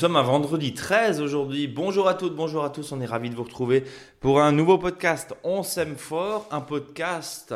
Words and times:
sommes 0.00 0.16
un 0.16 0.22
vendredi 0.22 0.72
13 0.72 1.20
aujourd'hui. 1.20 1.68
Bonjour 1.68 2.08
à 2.08 2.14
toutes, 2.14 2.34
bonjour 2.34 2.64
à 2.64 2.70
tous. 2.70 2.90
On 2.90 3.02
est 3.02 3.06
ravis 3.06 3.28
de 3.28 3.34
vous 3.34 3.42
retrouver 3.42 3.84
pour 4.18 4.40
un 4.40 4.50
nouveau 4.50 4.78
podcast. 4.78 5.34
On 5.44 5.62
s'aime 5.62 5.96
fort, 5.96 6.48
un 6.50 6.62
podcast 6.62 7.54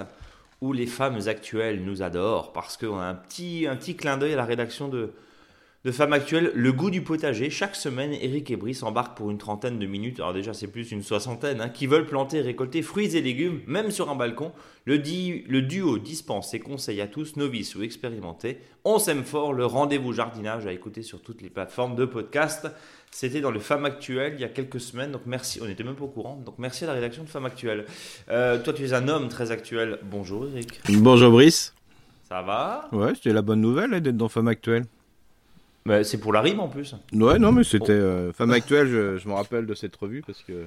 où 0.60 0.74
les 0.74 0.84
femmes 0.84 1.20
actuelles 1.26 1.82
nous 1.82 2.02
adorent 2.02 2.52
parce 2.52 2.76
qu'on 2.76 2.98
a 2.98 3.04
un 3.04 3.14
petit, 3.14 3.66
un 3.66 3.76
petit 3.76 3.96
clin 3.96 4.18
d'œil 4.18 4.34
à 4.34 4.36
la 4.36 4.44
rédaction 4.44 4.88
de, 4.88 5.14
de 5.84 5.92
Femmes 5.92 6.14
Actuelles, 6.14 6.50
le 6.54 6.72
goût 6.72 6.90
du 6.90 7.02
potager. 7.02 7.50
Chaque 7.50 7.76
semaine, 7.76 8.14
Eric 8.14 8.50
et 8.50 8.56
Brice 8.56 8.82
embarquent 8.82 9.18
pour 9.18 9.30
une 9.30 9.36
trentaine 9.36 9.78
de 9.78 9.86
minutes, 9.86 10.18
alors 10.18 10.32
déjà 10.32 10.54
c'est 10.54 10.66
plus 10.66 10.92
une 10.92 11.02
soixantaine, 11.02 11.60
hein, 11.60 11.68
qui 11.68 11.86
veulent 11.86 12.06
planter 12.06 12.38
et 12.38 12.40
récolter 12.40 12.80
fruits 12.80 13.14
et 13.16 13.20
légumes, 13.20 13.60
même 13.66 13.90
sur 13.90 14.08
un 14.08 14.14
balcon. 14.14 14.52
Le, 14.86 14.96
le 14.96 15.62
duo 15.62 15.98
dispense 15.98 16.50
ses 16.50 16.58
conseils 16.58 17.02
à 17.02 17.06
tous, 17.06 17.36
novices 17.36 17.74
ou 17.74 17.82
expérimentés. 17.82 18.60
On 18.84 18.98
s'aime 18.98 19.24
fort, 19.24 19.52
le 19.52 19.66
rendez-vous 19.66 20.14
jardinage 20.14 20.66
à 20.66 20.72
écouter 20.72 21.02
sur 21.02 21.20
toutes 21.20 21.42
les 21.42 21.50
plateformes 21.50 21.96
de 21.96 22.06
podcast. 22.06 22.66
C'était 23.10 23.42
dans 23.42 23.50
le 23.50 23.60
Femmes 23.60 23.84
Actuelles 23.84 24.32
il 24.36 24.40
y 24.40 24.44
a 24.44 24.48
quelques 24.48 24.80
semaines, 24.80 25.12
donc 25.12 25.22
merci, 25.26 25.60
on 25.62 25.66
n'était 25.66 25.84
même 25.84 25.96
pas 25.96 26.04
au 26.04 26.08
courant, 26.08 26.40
donc 26.44 26.54
merci 26.58 26.84
à 26.84 26.86
la 26.86 26.94
rédaction 26.94 27.24
de 27.24 27.28
Femmes 27.28 27.46
Actuelles. 27.46 27.84
Euh, 28.30 28.58
toi 28.58 28.72
tu 28.72 28.84
es 28.84 28.94
un 28.94 29.06
homme 29.08 29.28
très 29.28 29.50
actuel, 29.50 29.98
bonjour 30.02 30.46
Eric. 30.46 30.80
Bonjour 30.88 31.30
Brice. 31.30 31.74
Ça 32.26 32.40
va? 32.40 32.88
Ouais, 32.90 33.14
c'était 33.14 33.34
la 33.34 33.42
bonne 33.42 33.60
nouvelle 33.60 34.00
d'être 34.00 34.16
dans 34.16 34.30
Femmes 34.30 34.48
Actuelles 34.48 34.86
c'est 36.02 36.18
pour 36.18 36.32
la 36.32 36.40
rime 36.40 36.60
en 36.60 36.68
plus. 36.68 36.94
Ouais, 37.12 37.38
non, 37.38 37.52
mais 37.52 37.62
c'était 37.62 37.92
euh, 37.92 38.32
Femme 38.32 38.52
Actuelle, 38.52 38.88
je, 38.88 39.28
me 39.28 39.34
rappelle 39.34 39.66
de 39.66 39.74
cette 39.74 39.94
revue 39.96 40.22
parce 40.26 40.42
que 40.42 40.64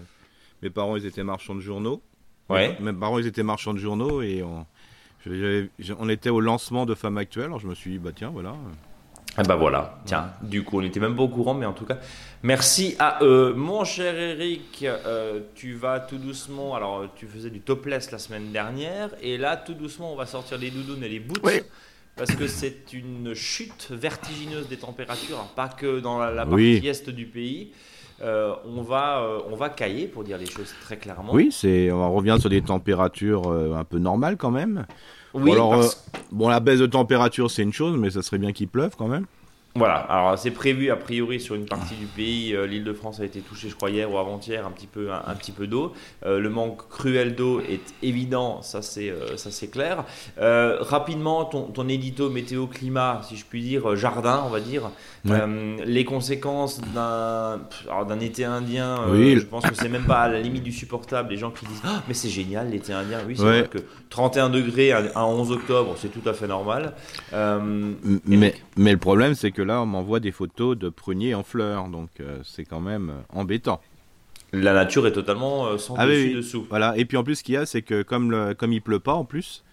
mes 0.62 0.70
parents, 0.70 0.96
ils 0.96 1.06
étaient 1.06 1.24
marchands 1.24 1.56
de 1.56 1.60
journaux. 1.60 2.02
Ouais. 2.50 2.78
Mes 2.80 2.94
parents, 2.94 3.18
ils 3.18 3.28
étaient 3.28 3.44
marchands 3.44 3.74
de 3.74 3.80
journaux 3.80 4.22
et 4.22 4.44
on, 4.44 4.66
on 6.00 6.10
était 6.10 6.30
au 6.30 6.40
lancement 6.40 6.86
de 6.86 6.94
Femme 6.94 7.18
Actuelle. 7.18 7.46
Alors 7.46 7.60
je 7.60 7.68
me 7.68 7.74
suis 7.74 7.92
dit, 7.92 7.98
bah 7.98 8.12
tiens, 8.16 8.30
voilà. 8.30 8.54
Ah 9.40 9.44
bah 9.44 9.56
voilà, 9.56 10.00
tiens, 10.06 10.32
du 10.42 10.64
coup 10.64 10.80
on 10.80 10.82
n'était 10.82 11.00
même 11.00 11.16
pas 11.16 11.22
au 11.22 11.28
courant, 11.28 11.54
mais 11.54 11.68
en 11.68 11.74
tout 11.74 11.86
cas, 11.86 12.00
merci 12.42 12.96
à 12.98 13.20
eux. 13.22 13.54
Mon 13.54 13.84
cher 13.84 14.18
Eric, 14.18 14.84
euh, 14.84 15.42
tu 15.54 15.74
vas 15.74 16.00
tout 16.00 16.18
doucement, 16.18 16.74
alors 16.74 17.06
tu 17.16 17.28
faisais 17.28 17.52
du 17.52 17.60
topless 17.60 18.12
la 18.12 18.18
semaine 18.18 18.52
dernière, 18.52 19.12
et 19.22 19.38
là 19.38 19.56
tout 19.56 19.76
doucement 19.76 20.12
on 20.12 20.16
va 20.16 20.26
sortir 20.26 20.58
les 20.58 20.72
doudounes 20.72 21.04
et 21.04 21.10
les 21.10 21.20
boots. 21.20 21.40
Oui 21.44 21.62
parce 22.18 22.36
que 22.36 22.48
c'est 22.48 22.94
une 22.94 23.34
chute 23.34 23.90
vertigineuse 23.92 24.68
des 24.68 24.78
températures, 24.78 25.40
hein, 25.40 25.48
pas 25.56 25.70
que 25.70 26.00
dans 26.00 26.20
la, 26.20 26.46
partie 26.46 26.88
est 26.88 27.10
du 27.10 27.26
pays. 27.26 27.72
Euh, 28.20 28.56
on 28.66 28.82
va 28.82 29.20
euh, 29.20 29.40
on 29.52 29.56
va 29.56 29.70
cailler 29.70 30.08
pour 30.08 30.24
dire 30.24 30.40
les 30.40 30.48
choses 30.48 30.74
très 30.82 30.98
clairement. 30.98 31.32
Oui, 31.34 31.50
c'est 31.52 31.92
on 31.92 32.12
revient 32.16 32.38
sur 32.40 32.50
des 32.50 32.64
températures 32.64 33.52
euh, 33.52 33.76
un 33.76 33.84
peu 33.84 34.00
normales 34.00 34.38
quand 34.38 34.50
même. 34.50 34.88
Oui, 35.36 35.52
bon, 35.52 35.54
alors, 35.54 35.86
bon 36.32 36.50
la 36.50 36.60
baisse 36.60 36.80
de 36.80 36.88
température 36.88 37.52
c'est 37.52 37.62
une 37.62 37.74
chose, 37.74 37.96
mais 37.96 38.10
ça 38.10 38.24
serait 38.24 38.40
bien 38.40 38.54
qu'il 38.54 38.70
pleuve 38.70 38.96
quand 38.98 39.08
même. 39.08 39.28
Voilà, 39.78 39.96
alors 39.96 40.40
c'est 40.40 40.52
prévu 40.52 40.90
a 40.90 40.96
priori 40.96 41.40
sur 41.40 41.54
une 41.54 41.66
partie 41.66 41.94
du 41.94 42.08
pays. 42.08 42.56
Euh, 42.56 42.66
L'île 42.66 42.84
de 42.84 42.94
France 42.94 43.20
a 43.20 43.26
été 43.26 43.42
touchée, 43.42 43.70
je 43.70 43.76
crois, 43.76 43.92
hier 43.92 44.12
ou 44.12 44.18
avant-hier, 44.18 44.66
un 44.66 44.72
petit 44.72 44.88
peu, 44.88 45.10
un, 45.12 45.36
petit 45.36 45.52
peu 45.52 45.68
d'eau. 45.68 45.94
Euh, 46.26 46.40
le 46.40 46.50
manque 46.50 46.90
cruel 46.90 47.36
d'eau 47.36 47.62
est 47.62 47.94
évident, 48.02 48.64
ça 48.64 48.82
c'est 48.82 49.12
euh, 49.12 49.38
ça 49.38 49.52
c'est 49.52 49.68
clair. 49.68 50.04
rapidement, 50.40 51.46
ton, 51.46 51.64
ton 51.64 51.88
édito 51.88 52.30
météo 52.32 52.66
climat, 52.66 53.22
si 53.28 53.36
je 53.36 53.46
puis 53.46 53.62
dire, 53.62 53.96
jardin, 53.96 54.44
on 54.46 54.50
va 54.50 54.60
dire. 54.60 54.90
les 55.26 56.06
conséquences 56.06 56.82
d'un 56.96 57.60
d'un 58.08 58.20
été 58.20 58.46
indien, 58.46 58.98
je 59.14 59.46
pense 59.46 59.64
que 59.66 59.76
c'est 59.76 59.90
même 59.90 60.06
pas 60.06 60.22
à 60.22 60.28
la 60.30 60.40
limite 60.40 60.64
du 60.64 60.72
supportable. 60.72 61.30
Les 61.30 61.38
gens 61.38 61.52
qui 61.52 61.66
disent 61.66 61.82
ah, 61.86 62.02
mais 62.08 62.16
c'est 62.16 62.30
génial 62.30 62.72
l'été 62.72 62.94
indien. 62.94 63.20
Oui, 63.28 63.36
c'est 63.38 63.44
vrai 63.44 63.70
que 63.70 63.80
31 64.10 64.50
degrés 64.50 64.92
à, 64.92 65.26
11 65.26 65.52
octobre, 65.52 65.96
c'est 65.98 66.12
tout 66.12 66.28
à 66.28 66.34
fait 66.34 66.48
normal. 66.48 66.94
mais, 67.32 68.56
mais 68.76 68.92
le 68.92 68.98
problème, 68.98 69.36
c'est 69.36 69.52
que 69.52 69.67
là, 69.68 69.82
on 69.82 69.86
m'envoie 69.86 70.20
des 70.20 70.32
photos 70.32 70.78
de 70.78 70.90
pruniers 70.90 71.36
en 71.36 71.44
fleurs, 71.44 71.90
donc 71.90 72.10
euh, 72.20 72.40
c'est 72.44 72.66
quand 72.66 72.80
même 72.80 73.12
euh, 73.12 73.40
embêtant. 73.40 73.80
La 74.54 74.74
nature 74.74 75.06
est 75.06 75.12
totalement 75.12 75.68
euh, 75.68 75.78
sans 75.78 75.96
ah 75.96 76.08
dessus 76.08 76.34
dessous. 76.34 76.66
Voilà. 76.70 76.98
Et 76.98 77.06
puis 77.06 77.18
en 77.18 77.24
plus, 77.24 77.36
ce 77.36 77.44
qu'il 77.44 77.56
y 77.56 77.58
a, 77.58 77.66
c'est 77.66 77.82
que 77.82 78.02
comme, 78.02 78.32
le, 78.32 78.54
comme 78.54 78.74
il 78.74 78.82
pleut 78.82 79.00
pas 79.00 79.14
en 79.14 79.26
plus, 79.26 79.64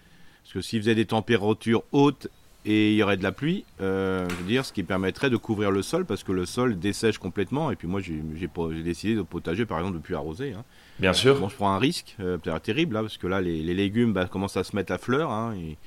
parce 0.43 0.53
que 0.53 0.61
s'il 0.61 0.81
faisait 0.81 0.95
des 0.95 1.05
températures 1.05 1.83
hautes 1.91 2.27
et 2.65 2.91
il 2.91 2.97
y 2.97 3.03
aurait 3.03 3.17
de 3.17 3.23
la 3.23 3.31
pluie, 3.31 3.63
je 3.79 4.25
veux 4.25 4.47
dire, 4.47 4.65
ce 4.65 4.73
qui 4.73 4.83
permettrait 4.83 5.29
de 5.29 5.37
couvrir 5.37 5.69
le 5.71 5.83
sol, 5.83 6.03
parce 6.03 6.23
que 6.23 6.31
le 6.31 6.47
sol 6.47 6.77
dessèche 6.79 7.19
complètement. 7.19 7.71
Et 7.71 7.75
puis 7.75 7.87
moi, 7.87 8.01
j'ai 8.01 8.83
décidé 8.83 9.15
de 9.15 9.21
potager, 9.21 9.67
par 9.67 9.77
exemple, 9.77 9.97
de 9.97 10.01
plus 10.01 10.15
arroser. 10.15 10.53
Hein. 10.53 10.63
Bien 10.99 11.13
sûr. 11.13 11.39
Bon, 11.39 11.47
je 11.47 11.55
prends 11.55 11.71
un 11.71 11.77
risque, 11.77 12.15
peut-être 12.17 12.59
terrible, 12.61 12.95
là, 12.95 13.01
parce 13.01 13.17
que 13.17 13.27
là, 13.27 13.39
les, 13.39 13.61
légumes 13.61 14.13
bah, 14.13 14.25
commencent 14.25 14.57
à 14.57 14.63
se 14.63 14.75
mettre 14.75 14.91
à 14.91 14.97
fleur. 14.97 15.29
Hein, 15.29 15.53
et, 15.55 15.77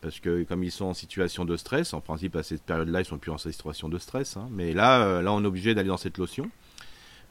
parce 0.00 0.20
que 0.20 0.44
comme 0.44 0.62
ils 0.62 0.70
sont 0.70 0.86
en 0.86 0.94
situation 0.94 1.44
de 1.44 1.56
stress, 1.56 1.92
en 1.94 2.00
principe 2.00 2.36
à 2.36 2.42
cette 2.42 2.62
période-là, 2.62 3.00
ils 3.00 3.04
sont 3.04 3.18
plus 3.18 3.30
en 3.30 3.38
situation 3.38 3.88
de 3.88 3.98
stress. 3.98 4.36
Hein. 4.36 4.48
mais 4.50 4.72
là, 4.72 5.02
euh, 5.02 5.22
là, 5.22 5.32
on 5.32 5.42
est 5.42 5.46
obligé 5.46 5.74
d'aller 5.74 5.88
dans 5.88 5.96
cette 5.96 6.18
lotion. 6.18 6.50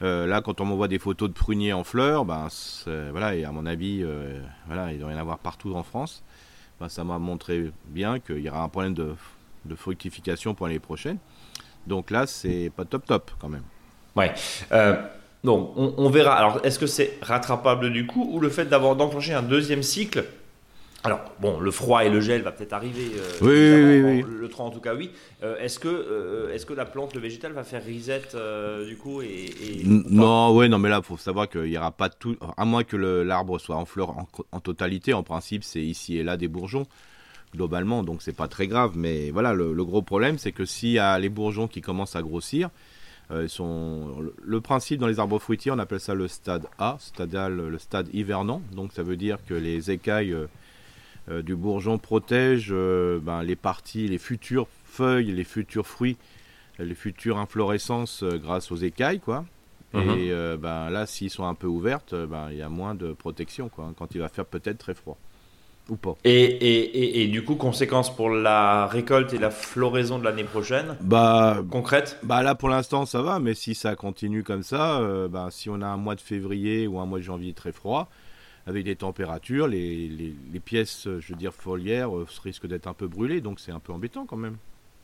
Euh, 0.03 0.27
là, 0.27 0.41
quand 0.41 0.61
on 0.61 0.65
m'envoie 0.65 0.87
des 0.87 0.99
photos 0.99 1.29
de 1.29 1.33
pruniers 1.33 1.73
en 1.73 1.83
fleurs, 1.83 2.25
ben, 2.25 2.47
voilà, 3.11 3.35
et 3.35 3.45
à 3.45 3.51
mon 3.51 3.65
avis, 3.65 4.01
euh, 4.03 4.39
voilà, 4.67 4.91
il 4.91 4.99
doit 4.99 5.11
y 5.11 5.15
en 5.15 5.17
avoir 5.17 5.39
partout 5.39 5.73
en 5.75 5.83
France. 5.83 6.23
Ben, 6.79 6.89
ça 6.89 7.03
m'a 7.03 7.17
montré 7.17 7.71
bien 7.87 8.19
qu'il 8.19 8.39
y 8.39 8.49
aura 8.49 8.61
un 8.61 8.69
problème 8.69 8.93
de, 8.93 9.15
fructification 9.75 10.53
pour 10.53 10.67
l'année 10.67 10.79
prochaine. 10.79 11.17
Donc 11.87 12.11
là, 12.11 12.27
c'est 12.27 12.71
pas 12.75 12.85
top 12.85 13.05
top 13.05 13.31
quand 13.39 13.49
même. 13.49 13.63
Ouais. 14.15 14.33
donc, 15.43 15.73
on, 15.75 15.93
on, 15.97 16.09
verra. 16.09 16.35
Alors, 16.35 16.59
est-ce 16.63 16.79
que 16.79 16.87
c'est 16.87 17.17
rattrapable 17.21 17.91
du 17.91 18.05
coup 18.05 18.29
ou 18.31 18.39
le 18.39 18.49
fait 18.49 18.65
d'avoir 18.65 18.95
d'enclencher 18.95 19.33
un 19.33 19.41
deuxième 19.41 19.83
cycle 19.83 20.25
alors, 21.07 21.21
bon, 21.39 21.61
le 21.61 21.71
froid 21.71 22.03
et 22.03 22.09
le 22.09 22.19
gel 22.19 22.41
va 22.41 22.51
peut-être 22.51 22.73
arriver. 22.73 23.13
Euh, 23.15 24.01
oui, 24.03 24.03
oui, 24.03 24.23
oui, 24.25 24.39
Le 24.41 24.49
3 24.49 24.65
en 24.65 24.71
tout 24.71 24.81
cas, 24.81 24.93
oui. 24.93 25.11
Euh, 25.41 25.57
est-ce 25.57 25.79
que, 25.79 25.87
euh, 25.87 26.53
est-ce 26.53 26.65
que 26.65 26.73
la 26.73 26.83
plante, 26.83 27.15
le 27.15 27.21
végétal, 27.21 27.53
va 27.53 27.63
faire 27.63 27.81
reset 27.81 28.23
du 28.85 28.97
coup 28.97 29.21
et, 29.21 29.49
Non, 29.85 30.53
ouais, 30.53 30.67
non, 30.67 30.79
mais 30.79 30.89
là, 30.89 30.97
il 31.01 31.05
faut 31.05 31.15
savoir 31.15 31.47
qu'il 31.47 31.61
n'y 31.61 31.77
aura 31.77 31.91
pas 31.91 32.09
tout. 32.09 32.35
À 32.57 32.65
moins 32.65 32.83
que 32.83 32.97
l'arbre 32.97 33.57
soit 33.57 33.77
en 33.77 33.85
fleur 33.85 34.15
en, 34.51 34.59
totalité, 34.59 35.13
en 35.13 35.23
principe, 35.23 35.63
c'est 35.63 35.81
ici 35.81 36.17
et 36.17 36.23
là 36.23 36.35
des 36.35 36.49
bourgeons, 36.49 36.87
globalement, 37.55 38.03
donc 38.03 38.21
c'est 38.21 38.35
pas 38.35 38.49
très 38.49 38.67
grave. 38.67 38.91
Mais 38.97 39.31
voilà, 39.31 39.53
le, 39.53 39.85
gros 39.85 40.01
problème, 40.01 40.37
c'est 40.37 40.51
que 40.51 40.65
s'il 40.65 40.91
y 40.91 40.99
a 40.99 41.17
les 41.19 41.29
bourgeons 41.29 41.69
qui 41.69 41.79
commencent 41.79 42.17
à 42.17 42.21
grossir, 42.21 42.69
sont... 43.47 44.29
Le 44.43 44.59
principe 44.59 44.99
dans 44.99 45.07
les 45.07 45.19
arbres 45.19 45.39
fruitiers, 45.39 45.71
on 45.71 45.79
appelle 45.79 46.01
ça 46.01 46.15
le 46.15 46.27
stade 46.27 46.65
A, 46.79 46.97
le 47.47 47.77
stade 47.77 48.09
hivernant. 48.13 48.61
Donc 48.73 48.91
ça 48.91 49.03
veut 49.03 49.15
dire 49.15 49.37
que 49.47 49.53
les 49.53 49.89
écailles 49.89 50.35
du 51.29 51.55
bourgeon 51.55 51.97
protège 51.97 52.69
euh, 52.71 53.19
ben, 53.21 53.43
les 53.43 53.55
parties, 53.55 54.07
les 54.07 54.17
futures 54.17 54.67
feuilles, 54.85 55.31
les 55.31 55.43
futurs 55.43 55.85
fruits, 55.85 56.17
les 56.79 56.95
futures 56.95 57.37
inflorescences 57.37 58.23
euh, 58.23 58.37
grâce 58.37 58.71
aux 58.71 58.77
écailles, 58.77 59.19
quoi. 59.19 59.45
Mhm. 59.93 60.17
Et 60.17 60.57
ben, 60.57 60.89
là, 60.89 61.05
s'ils 61.05 61.29
sont 61.29 61.45
un 61.45 61.53
peu 61.53 61.65
ouvertes, 61.65 62.13
ben, 62.13 62.49
il 62.51 62.57
y 62.57 62.61
a 62.61 62.67
moins 62.67 62.93
de 62.93 63.13
protection, 63.13 63.69
quoi, 63.69 63.93
quand 63.97 64.13
il 64.15 64.19
va 64.19 64.27
faire 64.27 64.45
peut-être 64.45 64.77
très 64.77 64.93
froid. 64.93 65.17
Ou 65.89 65.95
pas. 65.95 66.15
Et, 66.25 66.43
et, 66.43 67.23
et, 67.23 67.27
du 67.29 67.45
coup, 67.45 67.55
conséquence 67.55 68.13
pour 68.13 68.29
la 68.29 68.85
récolte 68.87 69.31
et 69.31 69.37
la 69.37 69.49
floraison 69.49 70.19
de 70.19 70.25
l'année 70.25 70.43
prochaine 70.43 70.97
bah, 70.99 71.63
Concrète? 71.71 72.19
Bah 72.23 72.43
là, 72.43 72.53
pour 72.53 72.67
l'instant, 72.67 73.05
ça 73.05 73.21
va, 73.21 73.39
mais 73.39 73.53
si 73.53 73.73
ça 73.73 73.95
continue 73.95 74.43
comme 74.43 74.63
ça, 74.63 75.01
ben, 75.29 75.49
si 75.49 75.69
on 75.69 75.81
a 75.81 75.87
un 75.87 75.97
mois 75.97 76.15
de 76.15 76.21
février 76.21 76.85
ou 76.85 76.99
un 76.99 77.05
mois 77.05 77.19
de 77.19 77.23
janvier 77.23 77.53
très 77.53 77.71
froid, 77.71 78.09
avec 78.67 78.83
des 78.83 78.97
températures, 78.97 79.67
les, 79.67 80.09
les, 80.09 80.59
pièces, 80.59 81.07
je 81.19 81.29
veux 81.29 81.39
dire, 81.39 81.53
foliaires 81.53 82.15
euh, 82.15 82.27
risquent 82.43 82.67
d'être 82.67 82.87
un 82.87 82.93
peu 82.93 83.07
brûlées, 83.07 83.39
donc 83.39 83.61
c'est 83.61 83.71
un 83.71 83.79
peu 83.79 83.93
embêtant 83.93 84.25
quand 84.25 84.35
même. 84.35 84.57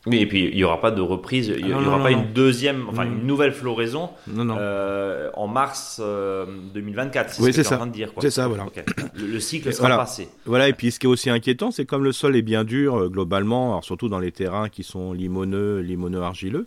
Oui, 0.06 0.18
et 0.18 0.26
puis 0.26 0.50
il 0.50 0.54
n'y 0.54 0.64
aura 0.64 0.82
pas 0.82 0.90
de 0.90 1.00
reprise, 1.00 1.50
il 1.56 1.64
n'y 1.64 1.72
ah 1.72 1.80
aura 1.80 2.02
pas 2.02 2.10
une 2.10 2.34
deuxième, 2.34 2.86
enfin 2.90 3.04
une 3.04 3.26
nouvelle 3.26 3.52
floraison 3.52 4.10
euh, 4.36 5.30
en 5.32 5.48
mars 5.48 5.98
2024. 5.98 7.26
Euh, 7.26 7.32
c'est 7.32 7.42
oui, 7.42 7.52
c'est 7.54 7.64
ça. 7.64 7.80
C'est 8.20 8.30
ça, 8.30 8.46
voilà. 8.46 8.66
Le, 9.14 9.40
cycle 9.40 9.72
sera 9.72 9.96
passé. 9.96 10.28
Voilà, 10.44 10.68
et 10.68 10.74
puis 10.74 10.90
ce 10.90 10.98
qui 10.98 11.06
est 11.06 11.08
aussi 11.08 11.30
inquiétant, 11.30 11.70
c'est 11.70 11.86
comme 11.86 12.04
le 12.04 12.12
sol 12.12 12.36
est 12.36 12.42
bien 12.42 12.64
dur 12.64 13.08
globalement, 13.08 13.70
alors 13.70 13.84
surtout 13.84 14.10
dans 14.10 14.18
les 14.18 14.30
terrains 14.30 14.68
qui 14.68 14.82
sont 14.82 15.14
limoneux, 15.14 15.78
limoneux 15.78 16.20
argileux, 16.20 16.66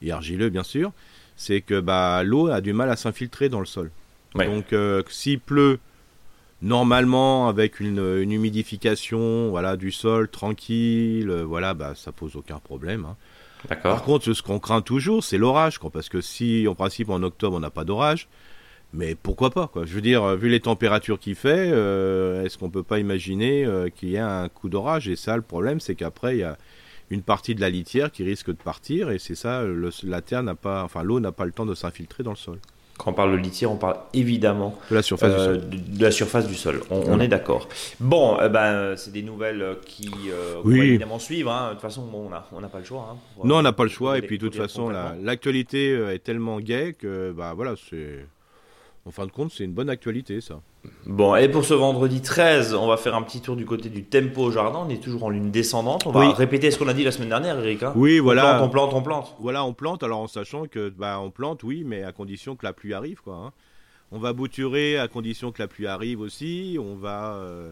et 0.00 0.10
argileux 0.10 0.48
bien 0.48 0.62
sûr, 0.62 0.92
c'est 1.36 1.60
que 1.60 1.80
bah, 1.80 2.22
l'eau 2.24 2.46
a 2.46 2.62
du 2.62 2.72
mal 2.72 2.88
à 2.88 2.96
s'infiltrer 2.96 3.50
dans 3.50 3.60
le 3.60 3.66
sol. 3.66 3.90
Donc 4.34 4.74
s'il 5.10 5.40
pleut 5.40 5.78
Normalement, 6.60 7.48
avec 7.48 7.78
une, 7.78 8.22
humidification 8.28 9.50
voilà, 9.50 9.76
du 9.76 9.92
sol 9.92 10.28
tranquille, 10.28 11.30
euh, 11.30 11.44
voilà, 11.44 11.72
bah, 11.74 11.94
ça 11.94 12.10
pose 12.10 12.34
aucun 12.34 12.58
problème. 12.58 13.06
Hein. 13.08 13.16
Par 13.82 14.02
contre, 14.02 14.32
ce 14.32 14.42
qu'on 14.42 14.58
craint 14.58 14.82
toujours, 14.82 15.22
c'est 15.22 15.38
l'orage, 15.38 15.78
parce 15.92 16.08
que 16.08 16.20
si, 16.20 16.66
en 16.68 16.74
principe, 16.74 17.10
en 17.10 17.22
octobre, 17.22 17.56
on 17.56 17.60
n'a 17.60 17.70
pas 17.70 17.84
d'orage, 17.84 18.28
mais 18.92 19.14
pourquoi 19.14 19.50
pas 19.50 19.66
quoi. 19.66 19.84
Je 19.84 19.94
veux 19.94 20.00
dire, 20.00 20.36
vu 20.36 20.48
les 20.48 20.60
températures 20.60 21.18
qu'il 21.18 21.34
fait, 21.34 21.70
euh, 21.72 22.44
est-ce 22.44 22.56
qu'on 22.58 22.70
peut 22.70 22.82
pas 22.82 22.98
imaginer 22.98 23.64
euh, 23.64 23.88
qu'il 23.88 24.10
y 24.10 24.14
ait 24.16 24.20
un 24.20 24.48
coup 24.48 24.68
d'orage? 24.68 25.08
Et 25.08 25.16
ça, 25.16 25.36
le 25.36 25.42
problème, 25.42 25.80
c'est 25.80 25.94
qu'après, 25.94 26.36
il 26.36 26.40
y 26.40 26.44
a 26.44 26.56
une 27.10 27.22
partie 27.22 27.54
de 27.54 27.60
la 27.60 27.70
litière 27.70 28.10
qui 28.10 28.24
risque 28.24 28.48
de 28.48 28.62
partir, 28.62 29.10
et 29.10 29.18
c'est 29.18 29.34
ça, 29.34 29.64
la 30.02 30.22
terre 30.22 30.42
n'a 30.42 30.54
pas, 30.54 30.82
enfin, 30.84 31.02
l'eau 31.02 31.20
n'a 31.20 31.32
pas 31.32 31.44
le 31.44 31.52
temps 31.52 31.66
de 31.66 31.74
s'infiltrer 31.74 32.22
dans 32.22 32.32
le 32.32 32.36
sol. 32.36 32.58
Quand 32.98 33.12
on 33.12 33.14
parle 33.14 33.32
de 33.32 33.36
litière, 33.36 33.70
on 33.72 33.76
parle 33.76 33.96
évidemment 34.12 34.76
de 34.90 34.94
la 34.96 35.02
surface, 35.02 35.32
du, 35.32 35.38
euh, 35.40 35.44
sol. 35.60 35.70
de, 35.70 35.76
de 35.98 36.02
la 36.02 36.10
surface 36.10 36.46
du 36.48 36.54
sol. 36.56 36.80
On, 36.90 37.00
on 37.06 37.20
est 37.20 37.28
d'accord. 37.28 37.68
Bon, 38.00 38.36
eh 38.44 38.48
ben, 38.48 38.96
c'est 38.96 39.12
des 39.12 39.22
nouvelles 39.22 39.62
euh, 39.62 39.74
qui 39.86 40.10
euh, 40.30 40.60
qu'on 40.62 40.68
Oui. 40.68 40.78
va 40.78 40.84
évidemment 40.84 41.18
suivre. 41.20 41.50
hein. 41.52 41.68
De 41.68 41.72
toute 41.74 41.82
façon, 41.82 42.02
bon, 42.06 42.26
on 42.26 42.30
n'a 42.30 42.44
on 42.52 42.60
n'a 42.60 42.68
pas 42.68 42.80
le 42.80 42.84
choix. 42.84 43.08
hein, 43.12 43.16
pour- 43.36 43.46
Non, 43.46 43.58
on 43.58 43.62
n'a 43.62 43.72
pas 43.72 43.84
le 43.84 43.88
choix. 43.88 44.18
Et 44.18 44.22
puis, 44.22 44.36
de 44.38 44.46
toute 44.48 44.56
façon, 44.56 44.90
l'actualité 45.22 45.92
euh, 45.92 46.12
est 46.12 46.18
tellement 46.18 46.58
gaie 46.60 46.92
que, 46.92 47.32
bah 47.32 47.52
voilà, 47.54 47.74
c'est. 47.88 48.26
En 49.08 49.10
fin 49.10 49.24
de 49.26 49.32
compte, 49.32 49.50
c'est 49.52 49.64
une 49.64 49.72
bonne 49.72 49.88
actualité, 49.88 50.42
ça. 50.42 50.60
Bon, 51.06 51.34
et 51.34 51.48
pour 51.48 51.64
ce 51.64 51.72
vendredi 51.72 52.20
13, 52.20 52.74
on 52.74 52.86
va 52.86 52.98
faire 52.98 53.14
un 53.14 53.22
petit 53.22 53.40
tour 53.40 53.56
du 53.56 53.64
côté 53.64 53.88
du 53.88 54.04
tempo 54.04 54.42
au 54.42 54.50
jardin. 54.50 54.80
On 54.86 54.90
est 54.90 55.02
toujours 55.02 55.24
en 55.24 55.30
lune 55.30 55.50
descendante. 55.50 56.06
On 56.06 56.10
va 56.10 56.20
Oui. 56.20 56.32
répéter 56.34 56.70
ce 56.70 56.78
qu'on 56.78 56.88
a 56.88 56.92
dit 56.92 57.04
la 57.04 57.10
semaine 57.10 57.30
dernière, 57.30 57.58
Eric. 57.58 57.82
hein. 57.82 57.94
Oui, 57.96 58.20
On 58.20 58.24
voilà. 58.24 58.42
plante, 58.42 58.62
on 58.62 58.68
plante, 58.70 58.92
on 58.94 59.02
plante. 59.02 59.34
Voilà, 59.40 59.64
on 59.64 59.72
plante, 59.72 60.02
alors 60.02 60.20
en 60.20 60.26
sachant 60.26 60.66
que, 60.66 60.90
bah, 60.90 61.18
on 61.22 61.30
plante, 61.30 61.62
oui, 61.62 61.84
mais 61.86 62.02
à 62.04 62.12
condition 62.12 62.54
que 62.54 62.66
la 62.66 62.74
pluie 62.74 62.92
arrive, 62.92 63.22
quoi. 63.22 63.34
hein. 63.46 63.52
On 64.12 64.18
va 64.18 64.32
bouturer 64.34 64.98
à 64.98 65.08
condition 65.08 65.52
que 65.52 65.60
la 65.62 65.68
pluie 65.68 65.86
arrive 65.86 66.20
aussi. 66.20 66.76
On 66.78 66.94
va. 66.94 67.34
euh, 67.36 67.70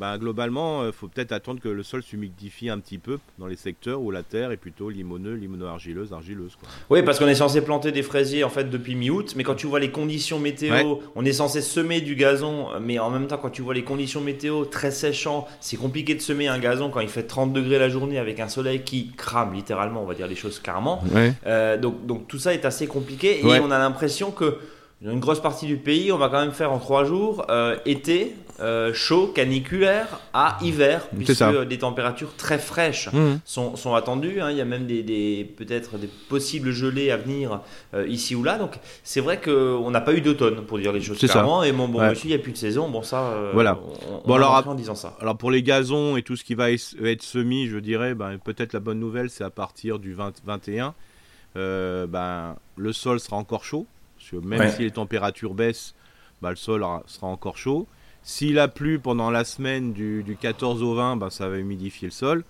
bah, 0.00 0.16
globalement, 0.18 0.86
il 0.86 0.92
faut 0.92 1.08
peut-être 1.08 1.30
attendre 1.32 1.60
que 1.60 1.68
le 1.68 1.82
sol 1.82 2.02
s'humidifie 2.02 2.70
un 2.70 2.78
petit 2.80 2.96
peu 2.96 3.18
dans 3.38 3.46
les 3.46 3.54
secteurs 3.56 4.00
où 4.00 4.10
la 4.10 4.22
terre 4.22 4.50
est 4.50 4.56
plutôt 4.56 4.88
limoneux, 4.88 5.34
limono-argileuse, 5.34 6.12
argileuse. 6.14 6.56
Quoi. 6.58 6.68
Oui, 6.88 7.02
parce 7.02 7.18
qu'on 7.18 7.28
est 7.28 7.34
censé 7.34 7.60
planter 7.60 7.92
des 7.92 8.02
fraisiers 8.02 8.42
en 8.42 8.48
fait 8.48 8.70
depuis 8.70 8.94
mi-août, 8.94 9.34
mais 9.36 9.44
quand 9.44 9.54
tu 9.56 9.66
vois 9.66 9.78
les 9.78 9.90
conditions 9.90 10.38
météo, 10.38 10.72
Ouais. 10.72 10.98
on 11.16 11.24
est 11.26 11.34
censé 11.34 11.60
semer 11.60 12.00
du 12.00 12.14
gazon, 12.16 12.68
mais 12.80 12.98
en 12.98 13.10
même 13.10 13.26
temps 13.26 13.36
quand 13.36 13.50
tu 13.50 13.60
vois 13.60 13.74
les 13.74 13.84
conditions 13.84 14.22
météo 14.22 14.64
très 14.64 14.90
séchant, 14.90 15.46
c'est 15.60 15.76
compliqué 15.76 16.14
de 16.14 16.20
semer 16.20 16.48
un 16.48 16.58
gazon 16.58 16.88
quand 16.88 17.00
il 17.00 17.08
fait 17.08 17.24
30 17.24 17.52
degrés 17.52 17.78
la 17.78 17.90
journée 17.90 18.18
avec 18.18 18.40
un 18.40 18.48
soleil 18.48 18.80
qui 18.82 19.10
crame 19.16 19.52
littéralement, 19.52 20.02
on 20.02 20.06
va 20.06 20.14
dire 20.14 20.26
les 20.28 20.34
choses 20.34 20.60
carrément. 20.60 21.02
Ouais. 21.14 21.34
Euh, 21.46 21.76
donc, 21.76 22.06
donc 22.06 22.26
tout 22.26 22.38
ça 22.38 22.54
est 22.54 22.64
assez 22.64 22.86
compliqué 22.86 23.40
et 23.40 23.44
Ouais. 23.44 23.60
on 23.62 23.70
a 23.70 23.78
l'impression 23.78 24.30
que 24.30 24.56
dans 25.02 25.12
une 25.12 25.20
grosse 25.20 25.40
partie 25.40 25.66
du 25.66 25.76
pays, 25.76 26.12
on 26.12 26.18
va 26.18 26.28
quand 26.28 26.40
même 26.40 26.52
faire 26.52 26.72
en 26.72 26.78
trois 26.78 27.04
jours 27.04 27.44
euh, 27.50 27.76
été 27.86 28.34
euh, 28.60 28.92
chaud, 28.94 29.28
caniculaire 29.28 30.20
à 30.34 30.58
hiver, 30.62 31.08
puisque 31.16 31.62
des 31.66 31.78
températures 31.78 32.34
très 32.36 32.58
fraîches 32.58 33.08
Mhm. 33.12 33.40
sont, 33.44 33.76
sont 33.76 33.94
attendues. 33.94 34.40
hein. 34.40 34.50
Il 34.50 34.56
y 34.56 34.60
a 34.60 34.64
même 34.64 34.86
des, 34.86 35.02
des- 35.02 35.44
peut-être 35.56 35.96
des 35.98 36.08
possibles 36.28 36.70
gelées 36.72 37.10
à 37.10 37.16
venir 37.16 37.60
euh, 37.94 38.06
ici 38.06 38.34
ou 38.34 38.42
là. 38.42 38.58
Donc 38.58 38.78
c'est 39.02 39.20
vrai 39.20 39.40
qu'on 39.40 39.90
n'a 39.90 40.00
pas 40.00 40.12
eu 40.14 40.20
d'automne 40.20 40.64
pour 40.66 40.78
dire 40.78 40.92
les 40.92 41.00
choses 41.00 41.18
C'est 41.18 41.26
ça. 41.26 41.34
clairement. 41.34 41.62
Et 41.64 41.72
bon, 41.72 41.88
bon 41.88 42.00
Ouais. 42.00 42.10
monsieur, 42.10 42.26
il 42.26 42.34
n'y 42.34 42.38
a 42.40 42.42
plus 42.42 42.52
de 42.52 42.56
saison. 42.58 42.88
Bon, 42.90 43.02
ça, 43.02 43.22
euh, 43.30 43.50
Voilà. 43.54 43.78
on, 44.10 44.16
on 44.24 44.28
Bon, 44.28 44.34
alors, 44.34 44.66
en 44.68 44.74
disant 44.74 44.94
ça. 44.94 45.16
Alors 45.20 45.36
pour 45.36 45.50
les 45.50 45.62
gazons 45.62 46.16
et 46.16 46.22
tout 46.22 46.36
ce 46.36 46.44
qui 46.44 46.54
va 46.54 46.70
être 46.70 47.22
semis, 47.22 47.66
je 47.66 47.78
dirais, 47.78 48.14
ben, 48.14 48.38
peut-être 48.38 48.72
la 48.72 48.80
bonne 48.80 49.00
nouvelle, 49.00 49.30
c'est 49.30 49.44
à 49.44 49.50
partir 49.50 49.98
du 49.98 50.12
20 50.12 50.34
21, 50.44 50.94
euh, 51.56 52.06
ben, 52.06 52.56
le 52.76 52.92
sol 52.92 53.20
sera 53.20 53.36
encore 53.36 53.64
chaud. 53.64 53.86
Parce 54.18 54.30
que 54.30 54.36
même 54.46 54.60
Ouais. 54.60 54.70
si 54.70 54.82
les 54.82 54.90
températures 54.90 55.54
baissent, 55.54 55.94
ben, 56.42 56.50
le 56.50 56.56
sol 56.56 56.84
sera 57.06 57.26
encore 57.26 57.56
chaud. 57.56 57.86
S'il 58.22 58.58
a 58.58 58.68
plu 58.68 58.98
pendant 58.98 59.30
la 59.30 59.44
semaine 59.44 59.92
du, 59.92 60.22
du 60.22 60.36
14 60.36 60.82
au 60.82 60.94
20, 60.94 61.16
ben, 61.16 61.30
ça 61.30 61.48
va 61.48 61.58
humidifier 61.58 62.08
le 62.08 62.12
sol. 62.12 62.44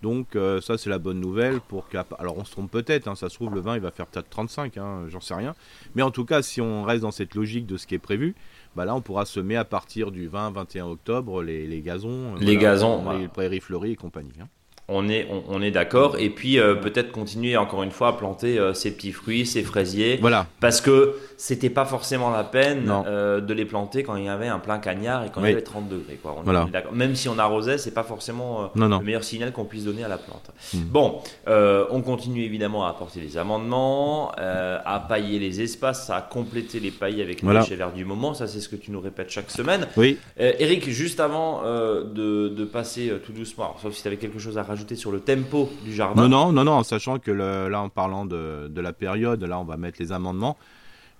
Donc 0.00 0.36
euh, 0.36 0.60
ça 0.60 0.78
c'est 0.78 0.90
la 0.90 0.98
bonne 1.00 1.18
nouvelle 1.18 1.60
pour 1.60 1.88
qu'à- 1.88 2.06
alors 2.20 2.38
on 2.38 2.44
se 2.44 2.52
trompe 2.52 2.70
peut-être 2.70 3.08
hein, 3.08 3.16
ça 3.16 3.28
se 3.28 3.34
trouve 3.34 3.52
le 3.52 3.60
20 3.60 3.74
il 3.74 3.80
va 3.80 3.90
faire 3.90 4.06
peut-être 4.06 4.30
35 4.30 4.76
hein, 4.76 5.06
j'en 5.08 5.18
sais 5.20 5.34
rien 5.34 5.56
mais 5.96 6.02
en 6.02 6.12
tout 6.12 6.24
cas 6.24 6.40
si 6.40 6.60
on 6.60 6.84
reste 6.84 7.02
dans 7.02 7.10
cette 7.10 7.34
logique 7.34 7.66
de 7.66 7.76
ce 7.76 7.88
qui 7.88 7.96
est 7.96 7.98
prévu 7.98 8.36
bah 8.76 8.84
là 8.84 8.94
on 8.94 9.00
pourra 9.00 9.24
semer 9.24 9.56
à 9.56 9.64
partir 9.64 10.12
du 10.12 10.28
20 10.28 10.52
21 10.52 10.86
octobre 10.86 11.42
les, 11.42 11.66
les 11.66 11.80
gazons 11.80 12.36
euh, 12.36 12.38
Les 12.38 12.56
gazons, 12.56 13.10
les 13.18 13.26
prairies 13.26 13.58
fleuries 13.58 13.90
et 13.90 13.96
compagnie 13.96 14.30
hein. 14.40 14.46
On 14.90 15.06
est, 15.10 15.28
on, 15.30 15.42
on 15.48 15.60
est 15.60 15.70
d'accord. 15.70 16.16
Et 16.18 16.30
puis 16.30 16.58
euh, 16.58 16.74
peut-être 16.74 17.12
continuer 17.12 17.58
encore 17.58 17.82
une 17.82 17.90
fois 17.90 18.08
à 18.08 18.12
planter 18.14 18.58
euh, 18.58 18.72
ces 18.72 18.90
petits 18.90 19.12
fruits, 19.12 19.44
ces 19.44 19.62
fraisiers. 19.62 20.16
voilà 20.18 20.46
Parce 20.60 20.80
que 20.80 21.14
c'était 21.36 21.68
pas 21.68 21.84
forcément 21.84 22.30
la 22.30 22.42
peine 22.42 22.90
euh, 23.06 23.42
de 23.42 23.52
les 23.52 23.66
planter 23.66 24.02
quand 24.02 24.16
il 24.16 24.24
y 24.24 24.28
avait 24.30 24.48
un 24.48 24.58
plein 24.58 24.78
cagnard 24.78 25.24
et 25.26 25.28
quand 25.30 25.42
il 25.44 25.50
y 25.50 25.52
avait 25.52 25.60
30 25.60 25.90
degrés. 25.90 26.18
Quoi. 26.22 26.36
On 26.38 26.42
Voilà. 26.42 26.66
est. 26.72 26.90
Même 26.94 27.14
si 27.16 27.28
on 27.28 27.38
arrosait, 27.38 27.76
c'est 27.76 27.90
pas 27.92 28.02
forcément 28.02 28.70
non 28.76 28.88
non 28.88 28.98
le 29.00 29.04
meilleur 29.04 29.24
signal 29.24 29.52
qu'on 29.52 29.66
puisse 29.66 29.84
donner 29.84 30.04
à 30.04 30.08
la 30.08 30.16
plante. 30.16 30.50
Mm. 30.72 30.78
Bon, 30.84 31.20
on 31.46 32.00
continue 32.00 32.42
évidemment 32.44 32.86
à 32.86 32.88
apporter 32.90 33.20
des 33.20 33.36
amendements, 33.36 34.32
à 34.38 35.04
pailler 35.06 35.38
les 35.38 35.60
espaces, 35.60 36.08
à 36.08 36.22
compléter 36.22 36.80
les 36.80 36.92
paillis 36.92 37.20
avec 37.20 37.42
les 37.42 37.44
Voilà. 37.44 37.60
déchets 37.60 37.76
verts 37.76 37.92
du 37.92 38.06
moment. 38.06 38.32
Ça, 38.32 38.46
c'est 38.46 38.60
ce 38.60 38.70
que 38.70 38.76
tu 38.76 38.90
nous 38.90 39.00
répètes 39.00 39.28
chaque 39.28 39.50
semaine. 39.50 39.86
oui 39.98 40.16
Eric, 40.38 40.88
juste 40.88 41.20
avant 41.20 41.62
de, 41.62 42.48
de 42.48 42.64
passer 42.64 43.12
tout 43.26 43.32
doucement, 43.32 43.64
alors, 43.64 43.80
sauf 43.82 43.92
si 43.94 44.00
tu 44.00 44.08
avais 44.08 44.16
quelque 44.16 44.38
chose 44.38 44.56
à 44.56 44.62
rajouter 44.62 44.77
sur 44.96 45.12
le 45.12 45.20
tempo 45.20 45.68
du 45.84 45.92
jardin. 45.94 46.22
non 46.22 46.28
non 46.28 46.52
non 46.52 46.64
non 46.64 46.72
en 46.72 46.82
sachant 46.82 47.18
que 47.18 47.30
le- 47.30 47.68
là 47.68 47.80
en 47.82 47.88
parlant 47.88 48.24
de, 48.26 48.68
de 48.68 48.80
la 48.80 48.92
période 48.92 49.42
là 49.44 49.58
on 49.58 49.64
va 49.64 49.76
mettre 49.76 49.98
les 50.00 50.12
amendements 50.12 50.56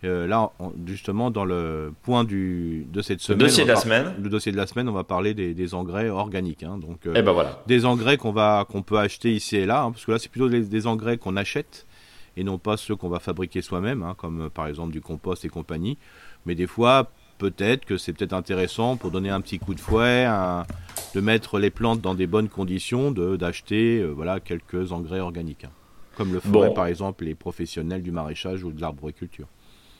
Euh, 0.05 0.29
là 0.29 0.53
on- 0.61 0.73
justement 0.87 1.33
dans 1.33 1.45
le 1.45 1.93
point 2.05 2.23
du 2.23 2.87
de 2.93 3.03
cette 3.03 3.19
Le 3.19 3.25
semaine 3.25 3.39
dossier 3.41 3.63
on 3.65 3.67
de 3.67 3.69
la 3.71 3.75
par- 3.75 3.83
semaine. 3.83 4.15
le 4.23 4.29
dossier 4.31 4.53
de 4.53 4.57
la 4.57 4.67
semaine 4.69 4.89
on 4.89 4.93
va 4.93 5.03
parler 5.03 5.35
des, 5.35 5.55
des 5.55 5.75
engrais 5.75 6.09
organiques 6.09 6.63
hein. 6.63 6.79
donc 6.79 7.05
euh, 7.07 7.15
Et 7.17 7.23
ben 7.23 7.33
voilà. 7.33 7.63
des 7.67 7.85
engrais 7.85 8.17
qu'on 8.17 8.31
va 8.31 8.65
qu'on 8.71 8.83
peut 8.83 8.99
acheter 8.99 9.33
ici 9.35 9.57
et 9.57 9.67
là, 9.67 9.83
hein, 9.83 9.91
parce 9.91 10.05
que 10.07 10.13
là 10.13 10.19
c'est 10.21 10.31
plutôt 10.31 10.49
des, 10.49 10.61
des 10.63 10.87
engrais 10.87 11.19
qu'on 11.19 11.37
achète 11.37 11.85
et 12.37 12.45
non 12.45 12.59
pas 12.59 12.77
ceux 12.77 12.95
qu'on 12.95 13.09
va 13.09 13.19
fabriquer 13.19 13.61
soi-même, 13.61 14.05
hein, 14.05 14.15
comme 14.17 14.43
euh, 14.43 14.49
par 14.49 14.69
exemple 14.69 14.93
du 14.93 15.01
compost 15.01 15.45
et 15.45 15.49
compagnie. 15.49 15.99
Mais 16.47 16.55
des 16.55 16.69
fois, 16.69 17.11
peut-être 17.39 17.85
que 17.85 17.97
c'est 17.97 18.13
peut-être 18.13 18.33
intéressant 18.33 18.97
pour 18.97 19.11
donner 19.11 19.31
un 19.31 19.41
petit 19.41 19.59
coup 19.59 19.75
de 19.75 19.81
fouet, 19.81 20.25
un- 20.25 20.67
de 21.15 21.21
mettre 21.21 21.59
les 21.59 21.71
plantes 21.71 22.01
dans 22.01 22.15
des 22.15 22.27
bonnes 22.27 22.49
conditions, 22.49 23.11
de 23.13 23.37
d'acheter 23.37 24.01
euh, 24.01 24.09
voilà 24.09 24.41
quelques 24.41 24.93
engrais 24.93 25.21
organiques, 25.21 25.65
hein, 25.65 25.71
comme 26.17 26.33
le 26.33 26.41
feraient 26.41 26.69
Bon. 26.69 26.75
par 26.75 26.87
exemple 26.87 27.25
les 27.25 27.35
professionnels 27.35 28.03
du 28.03 28.11
maraîchage 28.11 28.65
ou 28.65 28.73
de 28.73 28.81
l'arboriculture. 28.81 29.47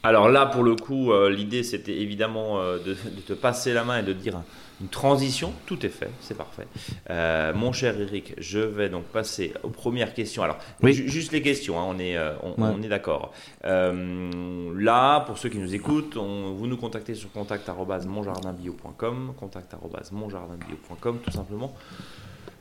Alors 0.05 0.29
là, 0.29 0.47
pour 0.47 0.63
le 0.63 0.77
coup, 0.77 1.11
euh, 1.13 1.29
l'idée 1.29 1.65
c'était 1.65 1.97
évidemment 1.97 2.61
euh, 2.61 2.79
de, 2.79 2.93
de 2.95 3.21
te 3.27 3.33
passer 3.33 3.73
la 3.75 3.83
main 3.85 3.99
et 3.99 4.03
de 4.05 4.13
te 4.13 4.19
dire 4.19 4.41
une 4.81 4.87
transition. 4.87 5.53
Tout 5.67 5.85
est 5.85 5.89
fait, 5.89 6.09
c'est 6.21 6.37
parfait. 6.37 6.69
Euh, 7.11 7.53
mon 7.53 7.73
cher 7.73 8.01
Eric, 8.01 8.33
je 8.39 8.61
vais 8.61 8.89
donc 8.91 9.03
passer 9.07 9.53
aux 9.65 9.71
premières 9.71 10.15
questions. 10.15 10.45
Alors, 10.45 10.59
Oui. 10.85 10.93
ju- 10.93 11.09
juste 11.09 11.33
les 11.33 11.43
questions, 11.43 11.81
hein, 11.81 11.85
on 11.89 11.99
est, 11.99 12.17
on, 12.45 12.51
Ouais. 12.63 12.71
on 12.77 12.81
est 12.81 12.87
d'accord. 12.89 13.33
Là, 13.65 15.21
pour 15.27 15.37
ceux 15.37 15.49
qui 15.49 15.59
nous 15.59 15.75
écoutent, 15.75 16.17
on- 16.17 16.53
vous 16.53 16.69
nous 16.69 16.77
contactez 16.77 17.17
sur 17.17 17.33
contact@monjardinbio.com, 17.33 19.33
contact@monjardinbio.com, 19.37 21.19
tout 21.25 21.33
simplement. 21.33 21.75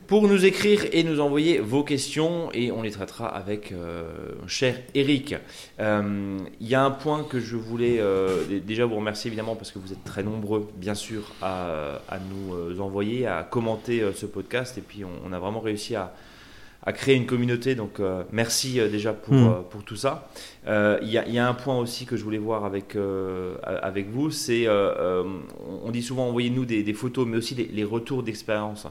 Pour 0.08 0.26
nous 0.26 0.46
écrire 0.46 0.86
et 0.92 1.04
nous 1.04 1.20
envoyer 1.20 1.58
vos 1.58 1.84
questions 1.84 2.48
et 2.54 2.72
on 2.72 2.80
les 2.80 2.92
traitera 2.92 3.28
avec 3.28 3.72
euh, 3.72 4.04
cher 4.46 4.74
Eric. 4.94 5.34
Euh, 5.80 6.38
Il 6.62 6.66
y 6.66 6.74
a 6.74 6.82
un 6.82 6.90
point 6.90 7.24
que 7.24 7.38
je 7.38 7.56
voulais 7.56 7.98
euh, 8.00 8.42
déjà 8.66 8.86
vous 8.86 8.96
remercier 8.96 9.28
évidemment 9.28 9.54
parce 9.54 9.70
que 9.70 9.78
vous 9.78 9.92
êtes 9.92 10.02
très 10.04 10.22
nombreux 10.22 10.66
bien 10.76 10.94
sûr 10.94 11.34
à, 11.42 12.00
à 12.08 12.18
nous 12.20 12.54
euh, 12.54 12.78
envoyer, 12.80 13.26
à 13.26 13.42
commenter 13.42 14.00
euh, 14.00 14.14
ce 14.14 14.24
podcast 14.24 14.78
et 14.78 14.80
puis 14.80 15.02
on 15.04 15.30
a 15.30 15.38
vraiment 15.38 15.60
réussi 15.60 15.94
à, 15.94 16.14
à 16.84 16.92
créer 16.92 17.16
une 17.16 17.26
communauté 17.26 17.74
donc 17.74 17.98
euh, 18.00 18.22
merci 18.32 18.78
euh, 18.80 18.88
déjà 18.88 19.12
pour, 19.12 19.34
Mhm. 19.34 19.46
euh, 19.46 19.50
pour 19.68 19.82
tout 19.84 19.96
ça. 19.96 20.28
Il 20.66 21.08
y, 21.08 21.16
a- 21.18 21.26
il 21.26 21.32
y 21.34 21.38
a 21.38 21.48
un 21.48 21.54
point 21.54 21.78
aussi 21.78 22.04
que 22.04 22.16
je 22.16 22.22
voulais 22.24 22.36
voir 22.38 22.64
avec, 22.66 22.94
avec 23.82 24.10
vous, 24.10 24.30
c'est 24.30 24.66
on 24.68 25.90
dit 25.90 26.02
souvent 26.02 26.26
envoyez-nous 26.28 26.66
des, 26.66 26.82
des 26.82 26.92
photos 26.92 27.26
mais 27.26 27.38
aussi 27.38 27.54
les, 27.54 27.66
les 27.66 27.84
retours 27.84 28.22
d'expérience. 28.22 28.86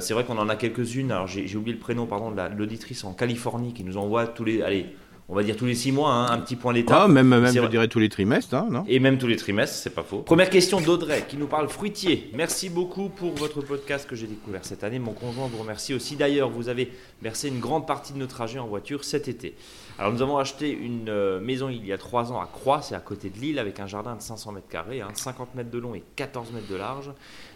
C'est 0.00 0.14
vrai 0.14 0.24
qu'on 0.24 0.38
en 0.38 0.48
a 0.48 0.56
quelques-unes. 0.56 1.12
Alors 1.12 1.28
j'ai 1.28 1.56
oublié 1.56 1.74
le 1.74 1.80
prénom, 1.80 2.06
pardon, 2.06 2.32
de 2.32 2.36
la- 2.36 2.48
de 2.48 2.58
l'auditrice 2.58 3.04
en 3.04 3.12
Californie 3.12 3.72
qui 3.72 3.84
nous 3.84 3.96
envoie 3.98 4.26
tous 4.26 4.44
les, 4.44 4.62
allez, 4.62 4.86
on 5.32 5.34
va 5.34 5.42
dire 5.42 5.56
tous 5.56 5.64
les 5.64 5.74
six 5.74 5.92
mois, 5.92 6.12
hein, 6.12 6.26
un 6.30 6.38
petit 6.40 6.56
point 6.56 6.74
d'étape. 6.74 6.94
Ah, 7.04 7.08
même, 7.08 7.26
même 7.26 7.46
je 7.46 7.66
dirais 7.66 7.88
tous 7.88 7.98
les 7.98 8.10
trimestres, 8.10 8.52
hein, 8.54 8.68
non? 8.70 8.84
Et 8.86 8.98
même 8.98 9.16
tous 9.16 9.26
les 9.26 9.36
trimestres, 9.36 9.74
c'est 9.76 9.94
pas 9.94 10.02
faux. 10.02 10.18
Première 10.18 10.50
question 10.50 10.78
d'Audrey 10.78 11.24
qui 11.26 11.38
nous 11.38 11.46
parle 11.46 11.70
fruitier. 11.70 12.30
Merci 12.34 12.68
beaucoup 12.68 13.08
pour 13.08 13.32
votre 13.36 13.62
podcast 13.62 14.06
que 14.06 14.14
j'ai 14.14 14.26
découvert 14.26 14.62
cette 14.66 14.84
année. 14.84 14.98
Mon 14.98 15.14
conjoint 15.14 15.46
vous 15.46 15.56
remercie 15.56 15.94
aussi. 15.94 16.16
D'ailleurs, 16.16 16.50
vous 16.50 16.68
avez 16.68 16.92
versé 17.22 17.48
une 17.48 17.60
grande 17.60 17.86
partie 17.86 18.12
de 18.12 18.18
notre 18.18 18.34
trajet 18.34 18.58
en 18.58 18.66
voiture 18.66 19.04
cet 19.04 19.26
été. 19.26 19.54
Alors, 19.98 20.12
nous 20.12 20.20
avons 20.20 20.36
acheté 20.36 20.70
une 20.70 21.08
euh, 21.08 21.40
maison 21.40 21.70
il 21.70 21.86
y 21.86 21.92
a 21.94 21.98
trois 21.98 22.30
ans 22.30 22.40
à 22.40 22.46
Croix, 22.46 22.82
c'est 22.82 22.94
à 22.94 23.00
côté 23.00 23.30
de 23.30 23.38
Lille, 23.38 23.58
avec 23.58 23.80
un 23.80 23.86
jardin 23.86 24.14
de 24.16 24.20
500 24.22 24.52
mètres 24.52 24.68
carrés, 24.68 25.00
hein, 25.00 25.08
50 25.14 25.54
mètres 25.54 25.70
de 25.70 25.78
long 25.78 25.94
et 25.94 26.02
14 26.16 26.50
mètres 26.52 26.68
de 26.70 26.76
large. 26.76 27.10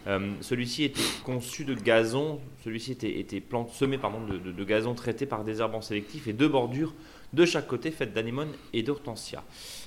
Euh, 0.07 0.31
celui-ci 0.41 0.85
était 0.85 1.01
conçu 1.25 1.65
de 1.65 1.75
gazon, 1.75 2.41
celui-ci 2.65 2.93
était, 2.93 3.19
était 3.19 3.41
plant- 3.41 3.69
semé 3.69 3.99
pardon, 3.99 4.19
de, 4.27 4.39
de- 4.39 4.53
de 4.53 4.65
gazon 4.65 4.95
traité 4.95 5.27
par 5.27 5.45
désherbant 5.45 5.81
sélectif 5.83 6.27
et 6.29 6.33
deux 6.33 6.49
bordures 6.49 6.95
de 7.37 7.45
chaque 7.47 7.69
côté 7.69 7.93
faites 7.93 8.13
d'anémone 8.13 8.49
et 8.73 8.83
d'hortensia. 8.83 9.45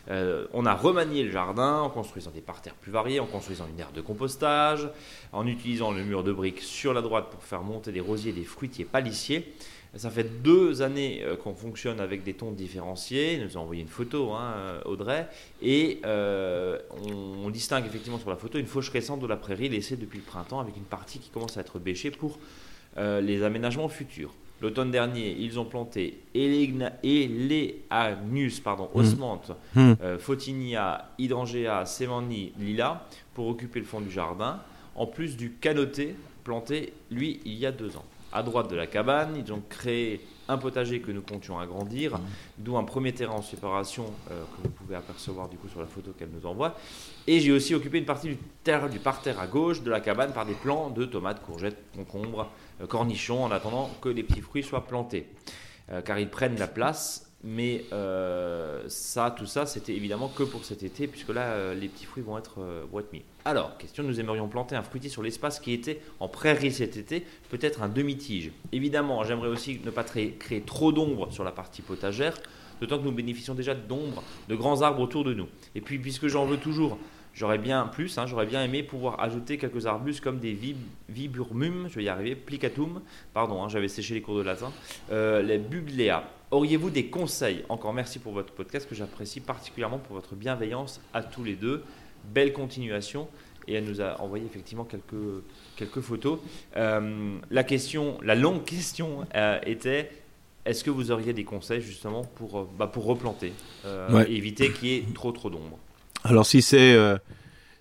Euh, 0.10 0.46
on 0.54 0.66
a 0.66 0.74
remanié 0.74 1.24
le 1.24 1.32
jardin 1.32 1.82
en 1.82 1.90
construisant 1.90 2.32
des 2.32 2.42
parterres 2.42 2.76
plus 2.76 2.92
variés, 2.92 3.20
en 3.20 3.26
construisant 3.26 3.66
une 3.68 3.80
aire 3.80 3.92
de 3.92 4.02
compostage, 4.02 4.88
en 5.34 5.46
utilisant 5.46 5.92
le 5.92 6.04
mur 6.04 6.24
de 6.24 6.32
briques 6.32 6.62
sur 6.62 6.94
la 6.94 7.02
droite 7.02 7.30
pour 7.30 7.44
faire 7.44 7.64
monter 7.64 7.92
des 7.92 8.00
rosiers, 8.00 8.32
des 8.32 8.46
fruitiers 8.46 8.86
palissiers. 8.86 9.54
Ça 9.96 10.12
fait 10.12 10.44
deux 10.44 10.84
années 10.84 11.24
euh, 11.24 11.36
qu'on 11.36 11.56
fonctionne 11.56 12.00
avec 12.00 12.24
des 12.24 12.36
tons 12.36 12.52
différenciés. 12.52 13.34
Il 13.34 13.44
nous 13.44 13.58
a 13.58 13.60
envoyé 13.60 13.82
une 13.82 13.88
photo, 13.88 14.34
hein, 14.34 14.54
euh, 14.56 14.82
Audrey, 14.86 15.28
et 15.64 16.00
euh, 16.06 16.78
on, 17.44 17.50
distingue 17.50 17.88
effectivement 17.88 18.20
sur 18.20 18.30
la 18.30 18.36
photo 18.36 18.60
une 18.60 18.68
fauche 18.68 18.90
récente 18.92 19.20
de 19.20 19.26
la 19.26 19.36
prairie 19.36 19.70
laissée 19.70 19.98
depuis 19.98 20.20
le 20.20 20.24
printemps 20.24 20.60
avec 20.60 20.78
une 20.78 20.84
partie 20.84 21.18
qui 21.18 21.32
commence 21.32 21.58
à 21.58 21.62
être 21.62 21.80
bêchée 21.80 22.12
pour 22.12 22.38
les 22.98 23.44
aménagements 23.44 23.88
futurs. 23.88 24.34
L'automne 24.62 24.92
dernier, 24.92 25.36
ils 25.40 25.58
ont 25.60 25.66
planté 25.66 26.20
Eleagnus, 27.10 28.60
pardon, 28.60 28.90
Hmm. 28.94 29.00
Osmante, 29.00 29.52
Hmm. 29.76 29.94
euh, 30.02 30.18
Photinia, 30.20 31.10
Hydrangea, 31.18 31.86
Semani, 31.86 32.52
Lila, 32.60 33.06
pour 33.34 33.48
occuper 33.48 33.80
le 33.80 33.86
fond 33.86 34.02
du 34.02 34.12
jardin, 34.12 34.60
en 34.96 35.06
plus 35.06 35.38
du 35.38 35.52
canoté 35.54 36.16
planté, 36.44 36.94
lui, 37.12 37.40
il 37.46 37.54
y 37.54 37.66
a 37.66 37.72
deux 37.72 37.96
ans. 37.98 38.06
À 38.32 38.44
droite 38.44 38.70
de 38.70 38.76
la 38.76 38.86
cabane, 38.88 39.42
ils 39.44 39.52
ont 39.52 39.62
créé 39.70 40.22
un 40.48 40.58
potager 40.58 41.00
que 41.00 41.12
nous 41.12 41.22
comptions 41.22 41.60
agrandir, 41.60 42.20
d'où 42.58 42.76
un 42.78 42.84
premier 42.84 43.12
terrain 43.12 43.34
en 43.36 43.42
séparation 43.42 44.06
euh, 44.32 44.44
que 44.56 44.64
vous 44.64 44.70
pouvez 44.70 44.96
apercevoir 44.96 45.48
du 45.48 45.58
coup 45.58 45.68
sur 45.68 45.80
la 45.80 45.86
photo 45.88 46.12
qu'elle 46.18 46.30
nous 46.30 46.48
envoie. 46.48 46.76
Et 47.28 47.40
j'ai 47.40 47.52
aussi 47.52 47.74
occupé 47.76 48.00
une 48.00 48.06
partie 48.06 48.28
du, 48.30 48.38
terre, 48.64 48.90
du 48.90 49.00
parterre 49.00 49.40
à 49.40 49.48
gauche 49.48 49.82
de 49.84 49.90
la 49.92 50.00
cabane 50.00 50.32
par 50.34 50.46
des 50.46 50.54
plants 50.54 50.90
de 50.90 51.06
tomates, 51.06 51.42
courgettes, 51.44 51.78
concombres, 51.96 52.50
cornichons, 52.88 53.44
en 53.44 53.52
attendant 53.52 53.90
que 54.02 54.10
les 54.10 54.24
petits 54.24 54.42
fruits 54.42 54.64
soient 54.64 54.86
plantés. 54.86 55.28
Euh, 55.92 56.02
car 56.02 56.20
ils 56.20 56.30
prennent 56.30 56.58
la 56.58 56.68
place. 56.68 57.30
Mais 57.44 57.86
euh, 57.94 58.84
ça, 58.88 59.32
tout 59.32 59.46
ça, 59.46 59.66
c'était 59.66 59.94
évidemment 59.94 60.28
que 60.28 60.44
pour 60.44 60.66
cet 60.66 60.84
été, 60.84 61.08
puisque 61.08 61.30
là, 61.30 61.44
euh, 61.54 61.74
les 61.74 61.88
petits 61.88 62.06
fruits 62.06 62.24
vont 62.24 62.38
être, 62.38 62.60
euh, 62.60 62.84
vont 62.92 63.00
être 63.00 63.14
mis. 63.14 63.24
Alors, 63.46 63.78
question, 63.78 64.04
nous 64.04 64.20
aimerions 64.20 64.50
planter 64.50 64.76
un 64.76 64.84
fruitier 64.84 65.10
sur 65.10 65.24
l'espace 65.24 65.62
qui 65.62 65.72
était 65.72 66.02
en 66.20 66.28
prairie 66.28 66.74
cet 66.74 66.98
été, 66.98 67.26
peut-être 67.50 67.82
un 67.82 67.88
demi-tige. 67.88 68.52
Évidemment, 68.74 69.24
j'aimerais 69.24 69.48
aussi 69.48 69.80
ne 69.86 69.90
pas 69.90 70.04
créer 70.04 70.62
trop 70.66 70.92
d'ombre 70.92 71.32
sur 71.32 71.46
la 71.46 71.54
partie 71.54 71.82
potagère, 71.82 72.38
d'autant 72.82 73.00
que 73.00 73.06
nous 73.06 73.14
bénéficions 73.14 73.54
déjà 73.54 73.74
d'ombre, 73.74 74.22
de 74.50 74.56
grands 74.56 74.82
arbres 74.82 75.02
autour 75.02 75.24
de 75.24 75.34
nous. 75.34 75.48
Et 75.76 75.82
puis, 75.82 75.98
puisque 75.98 76.28
j'en 76.28 76.46
veux 76.46 76.58
toujours, 76.58 76.98
j'aurais 77.40 77.58
bien 77.58 77.88
plus, 77.88 78.18
hein, 78.18 78.26
j'aurais 78.28 78.46
bien 78.46 78.62
aimé 78.64 78.84
pouvoir 78.84 79.20
ajouter 79.22 79.58
quelques 79.58 79.86
arbustes 79.86 80.22
comme 80.22 80.40
des 80.40 80.54
vib- 80.54 80.76
viburnum, 81.08 81.88
je 81.90 81.96
vais 81.96 82.04
y 82.04 82.10
arriver, 82.10 82.36
plicatum, 82.36 83.02
pardon, 83.34 83.64
hein, 83.64 83.70
j'avais 83.70 83.88
séché 83.88 84.14
les 84.14 84.22
cours 84.22 84.38
de 84.38 84.42
latin, 84.44 84.72
euh, 85.12 85.42
les 85.42 85.58
buglea. 85.58 86.24
Auriez-vous 86.52 86.90
des 86.90 87.06
conseils 87.06 87.64
Encore 87.70 87.94
merci 87.94 88.20
pour 88.20 88.34
votre 88.34 88.52
podcast 88.54 88.90
que 88.90 88.96
j'apprécie 88.96 89.40
particulièrement 89.40 90.00
pour 90.00 90.16
votre 90.16 90.36
bienveillance 90.36 91.00
à 91.14 91.24
tous 91.24 91.44
les 91.44 91.56
deux. 91.56 91.84
Belle 92.34 92.52
continuation. 92.54 93.28
Et 93.68 93.74
elle 93.76 93.84
nous 93.86 94.02
a 94.02 94.20
envoyé 94.20 94.46
effectivement 94.46 94.84
quelques, 94.84 95.44
quelques 95.78 96.02
photos. 96.02 96.40
Euh, 96.76 97.38
la 97.52 97.64
question, 97.64 98.18
la 98.24 98.34
longue 98.34 98.64
question 98.64 99.26
euh, 99.36 99.60
était 99.66 100.10
est-ce 100.66 100.84
que 100.84 100.90
vous 100.90 101.12
auriez 101.12 101.34
des 101.34 101.44
conseils 101.44 101.82
justement 101.82 102.24
pour, 102.24 102.66
bah, 102.78 102.88
pour 102.88 103.06
replanter 103.06 103.54
euh, 103.86 104.12
Ouais. 104.12 104.32
et 104.32 104.36
éviter 104.38 104.72
qu'il 104.72 104.88
y 104.90 104.96
ait 104.96 105.06
trop 105.14 105.32
trop 105.32 105.52
d'ombre? 105.52 105.78
Alors 106.24 106.46
si 106.46 106.62
c'est 106.62 106.94
euh, 106.96 107.18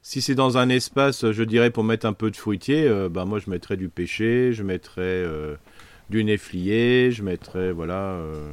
si 0.03 0.23
c'est 0.23 0.35
dans 0.35 0.59
un 0.59 0.69
espace, 0.69 1.31
je 1.31 1.43
dirais 1.43 1.71
pour 1.71 1.85
mettre 1.85 2.07
un 2.07 2.13
peu 2.13 2.31
de 2.31 2.37
fruitier, 2.37 2.87
euh, 2.87 3.09
bah 3.09 3.25
moi 3.25 3.39
je 3.39 3.51
mettrais 3.51 3.77
du 3.77 3.89
pêcher, 3.89 4.53
je 4.53 4.63
mettrais 4.63 5.03
euh, 5.03 5.57
du 6.11 6.25
néflier, 6.25 7.11
je 7.11 7.23
mettrais 7.23 7.73
voilà. 7.73 8.13
euh, 8.13 8.53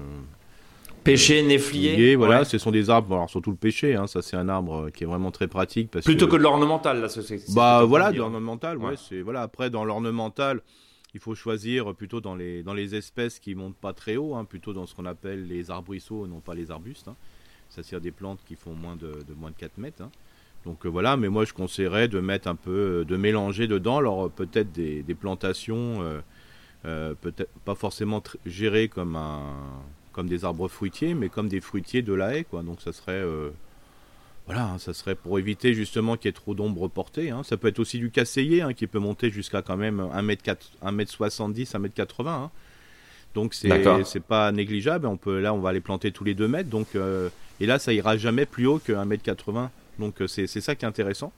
Pêcher, 1.03 1.43
néflier 1.43 2.15
voilà, 2.15 2.39
ouais. 2.39 2.45
ce 2.45 2.57
sont 2.57 2.71
des 2.71 2.89
arbres. 2.89 3.13
alors 3.13 3.29
surtout 3.29 3.51
le 3.51 3.55
pêcher, 3.57 3.93
hein, 3.93 4.07
ça 4.07 4.23
c'est 4.23 4.35
un 4.35 4.49
arbre 4.49 4.89
qui 4.89 5.03
est 5.03 5.07
vraiment 5.07 5.29
très 5.29 5.47
pratique 5.47 5.91
parce 5.91 6.03
Plutôt 6.03 6.27
que 6.27 6.35
de 6.35 6.41
l'ornemental, 6.41 6.99
là, 6.99 7.09
c'est- 7.09 7.21
c'est- 7.21 7.37
c'est 7.37 7.51
ce 7.51 7.55
Bah 7.55 7.83
voilà, 7.85 8.11
de 8.11 8.17
l'ornemental, 8.17 8.77
ouais, 8.79 8.85
Ouais. 8.87 8.95
c'est 8.97 9.21
voilà. 9.21 9.43
Après 9.43 9.69
dans 9.69 9.85
l'ornemental, 9.85 10.61
il 11.13 11.19
faut 11.19 11.35
choisir 11.35 11.93
plutôt 11.93 12.21
dans 12.21 12.33
les 12.35 12.63
dans 12.63 12.73
les 12.73 12.95
espèces 12.95 13.37
qui 13.39 13.53
montent 13.53 13.77
pas 13.77 13.93
très 13.93 14.17
haut, 14.17 14.33
hein, 14.33 14.45
plutôt 14.45 14.73
dans 14.73 14.87
ce 14.87 14.95
qu'on 14.95 15.05
appelle 15.05 15.47
les 15.47 15.69
arbrisseaux, 15.69 16.25
non 16.25 16.39
pas 16.39 16.55
les 16.55 16.71
arbustes. 16.71 17.07
Hein. 17.07 17.15
Ça 17.75 17.83
sert 17.83 17.99
des 17.99 18.11
plantes 18.11 18.39
qui 18.45 18.55
font 18.55 18.73
moins 18.73 18.95
de, 18.95 19.11
moins 19.37 19.51
de 19.51 19.55
4 19.55 19.77
mètres. 19.77 20.01
hein. 20.01 20.11
Donc 20.65 20.85
euh, 20.85 20.89
voilà, 20.89 21.15
mais 21.15 21.29
moi 21.29 21.45
je 21.45 21.53
conseillerais 21.53 22.07
de 22.07 22.19
mettre 22.19 22.47
un 22.47 22.55
peu, 22.55 23.01
euh, 23.01 23.05
de 23.05 23.17
mélanger 23.17 23.67
dedans, 23.67 23.97
alors 23.97 24.25
euh, 24.25 24.29
peut-être 24.29 24.71
des, 24.71 25.03
plantations, 25.13 26.21
peut-être 26.83 27.49
pas 27.63 27.75
forcément 27.75 28.21
gérées 28.45 28.87
comme 28.89 29.15
un 29.15 29.43
comme 30.11 30.29
des 30.29 30.45
arbres 30.45 30.69
fruitiers, 30.69 31.13
mais 31.13 31.27
comme 31.27 31.49
des 31.49 31.59
fruitiers 31.59 32.01
de 32.01 32.13
la 32.13 32.37
haie, 32.37 32.43
quoi. 32.45 32.63
Donc 32.63 32.81
ça 32.81 32.93
serait 32.93 33.23
voilà, 34.45 34.65
hein, 34.69 34.77
ça 34.77 34.93
serait 34.93 35.15
pour 35.15 35.39
éviter 35.39 35.73
justement 35.73 36.17
qu'il 36.17 36.27
y 36.27 36.29
ait 36.29 36.33
trop 36.33 36.53
d'ombre 36.53 36.87
portée. 36.87 37.31
hein. 37.31 37.41
Ça 37.43 37.57
peut 37.57 37.67
être 37.67 37.79
aussi 37.79 37.97
du 37.99 38.11
casseillier 38.11 38.61
hein, 38.61 38.73
qui 38.73 38.85
peut 38.87 38.99
monter 38.99 39.31
jusqu'à 39.31 39.61
quand 39.61 39.77
même 39.77 39.99
1m4, 39.99 40.57
1m70, 40.83 41.71
1m80. 41.71 42.49
Hein. 43.35 43.97
Donc 43.99 44.07
c'est 44.07 44.23
pas 44.23 44.51
négligeable. 44.51 45.05
On 45.07 45.17
peut 45.17 45.39
là 45.39 45.53
on 45.53 45.59
va 45.59 45.73
les 45.73 45.81
planter 45.81 46.11
tous 46.11 46.23
les 46.23 46.33
2 46.33 46.47
mètres. 46.47 46.69
Donc 46.69 46.95
euh, 46.95 47.29
et 47.59 47.65
là 47.65 47.79
ça 47.79 47.93
ira 47.93 48.17
jamais 48.17 48.45
plus 48.45 48.65
haut 48.65 48.79
que 48.79 48.93
1m80. 48.93 49.69
Donc 49.99 50.21
euh, 50.21 50.27
c'est 50.27 50.47
c'est 50.47 50.61
ça 50.61 50.75
qui 50.75 50.85
est 50.85 50.87
intéressant. 50.87 51.31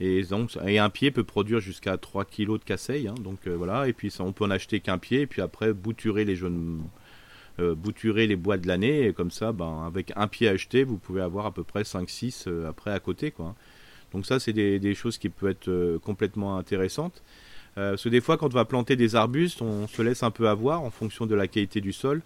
Et 0.00 0.22
donc 0.24 0.56
et 0.66 0.78
un 0.78 0.90
pied 0.90 1.10
peut 1.10 1.24
produire 1.24 1.60
jusqu'à 1.60 1.96
3 1.96 2.24
kg 2.24 2.52
de 2.58 2.64
casseille. 2.64 3.08
hein. 3.08 3.14
donc 3.18 3.38
euh, 3.46 3.56
voilà. 3.56 3.88
Et 3.88 3.92
puis 3.92 4.10
ça, 4.10 4.24
on 4.24 4.32
peut 4.32 4.44
en 4.44 4.50
acheter 4.50 4.80
qu'un 4.80 4.98
pied. 4.98 5.22
Et 5.22 5.26
puis 5.26 5.42
après 5.42 5.72
bouturer 5.72 6.24
les 6.24 6.36
jeunes 6.36 6.82
euh, 7.58 7.74
bouturer 7.74 8.26
les 8.26 8.36
bois 8.36 8.58
de 8.58 8.66
l'année 8.68 9.06
et 9.06 9.12
comme 9.14 9.30
ça 9.30 9.52
ben, 9.52 9.84
avec 9.86 10.12
un 10.14 10.28
pied 10.28 10.46
acheté 10.46 10.84
vous 10.84 10.98
pouvez 10.98 11.22
avoir 11.22 11.46
à 11.46 11.52
peu 11.52 11.64
près 11.64 11.82
5-6 11.84 12.44
euh, 12.48 12.68
après 12.68 12.90
à 12.92 13.00
côté 13.00 13.30
quoi. 13.30 13.54
Donc 14.12 14.26
ça 14.26 14.38
c'est 14.38 14.52
des, 14.52 14.78
des 14.78 14.94
choses 14.94 15.16
qui 15.16 15.30
peuvent 15.30 15.50
être 15.50 15.98
complètement 16.02 16.58
intéressantes. 16.58 17.22
Euh, 17.78 17.90
parce 17.90 18.04
que 18.04 18.08
des 18.08 18.20
fois 18.22 18.38
quand 18.38 18.46
on 18.46 18.56
va 18.56 18.64
planter 18.64 18.96
des 18.96 19.16
arbustes 19.16 19.60
on 19.60 19.86
se 19.86 20.00
laisse 20.00 20.22
un 20.22 20.30
peu 20.30 20.48
avoir 20.48 20.82
en 20.82 20.90
fonction 20.90 21.26
de 21.26 21.34
la 21.34 21.46
qualité 21.46 21.80
du 21.82 21.92
sol 21.92 22.22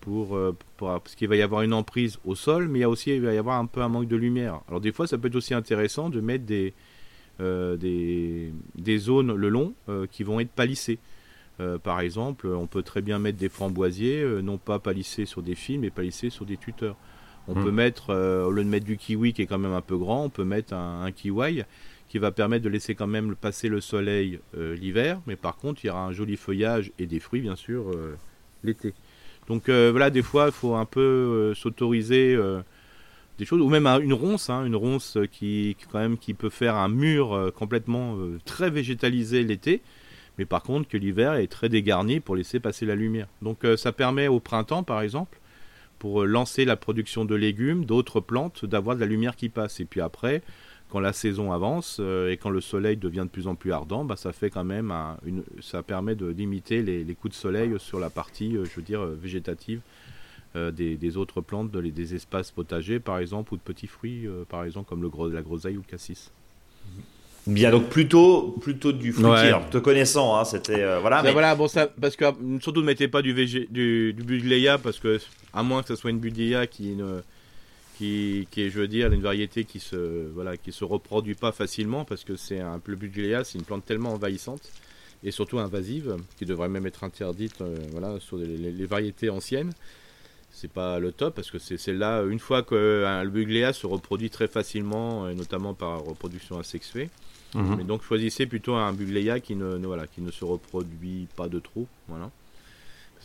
pour, 0.00 0.36
euh, 0.36 0.56
pour- 0.78 0.88
parce 0.88 1.14
qu'il 1.14 1.28
va 1.28 1.36
y 1.36 1.42
avoir 1.42 1.62
une 1.62 1.74
emprise 1.74 2.18
au 2.24 2.34
sol 2.34 2.68
mais 2.68 2.78
il 2.78 2.82
y 2.82 2.84
a 2.84 2.88
aussi 2.88 3.10
il 3.14 3.20
va 3.20 3.34
y 3.34 3.38
avoir 3.38 3.58
un 3.58 3.66
peu 3.66 3.82
un 3.82 3.88
manque 3.88 4.08
de 4.08 4.16
lumière. 4.16 4.60
Alors 4.68 4.80
des 4.80 4.92
fois 4.92 5.06
ça 5.06 5.18
peut 5.18 5.28
être 5.28 5.36
aussi 5.36 5.52
intéressant 5.52 6.08
de 6.08 6.20
mettre 6.20 6.44
des, 6.46 6.72
euh, 7.40 7.76
des, 7.76 8.52
des 8.76 8.98
zones 8.98 9.34
le 9.34 9.48
long 9.50 9.74
euh, 9.90 10.06
qui 10.10 10.22
vont 10.22 10.40
être 10.40 10.50
palissées. 10.50 10.98
Euh, 11.60 11.78
par 11.78 12.00
exemple, 12.00 12.46
on 12.48 12.66
peut 12.66 12.82
très 12.82 13.00
bien 13.02 13.18
mettre 13.18 13.38
des 13.38 13.48
framboisiers, 13.48 14.22
non 14.42 14.58
pas 14.58 14.78
palissés 14.78 15.24
sur 15.26 15.42
des 15.42 15.54
fils, 15.54 15.78
mais 15.78 15.90
palissés 15.90 16.28
sur 16.30 16.44
des 16.46 16.56
tuteurs. 16.58 16.96
On 17.48 17.54
Hmm. 17.54 17.62
peut 17.64 17.70
mettre, 17.70 18.12
au 18.46 18.50
lieu 18.50 18.64
de 18.64 18.68
mettre 18.68 18.84
du 18.86 18.96
kiwi 18.98 19.32
qui 19.32 19.42
est 19.42 19.46
quand 19.46 19.58
même 19.58 19.72
un 19.72 19.80
peu 19.80 19.96
grand, 19.96 20.24
on 20.24 20.28
peut 20.30 20.44
mettre 20.44 20.74
un, 20.74 21.02
un 21.04 21.12
kiwi 21.12 21.62
qui 22.08 22.18
va 22.18 22.30
permettre 22.30 22.64
de 22.64 22.68
laisser 22.68 22.94
quand 22.94 23.06
même 23.06 23.34
passer 23.34 23.68
le 23.68 23.80
soleil 23.80 24.38
euh, 24.56 24.74
l'hiver, 24.76 25.20
mais 25.26 25.36
par 25.36 25.56
contre 25.56 25.84
il 25.84 25.88
y 25.88 25.90
aura 25.90 26.04
un 26.04 26.12
joli 26.12 26.36
feuillage 26.36 26.92
et 26.98 27.06
des 27.06 27.20
fruits 27.20 27.40
bien 27.40 27.56
sûr 27.56 27.90
euh, 27.90 28.16
l'été. 28.62 28.94
Donc 29.48 29.68
euh, 29.68 29.90
voilà, 29.90 30.10
des 30.10 30.22
fois 30.22 30.46
il 30.46 30.52
faut 30.52 30.74
un 30.74 30.84
peu 30.84 31.52
s'autoriser 31.54 32.36
des 33.38 33.44
choses, 33.44 33.60
ou 33.60 33.68
même 33.68 33.86
un- 33.86 34.00
une 34.00 34.12
ronce, 34.12 34.50
hein, 34.50 34.64
une 34.64 34.76
ronce 34.76 35.18
qui, 35.30 35.76
peut 36.38 36.50
faire 36.50 36.76
un 36.76 36.88
mur 36.88 37.52
complètement 37.54 38.16
très 38.44 38.70
végétalisé 38.70 39.42
l'été, 39.42 39.82
mais 40.38 40.46
par 40.46 40.62
contre 40.62 40.88
que 40.88 40.96
l'hiver 40.96 41.34
est 41.34 41.46
très 41.46 41.68
dégarni 41.68 42.20
pour 42.20 42.36
laisser 42.36 42.60
passer 42.60 42.86
la 42.86 42.94
lumière. 42.94 43.28
Donc 43.42 43.64
ça 43.76 43.92
permet 43.92 44.28
au 44.28 44.40
printemps 44.40 44.82
par 44.82 45.00
exemple, 45.00 45.38
pour 45.98 46.24
lancer 46.24 46.64
la 46.64 46.76
production 46.76 47.24
de 47.24 47.34
légumes, 47.34 47.84
d'autres 47.84 48.20
plantes, 48.20 48.64
d'avoir 48.64 48.96
de 48.96 49.00
la 49.00 49.06
lumière 49.06 49.36
qui 49.36 49.48
passe. 49.48 49.80
Et 49.80 49.84
puis 49.84 50.00
après, 50.00 50.42
quand 50.90 51.00
la 51.00 51.12
saison 51.12 51.52
avance 51.52 51.98
euh, 52.00 52.30
et 52.30 52.36
quand 52.36 52.50
le 52.50 52.60
soleil 52.60 52.96
devient 52.96 53.24
de 53.24 53.28
plus 53.30 53.46
en 53.48 53.54
plus 53.54 53.72
ardent, 53.72 54.04
bah, 54.04 54.16
ça 54.16 54.32
fait 54.32 54.50
quand 54.50 54.64
même 54.64 54.90
un- 54.90 55.16
une, 55.26 55.42
ça 55.60 55.82
permet 55.82 56.14
de 56.14 56.26
limiter 56.26 56.82
les, 56.82 57.02
les 57.04 57.14
coups 57.14 57.34
de 57.34 57.38
soleil 57.40 57.74
sur 57.78 57.98
la 57.98 58.08
partie, 58.10 58.56
euh, 58.56 58.64
je 58.64 58.76
veux 58.76 58.82
dire, 58.82 59.00
euh, 59.00 59.18
végétative 59.20 59.80
euh, 60.54 60.70
des, 60.70 60.96
des 60.96 61.16
autres 61.16 61.40
plantes, 61.40 61.70
de- 61.70 61.80
des 61.82 62.14
espaces 62.14 62.50
potagers 62.52 63.00
par 63.00 63.18
exemple, 63.18 63.52
ou 63.54 63.56
de 63.56 63.62
petits 63.62 63.88
fruits, 63.88 64.26
par 64.48 64.64
exemple 64.64 64.88
comme 64.88 65.02
le 65.02 65.08
gros, 65.08 65.28
la 65.28 65.42
groseille 65.42 65.76
ou 65.76 65.80
le 65.86 65.90
cassis. 65.90 66.30
Bien, 67.48 67.70
donc 67.70 67.88
plutôt, 67.90 68.56
plutôt 68.60 68.90
du 68.90 69.12
fruitier. 69.12 69.52
Ouais. 69.52 69.60
Te 69.70 69.78
connaissant, 69.78 70.36
hein, 70.36 70.44
c'était. 70.44 70.82
euh, 70.82 70.98
voilà, 70.98 71.18
Ça, 71.18 71.22
mais 71.22 71.32
Voilà, 71.32 71.54
bon, 71.54 71.68
ça, 71.68 71.86
parce 72.00 72.16
que 72.16 72.24
surtout 72.60 72.80
ne 72.80 72.86
mettez 72.86 73.06
pas 73.06 73.22
du, 73.22 73.32
végé, 73.32 73.68
du, 73.70 74.12
du 74.12 74.24
buddleia, 74.24 74.78
parce 74.78 74.98
que, 74.98 75.20
à 75.52 75.62
moins 75.62 75.82
que 75.82 75.88
ce 75.88 75.94
soit 75.94 76.10
une 76.10 76.18
buddleia 76.18 76.66
qui, 76.66 76.96
ne, 76.96 77.20
qui, 77.98 78.46
qui 78.50 78.62
est, 78.62 78.70
je 78.70 78.78
veux 78.80 78.88
dire, 78.88 79.12
une 79.12 79.22
variété 79.22 79.64
qui 79.64 79.80
se, 79.80 80.28
voilà, 80.34 80.56
qui 80.56 80.72
se 80.72 80.84
reproduit 80.84 81.34
pas 81.34 81.52
facilement, 81.52 82.04
parce 82.04 82.24
que 82.24 82.36
c'est 82.36 82.60
un, 82.60 82.80
le 82.84 82.96
buddleia, 82.96 83.44
c'est 83.44 83.58
une 83.58 83.64
plante 83.64 83.84
tellement 83.84 84.12
envahissante, 84.12 84.70
et 85.24 85.30
surtout 85.30 85.58
invasive, 85.58 86.16
qui 86.38 86.44
devrait 86.44 86.68
même 86.68 86.86
être 86.86 87.04
interdite, 87.04 87.60
euh, 87.62 87.76
voilà, 87.92 88.20
sur 88.20 88.36
les, 88.36 88.46
les- 88.56 88.72
les 88.72 88.86
variétés 88.86 89.30
anciennes. 89.30 89.72
C'est 90.50 90.70
pas 90.72 90.98
le 90.98 91.12
top, 91.12 91.34
parce 91.34 91.50
que 91.50 91.58
c'est 91.58 91.76
celle-là, 91.76 92.22
une 92.24 92.38
fois 92.38 92.62
que 92.62 92.74
euh, 92.74 93.24
buddleia 93.28 93.72
se 93.72 93.86
reproduit 93.86 94.30
très 94.30 94.48
facilement, 94.48 95.28
et 95.28 95.34
notamment 95.34 95.74
par 95.74 96.02
reproduction 96.04 96.58
asexuée, 96.58 97.10
Mhm. 97.54 97.76
mais 97.78 97.84
donc 97.84 98.02
choisissez 98.02 98.44
plutôt 98.44 98.74
un 98.74 98.92
buglea 98.92 99.40
qui 99.40 99.54
ne, 99.54 99.78
ne- 99.78 99.86
voilà, 99.86 100.06
qui 100.06 100.20
ne 100.20 100.30
se 100.30 100.44
reproduit 100.44 101.26
pas 101.36 101.48
de 101.48 101.58
trop. 101.60 101.86
Voilà. 102.08 102.30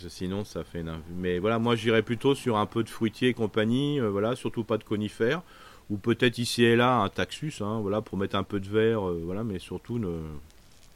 Sinon 0.09 0.43
ça 0.43 0.63
fait 0.63 0.81
une... 0.81 0.93
Mais 1.17 1.39
voilà, 1.39 1.59
moi 1.59 1.75
j'irais 1.75 2.01
plutôt 2.01 2.35
sur 2.35 2.57
un 2.57 2.65
peu 2.65 2.83
de 2.83 2.89
fruitier 2.89 3.29
et 3.29 3.33
compagnie, 3.33 3.99
euh, 3.99 4.09
voilà, 4.09 4.35
surtout 4.35 4.63
pas 4.63 4.77
de 4.77 4.83
conifères. 4.83 5.41
Ou 5.89 5.97
peut-être 5.97 6.37
ici 6.37 6.63
et 6.63 6.75
là 6.75 6.97
un 6.97 7.09
taxus, 7.09 7.55
hein, 7.61 7.79
voilà, 7.81 8.01
pour 8.01 8.17
mettre 8.17 8.35
un 8.35 8.43
peu 8.43 8.59
de 8.59 8.69
verre, 8.69 9.07
euh, 9.09 9.21
voilà, 9.25 9.43
mais 9.43 9.59
surtout 9.59 9.99
ne... 9.99 10.07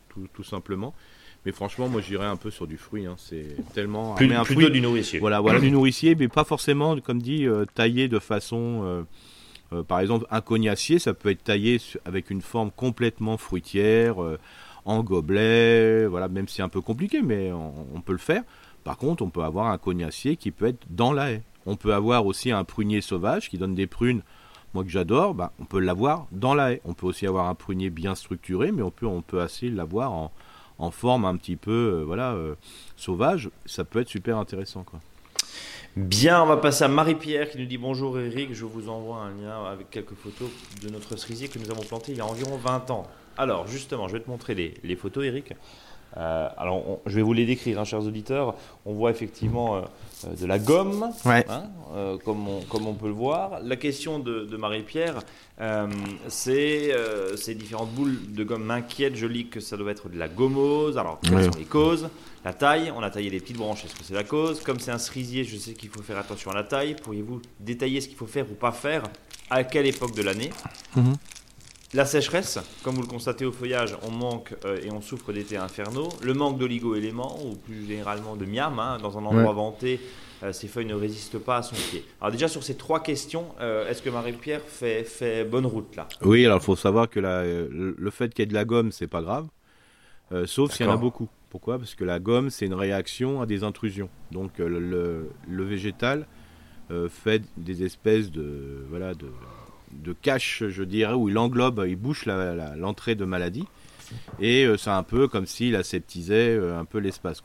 tout, 0.09 0.27
tout 0.33 0.43
simplement. 0.43 0.93
Mais 1.45 1.51
franchement, 1.51 1.89
moi 1.89 2.01
j'irais 2.01 2.25
un 2.25 2.38
peu 2.38 2.50
sur 2.50 2.65
du 2.65 2.77
fruit, 2.77 3.05
hein, 3.05 3.15
c'est 3.17 3.57
tellement... 3.74 4.15
plus- 4.15 4.27
mais 4.27 4.35
un 4.35 4.43
plutôt 4.43 4.62
fruit- 4.62 4.71
du 4.71 4.81
nourricier. 4.81 5.19
voilà, 5.19 5.41
voilà 5.41 5.59
du 5.59 5.69
nourricier, 5.69 6.15
mais 6.15 6.27
pas 6.27 6.43
forcément, 6.43 7.00
comme 7.01 7.21
dit, 7.21 7.45
euh, 7.45 7.65
taillé 7.75 8.07
de 8.07 8.19
façon. 8.19 9.05
par 9.88 10.00
exemple, 10.00 10.25
un 10.31 10.41
cognacier, 10.41 11.00
ça 11.00 11.13
peut 11.13 11.29
être 11.29 11.43
taillé 11.43 11.81
avec 12.05 12.29
une 12.29 12.41
forme 12.41 12.71
complètement 12.71 13.38
fruitière, 13.38 14.15
en 14.85 15.03
gobelet, 15.03 16.05
voilà, 16.05 16.29
même 16.29 16.47
si 16.47 16.55
c'est 16.55 16.62
un 16.62 16.69
peu 16.69 16.79
compliqué, 16.81 17.21
mais 17.21 17.51
on, 17.51 17.74
on 17.95 18.01
peut 18.01 18.13
le 18.13 18.17
faire. 18.19 18.43
Par 18.86 18.98
contre, 18.98 19.24
on 19.24 19.30
peut 19.32 19.44
avoir 19.44 19.68
un 19.68 19.77
cognacier 19.80 20.38
qui 20.38 20.51
peut 20.51 20.68
être 20.68 20.86
dans 20.89 21.12
la 21.12 21.32
haie. 21.32 21.42
On 21.65 21.75
peut 21.75 21.94
avoir 21.94 22.25
aussi 22.27 22.51
un 22.51 22.63
prunier 22.63 23.01
sauvage 23.01 23.50
qui 23.50 23.58
donne 23.58 23.74
des 23.74 23.88
prunes, 23.88 24.22
moi 24.75 24.84
que 24.84 24.92
j'adore, 24.92 25.34
bah, 25.34 25.51
on 25.60 25.65
peut 25.65 25.80
l'avoir 25.80 26.27
dans 26.32 26.54
la 26.54 26.72
haie. 26.72 26.82
On 26.86 26.94
peut 26.94 27.08
aussi 27.08 27.25
avoir 27.25 27.50
un 27.50 27.56
prunier 27.56 27.89
bien 27.89 28.13
structuré, 28.13 28.72
mais 28.72 28.84
on 28.84 28.92
peut, 28.92 29.42
assez 29.42 29.70
l'avoir 29.70 30.12
en, 30.77 30.92
forme 30.92 31.25
un 31.25 31.36
petit 31.36 31.56
peu 31.56 32.06
euh, 32.08 32.15
euh, 32.15 32.56
sauvage. 32.96 33.50
Ça 33.65 33.84
peut 33.86 34.01
être 34.01 34.10
super 34.10 34.38
intéressant. 34.38 34.86
Bien, 35.96 36.44
on 36.44 36.46
va 36.46 36.58
passer 36.58 36.84
à 36.84 36.88
Marie-Pierre 36.88 37.50
qui 37.50 37.58
nous 37.58 37.65
dit 37.65 37.80
bonjour 37.80 38.20
Eric, 38.20 38.54
je 38.54 38.65
vous 38.65 38.89
envoie 38.89 39.18
un 39.20 39.32
lien 39.32 39.65
avec 39.65 39.89
quelques 39.89 40.13
photos 40.13 40.50
de 40.84 40.89
notre 40.89 41.18
cerisier 41.18 41.48
que 41.48 41.58
nous 41.58 41.72
avons 41.72 41.84
planté 41.84 42.12
il 42.12 42.18
y 42.20 42.22
a 42.22 42.25
environ 42.25 42.58
20 42.58 42.92
ans. 42.92 43.08
Alors 43.38 43.65
justement, 43.65 44.08
je 44.08 44.13
vais 44.13 44.20
te 44.20 44.30
montrer 44.30 44.54
les, 44.54 44.75
les 44.84 44.96
photos 44.96 45.25
Eric. 45.25 45.54
Euh, 46.17 46.48
alors, 46.57 47.00
je 47.05 47.15
vais 47.15 47.22
vous 47.22 47.34
les 47.34 47.45
décrire, 47.45 47.79
hein, 47.79 47.84
chers 47.84 48.03
auditeurs. 48.03 48.55
On 48.86 48.93
voit 48.93 49.12
effectivement 49.12 49.75
euh, 49.75 49.81
euh, 50.25 50.36
de 50.36 50.45
la 50.45 50.60
gomme, 50.60 51.12
hein, 51.25 51.63
comme, 52.24 52.48
on, 52.48 52.62
comme, 52.62 52.88
on, 52.88 52.93
peut 52.93 53.07
le 53.07 53.13
voir. 53.13 53.60
La 53.63 53.75
question 53.75 54.19
de, 54.19 54.55
Marie-Pierre, 54.55 55.19
c'est 56.27 56.91
ces 57.36 57.55
différentes 57.55 57.91
boules 57.91 58.17
de 58.34 58.43
gomme 58.43 58.63
m'inquiètent. 58.63 59.15
Je 59.15 59.27
lis 59.27 59.48
que 59.48 59.60
ça 59.60 59.77
doit 59.77 59.91
être 59.91 60.10
de 60.10 60.17
la 60.17 60.27
gommose. 60.27 60.98
Alors, 60.98 61.19
quelles 61.22 61.45
sont 61.45 61.60
les 61.60 61.65
causes? 61.65 62.10
La 62.43 62.53
taille, 62.53 62.93
on 62.95 63.01
a 63.01 63.10
taillé 63.10 63.31
les 63.31 63.39
petites 63.39 63.57
branches, 63.57 63.86
est-ce 63.86 63.95
que 63.95 64.03
c'est 64.03 64.13
la 64.13 64.24
cause? 64.24 64.62
Comme 64.62 64.79
c'est 64.79 64.91
un 64.91 65.00
cerisier, 65.00 65.43
je 65.43 65.57
sais 65.57 65.74
qu'il 65.74 65.89
faut 65.89 66.03
faire 66.03 66.19
attention 66.19 66.51
à 66.51 66.53
la 66.53 66.63
taille. 66.63 66.95
Pourriez-vous 66.95 67.41
détailler 67.60 68.01
ce 68.01 68.07
qu'il 68.07 68.17
faut 68.17 68.27
faire 68.27 68.45
ou 68.51 68.53
pas 68.53 68.72
faire? 68.72 69.01
À 69.50 69.63
quelle 69.63 69.88
époque 69.88 70.15
de 70.15 70.22
l'année? 70.22 70.51
Mhm. 70.95 71.15
La 71.95 72.03
sécheresse, 72.03 72.59
comme 72.83 72.95
vous 72.95 73.03
le 73.03 73.07
constatez 73.07 73.45
au 73.45 73.53
feuillage, 73.53 73.95
on 74.05 74.11
manque 74.11 74.53
euh, 74.65 74.77
et 74.83 74.91
on 74.91 74.99
souffre 74.99 75.31
d'été 75.31 75.55
infernaux. 75.55 76.09
Le 76.21 76.33
manque 76.33 76.57
d'oligo-éléments, 76.57 77.39
ou 77.45 77.55
plus 77.55 77.87
généralement 77.87 78.35
de 78.35 78.43
miam, 78.43 78.77
hein, 78.79 78.97
dans 79.01 79.17
un 79.17 79.23
endroit 79.23 79.53
vanté, 79.53 80.01
euh, 80.43 80.51
ces 80.51 80.67
feuilles 80.67 80.87
ne 80.87 80.93
résistent 80.93 81.39
pas 81.39 81.55
à 81.55 81.61
son 81.61 81.75
pied. 81.75 82.03
Alors 82.19 82.33
déjà 82.33 82.49
sur 82.49 82.63
ces 82.65 82.75
trois 82.75 83.01
questions, 83.01 83.45
euh, 83.61 83.87
est-ce 83.87 84.01
que 84.01 84.09
Marie-Pierre 84.09 84.59
fait, 84.67 85.05
fait, 85.05 85.45
bonne 85.45 85.65
route 85.65 85.95
là? 85.95 86.09
Oui, 86.21 86.45
alors 86.45 86.57
il 86.57 86.65
faut 86.65 86.75
savoir 86.75 87.09
que 87.09 87.21
le 87.21 88.11
fait 88.11 88.33
qu'il 88.33 88.41
y 88.41 88.43
ait 88.43 88.47
de 88.47 88.53
la 88.53 88.65
gomme, 88.65 88.91
c'est 88.91 89.07
pas 89.07 89.21
grave, 89.21 89.47
sauf 90.47 90.73
s'il 90.73 90.85
y 90.85 90.89
en 90.89 90.91
a 90.91 90.97
beaucoup. 90.97 91.29
Pourquoi? 91.49 91.79
Parce 91.79 91.95
que 91.95 92.03
la 92.03 92.19
gomme, 92.19 92.49
c'est 92.49 92.65
une 92.65 92.73
réaction 92.73 93.41
à 93.41 93.45
des 93.45 93.63
intrusions. 93.63 94.09
Donc 94.33 94.57
le, 94.57 95.29
le 95.47 95.63
végétal 95.63 96.27
fait 97.09 97.43
des 97.55 97.83
espèces 97.83 98.31
de 98.31 98.85
voilà 98.89 99.13
de 99.13 99.27
de 100.03 100.13
cache, 100.13 100.63
je 100.67 100.83
dirais, 100.83 101.13
où 101.13 101.29
il 101.29 101.37
englobe, 101.37 101.85
il 101.87 101.95
bouche 101.95 102.25
l'entrée 102.25 103.15
de 103.15 103.25
maladie. 103.25 103.65
Et 104.39 104.65
euh, 104.65 104.77
c'est 104.77 104.91
un 104.91 105.03
peu 105.03 105.27
comme 105.27 105.45
s'il 105.45 105.75
aseptisait 105.75 106.55
euh, 106.55 106.79
un 106.79 106.85
peu 106.85 106.99
l'espace. 106.99 107.41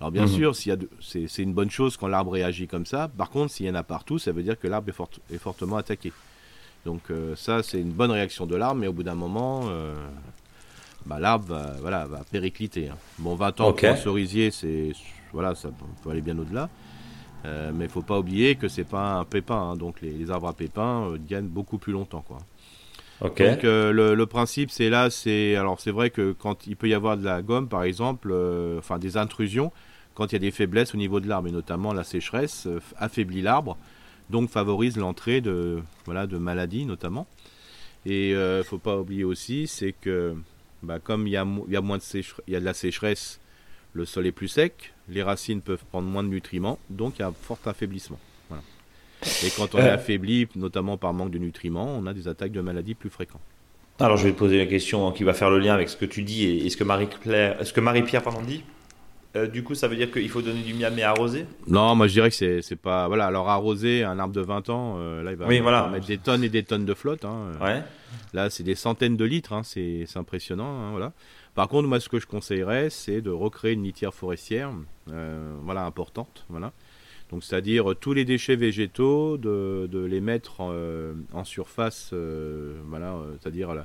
Alors 0.00 0.10
bien 0.10 0.22
mhm. 0.22 0.28
sûr, 0.28 0.56
c'est 0.56 1.42
une 1.42 1.54
bonne 1.54 1.70
chose 1.70 1.96
quand 1.96 2.08
l'arbre 2.08 2.32
réagit 2.32 2.66
comme 2.66 2.86
ça. 2.86 3.08
Par 3.08 3.30
contre, 3.30 3.52
s'il 3.52 3.66
y 3.66 3.70
en 3.70 3.74
a 3.74 3.84
partout, 3.84 4.18
ça 4.18 4.32
veut 4.32 4.42
dire 4.42 4.58
que 4.58 4.66
l'arbre 4.66 4.88
est, 5.30 5.38
fortement 5.38 5.76
attaqué. 5.76 6.12
Donc 6.84 7.02
euh, 7.10 7.36
ça, 7.36 7.62
c'est 7.62 7.80
une 7.80 7.92
bonne 7.92 8.10
réaction 8.10 8.46
de 8.46 8.56
l'arbre, 8.56 8.80
mais 8.80 8.88
au 8.88 8.92
bout 8.92 9.04
d'un 9.04 9.14
moment, 9.14 9.70
bah, 11.06 11.20
l'arbre 11.20 11.46
va, 11.46 11.76
voilà, 11.80 12.06
va 12.06 12.22
péricliter. 12.30 12.88
Hein. 12.88 12.96
Bon, 13.18 13.36
20 13.36 13.60
ans 13.60 13.72
pour 13.72 13.88
un 13.88 13.96
cerisier, 13.96 14.50
c'est 14.50 14.90
voilà, 15.32 15.54
ça 15.54 15.70
peut 16.02 16.10
aller 16.10 16.20
bien 16.20 16.36
au-delà. 16.38 16.68
Euh, 17.44 17.72
mais 17.74 17.86
il 17.86 17.90
faut 17.90 18.02
pas 18.02 18.18
oublier 18.18 18.54
que 18.54 18.68
c'est 18.68 18.84
pas 18.84 19.14
un 19.14 19.24
pépin, 19.24 19.56
hein. 19.56 19.76
donc 19.76 20.00
les, 20.00 20.30
arbres 20.30 20.48
à 20.48 20.52
pépins 20.52 21.08
euh, 21.08 21.18
gagnent 21.28 21.48
beaucoup 21.48 21.78
plus 21.78 21.92
longtemps, 21.92 22.24
quoi. 22.26 22.38
Donc 23.20 23.64
euh, 23.64 23.92
le, 23.92 24.26
principe 24.26 24.72
c'est 24.72 24.90
là, 24.90 25.08
c'est 25.08 25.54
alors 25.54 25.78
c'est 25.78 25.92
vrai 25.92 26.10
que 26.10 26.32
quand 26.32 26.66
il 26.66 26.76
peut 26.76 26.88
y 26.88 26.94
avoir 26.94 27.16
de 27.16 27.24
la 27.24 27.40
gomme, 27.40 27.68
par 27.68 27.84
exemple, 27.84 28.34
enfin 28.78 28.98
des 28.98 29.16
intrusions, 29.16 29.70
quand 30.14 30.32
il 30.32 30.32
y 30.32 30.36
a 30.36 30.40
des 30.40 30.50
faiblesses 30.50 30.92
au 30.92 30.98
niveau 30.98 31.20
de 31.20 31.28
l'arbre 31.28 31.46
et 31.46 31.52
notamment 31.52 31.92
la 31.92 32.02
sécheresse 32.02 32.66
affaiblit 32.96 33.40
l'arbre, 33.40 33.76
donc 34.28 34.50
favorise 34.50 34.96
l'entrée 34.96 35.40
de 35.40 35.78
voilà 36.04 36.26
de 36.26 36.36
maladies 36.36 36.84
notamment. 36.84 37.28
Et 38.06 38.30
il 38.30 38.64
faut 38.64 38.78
pas 38.78 38.98
oublier 38.98 39.22
aussi, 39.22 39.68
c'est 39.68 39.92
que 39.92 40.34
bah, 40.82 40.98
comme 40.98 41.28
il 41.28 41.30
y 41.30 41.36
a, 41.36 41.46
y 41.68 41.76
a 41.76 41.80
moins 41.80 41.98
de 41.98 42.02
il 42.48 42.52
y 42.52 42.56
a 42.56 42.60
de 42.60 42.64
la 42.64 42.74
sécheresse 42.74 43.38
le 43.92 44.04
sol 44.04 44.26
est 44.26 44.32
plus 44.32 44.48
sec, 44.48 44.91
les 45.08 45.22
racines 45.22 45.60
peuvent 45.60 45.84
prendre 45.90 46.08
moins 46.08 46.22
de 46.22 46.28
nutriments, 46.28 46.78
donc 46.90 47.14
il 47.18 47.20
y 47.20 47.24
a 47.24 47.28
un 47.28 47.32
fort 47.32 47.58
affaiblissement. 47.66 48.18
Et 49.44 49.50
quand 49.56 49.74
on 49.74 49.78
est 49.78 49.82
euh. 49.82 49.94
affaibli, 49.94 50.48
notamment 50.56 50.96
par 50.96 51.12
manque 51.12 51.30
de 51.30 51.38
nutriments, 51.38 51.96
on 51.96 52.06
a 52.06 52.12
des 52.12 52.26
attaques 52.26 52.50
de 52.50 52.60
maladies 52.60 52.94
plus 52.94 53.10
fréquentes. 53.10 53.40
Alors 54.00 54.16
je 54.16 54.24
vais 54.24 54.32
te 54.32 54.38
poser 54.38 54.60
une 54.60 54.68
question 54.68 55.12
qui 55.12 55.22
va 55.22 55.32
faire 55.32 55.50
le 55.50 55.60
lien 55.60 55.74
avec 55.74 55.88
ce 55.88 55.96
que 55.96 56.04
tu 56.04 56.22
dis 56.22 56.44
et, 56.44 56.68
ce 56.70 56.76
que 56.76 56.82
Marie-Pierre 56.82 58.22
Marie 58.24 58.46
dit. 58.46 58.64
Euh, 59.34 59.46
du 59.46 59.62
coup, 59.62 59.74
ça 59.74 59.88
veut 59.88 59.96
dire 59.96 60.10
qu'il 60.10 60.28
faut 60.28 60.42
donner 60.42 60.60
du 60.60 60.74
miam 60.74 60.98
et 60.98 61.02
arroser 61.02 61.46
Non, 61.66 61.94
moi 61.94 62.06
je 62.06 62.12
dirais 62.12 62.30
que 62.30 62.60
c'est 62.60 62.76
pas. 62.76 63.06
Voilà, 63.08 63.26
alors 63.26 63.48
arroser 63.48 64.04
un 64.04 64.18
arbre 64.18 64.34
de 64.34 64.42
20 64.42 64.68
ans, 64.68 64.96
euh, 64.98 65.22
là 65.22 65.30
il 65.30 65.36
va, 65.36 65.88
mettre 65.88 66.06
des 66.06 66.18
tonnes 66.18 66.44
et 66.44 66.50
des 66.50 66.64
tonnes 66.64 66.84
de 66.84 66.94
flotte. 66.94 67.24
Hein, 67.24 67.52
ouais. 67.60 67.82
Là, 68.34 68.50
c'est 68.50 68.62
des 68.62 68.74
centaines 68.74 69.16
de 69.16 69.24
litres, 69.24 69.52
hein, 69.52 69.62
c'est 69.64 70.06
impressionnant. 70.16 70.68
Hein, 70.68 70.90
voilà. 70.90 71.12
Par 71.54 71.68
contre, 71.68 71.86
moi, 71.88 72.00
ce 72.00 72.08
que 72.08 72.18
je 72.18 72.26
conseillerais, 72.26 72.88
c'est 72.88 73.20
de 73.20 73.30
recréer 73.30 73.72
une 73.72 73.84
litière 73.84 74.14
forestière, 74.14 74.72
euh, 75.10 75.54
voilà, 75.62 75.84
importante, 75.84 76.46
voilà. 76.48 76.72
Donc, 77.30 77.44
c'est-à-dire 77.44 77.94
tous 77.98 78.12
les 78.12 78.24
déchets 78.24 78.56
végétaux, 78.56 79.36
de, 79.38 80.06
les 80.08 80.20
mettre 80.20 80.60
euh, 80.60 81.14
en, 81.32 81.44
surface, 81.44 82.10
euh, 82.12 82.74
voilà, 82.88 83.16
c'est-à-dire 83.40 83.84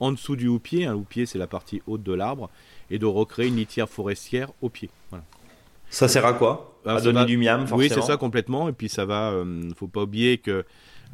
en 0.00 0.12
dessous 0.12 0.36
du 0.36 0.48
houppier. 0.48 0.86
Un 0.86 0.94
houppier, 0.94 1.26
c'est 1.26 1.38
la 1.38 1.46
partie 1.46 1.82
haute 1.86 2.02
de 2.02 2.12
l'arbre, 2.12 2.50
et 2.90 2.98
de 2.98 3.06
recréer 3.06 3.48
une 3.48 3.56
litière 3.56 3.88
forestière 3.88 4.50
au 4.60 4.68
pied. 4.68 4.90
Voilà. 5.10 5.24
Ça 5.90 6.08
sert 6.08 6.26
à 6.26 6.32
quoi? 6.32 6.80
À 6.84 7.00
donner 7.00 7.24
du 7.24 7.36
miam, 7.36 7.60
forcément. 7.60 7.78
Oui, 7.78 7.88
c'est 7.88 8.02
ça 8.02 8.16
complètement. 8.16 8.68
Et 8.68 8.72
puis 8.72 8.88
ça 8.88 9.04
va. 9.04 9.32
ne 9.44 9.72
faut 9.74 9.86
pas 9.86 10.02
oublier 10.02 10.38
que 10.38 10.50
euh, 10.50 10.62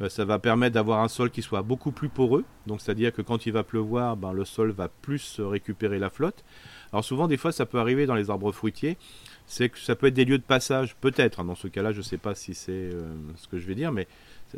ça 0.09 0.25
va 0.25 0.39
permettre 0.39 0.73
d'avoir 0.73 1.01
un 1.03 1.07
sol 1.07 1.29
qui 1.29 1.41
soit 1.41 1.61
beaucoup 1.61 1.91
plus 1.91 2.09
poreux. 2.09 2.43
Donc, 2.65 2.81
c'est-à-dire 2.81 3.13
que 3.13 3.21
quand 3.21 3.45
il 3.45 3.53
va 3.53 3.63
pleuvoir, 3.63 4.17
ben, 4.17 4.33
le 4.33 4.45
sol 4.45 4.71
va 4.71 4.87
plus 4.87 5.39
récupérer 5.39 5.99
la 5.99 6.09
flotte. 6.09 6.43
Alors, 6.91 7.05
souvent, 7.05 7.27
des 7.27 7.37
fois, 7.37 7.51
ça 7.51 7.65
peut 7.65 7.79
arriver 7.79 8.05
dans 8.05 8.15
les 8.15 8.29
arbres 8.29 8.51
fruitiers. 8.51 8.97
C'est 9.45 9.69
que 9.69 9.79
ça 9.79 9.95
peut 9.95 10.07
être 10.07 10.13
des 10.13 10.25
lieux 10.25 10.37
de 10.37 10.43
passage, 10.43 10.95
peut-être. 10.95 11.39
Hein. 11.39 11.45
Dans 11.45 11.55
ce 11.55 11.67
cas-là, 11.67 11.91
je 11.91 11.99
ne 11.99 12.03
sais 12.03 12.17
pas 12.17 12.35
si 12.35 12.53
c'est 12.53 12.71
euh, 12.71 13.13
ce 13.35 13.47
que 13.47 13.59
je 13.59 13.67
vais 13.67 13.75
dire, 13.75 13.91
mais 13.91 14.07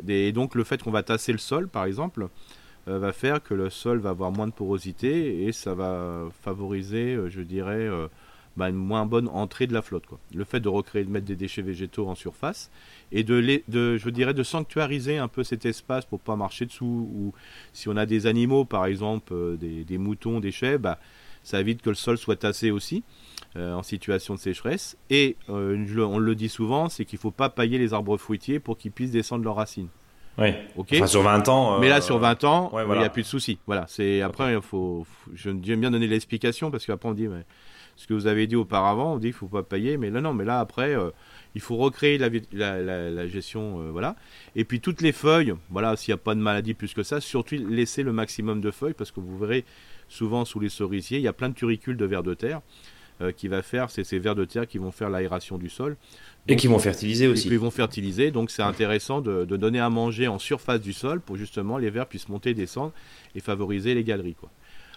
et 0.08 0.32
donc 0.32 0.54
le 0.54 0.64
fait 0.64 0.82
qu'on 0.82 0.90
va 0.90 1.02
tasser 1.02 1.32
le 1.32 1.38
sol, 1.38 1.68
par 1.68 1.84
exemple, 1.84 2.28
euh, 2.88 2.98
va 2.98 3.12
faire 3.12 3.42
que 3.42 3.54
le 3.54 3.70
sol 3.70 3.98
va 3.98 4.10
avoir 4.10 4.32
moins 4.32 4.46
de 4.46 4.52
porosité 4.52 5.44
et 5.44 5.52
ça 5.52 5.74
va 5.74 6.28
favoriser, 6.42 7.18
je 7.28 7.40
dirais, 7.40 7.88
bah, 8.56 8.68
une 8.68 8.76
moins 8.76 9.06
bonne 9.06 9.28
entrée 9.28 9.66
de 9.66 9.74
la 9.74 9.82
flotte. 9.82 10.06
Quoi. 10.06 10.18
Le 10.34 10.44
fait 10.44 10.60
de 10.60 10.68
recréer, 10.68 11.04
de 11.04 11.10
mettre 11.10 11.26
des 11.26 11.36
déchets 11.36 11.62
végétaux 11.62 12.08
en 12.08 12.14
surface 12.14 12.70
et 13.12 13.24
de, 13.24 13.34
les, 13.34 13.64
de 13.68 13.96
je 13.96 14.10
dirais, 14.10 14.34
de 14.34 14.42
sanctuariser 14.42 15.18
un 15.18 15.28
peu 15.28 15.44
cet 15.44 15.66
espace 15.66 16.04
pour 16.04 16.20
pas 16.20 16.36
marcher 16.36 16.66
dessous. 16.66 17.08
Ou 17.14 17.32
si 17.72 17.88
on 17.88 17.96
a 17.96 18.06
des 18.06 18.26
animaux, 18.26 18.64
par 18.64 18.86
exemple, 18.86 19.32
euh, 19.32 19.56
des, 19.56 19.98
moutons, 19.98 20.40
des 20.40 20.52
chèvres, 20.52 20.80
bah, 20.80 20.98
ça 21.42 21.60
évite 21.60 21.82
que 21.82 21.90
le 21.90 21.96
sol 21.96 22.18
soit 22.18 22.36
tassé 22.36 22.70
aussi. 22.70 23.02
Euh, 23.56 23.72
en 23.72 23.84
situation 23.84 24.34
de 24.34 24.40
sécheresse. 24.40 24.96
Et 25.10 25.36
euh, 25.48 25.86
on 25.98 26.18
le 26.18 26.34
dit 26.34 26.48
souvent, 26.48 26.88
c'est 26.88 27.04
qu'il 27.04 27.18
ne 27.18 27.20
faut 27.20 27.30
pas 27.30 27.50
pailler 27.50 27.78
les 27.78 27.94
arbres 27.94 28.16
fruitiers 28.16 28.58
pour 28.58 28.76
qu'ils 28.76 28.90
puissent 28.90 29.12
descendre 29.12 29.44
leurs 29.44 29.54
racines. 29.54 29.86
Oui. 30.38 30.48
Ok. 30.76 30.94
sur 31.06 31.22
20 31.22 31.48
ans. 31.48 31.78
Mais 31.78 31.88
là, 31.88 32.00
sur 32.00 32.18
20 32.18 32.42
ans, 32.42 32.72
il 32.76 32.98
n'y 32.98 33.04
a 33.04 33.08
plus 33.10 33.22
de 33.22 33.28
soucis. 33.28 33.58
Voilà. 33.66 33.84
C'est 33.88 34.22
après, 34.22 34.54
il 34.54 34.60
faut, 34.60 35.06
J'aime 35.34 35.60
bien 35.60 35.92
donner 35.92 36.08
l'explication 36.08 36.72
parce 36.72 36.84
qu'après 36.84 37.08
on 37.08 37.14
dit, 37.14 37.28
mais 37.28 37.44
ce 37.96 38.06
que 38.06 38.14
vous 38.14 38.26
avez 38.26 38.46
dit 38.46 38.56
auparavant, 38.56 39.14
on 39.14 39.18
dit 39.18 39.28
qu'il 39.28 39.34
faut 39.34 39.46
pas 39.46 39.62
payer, 39.62 39.96
mais 39.96 40.10
là 40.10 40.20
non, 40.20 40.34
mais 40.34 40.44
là 40.44 40.60
après, 40.60 40.96
euh, 40.96 41.10
il 41.54 41.60
faut 41.60 41.76
recréer 41.76 42.18
la, 42.18 42.28
la, 43.10 43.26
gestion, 43.28 43.80
euh, 43.80 43.90
voilà. 43.90 44.16
Et 44.56 44.64
puis 44.64 44.80
toutes 44.80 45.00
les 45.00 45.12
feuilles, 45.12 45.54
voilà, 45.70 45.96
s'il 45.96 46.12
n'y 46.12 46.20
a 46.20 46.22
pas 46.22 46.34
de 46.34 46.40
maladie 46.40 46.74
plus 46.74 46.94
que 46.94 47.02
ça, 47.02 47.20
surtout 47.20 47.56
laisser 47.56 48.02
le 48.02 48.12
maximum 48.12 48.60
de 48.60 48.70
feuilles 48.70 48.94
parce 48.94 49.10
que 49.10 49.20
vous 49.20 49.38
verrez 49.38 49.64
souvent 50.08 50.44
sous 50.44 50.60
les 50.60 50.68
cerisiers, 50.68 51.18
il 51.18 51.24
y 51.24 51.28
a 51.28 51.32
plein 51.32 51.48
de 51.48 51.54
turicules 51.54 51.96
de 51.96 52.04
vers 52.04 52.22
de 52.22 52.34
terre. 52.34 52.60
Euh, 53.20 53.30
qui 53.30 53.46
va 53.46 53.62
faire, 53.62 53.90
c'est 53.90 54.02
ces 54.02 54.18
vers 54.18 54.34
de 54.34 54.44
terre 54.44 54.66
qui 54.66 54.78
vont 54.78 54.90
faire 54.90 55.08
l'aération 55.08 55.56
du 55.56 55.68
sol. 55.68 55.96
et 56.48 56.56
qui 56.56 56.66
vont 56.66 56.80
fertiliser 56.80 57.28
aussi. 57.28 57.46
Et 57.46 57.50
qui 57.52 57.56
vont 57.58 57.70
fertiliser, 57.70 58.32
donc 58.32 58.50
c'est 58.50 58.64
intéressant 58.64 59.20
de, 59.20 59.44
de, 59.44 59.56
donner 59.56 59.78
à 59.78 59.88
manger 59.88 60.26
en 60.26 60.40
surface 60.40 60.80
du 60.80 60.92
sol 60.92 61.20
pour 61.20 61.36
justement 61.36 61.78
les 61.78 61.90
vers 61.90 62.08
puissent 62.08 62.28
monter 62.28 62.50
et 62.50 62.54
descendre 62.54 62.92
et 63.36 63.40
favoriser 63.40 63.94
les 63.94 64.02
galeries. 64.02 64.34
Quoi. 64.34 64.50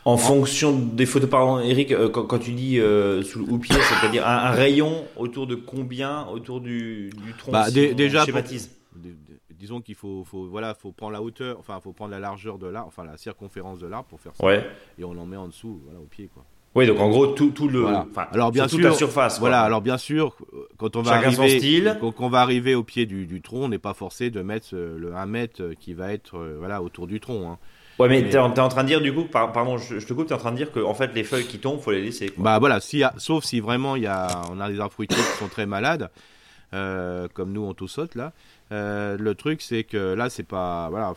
En 0.08 0.15
fonction 0.15 0.72
des 0.72 1.06
photos, 1.06 1.30
pardon 1.30 1.60
Eric, 1.60 1.91
euh, 1.91 2.08
quand, 2.08 2.39
tu 2.39 2.54
dis 2.54 2.80
euh, 2.80 3.24
sous 3.24 3.39
le 3.39 3.52
houppier, 3.52 3.76
c'est-à-dire 3.76 4.26
un, 4.26 4.52
rayon 4.52 5.04
autour 5.17 5.48
de 5.48 5.56
combien 5.56 6.26
Autour 6.28 6.62
du, 6.62 7.12
tronc 7.38 7.52
bah, 7.52 7.70
Déjà, 7.70 8.26
disons 9.52 9.82
qu'il 9.82 9.96
faut, 9.96 10.26
voilà, 10.32 10.76
faut 10.76 10.93
prendre 10.93 11.12
la 11.12 11.22
hauteur, 11.22 11.58
enfin, 11.60 11.78
faut 11.82 11.91
prendre 11.91 12.12
la 12.12 12.20
largeur 12.20 12.58
de 12.58 12.67
l'arbre, 12.67 12.88
enfin 12.88 13.04
la 13.04 13.17
circonférence 13.17 13.80
de 13.80 13.88
l'arbre 13.88 14.08
pour 14.08 14.22
faire 14.22 14.32
ça. 14.34 14.46
Ouais. 14.46 14.65
Et 14.98 15.04
on 15.04 15.12
en 15.12 15.26
met 15.26 15.36
en 15.36 15.48
dessous, 15.48 15.82
voilà, 15.84 16.00
au 16.00 16.06
pied, 16.06 16.30
quoi. 16.34 16.46
Oui, 16.76 16.88
donc 16.88 17.00
en 17.00 17.10
gros 17.10 17.28
tout, 17.28 17.50
tout 17.50 17.67
le, 17.67 17.86
alors 18.32 18.52
bien 18.52 18.67
sûr, 18.67 18.78
toute 18.78 18.86
la 18.86 18.93
surface. 18.93 19.39
Voilà, 19.39 19.62
alors 19.62 19.82
bien 19.82 19.98
sûr, 19.98 20.38
quand 20.78 20.96
on 20.96 21.02
va 21.02 21.15
arriver, 21.15 21.84
quand 22.00 22.13
on 22.20 22.30
va 22.30 22.39
arriver 22.39 22.76
au 22.76 22.84
pied 22.84 23.06
du, 23.06 23.41
tronc, 23.41 23.63
on 23.63 23.70
n'est 23.70 23.78
pas 23.80 23.93
forcé 23.93 24.30
de 24.30 24.41
mettre 24.41 24.76
le 24.76 25.13
1 25.13 25.26
mètre 25.26 25.72
qui 25.80 25.93
va 25.93 26.13
être, 26.13 26.38
euh, 26.38 26.56
voilà, 26.60 26.82
autour 26.82 27.08
du 27.08 27.20
tronc. 27.20 27.52
Hein. 27.52 27.58
Ouais, 28.00 28.08
mais 28.10 28.30
t'es 28.30 28.38
en, 28.38 28.52
en 28.56 28.68
train 28.70 28.84
de 28.84 28.88
dire 28.88 29.02
du 29.02 29.14
coup, 29.14 29.24
par- 29.26 29.52
pardon, 29.52 29.78
je, 29.78 30.00
je 30.00 30.06
te 30.06 30.14
coupe, 30.14 30.28
t'es 30.28 30.34
en 30.34 30.38
train 30.38 30.52
de 30.52 30.58
dire 30.58 30.72
que 30.72 30.80
en 30.80 30.94
fait 30.94 31.14
les 31.16 31.24
feuilles 31.24 31.48
qui 31.48 31.58
tombent, 31.60 31.80
faut 31.80 31.92
les 31.92 32.02
laisser. 32.02 32.30
quoi. 32.30 32.44
Bah 32.44 32.60
voilà, 32.60 32.80
sauf 33.18 33.44
si 33.44 33.60
vraiment 33.60 33.96
il 33.96 34.04
y 34.04 34.08
a, 34.08 34.42
on 34.52 34.60
a 34.60 34.70
des 34.70 34.80
arbres 34.80 34.94
fruitiers 34.94 35.18
qui 35.18 35.38
sont 35.40 35.48
très 35.48 35.66
malades, 35.66 36.10
euh, 36.74 37.28
comme 37.34 37.52
nous 37.54 37.64
on 37.64 37.74
tout 37.74 37.88
saute 37.88 38.16
là. 38.16 38.34
Euh, 38.74 39.18
le 39.18 39.34
truc 39.34 39.62
c'est 39.62 39.84
que 39.84 40.14
là 40.14 40.30
c'est 40.30 40.44
pas, 40.44 40.90
voilà, 40.90 41.14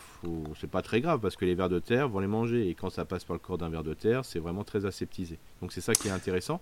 c'est 0.58 0.70
pas 0.70 0.82
très 0.82 1.00
grave 1.00 1.18
parce 1.20 1.36
que 1.36 1.44
les 1.44 1.54
vers 1.54 1.68
de 1.68 1.80
terre 1.80 2.08
vont 2.08 2.20
les 2.20 2.28
manger 2.28 2.68
et 2.68 2.74
quand 2.74 2.90
ça 2.90 3.04
passe 3.04 3.24
par 3.24 3.34
le 3.34 3.40
corps 3.40 3.58
d'un 3.58 3.68
ver 3.68 3.82
de 3.82 3.92
terre, 3.92 4.24
c'est 4.24 4.38
vraiment 4.38 4.64
très 4.64 4.86
aseptisé. 4.86 5.38
Donc 5.60 5.72
c'est 5.72 5.80
ça 5.80 5.92
qui 5.94 6.08
est 6.08 6.12
intéressant. 6.12 6.60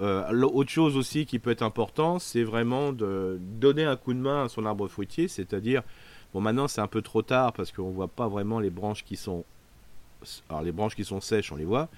Euh, 0.00 0.30
L'autre 0.30 0.70
chose 0.70 0.96
aussi 0.96 1.24
qui 1.26 1.38
peut 1.38 1.50
être 1.50 1.62
important, 1.62 2.18
c'est 2.18 2.42
vraiment 2.44 2.92
de 2.92 3.38
donner 3.40 3.84
un 3.84 3.96
coup 3.96 4.12
de 4.14 4.18
main 4.18 4.44
à 4.44 4.48
son 4.48 4.66
arbre 4.66 4.86
fruitier, 4.88 5.26
c'est-à-dire, 5.26 5.82
bon 6.32 6.40
maintenant 6.40 6.68
c'est 6.68 6.80
un 6.80 6.86
peu 6.86 7.02
trop 7.02 7.22
tard 7.22 7.52
parce 7.52 7.72
qu'on 7.72 7.90
voit 7.90 8.08
pas 8.08 8.28
vraiment 8.28 8.60
les 8.60 8.70
branches 8.70 9.04
qui 9.04 9.16
sont, 9.16 9.44
alors 10.48 10.62
les 10.62 10.72
branches 10.72 10.94
qui 10.94 11.04
sont 11.04 11.20
sèches, 11.20 11.52
on 11.52 11.56
les 11.56 11.64
voit. 11.64 11.88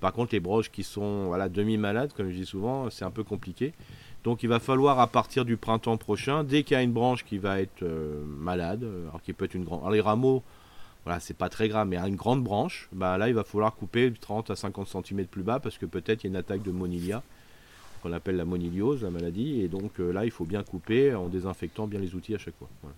Par 0.00 0.14
contre, 0.14 0.32
les 0.32 0.40
branches 0.40 0.70
qui 0.70 0.82
sont 0.82 1.26
voilà, 1.26 1.48
demi-malades, 1.48 2.12
comme 2.16 2.30
je 2.30 2.34
dis 2.34 2.46
souvent, 2.46 2.88
c'est 2.88 3.04
un 3.04 3.10
peu 3.10 3.22
compliqué. 3.22 3.74
Donc 4.24 4.42
il 4.42 4.48
va 4.48 4.58
falloir 4.58 4.98
à 4.98 5.06
partir 5.06 5.44
du 5.44 5.56
printemps 5.56 5.96
prochain, 5.96 6.44
dès 6.44 6.62
qu'il 6.62 6.74
y 6.74 6.80
a 6.80 6.82
une 6.82 6.92
branche 6.92 7.24
qui 7.24 7.38
va 7.38 7.60
être 7.60 7.82
euh, 7.82 8.22
malade, 8.26 8.82
euh, 8.82 9.08
alors 9.08 9.22
qui 9.22 9.32
peut 9.32 9.44
être 9.44 9.54
une 9.54 9.64
grande. 9.64 9.80
Alors 9.80 9.92
les 9.92 10.00
rameaux, 10.00 10.42
voilà, 11.04 11.20
c'est 11.20 11.36
pas 11.36 11.48
très 11.48 11.68
grave, 11.68 11.88
mais 11.88 11.96
une 11.96 12.16
grande 12.16 12.42
branche, 12.42 12.88
bah, 12.92 13.16
là 13.16 13.28
il 13.28 13.34
va 13.34 13.44
falloir 13.44 13.74
couper 13.74 14.12
30 14.12 14.50
à 14.50 14.56
50 14.56 14.88
cm 14.88 15.24
plus 15.26 15.42
bas 15.42 15.58
parce 15.58 15.78
que 15.78 15.86
peut-être 15.86 16.24
il 16.24 16.26
y 16.26 16.28
a 16.28 16.30
une 16.30 16.36
attaque 16.36 16.62
de 16.62 16.70
monilia, 16.70 17.22
qu'on 18.02 18.12
appelle 18.12 18.36
la 18.36 18.44
moniliose, 18.44 19.02
la 19.02 19.10
maladie, 19.10 19.62
et 19.62 19.68
donc 19.68 20.00
euh, 20.00 20.12
là 20.12 20.26
il 20.26 20.30
faut 20.30 20.44
bien 20.44 20.62
couper 20.62 21.14
en 21.14 21.28
désinfectant 21.28 21.86
bien 21.86 22.00
les 22.00 22.14
outils 22.14 22.34
à 22.34 22.38
chaque 22.38 22.56
fois. 22.58 22.68
Voilà. 22.82 22.96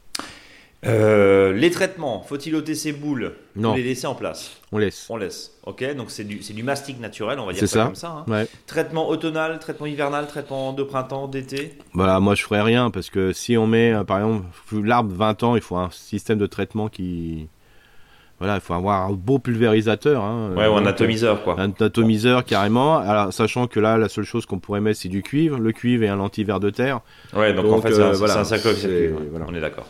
Euh, 0.84 1.52
les 1.52 1.70
traitements, 1.70 2.22
faut-il 2.22 2.56
ôter 2.56 2.74
ces 2.74 2.92
boules 2.92 3.34
Non. 3.54 3.72
ou 3.72 3.76
les 3.76 3.84
laisser 3.84 4.06
en 4.08 4.16
place 4.16 4.56
On 4.72 4.78
laisse. 4.78 5.06
On 5.10 5.16
laisse. 5.16 5.52
Ok, 5.64 5.84
donc 5.94 6.10
c'est 6.10 6.24
du, 6.24 6.36
du 6.38 6.62
mastic 6.64 6.98
naturel, 6.98 7.38
on 7.38 7.46
va 7.46 7.52
dire 7.52 7.60
C'est 7.60 7.66
ça, 7.68 7.78
ça. 7.80 7.84
comme 7.84 7.94
ça. 7.94 8.08
hein. 8.08 8.24
Ouais. 8.26 8.48
Traitement 8.66 9.08
automnal, 9.08 9.58
traitement 9.60 9.86
hivernal, 9.86 10.26
traitement 10.26 10.72
de 10.72 10.82
printemps, 10.82 11.28
d'été. 11.28 11.78
Voilà, 11.94 12.18
moi 12.18 12.34
je 12.34 12.42
ferais 12.42 12.62
rien 12.62 12.90
parce 12.90 13.10
que 13.10 13.32
si 13.32 13.56
on 13.56 13.68
met, 13.68 13.92
euh, 13.94 14.02
par 14.02 14.18
exemple, 14.18 14.44
l'arbre 14.82 15.12
20 15.14 15.42
ans, 15.44 15.54
il 15.54 15.62
faut 15.62 15.76
un 15.76 15.90
système 15.92 16.38
de 16.38 16.46
traitement 16.46 16.88
qui. 16.88 17.48
Voilà, 18.40 18.56
il 18.56 18.60
faut 18.60 18.74
avoir 18.74 19.02
un 19.06 19.12
beau 19.12 19.38
pulvérisateur. 19.38 20.24
Hein, 20.24 20.50
Ouais, 20.56 20.66
ou 20.66 20.72
un 20.74 20.80
Donc, 20.80 20.88
atomiseur 20.88 21.44
quoi. 21.44 21.54
Un 21.60 21.70
atomiseur 21.78 22.44
carrément. 22.44 22.98
Alors, 22.98 23.32
sachant 23.32 23.68
que 23.68 23.78
là, 23.78 23.98
la 23.98 24.08
seule 24.08 24.24
chose 24.24 24.46
qu'on 24.46 24.58
pourrait 24.58 24.80
mettre, 24.80 24.98
c'est 24.98 25.08
du 25.08 25.22
cuivre. 25.22 25.60
Le 25.60 25.70
cuivre 25.70 26.02
et 26.02 26.08
un 26.08 26.18
anti-ver 26.18 26.58
de 26.58 26.70
terre. 26.70 27.02
Ouais, 27.36 27.52
donc, 27.54 27.66
en 27.66 27.80
fait, 27.80 27.92
c'est 27.92 28.00
euh, 28.00 28.08
un, 28.10 28.12
voilà, 28.14 28.42
ouais. 28.42 29.28
voilà. 29.30 29.46
On 29.48 29.54
est 29.54 29.60
d'accord. 29.60 29.86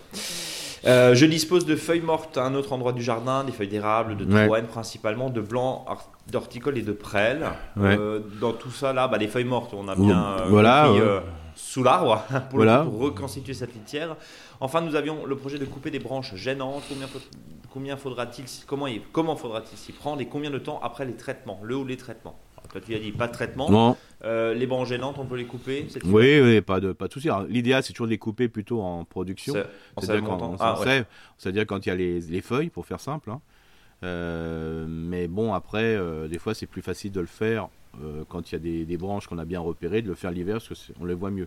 Euh, 0.84 1.14
je 1.14 1.26
dispose 1.26 1.64
de 1.64 1.76
feuilles 1.76 2.00
mortes 2.00 2.36
à 2.38 2.44
un 2.44 2.54
autre 2.54 2.72
endroit 2.72 2.92
du 2.92 3.02
jardin, 3.02 3.44
des 3.44 3.52
feuilles 3.52 3.68
d'érable, 3.68 4.16
de 4.16 4.24
Ouais. 4.48 4.62
principalement, 4.62 5.30
de 5.30 5.40
blanc, 5.40 5.84
d'horticole 6.30 6.76
et 6.78 6.82
de 6.82 6.92
prêle. 6.92 7.44
Ouais. 7.76 7.96
Euh, 7.98 8.20
dans 8.40 8.52
tout 8.52 8.70
ça, 8.70 8.92
là, 8.92 9.06
bah, 9.08 9.18
les 9.18 9.28
feuilles 9.28 9.44
mortes, 9.44 9.72
on 9.74 9.86
a 9.88 9.94
bien 9.94 10.22
euh, 10.40 10.46
voilà, 10.48 10.84
compris, 10.88 11.00
ouais. 11.00 11.06
euh, 11.06 11.20
sous 11.54 11.82
l'arbre 11.84 12.22
pour, 12.50 12.58
le- 12.58 12.64
Voilà. 12.64 12.82
pour 12.84 12.98
reconstituer 12.98 13.54
cette 13.54 13.74
litière. 13.74 14.16
Enfin, 14.60 14.80
nous 14.80 14.96
avions 14.96 15.24
le 15.24 15.36
projet 15.36 15.58
de 15.58 15.64
couper 15.64 15.90
des 15.90 15.98
branches 16.00 16.34
gênantes. 16.34 16.82
Combien, 16.88 17.06
combien 17.72 17.96
faudra-t-il, 17.96 18.44
comment, 18.66 18.86
comment 19.12 19.36
faudra-t-il 19.36 19.78
s'y 19.78 19.92
prendre 19.92 20.20
et 20.20 20.26
combien 20.26 20.50
de 20.50 20.58
temps 20.58 20.80
après 20.82 21.04
les 21.04 21.14
traitements, 21.14 21.60
le 21.62 21.76
ou 21.76 21.84
les 21.84 21.96
traitements? 21.96 22.38
Toi, 22.70 22.80
tu 22.80 22.94
as 22.94 22.98
dit 22.98 23.12
pas 23.12 23.26
de 23.28 23.32
traitement. 23.32 23.70
Non, 23.70 23.96
Euh, 24.24 24.54
les 24.54 24.66
branches 24.66 24.88
gênantes, 24.88 25.16
on 25.18 25.26
peut 25.26 25.36
les 25.36 25.44
couper. 25.46 25.86
oui, 26.04 26.40
oui, 26.40 26.60
pas 26.60 26.78
de, 26.80 26.92
pas 26.92 27.08
de 27.08 27.12
souci. 27.12 27.28
L'idéal, 27.48 27.82
c'est 27.82 27.92
toujours 27.92 28.06
de 28.06 28.12
les 28.12 28.18
couper 28.18 28.48
plutôt 28.48 28.80
en 28.80 29.04
production. 29.04 29.52
C'est-à-dire 29.98 30.24
quand 30.24 30.56
Ah, 30.60 30.78
ouais. 30.80 31.64
quand 31.66 31.84
il 31.86 31.88
y 31.88 31.92
a 31.92 31.94
les, 31.96 32.20
les 32.20 32.40
feuilles, 32.40 32.70
pour 32.70 32.86
faire 32.86 33.00
simple. 33.00 33.30
hein. 33.30 33.40
Euh, 34.04 34.86
mais 34.88 35.28
bon, 35.28 35.54
après, 35.54 35.82
euh, 35.96 36.28
des 36.28 36.38
fois, 36.38 36.54
c'est 36.54 36.66
plus 36.66 36.82
facile 36.82 37.12
de 37.12 37.20
le 37.20 37.26
faire 37.26 37.68
quand 38.30 38.50
il 38.50 38.54
y 38.54 38.56
a 38.56 38.58
des, 38.58 38.84
des 38.86 38.96
branches 38.96 39.26
qu'on 39.26 39.36
a 39.38 39.44
bien 39.44 39.60
repérées, 39.60 40.00
de 40.00 40.08
le 40.08 40.14
faire 40.14 40.30
l'hiver, 40.30 40.58
parce 40.66 40.90
qu'on 40.98 41.04
les 41.04 41.12
voit 41.14 41.30
mieux. 41.30 41.46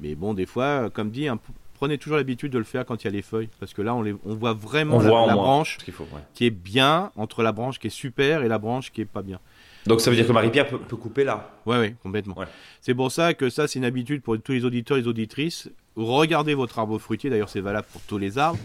Mais 0.00 0.14
bon, 0.14 0.34
des 0.34 0.44
fois, 0.46 0.90
comme 0.90 1.10
dit, 1.10 1.26
hein, 1.26 1.38
prenez 1.74 1.96
toujours 1.96 2.18
l'habitude 2.18 2.52
de 2.52 2.58
le 2.58 2.64
faire 2.64 2.84
quand 2.84 3.02
il 3.02 3.06
y 3.06 3.08
a 3.08 3.12
les 3.12 3.22
feuilles, 3.22 3.48
parce 3.58 3.72
que 3.72 3.80
là, 3.80 3.94
on, 3.94 4.02
les, 4.02 4.14
on 4.26 4.34
voit 4.34 4.52
vraiment 4.52 4.96
On 4.98 5.00
la, 5.00 5.08
voit 5.08 5.26
branche 5.32 5.78
faut, 5.90 6.04
ouais. 6.04 6.20
qui 6.34 6.44
est 6.44 6.50
bien 6.50 7.12
entre 7.16 7.42
la 7.42 7.52
branche 7.52 7.78
qui 7.78 7.86
est 7.86 7.90
super 7.90 8.42
et 8.42 8.48
la 8.48 8.58
branche 8.58 8.92
qui 8.92 9.00
est 9.00 9.06
pas 9.06 9.22
bien. 9.22 9.40
Donc 9.86 10.00
ça 10.00 10.10
veut 10.10 10.16
dire 10.16 10.26
que 10.26 10.32
Marie-Pierre 10.32 10.68
peut, 10.68 10.78
peut 10.78 10.96
couper 10.96 11.24
là. 11.24 11.50
Ouais, 11.66 11.78
ouais, 11.78 11.94
complètement. 12.02 12.36
Ouais. 12.38 12.46
C'est 12.80 12.94
pour 12.94 13.10
ça 13.10 13.34
que 13.34 13.48
ça, 13.50 13.66
c'est 13.66 13.78
une 13.78 13.84
habitude 13.84 14.22
pour 14.22 14.38
tous 14.40 14.52
les 14.52 14.64
auditeurs 14.64 14.98
et 14.98 15.02
les 15.02 15.08
auditrices. 15.08 15.70
Regardez 15.96 16.54
votre 16.54 16.78
arbre 16.78 16.98
fruitier, 16.98 17.30
d'ailleurs, 17.30 17.48
c'est 17.48 17.60
valable 17.60 17.86
pour 17.92 18.02
tous 18.02 18.18
les 18.18 18.38
arbres. 18.38 18.58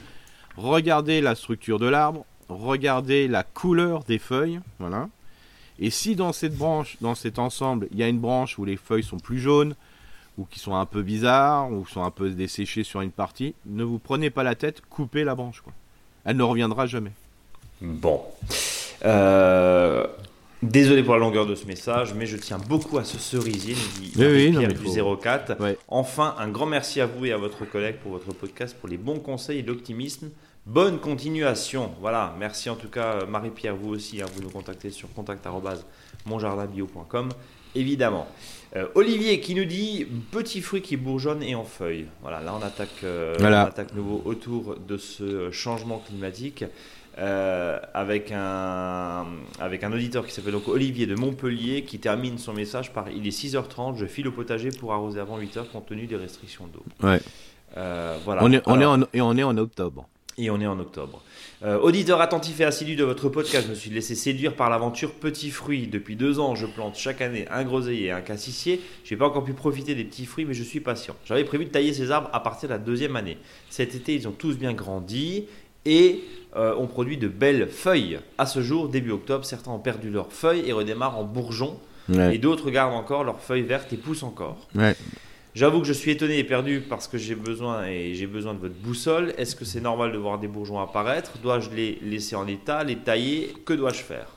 Regardez 0.57 1.21
la 1.21 1.35
structure 1.35 1.79
de 1.79 1.87
l'arbre, 1.87 2.25
regardez 2.47 3.27
la 3.27 3.43
couleur 3.43 4.03
des 4.03 4.19
feuilles, 4.19 4.59
voilà. 4.79 5.09
Et 5.79 5.89
si 5.89 6.15
dans 6.15 6.31
cette 6.31 6.55
branche, 6.55 6.97
dans 7.01 7.15
cet 7.15 7.39
ensemble, 7.39 7.87
il 7.91 7.97
y 7.97 8.03
a 8.03 8.07
une 8.07 8.19
branche 8.19 8.57
où 8.57 8.63
les 8.63 8.77
feuilles 8.77 9.03
sont 9.03 9.17
plus 9.17 9.39
jaunes, 9.39 9.75
ou 10.37 10.45
qui 10.45 10.59
sont 10.59 10.75
un 10.75 10.85
peu 10.85 11.01
bizarres, 11.01 11.71
ou 11.71 11.85
sont 11.85 12.03
un 12.03 12.11
peu 12.11 12.29
desséchées 12.29 12.83
sur 12.83 13.01
une 13.01 13.11
partie, 13.11 13.53
ne 13.65 13.83
vous 13.83 13.99
prenez 13.99 14.29
pas 14.29 14.43
la 14.43 14.55
tête, 14.55 14.81
coupez 14.89 15.23
la 15.23 15.35
branche, 15.35 15.61
quoi. 15.61 15.73
Elle 16.23 16.37
ne 16.37 16.43
reviendra 16.43 16.87
jamais. 16.87 17.11
Bon. 17.81 18.21
Euh, 19.03 20.07
Désolé 20.69 21.03
pour 21.03 21.13
la 21.13 21.19
longueur 21.19 21.45
de 21.45 21.53
ce 21.55 21.65
message, 21.65 22.13
mais 22.15 22.25
je 22.25 22.37
tiens 22.37 22.57
beaucoup 22.57 22.97
à 22.97 23.03
ce 23.03 23.17
cerisier, 23.19 23.75
dit 23.99 24.13
Oui, 24.17 24.49
du 24.51 24.75
faut- 24.75 25.15
04. 25.17 25.59
Ouais. 25.61 25.77
Enfin, 25.87 26.33
un 26.39 26.47
grand 26.47 26.65
merci 26.65 26.99
à 27.01 27.05
vous 27.05 27.25
et 27.25 27.31
à 27.31 27.37
votre 27.37 27.65
collègue 27.65 27.97
pour 28.01 28.13
votre 28.13 28.33
podcast, 28.33 28.75
pour 28.79 28.89
les 28.89 28.97
bons 28.97 29.19
conseils 29.19 29.59
et 29.59 29.61
l'optimisme. 29.61 30.29
Bonne 30.65 30.97
continuation. 30.99 31.91
Voilà, 32.01 32.33
merci 32.39 32.69
en 32.71 32.75
tout 32.75 32.87
cas 32.89 33.19
euh, 33.21 33.27
Marie-Pierre, 33.27 33.75
vous 33.75 33.89
aussi, 33.93 34.19
hein, 34.21 34.25
vous 34.35 34.41
nous 34.41 34.49
contactez 34.49 34.89
sur 34.89 35.13
contact@monjardinbio.com 35.13 37.29
évidemment. 37.75 38.25
Euh, 38.75 38.87
Olivier 38.95 39.39
qui 39.41 39.53
nous 39.53 39.65
dit 39.65 40.07
petits 40.31 40.61
fruits 40.61 40.81
qui 40.81 40.97
bourgeonnent 40.97 41.43
et 41.43 41.53
en 41.55 41.65
feuilles. 41.65 42.07
Voilà, 42.21 42.39
là 42.41 42.55
on 42.59 42.63
attaque, 42.65 42.89
euh, 43.03 43.35
Voilà. 43.37 43.65
on 43.65 43.67
attaque 43.67 43.93
nouveau 43.93 44.21
autour 44.25 44.77
de 44.77 44.97
ce 44.97 45.51
changement 45.51 45.99
climatique. 46.07 46.63
Euh, 47.17 47.79
avec 47.93 48.31
un 48.33 49.25
avec 49.59 49.83
un 49.85 49.93
auditeur 49.93 50.25
qui 50.25 50.33
s'appelle 50.33 50.51
donc 50.51 50.67
Olivier 50.67 51.05
de 51.05 51.15
Montpellier 51.15 51.83
qui 51.83 51.97
termine 51.99 52.37
son 52.37 52.51
message 52.51 52.91
par 52.91 53.09
il 53.09 53.25
est 53.25 53.29
6h30 53.29 53.95
je 53.95 54.05
file 54.05 54.27
au 54.27 54.31
potager 54.33 54.69
pour 54.69 54.91
arroser 54.91 55.21
avant 55.21 55.39
8h 55.39 55.69
compte 55.71 55.85
tenu 55.85 56.07
des 56.07 56.17
restrictions 56.17 56.67
d'eau. 56.67 56.83
Ouais. 57.01 57.21
Euh, 57.77 58.17
voilà. 58.25 58.43
On 58.43 58.51
est, 58.51 58.61
on 58.65 58.79
est 58.81 58.85
en, 58.85 59.01
et 59.13 59.21
on 59.21 59.37
est 59.37 59.43
en 59.43 59.57
octobre. 59.57 60.07
et 60.37 60.49
on 60.49 60.59
est 60.59 60.67
en 60.67 60.79
octobre. 60.79 61.21
Euh, 61.63 61.79
auditeur 61.79 62.19
attentif 62.19 62.59
et 62.59 62.65
assidu 62.65 62.95
de 62.97 63.03
votre 63.05 63.29
podcast, 63.29 63.65
je 63.65 63.69
me 63.69 63.75
suis 63.75 63.89
laissé 63.89 64.13
séduire 64.13 64.55
par 64.55 64.69
l'aventure 64.69 65.13
Petits 65.13 65.51
Fruits. 65.51 65.87
Depuis 65.87 66.15
deux 66.15 66.39
ans, 66.39 66.53
je 66.53 66.65
plante 66.65 66.97
chaque 66.97 67.21
année 67.21 67.47
un 67.49 67.63
groseillier 67.63 68.07
et 68.07 68.11
un 68.11 68.21
cassissier. 68.21 68.81
Je 69.05 69.13
n'ai 69.13 69.17
pas 69.17 69.25
encore 69.25 69.45
pu 69.45 69.53
profiter 69.53 69.95
des 69.95 70.03
petits 70.03 70.25
fruits, 70.25 70.45
mais 70.45 70.53
je 70.53 70.63
suis 70.63 70.81
patient. 70.81 71.15
J'avais 71.25 71.45
prévu 71.45 71.65
de 71.65 71.69
tailler 71.69 71.93
ces 71.93 72.11
arbres 72.11 72.29
à 72.33 72.41
partir 72.41 72.67
de 72.67 72.73
la 72.73 72.79
deuxième 72.79 73.15
année. 73.15 73.37
Cet 73.69 73.95
été, 73.95 74.13
ils 74.13 74.27
ont 74.27 74.33
tous 74.33 74.57
bien 74.57 74.73
grandi 74.73 75.45
et 75.85 76.23
euh, 76.55 76.73
ont 76.75 76.87
produit 76.87 77.17
de 77.17 77.27
belles 77.27 77.67
feuilles. 77.69 78.19
À 78.37 78.45
ce 78.45 78.61
jour, 78.61 78.87
début 78.89 79.11
octobre, 79.11 79.43
certains 79.45 79.71
ont 79.71 79.79
perdu 79.79 80.09
leurs 80.09 80.31
feuilles 80.31 80.63
et 80.67 80.73
redémarrent 80.73 81.17
en 81.19 81.23
bourgeon, 81.23 81.77
Ouais. 82.07 82.35
et 82.35 82.37
d'autres 82.37 82.69
gardent 82.69 82.93
encore 82.93 83.23
leurs 83.23 83.41
feuilles 83.41 83.63
vertes 83.63 83.91
et 83.91 83.97
poussent 83.97 84.21
encore. 84.23 84.67
Ouais. 84.75 84.95
J'avoue 85.55 85.79
que 85.81 85.87
je 85.87 85.93
suis 85.93 86.11
étonné 86.11 86.37
et 86.37 86.43
perdu 86.43 86.83
parce 86.87 87.07
que 87.07 87.17
j'ai 87.17 87.33
besoin 87.33 87.87
et 87.87 88.13
j'ai 88.13 88.27
besoin 88.27 88.53
de 88.53 88.59
votre 88.59 88.75
boussole. 88.75 89.33
Est-ce 89.37 89.55
que 89.55 89.65
c'est 89.65 89.81
normal 89.81 90.11
de 90.11 90.17
voir 90.17 90.37
des 90.37 90.47
bourgeons 90.47 90.79
apparaître? 90.79 91.31
Dois-je 91.41 91.69
les 91.71 91.97
laisser 92.03 92.35
en 92.35 92.45
état, 92.45 92.83
les 92.83 92.97
tailler? 92.97 93.53
Que 93.65 93.73
dois-je 93.73 94.03
faire? 94.03 94.27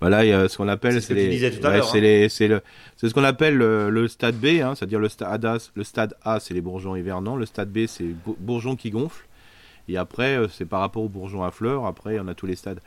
Voilà, 0.00 0.24
il 0.24 0.28
y 0.28 0.32
a 0.32 0.48
ce 0.48 0.56
qu'on 0.56 0.68
appelle, 0.68 1.00
C'est 1.00 1.14
ce 3.08 3.14
qu'on 3.14 3.24
appelle 3.24 3.56
le, 3.56 3.90
le 3.90 4.08
stade 4.08 4.36
B, 4.36 4.60
hein, 4.62 4.74
c'est-à-dire 4.76 4.98
le 5.00 5.08
stade 5.08 5.44
A, 5.44 5.58
le 5.74 5.84
stade 5.84 6.14
A, 6.24 6.38
c'est 6.40 6.54
les 6.54 6.60
bourgeons 6.60 6.96
hivernants, 6.96 7.36
le 7.36 7.46
stade 7.46 7.70
B, 7.70 7.86
c'est 7.86 8.04
bou- 8.04 8.36
bourgeons 8.38 8.76
qui 8.76 8.90
gonflent, 8.90 9.26
et 9.88 9.96
après, 9.96 10.36
euh, 10.36 10.48
c'est 10.48 10.64
par 10.66 10.80
rapport 10.80 11.02
aux 11.02 11.08
bourgeons 11.08 11.42
à 11.44 11.50
fleurs. 11.50 11.86
Après, 11.86 12.18
on 12.20 12.28
a 12.28 12.34
tous 12.34 12.46
les 12.46 12.56
stades. 12.56 12.80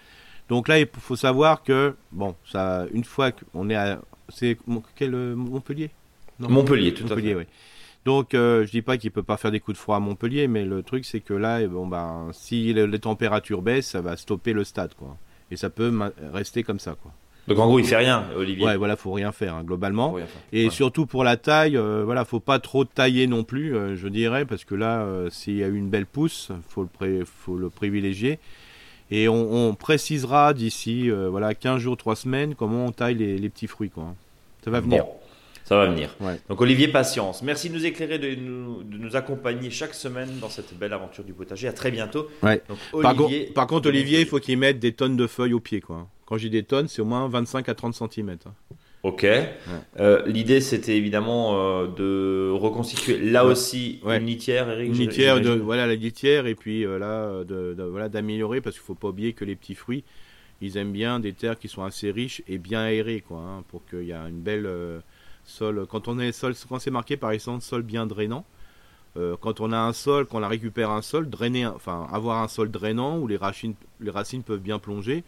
Donc 0.49 0.67
là, 0.67 0.79
il 0.79 0.88
faut 0.99 1.15
savoir 1.15 1.63
que 1.63 1.95
bon, 2.12 2.36
ça, 2.45 2.86
une 2.93 3.03
fois 3.03 3.31
qu'on 3.31 3.69
est 3.69 3.75
à, 3.75 3.99
c'est 4.29 4.58
quel 4.95 5.13
euh, 5.15 5.36
Montpellier? 5.36 5.89
Non. 6.39 6.49
Montpellier, 6.49 6.93
tout 6.93 7.03
Montpellier, 7.03 7.31
à 7.31 7.38
fait. 7.39 7.39
oui. 7.39 7.45
Donc, 8.05 8.36
euh, 8.36 8.65
je 8.65 8.71
dis 8.71 8.84
pas 8.84 8.97
qu'il 8.97 9.10
peut 9.10 9.23
pas 9.23 9.38
faire 9.38 9.49
des 9.51 9.60
coups 9.60 9.75
de 9.77 9.81
froid 9.81 9.95
à 9.95 9.99
Montpellier, 9.99 10.47
mais 10.47 10.63
le 10.63 10.84
truc 10.84 11.05
c'est 11.05 11.21
que 11.21 11.34
là, 11.34 11.62
eh 11.62 11.67
bon 11.67 11.88
ben, 11.88 12.29
si 12.34 12.71
le- 12.71 12.86
les 12.86 12.99
températures 12.99 13.63
baissent, 13.63 13.88
ça 13.89 14.01
va 14.01 14.15
stopper 14.15 14.53
le 14.53 14.63
stade, 14.63 14.93
quoi. 14.93 15.17
Et 15.49 15.58
ça 15.58 15.69
peut 15.71 15.91
rester 16.31 16.62
comme 16.63 16.79
ça, 16.79 16.95
quoi. 17.01 17.12
Donc 17.47 17.60
en 17.60 17.67
gros, 17.67 17.77
il 17.79 17.86
fait 17.86 17.95
rien, 17.97 18.25
Olivier. 18.36 18.65
Ouais, 18.65 18.75
voilà, 18.77 18.95
faut 18.95 19.12
rien 19.12 19.31
faire 19.31 19.55
hein, 19.55 19.63
globalement. 19.63 20.10
Faut 20.10 20.15
rien 20.15 20.25
faire. 20.25 20.41
Et 20.51 20.65
Ouais. 20.65 20.69
surtout 20.71 21.05
pour 21.05 21.23
la 21.23 21.38
taille, 21.38 21.77
euh, 21.77 22.01
voilà, 22.03 22.25
faut 22.25 22.39
pas 22.39 22.58
trop 22.60 22.86
tailler 22.86 23.27
non 23.27 23.43
plus, 23.43 23.75
euh, 23.75 23.95
je 23.95 24.08
dirais, 24.08 24.45
parce 24.45 24.65
que 24.65 24.73
là, 24.75 25.01
euh, 25.01 25.29
s'il 25.29 25.58
y 25.58 25.63
a 25.63 25.67
eu 25.67 25.75
une 25.77 25.89
belle 25.89 26.08
pousse, 26.08 26.51
faut 26.69 26.81
le, 26.81 26.88
pré- 26.88 27.23
faut 27.25 27.55
le 27.58 27.69
privilégier. 27.69 28.39
Et 29.12 29.27
on, 29.29 29.67
on 29.69 29.75
précisera 29.75 30.53
d'ici, 30.55 31.12
euh, 31.12 31.29
voilà, 31.29 31.53
15 31.53 31.79
jours, 31.79 31.95
3 31.97 32.15
semaines, 32.15 32.55
comment 32.55 32.86
on 32.88 32.91
taille 32.91 33.15
les, 33.15 33.38
les 33.38 33.49
petits 33.49 33.67
fruits, 33.67 33.91
quoi. 33.91 34.15
Ça 34.63 34.71
va 34.71 34.79
venir. 34.79 35.03
Bon. 35.03 35.12
Ça 35.63 35.75
va 35.75 35.86
venir. 35.88 36.10
Ouais. 36.21 36.39
Donc 36.49 36.62
Olivier, 36.62 36.88
patience. 36.88 37.41
Merci 37.43 37.69
de 37.69 37.75
nous 37.75 37.86
éclairer, 37.86 38.19
de 38.19 38.36
nous, 38.36 38.84
de 38.84 38.97
nous 38.97 39.15
accompagner 39.15 39.69
chaque 39.71 39.93
semaine 39.95 40.29
dans 40.39 40.49
cette 40.49 40.77
belle 40.77 40.93
aventure 40.93 41.23
du 41.23 41.34
potager. 41.34 41.67
À 41.67 41.73
très 41.73 41.89
bientôt. 41.91 42.27
Ouais. 42.43 42.62
Donc, 42.69 42.77
Par, 43.01 43.19
Olivier, 43.19 43.41
contre- 43.45 43.53
par 43.53 43.67
contre, 43.67 43.88
Olivier, 43.89 44.21
il 44.21 44.25
faut 44.27 44.39
qu'il 44.39 44.58
mette 44.60 44.77
des 44.79 44.91
tonnes 44.93 45.17
de 45.17 45.25
feuilles 45.27 45.53
au 45.53 45.60
pied. 45.60 45.81
Quoi. 45.81 46.08
Quand 46.25 46.38
j'ai 46.38 46.49
des 46.49 46.63
tonnes, 46.63 46.88
c'est 46.88 47.01
au 47.01 47.05
moins 47.05 47.27
25 47.27 47.69
à 47.69 47.75
30 47.75 47.93
cm. 47.93 48.38
Ok. 49.03 49.23
Euh, 49.99 50.25
L'idée, 50.25 50.59
c'était 50.61 50.97
évidemment 50.97 51.53
euh, 51.83 51.88
de 51.88 52.49
reconstituer 52.51 53.19
là 53.19 53.45
Ouais. 53.45 53.51
aussi 53.51 53.99
Ouais. 54.03 54.17
une 54.17 54.25
litière, 54.25 54.67
Eric. 54.69 54.88
Une 54.89 54.95
litière, 54.97 55.39
de, 55.39 55.51
voilà, 55.51 55.85
la 55.85 55.93
litière, 55.95 56.47
et 56.47 56.55
puis 56.55 56.83
euh, 56.85 56.97
là, 56.97 57.43
de, 57.43 57.75
de- 57.75 57.83
voilà, 57.83 58.09
d'améliorer, 58.09 58.61
parce 58.61 58.75
qu'il 58.75 58.83
faut 58.85 58.95
pas 58.95 59.09
oublier 59.09 59.33
que 59.33 59.45
les 59.45 59.55
petits 59.55 59.75
fruits, 59.75 60.03
ils 60.61 60.77
aiment 60.77 60.91
bien 60.93 61.19
des 61.19 61.33
terres 61.33 61.59
qui 61.59 61.67
sont 61.67 61.83
assez 61.83 62.09
riches 62.09 62.41
et 62.47 62.57
bien 62.57 62.79
aérées, 62.81 63.21
quoi, 63.27 63.38
hein, 63.39 63.63
pour 63.67 63.85
qu'il 63.85 64.03
y 64.05 64.11
ait 64.11 64.15
une 64.15 64.41
belle 64.41 64.67
sol. 65.43 65.85
Quand 65.88 66.07
on 66.07 66.17
est 66.17 66.31
sol, 66.31 66.55
quand 66.67 66.79
c'est 66.79 66.89
marqué 66.89 67.17
par 67.17 67.29
exemple 67.31 67.61
sol 67.63 67.83
bien 67.83 68.07
drainant, 68.07 68.45
quand 69.39 69.61
on 69.61 69.71
a 69.71 69.77
un 69.77 69.93
sol, 69.93 70.25
quand 70.25 70.39
on 70.39 70.43
a 70.43 70.47
récupère 70.47 70.89
un 70.89 71.01
sol, 71.01 71.29
drainer, 71.29 71.67
enfin 71.67 72.07
avoir 72.11 72.41
un 72.41 72.47
sol 72.49 72.69
drainant 72.71 73.17
où 73.19 73.27
les 73.27 73.38
racines, 73.38 73.75
les 74.01 74.11
racines 74.11 74.43
peuvent 74.43 74.59
bien 74.59 74.77
plonger, 74.79 75.23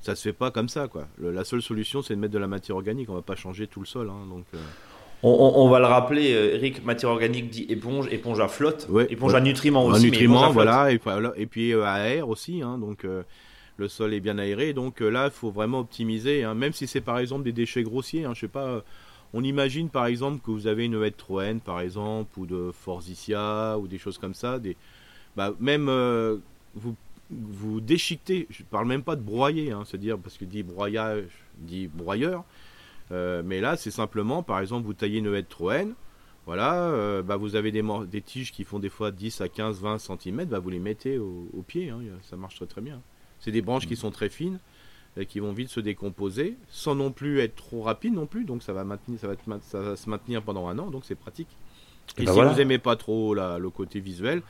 ça 0.00 0.14
se 0.14 0.22
fait 0.22 0.32
pas 0.32 0.50
comme 0.50 0.68
ça, 0.68 0.88
quoi. 0.88 1.06
Le- 1.18 1.32
la 1.32 1.44
seule 1.44 1.62
solution, 1.62 2.02
c'est 2.02 2.14
de 2.14 2.20
mettre 2.20 2.32
de 2.34 2.38
la 2.38 2.46
matière 2.46 2.76
organique. 2.76 3.08
On 3.10 3.14
va 3.14 3.22
pas 3.22 3.36
changer 3.36 3.66
tout 3.66 3.80
le 3.80 3.86
sol, 3.86 4.10
hein, 4.10 4.26
donc. 4.28 4.44
euh, 4.54 4.58
On, 5.24 5.30
on- 5.30 5.64
on 5.64 5.68
va 5.68 5.80
le 5.80 5.86
rappeler, 5.86 6.32
euh, 6.32 6.54
Eric, 6.54 6.84
matière 6.84 7.10
organique 7.10 7.50
dit 7.50 7.66
éponge, 7.68 8.06
éponge 8.12 8.38
à 8.38 8.46
flotte, 8.46 8.86
Ouais, 8.88 9.06
éponge 9.10 9.32
ouais. 9.32 9.38
à 9.38 9.40
nutriments 9.40 9.88
Un 9.88 9.94
aussi. 9.94 10.04
nutriment, 10.04 10.52
flotte. 10.52 10.52
voilà, 10.54 10.92
et, 10.92 11.00
et 11.36 11.46
puis 11.46 11.72
euh, 11.74 11.82
à 11.84 11.98
air 12.08 12.28
aussi, 12.28 12.62
hein, 12.62 12.78
donc 12.78 13.04
euh, 13.04 13.24
le 13.78 13.88
sol 13.88 14.14
est 14.14 14.20
bien 14.20 14.38
aéré, 14.38 14.72
donc 14.74 15.00
là, 15.00 15.24
il 15.26 15.32
faut 15.32 15.50
vraiment 15.50 15.80
optimiser, 15.80 16.44
hein, 16.44 16.54
même 16.54 16.72
si 16.72 16.86
c'est 16.86 17.00
par 17.00 17.18
exemple 17.18 17.42
des 17.42 17.50
déchets 17.52 17.82
grossiers, 17.82 18.26
hein, 18.26 18.32
je 18.34 18.40
sais 18.42 18.46
pas, 18.48 18.84
on 19.34 19.42
imagine 19.42 19.88
par 19.88 20.06
exemple 20.06 20.38
que 20.44 20.52
vous 20.52 20.68
avez 20.68 20.84
une 20.84 21.02
hête 21.02 21.16
troène, 21.16 21.58
par 21.58 21.80
exemple, 21.80 22.38
ou 22.38 22.46
de 22.46 22.70
Forsythia, 22.72 23.76
ou 23.78 23.88
des 23.88 23.98
choses 23.98 24.18
comme 24.18 24.34
ça, 24.34 24.60
des, 24.60 24.76
bah, 25.36 25.52
même 25.58 25.88
euh, 25.88 26.36
vous, 26.76 26.94
vous 27.30 27.80
déchiquetez, 27.80 28.46
je 28.50 28.62
parle 28.62 28.86
même 28.86 29.02
pas 29.02 29.16
de 29.16 29.22
broyer, 29.22 29.72
hein, 29.72 29.82
c'est-à-dire, 29.86 30.18
parce 30.18 30.38
que 30.38 30.44
dit 30.44 30.62
broyage, 30.62 31.28
dit 31.58 31.86
broyeur, 31.88 32.44
euh, 33.12 33.42
mais 33.44 33.60
là, 33.60 33.76
c'est 33.76 33.90
simplement, 33.90 34.42
par 34.42 34.60
exemple, 34.60 34.86
vous 34.86 34.94
taillez 34.94 35.18
une 35.18 35.34
hête 35.34 35.48
troène, 35.48 35.94
voilà, 36.46 36.84
euh, 36.84 37.22
bah 37.22 37.36
vous 37.36 37.56
avez 37.56 37.70
des, 37.70 38.22
tiges 38.22 38.52
qui 38.52 38.64
font 38.64 38.78
des 38.78 38.88
fois 38.88 39.10
10 39.10 39.42
à 39.42 39.48
15, 39.48 39.80
20 39.82 39.98
cm, 39.98 40.46
bah 40.46 40.58
vous 40.58 40.70
les 40.70 40.78
mettez 40.78 41.18
au, 41.18 41.48
au 41.54 41.62
pied, 41.62 41.90
hein, 41.90 42.00
ça 42.22 42.36
marche 42.36 42.56
très 42.56 42.66
très 42.66 42.80
bien. 42.80 43.02
C'est 43.40 43.52
des 43.52 43.62
branches 43.62 43.86
qui 43.86 43.96
sont 43.96 44.10
très 44.10 44.30
fines, 44.30 44.58
et 45.18 45.26
qui 45.26 45.40
vont 45.40 45.52
vite 45.52 45.68
se 45.68 45.80
décomposer, 45.80 46.56
sans 46.70 46.94
non 46.94 47.10
plus 47.10 47.40
être 47.40 47.56
trop 47.56 47.82
rapides 47.82 48.14
non 48.14 48.26
plus, 48.26 48.44
donc 48.44 48.62
ça 48.62 48.72
va, 48.72 48.84
maintenir, 48.84 49.18
ça 49.18 49.26
va, 49.28 49.34
ça 49.60 49.96
se 49.96 50.08
maintenir 50.08 50.42
pendant 50.42 50.68
un 50.68 50.78
an, 50.78 50.90
donc 50.90 51.04
c'est 51.04 51.16
pratique. 51.16 51.48
Et 52.16 52.22
Et, 52.22 52.24
bah 52.24 52.32
si 52.32 52.36
voilà. 52.36 52.52
vous 52.52 52.60
aimez 52.60 52.78
pas 52.78 52.96
trop 52.96 53.34
la- 53.34 53.58
le 53.58 53.68
côté 53.70 54.00
visuel, 54.00 54.42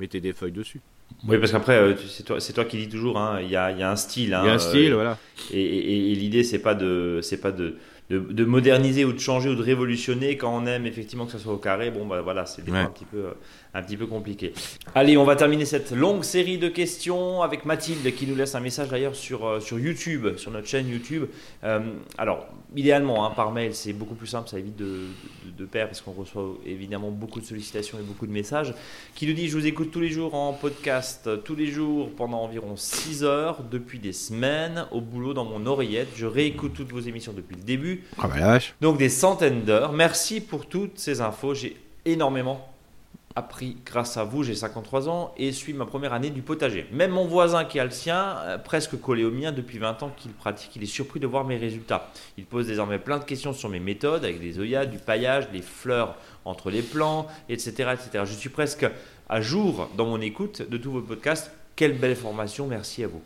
mettez 0.00 0.20
des 0.20 0.32
feuilles 0.32 0.52
dessus. 0.52 0.80
Oui, 1.26 1.38
parce 1.38 1.52
qu'après, 1.52 1.76
euh, 1.78 1.94
c'est 2.38 2.52
toi, 2.52 2.64
qui 2.64 2.76
dis 2.76 2.88
toujours, 2.88 3.18
hein, 3.18 3.40
il 3.40 3.48
y, 3.48 3.56
a, 3.56 3.70
il 3.70 3.78
y 3.78 3.82
a 3.82 3.90
un 3.90 3.96
style. 3.96 4.34
hein, 4.34 4.42
Il 4.44 4.46
y 4.46 4.50
a 4.50 4.54
un 4.54 4.58
style, 4.58 4.92
euh, 4.92 4.94
voilà. 4.94 5.18
Et, 5.52 5.60
et- 5.60 6.12
et 6.12 6.14
l'idée, 6.14 6.42
c'est 6.44 6.58
pas 6.58 6.74
de, 6.74 7.20
c'est 7.22 7.40
pas 7.40 7.50
de, 7.52 7.76
de, 8.10 8.18
de 8.18 8.44
moderniser 8.44 9.04
ou 9.06 9.12
de 9.12 9.18
changer 9.18 9.48
ou 9.48 9.54
de 9.54 9.62
révolutionner 9.62 10.36
quand 10.36 10.54
on 10.54 10.66
aime 10.66 10.86
effectivement 10.86 11.24
que 11.24 11.32
ça 11.32 11.38
soit 11.38 11.54
au 11.54 11.58
carré. 11.58 11.90
Bon, 11.90 12.06
bah 12.06 12.20
voilà, 12.20 12.44
c'est 12.46 12.62
des 12.62 12.72
fois 12.72 12.80
Ouais. 12.80 12.86
un 12.86 12.90
petit 12.90 13.06
peu, 13.06 13.18
euh, 13.18 13.32
un 13.74 13.82
petit 13.82 13.96
peu 13.96 14.06
compliqué. 14.06 14.52
Allez, 14.94 15.16
on 15.16 15.24
va 15.24 15.34
terminer 15.34 15.64
cette 15.64 15.90
longue 15.90 16.22
série 16.22 16.58
de 16.58 16.68
questions 16.68 17.42
avec 17.42 17.64
Mathilde 17.64 18.14
qui 18.14 18.26
nous 18.26 18.36
laisse 18.36 18.54
un 18.54 18.60
message 18.60 18.88
d'ailleurs 18.88 19.16
sur, 19.16 19.46
euh, 19.46 19.60
sur 19.60 19.80
YouTube, 19.80 20.36
sur 20.36 20.52
notre 20.52 20.68
chaîne 20.68 20.88
YouTube. 20.88 21.24
Euh, 21.64 21.80
alors, 22.16 22.46
idéalement, 22.76 23.26
hein, 23.26 23.32
par 23.34 23.50
mail, 23.50 23.74
c'est 23.74 23.92
beaucoup 23.92 24.14
plus 24.14 24.28
simple, 24.28 24.48
ça 24.48 24.58
évite 24.58 24.76
de, 24.76 24.84
de, 24.84 25.50
de 25.58 25.64
perdre 25.64 25.90
parce 25.90 26.00
qu'on 26.00 26.12
reçoit 26.12 26.56
évidemment 26.64 27.10
beaucoup 27.10 27.40
de 27.40 27.44
sollicitations 27.44 27.98
et 27.98 28.02
beaucoup 28.02 28.28
de 28.28 28.32
messages. 28.32 28.74
Qui 29.16 29.26
nous 29.26 29.32
dit 29.32 29.48
Je 29.48 29.58
vous 29.58 29.66
écoute 29.66 29.90
tous 29.90 30.00
les 30.00 30.10
jours 30.10 30.34
en 30.34 30.52
podcast, 30.52 31.28
tous 31.42 31.56
les 31.56 31.66
jours 31.66 32.10
pendant 32.16 32.42
environ 32.42 32.76
6 32.76 33.24
heures, 33.24 33.64
depuis 33.68 33.98
des 33.98 34.12
semaines, 34.12 34.86
au 34.92 35.00
boulot 35.00 35.34
dans 35.34 35.44
mon 35.44 35.66
oreillette. 35.66 36.08
Je 36.14 36.26
réécoute 36.26 36.74
toutes 36.74 36.92
vos 36.92 37.00
émissions 37.00 37.32
depuis 37.32 37.56
le 37.56 37.62
début. 37.62 38.04
Ah 38.18 38.28
bah 38.28 38.38
la 38.38 38.46
vache. 38.46 38.74
Donc 38.80 38.98
des 38.98 39.08
centaines 39.08 39.62
d'heures. 39.62 39.92
Merci 39.92 40.40
pour 40.40 40.66
toutes 40.66 40.98
ces 40.98 41.20
infos. 41.20 41.54
J'ai 41.54 41.76
énormément 42.04 42.73
appris 43.36 43.76
grâce 43.84 44.16
à 44.16 44.24
vous. 44.24 44.42
J'ai 44.42 44.54
53 44.54 45.08
ans 45.08 45.34
et 45.36 45.52
suis 45.52 45.72
ma 45.72 45.86
première 45.86 46.12
année 46.12 46.30
du 46.30 46.42
potager. 46.42 46.86
Même 46.92 47.10
mon 47.10 47.26
voisin 47.26 47.64
qui 47.64 47.78
a 47.80 47.84
le 47.84 47.90
sien, 47.90 48.36
euh, 48.42 48.58
presque 48.58 49.00
collé 49.00 49.24
au 49.24 49.30
mien 49.30 49.52
depuis 49.52 49.78
20 49.78 50.02
ans 50.02 50.12
qu'il 50.16 50.32
pratique, 50.32 50.70
il 50.76 50.82
est 50.82 50.86
surpris 50.86 51.20
de 51.20 51.26
voir 51.26 51.44
mes 51.44 51.56
résultats. 51.56 52.10
Il 52.38 52.44
pose 52.44 52.66
désormais 52.66 52.98
plein 52.98 53.18
de 53.18 53.24
questions 53.24 53.52
sur 53.52 53.68
mes 53.68 53.80
méthodes 53.80 54.24
avec 54.24 54.40
des 54.40 54.58
œillades, 54.58 54.90
du 54.90 54.98
paillage, 54.98 55.50
des 55.50 55.62
fleurs 55.62 56.16
entre 56.44 56.70
les 56.70 56.82
plants, 56.82 57.26
etc., 57.48 57.94
etc. 57.94 58.24
Je 58.24 58.34
suis 58.34 58.50
presque 58.50 58.86
à 59.28 59.40
jour 59.40 59.88
dans 59.96 60.06
mon 60.06 60.20
écoute 60.20 60.62
de 60.68 60.76
tous 60.76 60.92
vos 60.92 61.00
podcasts. 61.00 61.50
Quelle 61.76 61.98
belle 61.98 62.16
formation, 62.16 62.66
merci 62.66 63.02
à 63.02 63.08
vous. 63.08 63.22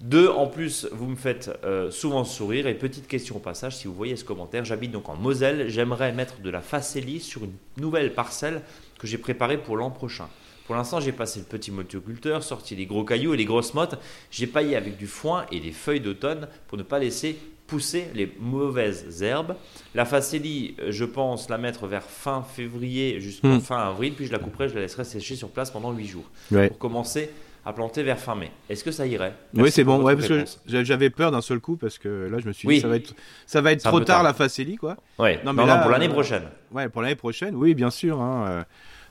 Deux, 0.00 0.28
en 0.28 0.46
plus, 0.46 0.86
vous 0.92 1.06
me 1.06 1.16
faites 1.16 1.50
euh, 1.64 1.90
souvent 1.90 2.24
sourire. 2.24 2.66
Et 2.66 2.74
petite 2.74 3.08
question 3.08 3.36
au 3.36 3.38
passage, 3.40 3.76
si 3.76 3.88
vous 3.88 3.94
voyez 3.94 4.16
ce 4.16 4.24
commentaire, 4.24 4.64
j'habite 4.64 4.90
donc 4.92 5.08
en 5.08 5.16
Moselle. 5.16 5.68
J'aimerais 5.70 6.12
mettre 6.12 6.40
de 6.40 6.50
la 6.50 6.60
facélie 6.60 7.20
sur 7.20 7.44
une 7.44 7.54
nouvelle 7.78 8.12
parcelle 8.14 8.60
que 8.98 9.06
j'ai 9.06 9.18
préparée 9.18 9.56
pour 9.58 9.76
l'an 9.76 9.90
prochain. 9.90 10.28
Pour 10.66 10.74
l'instant, 10.74 11.00
j'ai 11.00 11.12
passé 11.12 11.38
le 11.38 11.46
petit 11.46 11.70
motoculteur, 11.70 12.42
sorti 12.42 12.74
les 12.76 12.86
gros 12.86 13.04
cailloux 13.04 13.32
et 13.32 13.36
les 13.36 13.44
grosses 13.44 13.72
mottes. 13.72 13.94
J'ai 14.30 14.46
paillé 14.46 14.76
avec 14.76 14.96
du 14.98 15.06
foin 15.06 15.46
et 15.50 15.60
des 15.60 15.72
feuilles 15.72 16.00
d'automne 16.00 16.48
pour 16.68 16.76
ne 16.76 16.82
pas 16.82 16.98
laisser 16.98 17.38
pousser 17.66 18.08
les 18.14 18.32
mauvaises 18.38 19.22
herbes. 19.22 19.56
La 19.94 20.04
facélie, 20.04 20.76
euh, 20.80 20.92
je 20.92 21.04
pense 21.04 21.48
la 21.48 21.58
mettre 21.58 21.86
vers 21.86 22.04
fin 22.04 22.42
février 22.42 23.20
jusqu'en 23.20 23.56
Hmm. 23.56 23.60
fin 23.60 23.78
avril, 23.78 24.12
puis 24.14 24.26
je 24.26 24.32
la 24.32 24.38
couperai, 24.38 24.68
je 24.68 24.74
la 24.74 24.82
laisserai 24.82 25.04
sécher 25.04 25.34
sur 25.36 25.48
place 25.48 25.70
pendant 25.70 25.90
8 25.92 26.06
jours 26.06 26.30
Ouais. 26.52 26.68
pour 26.68 26.78
commencer 26.78 27.30
à 27.66 27.72
planter 27.72 28.02
vers 28.04 28.18
fin 28.18 28.34
mai. 28.36 28.50
Est-ce 28.70 28.84
que 28.84 28.92
ça 28.92 29.06
irait? 29.06 29.34
Oui, 29.54 29.70
c'est 29.72 29.82
bon. 29.84 30.00
Ouais, 30.02 30.14
parce 30.14 30.28
que 30.28 30.34
réponse. 30.34 30.60
j'avais 30.66 31.10
peur 31.10 31.32
d'un 31.32 31.40
seul 31.40 31.58
coup 31.58 31.76
parce 31.76 31.98
que 31.98 32.28
là, 32.30 32.38
je 32.38 32.46
me 32.46 32.52
suis 32.52 32.68
Oui. 32.68 32.76
dit 32.76 32.80
ça 32.80 32.88
va 32.88 32.96
être, 32.96 33.14
ça 33.46 33.60
va 33.60 33.72
être 33.72 33.82
trop 33.82 33.98
tard, 33.98 34.06
tard. 34.18 34.22
la 34.22 34.32
facélie, 34.34 34.76
quoi. 34.76 34.96
Ouais. 35.18 35.40
Non, 35.44 35.52
Non, 35.52 35.52
mais 35.52 35.62
non, 35.62 35.74
là, 35.74 35.78
pour 35.82 35.90
l'année 35.90 36.08
euh, 36.08 36.12
prochaine. 36.12 36.44
Ouais, 36.70 36.88
pour 36.88 37.02
l'année 37.02 37.16
prochaine, 37.16 37.54
oui, 37.56 37.74
bien 37.74 37.90
sûr. 37.90 38.20
hein, 38.20 38.44
euh, 38.48 38.62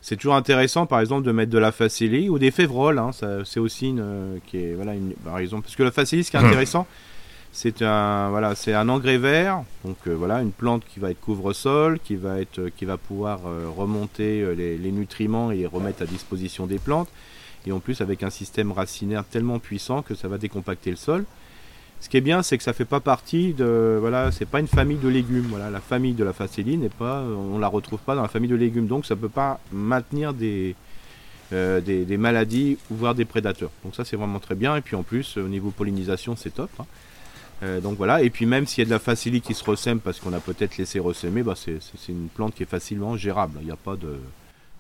c'est 0.02 0.16
toujours 0.16 0.36
intéressant, 0.36 0.86
par 0.86 1.00
exemple, 1.02 1.24
de 1.28 1.32
mettre 1.34 1.52
de 1.52 1.58
la 1.58 1.72
facélie 1.74 2.30
ou 2.30 2.40
des 2.40 2.52
févroles. 2.52 2.98
Hein, 3.00 3.12
ça, 3.12 3.44
c'est 3.44 3.60
aussi 3.60 3.90
une, 3.90 4.00
euh, 4.02 4.38
qui 4.48 4.58
est, 4.58 4.74
voilà, 4.74 4.94
une, 4.94 5.14
par 5.16 5.38
exemple, 5.40 5.64
parce 5.64 5.76
que 5.76 5.84
la 5.84 5.92
facélie, 5.92 6.24
ce 6.24 6.32
qui 6.32 6.38
est 6.38 6.40
Hum. 6.40 6.46
intéressant, 6.46 6.88
c'est 7.52 7.82
un, 7.82 8.30
voilà, 8.30 8.56
c'est 8.56 8.74
un 8.74 8.88
engrais 8.88 9.18
vert. 9.18 9.64
Donc 9.84 9.98
euh, 10.08 10.14
voilà, 10.14 10.42
une 10.42 10.52
plante 10.52 10.84
qui 10.86 11.00
va 11.02 11.12
être 11.12 11.20
couvre-sol, 11.20 12.00
qui 12.04 12.16
va 12.16 12.40
être, 12.40 12.60
euh, 12.60 12.70
qui 12.76 12.86
va 12.86 12.98
pouvoir 12.98 13.40
euh, 13.48 13.68
remonter 13.76 14.42
euh, 14.42 14.54
les, 14.54 14.78
les 14.78 14.92
nutriments 14.92 15.52
et 15.52 15.58
les 15.58 15.66
remettre 15.66 16.04
à 16.04 16.06
disposition 16.06 16.68
des 16.68 16.78
plantes. 16.80 17.10
Et 17.68 17.72
en 17.72 17.80
plus, 17.80 18.02
avec 18.02 18.24
un 18.24 18.30
système 18.30 18.72
racinaire 18.72 19.24
tellement 19.26 19.60
puissant 19.60 20.02
que 20.02 20.16
ça 20.16 20.28
va 20.28 20.38
décompacter 20.38 20.92
le 20.92 20.98
sol. 20.98 21.26
Ce 22.02 22.10
qui 22.10 22.18
est 22.18 22.22
bien, 22.22 22.44
c'est 22.44 22.58
que 22.58 22.64
ça 22.64 22.74
fait 22.74 22.86
pas 22.86 23.00
partie 23.00 23.54
de, 23.54 23.98
voilà, 24.00 24.32
c'est 24.32 24.46
pas 24.46 24.60
une 24.60 24.68
famille 24.68 24.98
de 24.98 25.08
légumes. 25.08 25.48
Voilà, 25.50 25.70
la 25.70 25.80
famille 25.80 26.14
de 26.14 26.24
la 26.24 26.34
facélie 26.34 26.78
n'est 26.78 26.90
pas, 26.90 27.22
on 27.22 27.58
la 27.58 27.68
retrouve 27.68 28.00
pas 28.00 28.16
dans 28.16 28.22
la 28.22 28.28
famille 28.28 28.50
de 28.50 28.56
légumes, 28.56 28.88
donc 28.88 29.06
ça 29.06 29.16
peut 29.16 29.30
pas 29.30 29.60
maintenir 29.72 30.34
des, 30.34 30.76
euh, 31.54 31.80
des, 31.82 32.06
des 32.06 32.18
maladies 32.18 32.78
ou 32.92 32.96
voire 32.96 33.16
des 33.16 33.26
prédateurs. 33.26 33.72
Donc 33.84 33.96
ça 33.96 34.06
c'est 34.06 34.18
vraiment 34.18 34.40
très 34.40 34.56
bien. 34.56 34.76
Et 34.76 34.82
puis 34.82 34.96
en 34.96 35.04
plus, 35.04 35.38
au 35.38 35.48
niveau 35.48 35.72
pollinisation, 35.72 36.36
c'est 36.36 36.54
top. 36.54 36.70
hein. 36.80 36.86
Euh, 37.64 37.80
donc 37.80 37.98
voilà. 37.98 38.22
Et 38.22 38.30
puis 38.30 38.46
même 38.46 38.66
s'il 38.66 38.84
y 38.84 38.86
a 38.86 38.86
de 38.86 38.92
la 38.92 39.00
facélie 39.00 39.42
qui 39.42 39.54
se 39.54 39.64
ressème 39.64 40.00
parce 40.00 40.20
qu'on 40.20 40.34
a 40.34 40.40
peut-être 40.40 40.78
laissé 40.78 41.00
ressemer, 41.00 41.44
bah 41.44 41.56
c'est, 41.56 41.80
une 42.10 42.28
plante 42.28 42.54
qui 42.56 42.64
est 42.64 42.70
facilement 42.70 43.16
gérable. 43.16 43.60
Il 43.62 43.66
n'y 43.66 43.72
a 43.72 43.78
pas 43.78 43.96
de, 43.96 44.18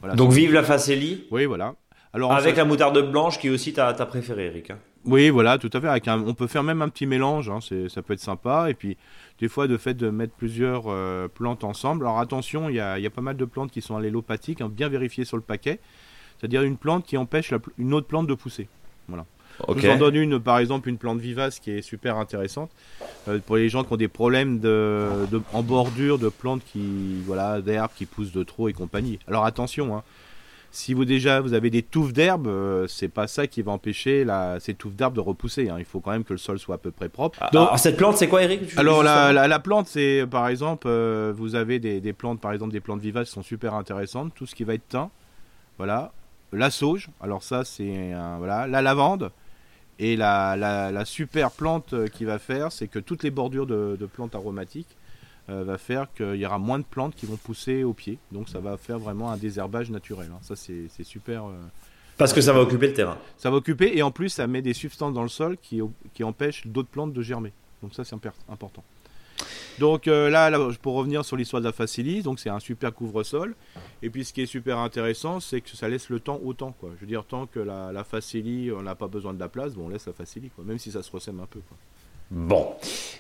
voilà. 0.01 0.15
Donc 0.15 0.31
vive 0.31 0.53
la 0.53 0.63
facélie 0.63 1.23
oui, 1.31 1.45
voilà. 1.45 1.75
Alors 2.15 2.31
avec 2.31 2.55
la 2.55 2.65
moutarde 2.65 3.11
blanche 3.11 3.37
qui 3.39 3.47
est 3.47 3.49
aussi 3.51 3.73
ta, 3.73 3.93
ta 3.93 4.05
préférée, 4.05 4.45
Eric. 4.45 4.71
hein. 4.71 4.77
Oui, 5.05 5.29
voilà, 5.29 5.57
tout 5.59 5.69
à 5.73 5.79
fait. 5.81 5.87
Avec 5.87 6.07
un- 6.07 6.23
on 6.25 6.33
peut 6.33 6.47
faire 6.47 6.63
même 6.63 6.81
un 6.81 6.89
petit 6.89 7.05
mélange, 7.05 7.49
hein, 7.49 7.59
c'est- 7.61 7.89
ça 7.89 8.01
peut 8.01 8.13
être 8.13 8.19
sympa. 8.19 8.67
Et 8.69 8.73
puis, 8.73 8.97
des 9.39 9.47
fois, 9.47 9.67
de 9.67 9.77
fait 9.77 9.93
de 9.93 10.09
mettre 10.09 10.33
plusieurs 10.33 10.85
euh, 10.87 11.27
plantes 11.27 11.63
ensemble. 11.63 12.05
Alors 12.05 12.19
attention, 12.19 12.69
il 12.69 12.75
y 12.75 12.79
a, 12.79 12.97
il 12.97 13.03
y 13.03 13.07
a 13.07 13.11
pas 13.11 13.21
mal 13.21 13.37
de 13.37 13.45
plantes 13.45 13.69
qui 13.69 13.81
sont 13.81 13.95
allélopathiques, 13.97 14.61
hein, 14.61 14.69
bien 14.71 14.89
vérifiées 14.89 15.25
sur 15.25 15.37
le 15.37 15.43
paquet. 15.43 15.79
C'est-à-dire 16.39 16.63
une 16.63 16.77
plante 16.77 17.05
qui 17.05 17.17
empêche 17.17 17.51
la 17.51 17.59
une 17.77 17.93
autre 17.93 18.07
plante 18.07 18.27
de 18.27 18.33
pousser. 18.33 18.67
Ok. 19.67 19.79
Je 19.79 19.87
vous 19.87 19.93
en 19.93 19.97
donne 19.97 20.15
une, 20.15 20.39
par 20.39 20.57
exemple, 20.59 20.89
une 20.89 20.97
plante 20.97 21.19
vivace 21.19 21.59
qui 21.59 21.71
est 21.71 21.81
super 21.81 22.17
intéressante. 22.17 22.71
Euh, 23.29 23.39
pour 23.39 23.55
les 23.55 23.69
gens 23.69 23.83
qui 23.85 23.93
ont 23.93 23.97
des 23.97 24.09
problèmes 24.09 24.59
de, 24.59 25.11
de- 25.31 25.41
en 25.53 25.63
bordure 25.63 26.19
de 26.19 26.27
plantes 26.29 26.61
qui, 26.65 27.21
voilà, 27.25 27.61
d'herbes 27.61 27.91
qui 27.95 28.05
poussent 28.05 28.33
de 28.33 28.43
trop 28.43 28.67
et 28.67 28.73
compagnie. 28.73 29.17
Alors 29.29 29.45
attention, 29.45 29.95
hein, 29.95 30.03
si 30.75 30.93
vous 30.93 31.05
déjà 31.05 31.39
vous 31.39 31.53
avez 31.53 31.69
des 31.69 31.81
touffes 31.83 32.11
d'herbe, 32.13 32.47
euh, 32.47 32.85
c'est 32.87 33.07
pas 33.07 33.27
ça 33.27 33.47
qui 33.47 33.61
va 33.61 33.71
empêcher 33.71 34.23
la, 34.25 34.59
ces 34.59 34.73
touffes 34.73 34.95
d'herbe 34.95 35.15
de 35.15 35.21
repousser. 35.21 35.69
hein. 35.69 35.77
Il 35.79 35.85
faut 35.85 36.01
quand 36.01 36.11
même 36.11 36.23
que 36.25 36.33
le 36.33 36.37
sol 36.37 36.59
soit 36.59 36.75
à 36.75 36.77
peu 36.77 36.91
près 36.91 37.07
propre. 37.09 37.37
Ah, 37.41 37.49
Donc- 37.53 37.67
alors, 37.67 37.79
cette 37.79 37.95
plante, 37.97 38.17
c'est 38.17 38.27
quoi, 38.27 38.43
Eric 38.43 38.77
alors 38.77 39.01
la, 39.01 39.31
la, 39.31 39.47
la 39.47 39.59
plante, 39.59 39.87
c'est 39.87 40.25
par 40.29 40.47
exemple, 40.49 40.87
euh, 40.89 41.33
vous 41.35 41.55
avez 41.55 41.79
des, 41.79 42.01
des 42.01 42.13
plantes, 42.13 42.41
par 42.41 42.51
exemple 42.51 42.73
des 42.73 42.81
plantes 42.81 42.99
vivaces 42.99 43.27
qui 43.29 43.33
sont 43.33 43.43
super 43.43 43.73
intéressantes. 43.73 44.33
Tout 44.35 44.45
ce 44.45 44.53
qui 44.53 44.63
va 44.65 44.73
être 44.73 44.87
thym, 44.89 45.09
voilà, 45.77 46.11
la 46.51 46.69
sauge. 46.69 47.09
Alors 47.21 47.41
ça, 47.43 47.63
c'est 47.63 48.11
un- 48.11 48.37
voilà, 48.37 48.67
la 48.67 48.81
lavande. 48.81 49.31
Et 49.97 50.17
la, 50.17 50.57
la, 50.57 50.91
la 50.91 51.05
super 51.05 51.51
plante 51.51 51.93
euh, 51.93 52.07
qui 52.07 52.25
va 52.25 52.37
faire, 52.37 52.73
c'est 52.73 52.87
que 52.89 52.99
toutes 52.99 53.23
les 53.23 53.31
bordures 53.31 53.65
de, 53.65 53.95
de 53.97 54.05
plantes 54.05 54.35
aromatiques 54.35 54.89
va 55.47 55.77
faire 55.77 56.11
qu'il 56.13 56.35
y 56.35 56.45
aura 56.45 56.57
moins 56.57 56.79
de 56.79 56.83
plantes 56.85 57.15
qui 57.15 57.25
vont 57.25 57.37
pousser 57.37 57.83
au 57.83 57.93
pied. 57.93 58.17
Donc 58.31 58.49
ça 58.49 58.59
va 58.59 58.77
faire 58.77 58.97
vraiment 58.99 59.31
un 59.31 59.37
désherbage 59.37 59.91
naturel. 59.91 60.29
hein. 60.33 60.39
Ça 60.41 60.55
c'est 60.55 60.87
super. 61.03 61.45
euh, 61.45 61.51
Parce 62.17 62.33
que 62.33 62.41
ça 62.41 62.51
va 62.53 62.61
occuper 62.61 62.87
le 62.87 62.93
terrain. 62.93 63.17
Ça 63.37 63.49
va 63.51 63.57
occuper 63.57 63.97
et 63.97 64.01
en 64.01 64.11
plus 64.11 64.29
ça 64.29 64.47
met 64.47 64.61
des 64.61 64.73
substances 64.73 65.13
dans 65.13 65.23
le 65.23 65.29
sol 65.29 65.57
qui, 65.61 65.81
qui 66.13 66.23
empêchent 66.23 66.65
d'autres 66.67 66.89
plantes 66.89 67.13
de 67.13 67.21
germer. 67.21 67.53
Donc 67.83 67.93
ça 67.93 68.03
c'est 68.03 68.15
important. 68.49 68.83
Donc 69.79 70.07
euh, 70.07 70.29
là, 70.29 70.49
là, 70.49 70.69
pour 70.81 70.95
revenir 70.95 71.25
sur 71.25 71.35
l'histoire 71.35 71.61
de 71.61 71.67
la 71.67 71.73
Facilis, 71.73 72.23
donc 72.23 72.39
c'est 72.39 72.49
un 72.49 72.59
super 72.61 72.93
couvre-sol. 72.93 73.53
Et 74.01 74.09
puis 74.09 74.23
ce 74.23 74.31
qui 74.31 74.41
est 74.41 74.45
super 74.45 74.77
intéressant, 74.79 75.41
c'est 75.41 75.59
que 75.59 75.69
ça 75.75 75.89
laisse 75.89 76.09
le 76.09 76.21
temps 76.21 76.39
au 76.43 76.53
temps. 76.53 76.71
Quoi. 76.79 76.91
Je 76.95 77.01
veux 77.01 77.07
dire, 77.07 77.25
tant 77.25 77.45
que 77.45 77.59
la, 77.59 77.91
la 77.91 78.03
Facilis, 78.05 78.71
on 78.71 78.81
n'a 78.81 78.95
pas 78.95 79.07
besoin 79.07 79.33
de 79.33 79.39
la 79.39 79.49
place, 79.49 79.73
bon, 79.73 79.87
on 79.87 79.89
laisse 79.89 80.07
la 80.07 80.13
Facilis, 80.13 80.49
quoi. 80.55 80.63
même 80.63 80.79
si 80.79 80.91
ça 80.91 81.03
se 81.03 81.11
ressème 81.11 81.39
un 81.41 81.45
peu. 81.45 81.59
Quoi. 81.67 81.77
Bon. 82.31 82.69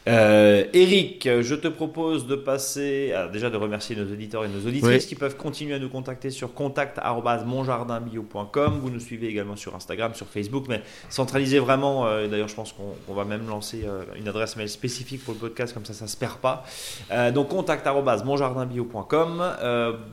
Euh, 0.07 0.65
Eric, 0.73 1.27
je 1.41 1.55
te 1.55 1.67
propose 1.67 2.25
de 2.27 2.35
passer, 2.35 3.11
alors 3.13 3.31
déjà 3.31 3.49
de 3.49 3.57
remercier 3.57 3.95
nos 3.95 4.03
auditeurs 4.11 4.45
et 4.45 4.47
nos 4.47 4.67
auditrices 4.67 5.03
Oui. 5.03 5.07
qui 5.09 5.15
peuvent 5.15 5.35
continuer 5.37 5.73
à 5.75 5.79
nous 5.79 5.89
contacter 5.89 6.29
sur 6.31 6.53
contact@monjardinbio.com. 6.53 8.79
Vous 8.81 8.89
nous 8.89 8.99
suivez 8.99 9.27
également 9.27 9.55
sur 9.55 9.75
Instagram, 9.75 10.13
sur 10.15 10.25
Facebook, 10.27 10.65
mais 10.69 10.81
centralisez 11.09 11.59
vraiment. 11.59 12.07
euh, 12.07 12.27
D'ailleurs, 12.27 12.47
je 12.47 12.55
pense 12.55 12.73
qu'on 12.73 12.95
on 13.07 13.13
va 13.13 13.25
même 13.25 13.47
lancer 13.47 13.83
euh, 13.85 14.03
une 14.15 14.27
adresse 14.27 14.55
mail 14.57 14.69
spécifique 14.69 15.23
pour 15.23 15.33
le 15.35 15.39
podcast, 15.39 15.71
comme 15.73 15.85
ça, 15.85 15.93
ça 15.93 16.07
se 16.07 16.17
perd 16.17 16.37
pas. 16.37 16.63
Euh, 17.11 17.31
donc 17.31 17.49
contact@monjardinbio.com. 17.49 19.43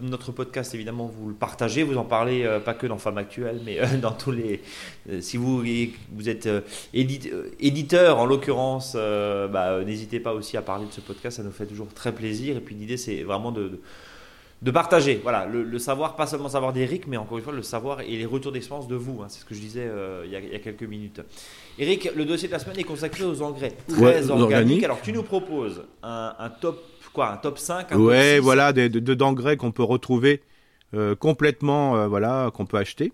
Notre 0.02 0.32
podcast, 0.32 0.74
évidemment, 0.74 1.10
vous 1.18 1.28
le 1.28 1.34
partagez, 1.34 1.82
vous 1.82 1.96
en 1.96 2.04
parlez 2.04 2.46
pas 2.64 2.74
que 2.74 2.86
dans 2.86 2.98
Femmes 2.98 3.18
Actuelles, 3.18 3.60
mais 3.64 3.78
dans 4.02 4.12
tous 4.12 4.32
les. 4.32 4.60
si 5.20 5.36
vous 5.38 5.62
vous 6.12 6.28
êtes 6.28 6.48
édite- 6.94 7.32
éditeur, 7.60 8.18
en 8.18 8.26
l'occurrence, 8.26 8.81
euh, 8.96 9.48
bah, 9.48 9.70
euh, 9.70 9.84
n'hésitez 9.84 10.20
pas 10.20 10.32
aussi 10.34 10.56
à 10.56 10.62
parler 10.62 10.86
de 10.86 10.92
ce 10.92 11.00
podcast, 11.00 11.36
ça 11.38 11.42
nous 11.42 11.50
fait 11.52 11.66
toujours 11.66 11.88
très 11.94 12.12
plaisir. 12.12 12.56
Et 12.56 12.60
puis 12.60 12.74
l'idée, 12.74 12.96
c'est 12.96 13.22
vraiment 13.22 13.52
de, 13.52 13.62
de, 13.68 13.80
de 14.62 14.70
partager 14.70 15.20
voilà, 15.22 15.46
le, 15.46 15.62
le 15.62 15.78
savoir, 15.78 16.14
pas 16.16 16.26
seulement 16.26 16.46
le 16.46 16.50
savoir 16.52 16.72
d'Eric, 16.72 17.06
mais 17.06 17.16
encore 17.16 17.38
une 17.38 17.44
fois, 17.44 17.52
le 17.52 17.62
savoir 17.62 18.00
et 18.00 18.16
les 18.16 18.26
retours 18.26 18.52
d'expérience 18.52 18.88
de 18.88 18.94
vous. 18.96 19.22
hein. 19.22 19.26
c'est 19.28 19.40
ce 19.40 19.44
que 19.44 19.54
je 19.54 19.60
disais 19.60 19.84
euh, 19.86 20.22
il, 20.24 20.30
y 20.32 20.36
a, 20.36 20.40
il 20.40 20.52
y 20.52 20.54
a 20.54 20.58
quelques 20.58 20.82
minutes. 20.84 21.20
Eric, 21.78 22.10
le 22.14 22.24
dossier 22.24 22.48
de 22.48 22.52
la 22.52 22.58
semaine 22.58 22.78
est 22.78 22.84
consacré 22.84 23.24
aux 23.24 23.42
engrais 23.42 23.72
très 23.88 24.00
Ouais, 24.00 24.30
organiques. 24.30 24.42
organiques. 24.42 24.84
Alors, 24.84 25.00
tu 25.02 25.12
nous 25.12 25.22
proposes 25.22 25.82
un, 26.02 26.34
un 26.38 26.50
top, 26.50 26.82
quoi, 27.12 27.30
un 27.32 27.36
top 27.38 27.58
5 27.58 27.92
un 27.92 27.98
Ouais, 27.98 28.34
top 28.34 28.36
6. 28.36 28.44
voilà, 28.44 28.72
des- 28.72 28.88
de, 28.88 29.00
de- 29.00 29.14
d'engrais 29.14 29.56
qu'on 29.56 29.72
peut 29.72 29.82
retrouver 29.82 30.42
euh, 30.94 31.14
complètement, 31.16 32.06
voilà, 32.08 32.50
qu'on 32.54 32.66
peut 32.66 32.76
acheter. 32.76 33.12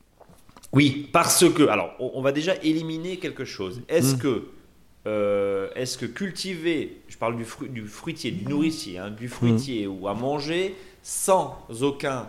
Oui, 0.75 1.09
parce 1.13 1.49
que, 1.49 1.67
alors, 1.69 1.93
on, 1.99 2.11
on 2.15 2.21
va 2.21 2.31
déjà 2.33 2.55
éliminer 2.63 3.17
quelque 3.17 3.45
chose. 3.47 3.81
Est-ce 3.89 4.17
Mm. 4.17 4.19
que, 4.19 4.43
euh, 5.09 5.69
est-ce 5.81 5.97
que 6.01 6.07
cultiver, 6.07 6.79
je 7.09 7.17
parle 7.17 7.37
du, 7.37 7.45
fru- 7.45 7.69
du 7.69 7.85
fruitier, 7.87 8.31
du 8.31 8.45
nourricier, 8.53 8.99
hein, 8.99 9.11
du 9.11 9.29
fruitier 9.29 9.87
Mm. 9.87 9.91
ou 9.91 10.09
à 10.09 10.15
manger 10.15 10.75
sans 11.03 11.67
aucun 11.81 12.27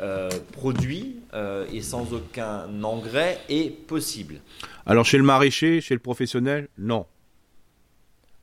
euh, 0.00 0.28
produit 0.52 1.16
euh, 1.34 1.64
et 1.72 1.80
sans 1.82 2.12
aucun 2.12 2.52
engrais 2.84 3.34
est 3.48 3.70
possible? 3.86 4.34
Alors 4.86 5.04
chez 5.04 5.18
le 5.18 5.24
maraîcher, 5.24 5.80
chez 5.80 5.94
le 5.94 6.00
professionnel, 6.00 6.68
non. 6.78 7.06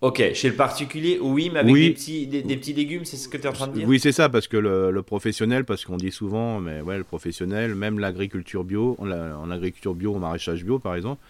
Ok, 0.01 0.21
chez 0.33 0.49
le 0.49 0.55
particulier, 0.55 1.17
oui, 1.19 1.49
mais 1.51 1.59
avec 1.59 1.73
Oui. 1.73 1.87
des, 1.87 1.93
petits, 1.93 2.27
des, 2.27 2.41
des 2.43 2.57
petits 2.57 2.73
légumes, 2.73 3.05
c'est 3.05 3.17
ce 3.17 3.27
que 3.27 3.37
tu 3.37 3.43
es 3.43 3.47
en 3.47 3.53
train 3.53 3.67
de 3.67 3.73
dire? 3.73 3.87
Oui, 3.87 3.99
c'est 3.99 4.11
ça, 4.11 4.29
parce 4.29 4.47
que 4.47 4.57
le, 4.57 4.91
le 4.91 5.01
professionnel, 5.01 5.63
parce 5.65 5.85
qu'on 5.85 5.97
dit 5.97 6.11
souvent, 6.11 6.59
mais 6.59 6.81
ouais, 6.81 6.97
le 6.97 7.03
professionnel, 7.03 7.73
même 7.75 7.97
l'agriculture 7.97 8.63
bio, 8.63 8.97
en 8.99 9.49
agriculture 9.49 9.95
bio, 9.95 10.13
au 10.13 10.19
maraîchage 10.19 10.63
bio, 10.63 10.77
par 10.79 10.95
exemple, 10.95 11.21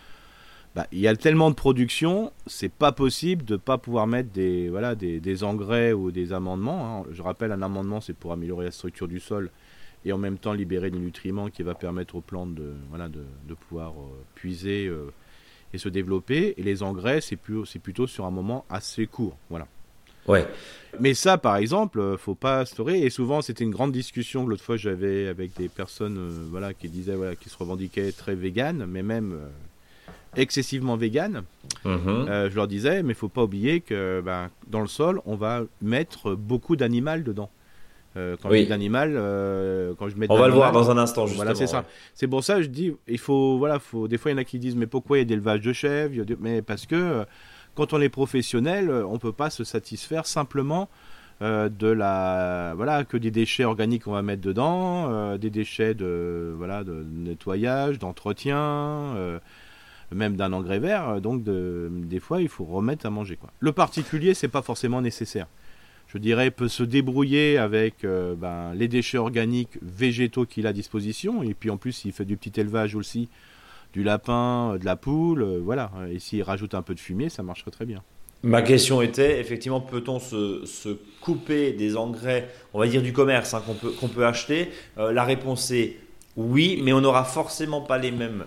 bah, 0.76 0.88
il 0.92 1.00
y 1.00 1.08
a 1.08 1.16
tellement 1.16 1.50
de 1.50 1.56
production, 1.56 2.34
c'est 2.48 2.72
pas 2.72 2.92
possible 2.92 3.46
de 3.46 3.56
pas 3.56 3.78
pouvoir 3.78 4.08
mettre 4.08 4.32
des, 4.32 4.68
voilà, 4.70 4.94
des, 4.94 5.22
des 5.22 5.44
engrais 5.44 5.94
ou 5.94 6.12
des 6.12 6.34
amendements. 6.34 7.00
hein. 7.02 7.06
Je 7.14 7.22
rappelle, 7.22 7.52
un 7.54 7.62
amendement, 7.62 8.02
c'est 8.02 8.14
pour 8.14 8.34
améliorer 8.34 8.66
la 8.66 8.72
structure 8.72 9.08
du 9.08 9.20
sol 9.22 9.50
et 10.04 10.12
en 10.12 10.18
même 10.18 10.38
temps 10.38 10.54
libérer 10.54 10.92
des 10.92 11.00
nutriments 11.00 11.50
qui 11.50 11.64
va 11.64 11.76
permettre 11.76 12.16
aux 12.16 12.22
plantes 12.22 12.54
de, 12.56 12.74
voilà, 12.90 13.08
de, 13.08 13.24
de 13.48 13.54
pouvoir 13.54 13.92
euh, 13.92 14.22
puiser 14.36 14.86
euh, 14.88 15.12
et 15.74 15.78
se 15.78 15.88
développer. 15.90 16.54
Et 16.58 16.64
les 16.64 16.84
engrais, 16.84 17.22
c'est 17.22 17.38
plus- 17.38 17.66
c'est 17.66 17.80
plutôt 17.80 18.06
sur 18.06 18.26
un 18.26 18.32
moment 18.32 18.66
assez 18.70 19.08
court. 19.08 19.38
Voilà. 19.50 19.68
Ouais. 20.28 20.46
Mais 21.00 21.14
ça, 21.14 21.38
par 21.38 21.56
exemple, 21.56 22.00
euh, 22.00 22.18
faut 22.18 22.36
pas 22.36 22.60
instaurer. 22.62 23.00
Et 23.02 23.10
souvent, 23.10 23.42
c'était 23.42 23.64
une 23.64 23.72
grande 23.72 23.94
discussion 23.94 24.44
que 24.44 24.50
l'autre 24.50 24.64
fois 24.64 24.76
j'avais 24.76 25.28
avec 25.28 25.56
des 25.56 25.70
personnes, 25.70 26.18
euh, 26.18 26.48
voilà, 26.52 26.74
qui 26.74 26.90
disaient, 26.90 27.16
voilà, 27.16 27.36
qui 27.36 27.48
se 27.50 27.58
revendiquaient 27.58 28.12
très 28.12 28.36
véganes, 28.36 28.86
mais 28.88 29.04
même 29.04 29.40
excessivement 30.38 30.98
véganes. 30.98 31.44
Mhm. 31.84 32.00
Euh, 32.08 32.50
je 32.50 32.56
leur 32.56 32.68
disais, 32.68 33.04
mais 33.04 33.14
faut 33.14 33.30
pas 33.30 33.44
oublier 33.44 33.82
que, 33.82 34.22
ben, 34.24 34.50
dans 34.68 34.82
le 34.82 34.88
sol, 34.88 35.22
on 35.26 35.36
va 35.36 35.64
mettre 35.82 36.36
beaucoup 36.36 36.76
d'animal 36.76 37.24
dedans. 37.24 37.50
Euh, 38.18 38.38
quand 38.42 38.50
Oui. 38.50 38.60
je 38.60 38.64
dis 38.64 38.70
d'animal, 38.70 39.14
euh, 39.16 39.94
quand 40.00 40.08
je 40.08 40.16
mets 40.16 40.28
On 40.30 40.38
va 40.38 40.48
le 40.48 40.54
voir 40.54 40.72
dans 40.72 40.90
un 40.90 40.98
instant, 40.98 41.26
justement. 41.28 41.44
Voilà, 41.44 41.58
c'est 41.58 41.68
ça. 41.68 41.84
C'est 42.14 42.28
pour 42.28 42.44
ça 42.44 42.56
que 42.56 42.62
je 42.62 42.70
dis, 42.70 42.94
il 43.08 43.18
faut, 43.18 43.58
voilà, 43.58 43.80
faut. 43.80 44.08
Des 44.08 44.18
fois, 44.18 44.32
il 44.32 44.36
y 44.36 44.38
en 44.38 44.42
a 44.42 44.46
qui 44.46 44.58
disent, 44.58 44.76
mais 44.76 44.88
pourquoi 44.88 45.18
il 45.18 45.22
y 45.22 45.24
a 45.24 45.26
d'élevage 45.26 45.62
de 45.62 45.74
chèvres 45.74 46.14
Il 46.16 46.38
Mais 46.40 46.62
parce 46.62 46.86
que 46.86 46.96
euh, 46.96 47.26
quand 47.76 47.92
on 47.92 48.00
est 48.00 48.10
professionnel, 48.10 48.90
euh, 48.90 49.06
on 49.06 49.18
peut 49.18 49.34
pas 49.34 49.50
se 49.50 49.66
satisfaire 49.66 50.26
simplement 50.28 50.88
euh, 51.42 51.68
de 51.68 51.88
la, 51.88 52.74
voilà, 52.78 53.04
que 53.04 53.18
des 53.18 53.32
déchets 53.32 53.66
organiques 53.66 54.04
qu'on 54.04 54.14
va 54.14 54.22
mettre 54.22 54.42
dedans, 54.42 55.36
des 55.38 55.50
déchets 55.50 55.94
de, 55.94 56.54
voilà, 56.58 56.86
de 56.86 57.06
nettoyage, 57.06 58.00
d'entretien, 58.00 59.14
même 60.12 60.36
d'un 60.36 60.54
engrais 60.54 60.80
vert. 60.80 61.22
Donc, 61.22 61.44
de- 61.44 61.90
des 61.92 62.20
fois, 62.20 62.42
il 62.42 62.50
faut 62.50 62.66
remettre 62.66 63.06
à 63.06 63.10
manger. 63.10 63.38
Quoi. 63.38 63.50
Le 63.60 63.72
particulier, 63.72 64.34
c'est 64.34 64.48
pas 64.48 64.62
forcément 64.62 65.02
nécessaire 65.02 65.48
je 66.08 66.18
dirais, 66.18 66.52
peut 66.52 66.68
se 66.68 66.84
débrouiller 66.84 67.58
avec 67.58 68.04
euh, 68.04 68.36
ben, 68.36 68.74
les 68.74 68.88
déchets 68.88 69.18
organiques 69.18 69.78
végétaux 69.82 70.46
qu'il 70.46 70.66
a 70.66 70.70
à 70.70 70.74
disposition. 70.74 71.44
Et 71.44 71.54
puis 71.54 71.70
en 71.70 71.78
plus, 71.78 72.06
il 72.06 72.12
fait 72.12 72.26
du 72.26 72.38
petit 72.38 72.60
élevage 72.60 72.96
aussi, 72.96 73.30
du 73.94 74.04
lapin, 74.04 74.74
euh, 74.74 74.78
de 74.78 74.86
la 74.86 74.96
poule, 74.96 75.42
euh, 75.42 75.60
voilà. 75.62 75.92
Et 76.12 76.20
s'il 76.20 76.44
rajoute 76.44 76.74
un 76.74 76.82
peu 76.82 76.96
de 76.96 77.00
fumier, 77.00 77.30
ça 77.30 77.44
marcherait 77.44 77.72
très 77.72 77.86
bien. 77.86 78.04
Ma 78.44 78.62
question 78.62 79.02
était, 79.02 79.40
effectivement, 79.40 79.82
peut-on 79.82 80.20
se, 80.20 80.98
couper 81.20 81.74
des 81.74 81.98
engrais, 81.98 82.48
on 82.74 82.80
va 82.80 82.88
dire 82.88 83.02
du 83.02 83.12
commerce, 83.12 83.56
hein, 83.56 83.64
qu'on 83.66 83.74
peut, 83.74 83.92
peut 84.14 84.26
acheter? 84.26 84.70
Euh, 85.00 85.12
La 85.12 85.24
réponse 85.24 85.72
est 85.72 85.98
oui, 86.38 86.80
mais 86.84 86.94
on 86.94 87.02
n'aura 87.02 87.24
forcément 87.24 87.82
pas 87.82 87.98
les 87.98 88.12
mêmes 88.12 88.46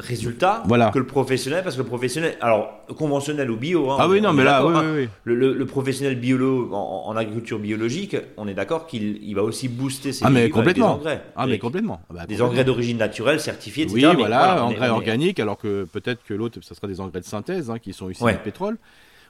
résultats 0.00 0.62
Voilà. 0.66 0.90
que 0.90 0.98
le 0.98 1.06
professionnel, 1.06 1.62
parce 1.62 1.76
que 1.76 1.82
le 1.82 1.86
professionnel, 1.86 2.36
alors 2.40 2.70
conventionnel 2.96 3.50
ou 3.50 3.56
bio, 3.56 3.90
hein, 3.90 3.96
ah 4.00 4.06
on- 4.06 4.10
oui, 4.10 4.20
non, 4.20 4.30
on 4.30 4.32
mais 4.32 4.44
là, 4.44 4.58
d'accord, 4.62 4.70
oui, 4.70 4.76
hein. 4.78 4.92
oui, 4.96 5.02
oui. 5.04 5.08
Le, 5.24 5.34
le- 5.34 5.52
le 5.54 5.66
professionnel 5.66 6.18
biolo 6.18 6.70
en, 6.74 7.04
en 7.06 7.16
agriculture 7.16 7.58
biologique, 7.58 8.16
on 8.36 8.48
est 8.48 8.54
d'accord 8.54 8.86
qu'il 8.86 9.22
il 9.22 9.34
va 9.34 9.42
aussi 9.42 9.68
booster 9.68 10.12
ses 10.12 10.24
Ah, 10.24 10.30
mais 10.30 10.42
légumes 10.44 10.58
avec 10.60 10.74
des 10.74 10.80
complètement. 10.80 10.94
engrais. 10.94 11.22
Ah, 11.36 11.46
mais 11.46 11.58
complètement. 11.58 12.00
Ah 12.02 12.06
bah, 12.14 12.14
Des 12.20 12.20
complètement. 12.34 12.46
engrais 12.48 12.64
d'origine 12.64 12.98
naturelle, 12.98 13.40
certifiés, 13.40 13.84
etc. 13.84 13.96
Oui, 13.96 14.06
Mais 14.12 14.14
voilà, 14.22 14.64
engrais 14.64 14.86
est- 14.86 14.90
organiques, 14.90 15.38
alors 15.40 15.58
que 15.58 15.84
peut-être 15.84 16.24
que 16.24 16.34
l'autre, 16.34 16.58
ça 16.62 16.74
sera 16.74 16.86
des 16.88 17.00
engrais 17.00 17.20
de 17.20 17.24
synthèse, 17.26 17.70
hein, 17.70 17.78
qui 17.78 17.92
sont 17.92 18.10
issus 18.10 18.22
Ouais. 18.24 18.32
du 18.34 18.38
pétrole 18.40 18.78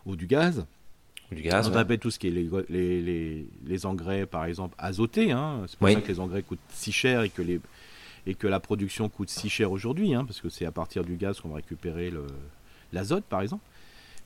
ou 0.07 0.17
du 0.17 0.27
gaz. 0.27 0.65
Du 1.33 1.43
gaz, 1.43 1.69
On 1.69 1.73
ouais. 1.75 1.79
appelle 1.79 1.99
tout 2.01 2.11
ce 2.11 2.19
qui 2.19 2.27
est 2.27 2.31
les, 2.33 2.49
les, 2.69 3.01
les, 3.01 3.47
les 3.65 3.87
engrais, 3.87 4.27
par 4.27 4.47
exemple, 4.47 4.75
azotés. 4.79 5.31
Hein. 5.31 5.61
C'est 5.69 5.79
pour 5.79 5.89
ça 5.89 6.01
que 6.01 6.09
les 6.09 6.19
engrais 6.19 6.43
coûtent 6.43 6.59
si 6.71 6.91
cher 6.91 7.23
et 7.23 7.29
que, 7.29 7.41
les, 7.41 7.61
et 8.27 8.35
que 8.35 8.47
la 8.47 8.61
production 8.61 9.09
coûte 9.09 9.31
si 9.31 9.49
cher 9.49 9.73
aujourd'hui, 9.73 10.15
hein, 10.15 10.25
parce 10.25 10.41
que 10.41 10.49
c'est 10.49 10.67
à 10.67 10.73
partir 10.73 11.05
du 11.05 11.17
gaz 11.17 11.41
qu'on 11.41 11.49
va 11.49 11.57
récupérer 11.57 12.13
l'azote, 12.93 13.25
par 13.25 13.43
exemple. 13.43 13.65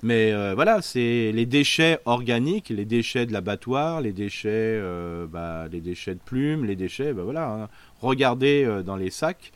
Mais 0.02 0.32
euh, 0.32 0.54
voilà, 0.54 0.82
c'est 0.82 1.32
les 1.32 1.46
déchets 1.46 1.98
organiques, 2.04 2.68
les 2.68 2.84
déchets 2.84 3.24
de 3.24 3.32
l'abattoir, 3.32 4.02
les 4.02 4.12
déchets, 4.12 4.50
euh, 4.50 5.26
bah, 5.26 5.66
les 5.72 5.80
déchets 5.80 6.14
de 6.14 6.20
plumes, 6.22 6.66
les 6.66 6.76
déchets, 6.76 7.14
bah, 7.14 7.22
voilà. 7.22 7.50
hein. 7.50 7.68
Regardez 8.02 8.64
euh, 8.64 8.82
dans 8.82 8.96
les 8.96 9.10
sacs, 9.10 9.52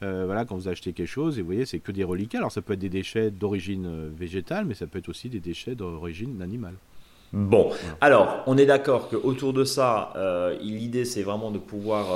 voilà, 0.00 0.44
quand 0.44 0.54
vous 0.54 0.68
achetez 0.68 0.92
quelque 0.92 1.08
chose, 1.08 1.36
et 1.36 1.42
vous 1.42 1.46
voyez, 1.46 1.66
c'est 1.66 1.80
que 1.80 1.90
des 1.90 2.04
reliquats. 2.04 2.38
Alors 2.38 2.52
ça 2.52 2.62
peut 2.62 2.74
être 2.74 2.78
des 2.78 2.88
déchets 2.88 3.32
d'origine 3.32 4.08
végétale, 4.16 4.64
mais 4.66 4.74
ça 4.74 4.86
peut 4.86 5.00
être 5.00 5.08
aussi 5.08 5.28
des 5.28 5.40
déchets 5.40 5.74
d'origine 5.74 6.40
animale. 6.42 6.74
Bon, 7.32 7.72
alors, 8.00 8.44
on 8.46 8.56
est 8.56 8.66
d'accord 8.66 9.08
qu'autour 9.08 9.52
de 9.52 9.64
ça, 9.64 10.12
l'idée 10.60 11.04
c'est 11.04 11.24
vraiment 11.24 11.50
de 11.50 11.58
pouvoir 11.58 12.06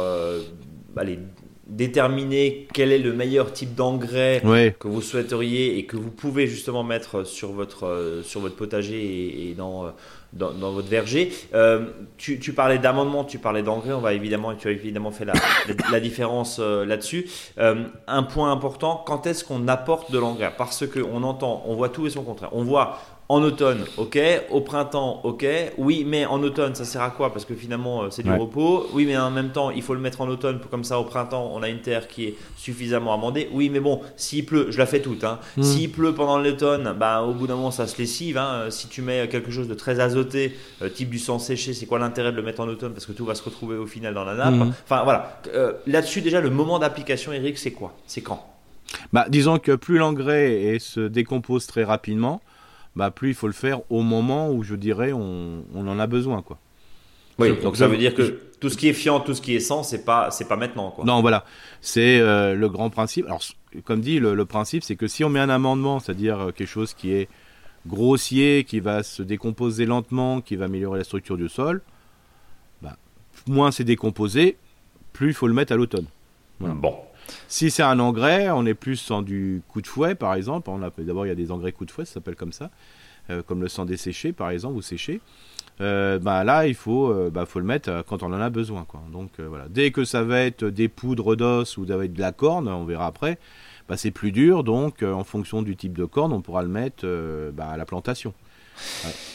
aller 0.97 1.19
déterminer 1.67 2.67
quel 2.75 2.93
est 2.93 2.99
le 2.99 3.13
meilleur 3.13 3.53
type 3.53 3.75
d'engrais 3.75 4.43
Ouais. 4.45 4.75
que 4.79 4.89
vous 4.89 5.01
souhaiteriez 5.03 5.79
et 5.79 5.85
que 5.87 5.97
vous 5.97 6.11
pouvez 6.11 6.47
justement 6.47 6.83
mettre 6.83 7.25
sur 7.25 7.53
votre, 7.53 7.87
euh, 7.87 8.23
sur 8.23 8.41
votre 8.41 8.57
potager 8.57 9.01
et, 9.01 9.51
et 9.51 9.55
dans, 9.55 9.87
euh, 9.87 9.91
dans, 10.33 10.51
dans 10.53 10.73
votre 10.73 10.89
verger. 10.89 11.33
Euh, 11.55 11.87
tu, 12.19 12.39
tu 12.41 12.53
parlais 12.53 12.79
d'amendement, 12.79 13.25
tu 13.25 13.39
parlais 13.39 13.63
d'engrais, 13.63 13.93
on 13.93 14.01
va 14.01 14.13
évidemment, 14.13 14.55
tu 14.55 14.69
as 14.69 14.73
évidemment 14.73 15.11
fait 15.13 15.25
la, 15.25 15.35
la, 15.35 15.91
la 15.93 16.01
différence 16.01 16.59
euh, 16.61 16.85
là-dessus. 16.85 17.29
Euh, 17.59 17.85
un 18.07 18.23
point 18.23 18.51
important, 18.51 19.03
quand 19.07 19.27
est-ce 19.27 19.45
qu'on 19.45 19.69
apporte 19.69 20.11
de 20.11 20.19
l'engrais? 20.19 20.53
Parce 20.57 20.85
qu'on 20.87 21.23
entend, 21.23 21.63
on 21.67 21.75
voit 21.75 21.89
tout 21.91 22.07
et 22.07 22.11
son 22.11 22.23
contraire. 22.23 22.51
On 22.53 22.65
voit 22.65 22.99
en 23.29 23.43
automne, 23.43 23.85
ok. 23.97 24.19
Au 24.51 24.61
printemps, 24.61 25.21
ok. 25.25 25.47
Oui, 25.79 26.05
mais 26.07 26.27
en 26.27 26.43
automne, 26.43 26.75
ça 26.75 26.85
sert 26.85 27.01
à 27.01 27.09
quoi? 27.11 27.33
Parce 27.33 27.47
que 27.47 27.55
finalement, 27.55 28.03
euh, 28.03 28.07
c'est 28.11 28.23
du 28.23 28.29
Ouais. 28.31 28.37
repos. 28.37 28.87
Oui, 28.93 29.07
mais 29.07 29.17
en 29.17 29.31
même 29.31 29.51
temps, 29.53 29.71
il 29.71 29.81
faut 29.81 29.95
le 29.95 30.01
mettre 30.01 30.21
en 30.21 30.29
automne. 30.29 30.59
pour- 30.61 30.71
Comme 30.71 30.85
ça, 30.85 30.99
au 30.99 31.05
printemps, 31.05 31.51
on 31.55 31.63
a 31.63 31.69
une 31.71 31.81
terre 31.81 32.09
qui 32.09 32.25
est 32.27 32.35
suffisamment 32.57 33.15
amendée. 33.15 33.49
Oui, 33.53 33.71
mais 33.71 33.81
bon, 33.81 34.01
s'il 34.17 34.45
pleut, 34.45 34.67
je 34.71 34.77
la 34.77 34.85
fais 34.87 35.01
toute. 35.01 35.25
Hein. 35.25 35.39
Mm. 35.57 35.63
S'il 35.63 35.91
pleut 35.93 36.13
pendant 36.15 36.39
l'automne, 36.39 36.95
bah, 36.99 37.23
au 37.23 37.33
bout 37.33 37.47
d'un 37.47 37.55
moment, 37.57 37.71
ça 37.71 37.87
se 37.87 37.97
lessive. 37.97 38.37
hein. 38.37 38.67
Si 38.71 38.89
tu 38.89 39.01
mets 39.01 39.27
quelque 39.29 39.51
chose 39.51 39.67
de 39.69 39.75
très 39.75 39.99
azoté, 40.01 40.55
euh, 40.83 40.91
type 40.91 41.09
du 41.09 41.19
sang 41.19 41.39
séché, 41.39 41.73
c'est 41.73 41.87
quoi 41.87 41.99
l'intérêt 41.99 42.33
de 42.33 42.37
le 42.37 42.43
mettre 42.43 42.61
en 42.61 42.69
automne? 42.69 42.93
Parce 42.93 43.07
que 43.07 43.13
tout 43.13 43.25
va 43.25 43.35
se 43.35 43.43
retrouver 43.43 43.77
au 43.79 43.87
final 43.87 44.13
dans 44.13 44.25
la 44.25 44.35
nappe. 44.35 44.55
Mm. 44.55 44.73
Enfin 44.85 45.05
voilà. 45.05 45.41
Euh, 45.55 45.73
Là-dessus, 45.87 46.21
déjà, 46.21 46.41
le 46.43 46.51
moment 46.51 46.79
d'application, 46.79 47.33
Eric, 47.33 47.57
c'est 47.57 47.71
quoi? 47.73 47.95
C'est 48.07 48.21
quand? 48.21 48.47
Bah, 49.13 49.25
disons 49.31 49.59
que 49.59 49.73
plus 49.73 49.97
l'engrais 49.97 50.77
se 50.81 51.01
décompose 51.01 51.67
très 51.67 51.85
rapidement, 51.85 52.43
bah, 52.97 53.11
plus 53.11 53.29
il 53.31 53.35
faut 53.35 53.47
le 53.47 53.53
faire 53.53 53.81
au 53.91 54.03
moment 54.03 54.51
où 54.51 54.63
je 54.63 54.75
dirais 54.75 55.13
on, 55.13 55.65
on 55.75 55.87
en 55.89 55.99
a 55.99 56.07
besoin. 56.07 56.43
Quoi. 56.43 56.59
Oui, 57.39 57.49
Je- 57.49 57.63
donc 57.63 57.77
ça 57.77 57.89
veut 57.89 57.97
dire 57.97 58.13
je- 58.17 58.23
que 58.31 58.41
tout 58.61 58.69
ce 58.69 58.77
qui 58.77 58.89
est 58.89 58.93
fiant, 58.93 59.19
tout 59.21 59.35
ce 59.35 59.41
qui 59.41 59.55
est 59.55 59.61
sang, 59.61 59.83
c'est 59.83 60.05
pas, 60.05 60.31
c'est 60.31 60.47
pas 60.47 60.57
maintenant. 60.57 60.91
Quoi. 60.91 61.05
Non, 61.05 61.21
voilà, 61.21 61.45
c'est 61.81 62.21
euh, 62.21 62.55
le 62.55 62.69
grand 62.69 62.91
principe. 62.91 63.27
Alors, 63.27 63.43
comme 63.85 64.01
dit, 64.01 64.21
le, 64.21 64.35
le 64.35 64.45
principe, 64.45 64.85
c'est 64.85 64.95
que 64.97 65.07
si 65.09 65.25
on 65.25 65.31
met 65.31 65.41
un 65.41 65.49
amendement, 65.49 65.99
c'est-à-dire 65.99 66.39
euh, 66.39 66.51
quelque 66.53 66.69
chose 66.69 66.95
qui 66.95 67.13
est 67.13 67.29
grossier, 67.87 68.65
qui 68.65 68.79
va 68.81 69.03
se 69.03 69.23
décomposer 69.23 69.87
lentement, 69.87 70.41
qui 70.41 70.57
va 70.57 70.67
améliorer 70.67 70.99
la 70.99 71.05
structure 71.05 71.37
du 71.37 71.49
sol, 71.49 71.83
bah, 72.83 72.97
moins 73.49 73.71
c'est 73.73 73.83
décomposé, 73.85 74.57
plus 75.13 75.29
il 75.29 75.35
faut 75.35 75.49
le 75.49 75.55
mettre 75.55 75.73
à 75.73 75.77
l'automne. 75.77 76.07
Voilà. 76.61 76.75
Bon. 76.75 76.95
Si 77.49 77.71
c'est 77.71 77.83
un 77.83 77.99
engrais, 77.99 78.51
on 78.51 78.67
est 78.67 78.75
plus 78.75 79.11
en 79.11 79.23
du 79.23 79.63
coup 79.69 79.81
de 79.81 79.87
fouet, 79.87 80.15
par 80.15 80.35
exemple. 80.35 80.71
D'abord, 80.99 81.27
il 81.27 81.29
y 81.29 81.33
a 81.33 81.37
des 81.37 81.51
engrais 81.51 81.73
coup 81.73 81.85
de 81.85 81.91
fouet, 81.91 82.05
ça 82.05 82.15
s'appelle 82.15 82.37
comme 82.37 82.53
ça, 82.53 82.71
euh, 83.31 83.43
comme 83.43 83.61
le 83.61 83.69
sang 83.69 83.85
desséché, 83.85 84.33
par 84.33 84.51
exemple, 84.51 84.77
ou 84.77 84.83
séché. 84.83 85.21
Euh, 85.81 86.19
bah, 86.19 86.45
là, 86.45 86.67
il 86.67 86.75
faut, 86.75 87.11
euh, 87.11 87.31
bah, 87.31 87.47
le 87.55 87.63
mettre 87.63 88.05
quand 88.07 88.23
on 88.23 88.33
en 88.33 88.41
a 88.41 88.51
besoin. 88.51 88.87
Donc. 89.13 89.33
Dès 89.71 89.91
que 89.91 90.05
ça 90.05 90.23
va 90.23 90.41
être 90.41 90.65
des 90.65 90.89
poudres 90.89 91.37
d'os 91.37 91.77
ou 91.77 91.87
ça 91.87 91.97
va 91.97 92.05
être 92.05 92.15
de 92.15 92.21
la 92.21 92.33
corne, 92.33 92.69
on 92.69 92.85
verra 92.85 93.07
après, 93.07 93.39
bah, 93.89 93.97
c'est 93.97 94.11
plus 94.11 94.33
dur. 94.33 94.65
Donc, 94.65 95.03
en 95.03 95.25
fonction 95.25 95.63
du 95.63 95.77
type 95.77 95.97
de 95.97 96.05
corne, 96.05 96.33
on 96.33 96.41
pourra 96.41 96.63
le 96.63 96.69
mettre 96.69 97.07
à 97.59 97.77
la 97.77 97.85
plantation. 97.85 98.35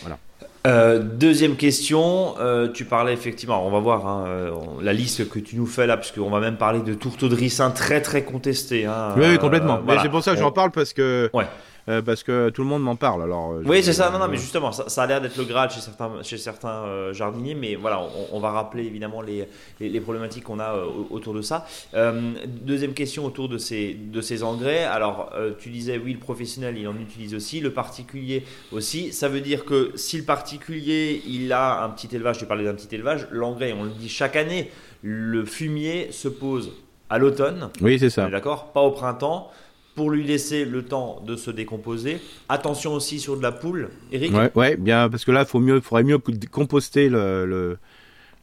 Voilà. 0.01 0.17
Euh, 0.65 0.99
deuxième 0.99 1.55
question, 1.55 2.35
euh, 2.41 2.67
tu 2.67 2.83
parlais 2.83 3.13
effectivement, 3.13 3.65
on 3.65 3.71
va 3.71 3.79
voir 3.79 4.05
hein, 4.05 4.25
euh, 4.27 4.51
on- 4.51 4.81
la 4.81 4.91
liste 4.91 5.29
que 5.29 5.39
tu 5.39 5.55
nous 5.55 5.65
fais 5.65 5.87
là, 5.87 5.95
puisqu'on 5.95 6.29
va 6.29 6.41
même 6.41 6.57
parler 6.57 6.81
de 6.81 6.93
tourteaux 6.93 7.29
de 7.29 7.35
ricin 7.35 7.71
très 7.71 8.01
très 8.01 8.23
contesté. 8.23 8.85
Hein, 8.85 9.13
oui, 9.15 9.23
oui, 9.29 9.37
complètement. 9.37 9.79
Voilà. 9.85 10.01
c'est 10.01 10.09
pour 10.09 10.23
ça 10.23 10.33
que 10.33 10.39
j'en 10.39 10.51
parle 10.51 10.71
parce 10.71 10.91
que, 10.93 11.29
Ouais. 11.33 11.45
Euh, 11.89 12.01
parce 12.01 12.23
que 12.23 12.49
tout 12.49 12.61
le 12.63 12.67
monde 12.67 12.83
m'en 12.83 12.95
parle. 12.95 13.23
Alors, 13.23 13.53
euh, 13.53 13.61
Oui, 13.65 13.81
c'est 13.83 13.93
ça. 13.93 14.09
Non, 14.11 14.19
non, 14.19 14.25
euh, 14.25 14.27
mais 14.29 14.37
justement, 14.37 14.71
ça, 14.71 14.89
ça 14.89 15.03
a 15.03 15.07
l'air 15.07 15.21
d'être 15.21 15.37
le 15.37 15.43
Graal 15.45 15.69
chez 15.69 15.79
certains, 15.81 16.11
chez 16.23 16.37
certains 16.37 16.83
euh, 16.85 17.13
jardiniers, 17.13 17.55
mais 17.55 17.75
voilà, 17.75 18.01
on, 18.01 18.37
on 18.37 18.39
va 18.39 18.51
rappeler 18.51 18.83
évidemment 18.85 19.21
les, 19.21 19.47
les, 19.79 19.89
les 19.89 20.01
problématiques 20.01 20.43
qu'on 20.43 20.59
a 20.59 20.73
euh, 20.75 20.85
au- 20.85 21.07
autour 21.15 21.33
de 21.33 21.41
ça. 21.41 21.65
Euh, 21.93 22.33
deuxième 22.45 22.93
question 22.93 23.25
autour 23.25 23.47
de 23.49 23.57
ces, 23.57 23.93
de 23.93 24.21
ces 24.21 24.43
engrais. 24.43 24.83
Alors, 24.83 25.29
euh, 25.35 25.51
tu 25.57 25.69
disais, 25.69 25.97
oui, 26.03 26.13
le 26.13 26.19
professionnel, 26.19 26.77
il 26.77 26.87
en 26.87 26.95
utilise 26.97 27.33
aussi, 27.35 27.59
le 27.59 27.71
particulier 27.71 28.43
aussi. 28.71 29.13
Ça 29.13 29.29
veut 29.29 29.41
dire 29.41 29.63
que 29.65 29.91
si 29.95 30.17
le 30.17 30.23
particulier, 30.23 31.21
il 31.27 31.51
a 31.53 31.83
un 31.83 31.89
petit 31.89 32.13
élevage, 32.15 32.37
tu 32.37 32.45
parlais 32.45 32.63
d'un 32.65 32.73
petit 32.75 32.93
élevage, 32.93 33.27
l'engrais, 33.31 33.73
on 33.73 33.83
le 33.83 33.89
dit 33.91 34.09
chaque 34.09 34.35
année, 34.35 34.69
le 35.03 35.45
fumier 35.45 36.09
se 36.11 36.27
pose 36.27 36.71
à 37.09 37.17
l'automne. 37.17 37.69
Oui, 37.81 37.97
c'est 37.99 38.09
ça. 38.09 38.27
D'accord? 38.29 38.71
Pas 38.73 38.81
au 38.81 38.91
printemps. 38.91 39.49
Pour 39.97 40.11
lui 40.11 40.23
laisser 40.23 40.63
le 40.63 40.83
temps 40.85 41.21
de 41.25 41.35
se 41.35 41.49
décomposer. 41.49 42.21
Attention 42.49 42.93
aussi 42.93 43.19
sur 43.19 43.35
de 43.35 43.41
la 43.41 43.51
poule, 43.51 43.89
Eric. 44.11 44.31
Ouais, 44.31 44.51
ouais, 44.53 44.75
bien, 44.77 45.09
parce 45.09 45.25
que 45.25 45.31
là, 45.31 45.43
faut 45.43 45.59
mieux, 45.59 45.81
faudrait 45.81 46.03
mieux 46.03 46.19
composter 46.51 47.09
le, 47.09 47.47
le, 47.47 47.79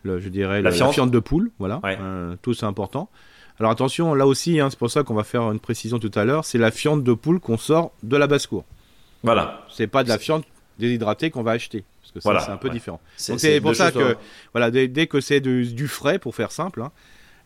le- 0.02 0.18
je 0.18 0.28
dirais, 0.28 0.62
La 0.62 0.70
le- 0.70 0.76
fiente. 0.76 1.12
de 1.12 1.18
poule, 1.20 1.52
voilà. 1.60 1.80
Ouais. 1.84 1.96
Euh, 2.00 2.34
tout 2.42 2.54
c'est 2.54 2.66
important. 2.66 3.08
Alors 3.60 3.70
attention, 3.70 4.14
là 4.14 4.26
aussi, 4.26 4.58
hein, 4.58 4.68
c'est 4.68 4.78
pour 4.80 4.90
ça 4.90 5.04
qu'on 5.04 5.14
va 5.14 5.22
faire 5.22 5.42
une 5.52 5.60
précision 5.60 6.00
tout 6.00 6.10
à 6.16 6.24
l'heure. 6.24 6.44
C'est 6.44 6.58
la 6.58 6.72
fiente 6.72 7.04
de 7.04 7.12
poule 7.14 7.38
qu'on 7.38 7.56
sort 7.56 7.92
de 8.02 8.16
la 8.16 8.26
basse-cour. 8.26 8.64
Voilà. 9.22 9.64
C'est 9.72 9.86
pas 9.86 10.02
de 10.02 10.08
la 10.08 10.18
fiente 10.18 10.44
déshydratée 10.80 11.30
qu'on 11.30 11.44
va 11.44 11.52
acheter, 11.52 11.84
parce 12.02 12.10
que 12.10 12.18
ça, 12.18 12.28
Voilà, 12.30 12.40
c'est 12.44 12.50
un 12.50 12.56
peu 12.56 12.66
ouais. 12.66 12.74
différent. 12.74 13.00
Donc 13.28 13.38
c'est 13.38 13.60
pour 13.60 13.76
ça 13.76 13.92
que, 13.92 13.98
euh, 14.00 14.14
voilà, 14.52 14.72
dès, 14.72 14.88
dès 14.88 15.06
que 15.06 15.20
c'est 15.20 15.38
du 15.40 15.86
frais, 15.86 16.18
pour 16.18 16.34
faire 16.34 16.50
simple, 16.50 16.82
hein, 16.82 16.90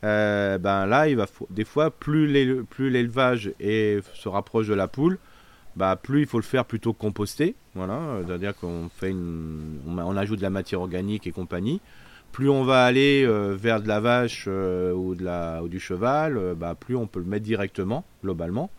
euh, 0.04 0.58
ben 0.58 0.86
là, 0.86 1.08
il 1.08 1.16
va 1.16 1.26
des 1.50 1.64
fois, 1.64 1.90
plus 1.90 2.26
l'é- 2.26 2.62
plus 2.68 2.90
l'élevage 2.90 3.52
se 3.60 4.28
rapproche 4.28 4.68
de 4.68 4.74
la 4.74 4.88
poule, 4.88 5.18
bah 5.76 5.96
plus 5.96 6.20
il 6.20 6.26
faut 6.26 6.38
le 6.38 6.44
faire 6.44 6.64
plutôt 6.64 6.92
que 6.92 6.98
composter. 6.98 7.54
Voilà, 7.74 8.00
c'est-à-dire 8.26 8.54
qu'on 8.56 8.88
fait 8.88 9.14
on, 9.14 10.16
ajoute 10.16 10.38
de 10.38 10.42
la 10.42 10.50
matière 10.50 10.80
organique 10.80 11.26
et 11.26 11.32
compagnie. 11.32 11.80
Plus 12.32 12.48
on 12.50 12.62
va 12.62 12.84
aller 12.84 13.24
euh, 13.24 13.56
vers 13.58 13.80
de 13.80 13.88
la 13.88 14.00
vache 14.00 14.44
euh, 14.48 14.92
ou 14.92 15.14
de 15.14 15.24
la 15.24 15.62
ou 15.62 15.68
du 15.68 15.80
cheval, 15.80 16.54
bah 16.56 16.74
plus 16.78 16.94
on 16.96 17.06
peut 17.06 17.20
le 17.20 17.26
mettre 17.26 17.44
directement, 17.44 18.04
globalement. 18.22 18.70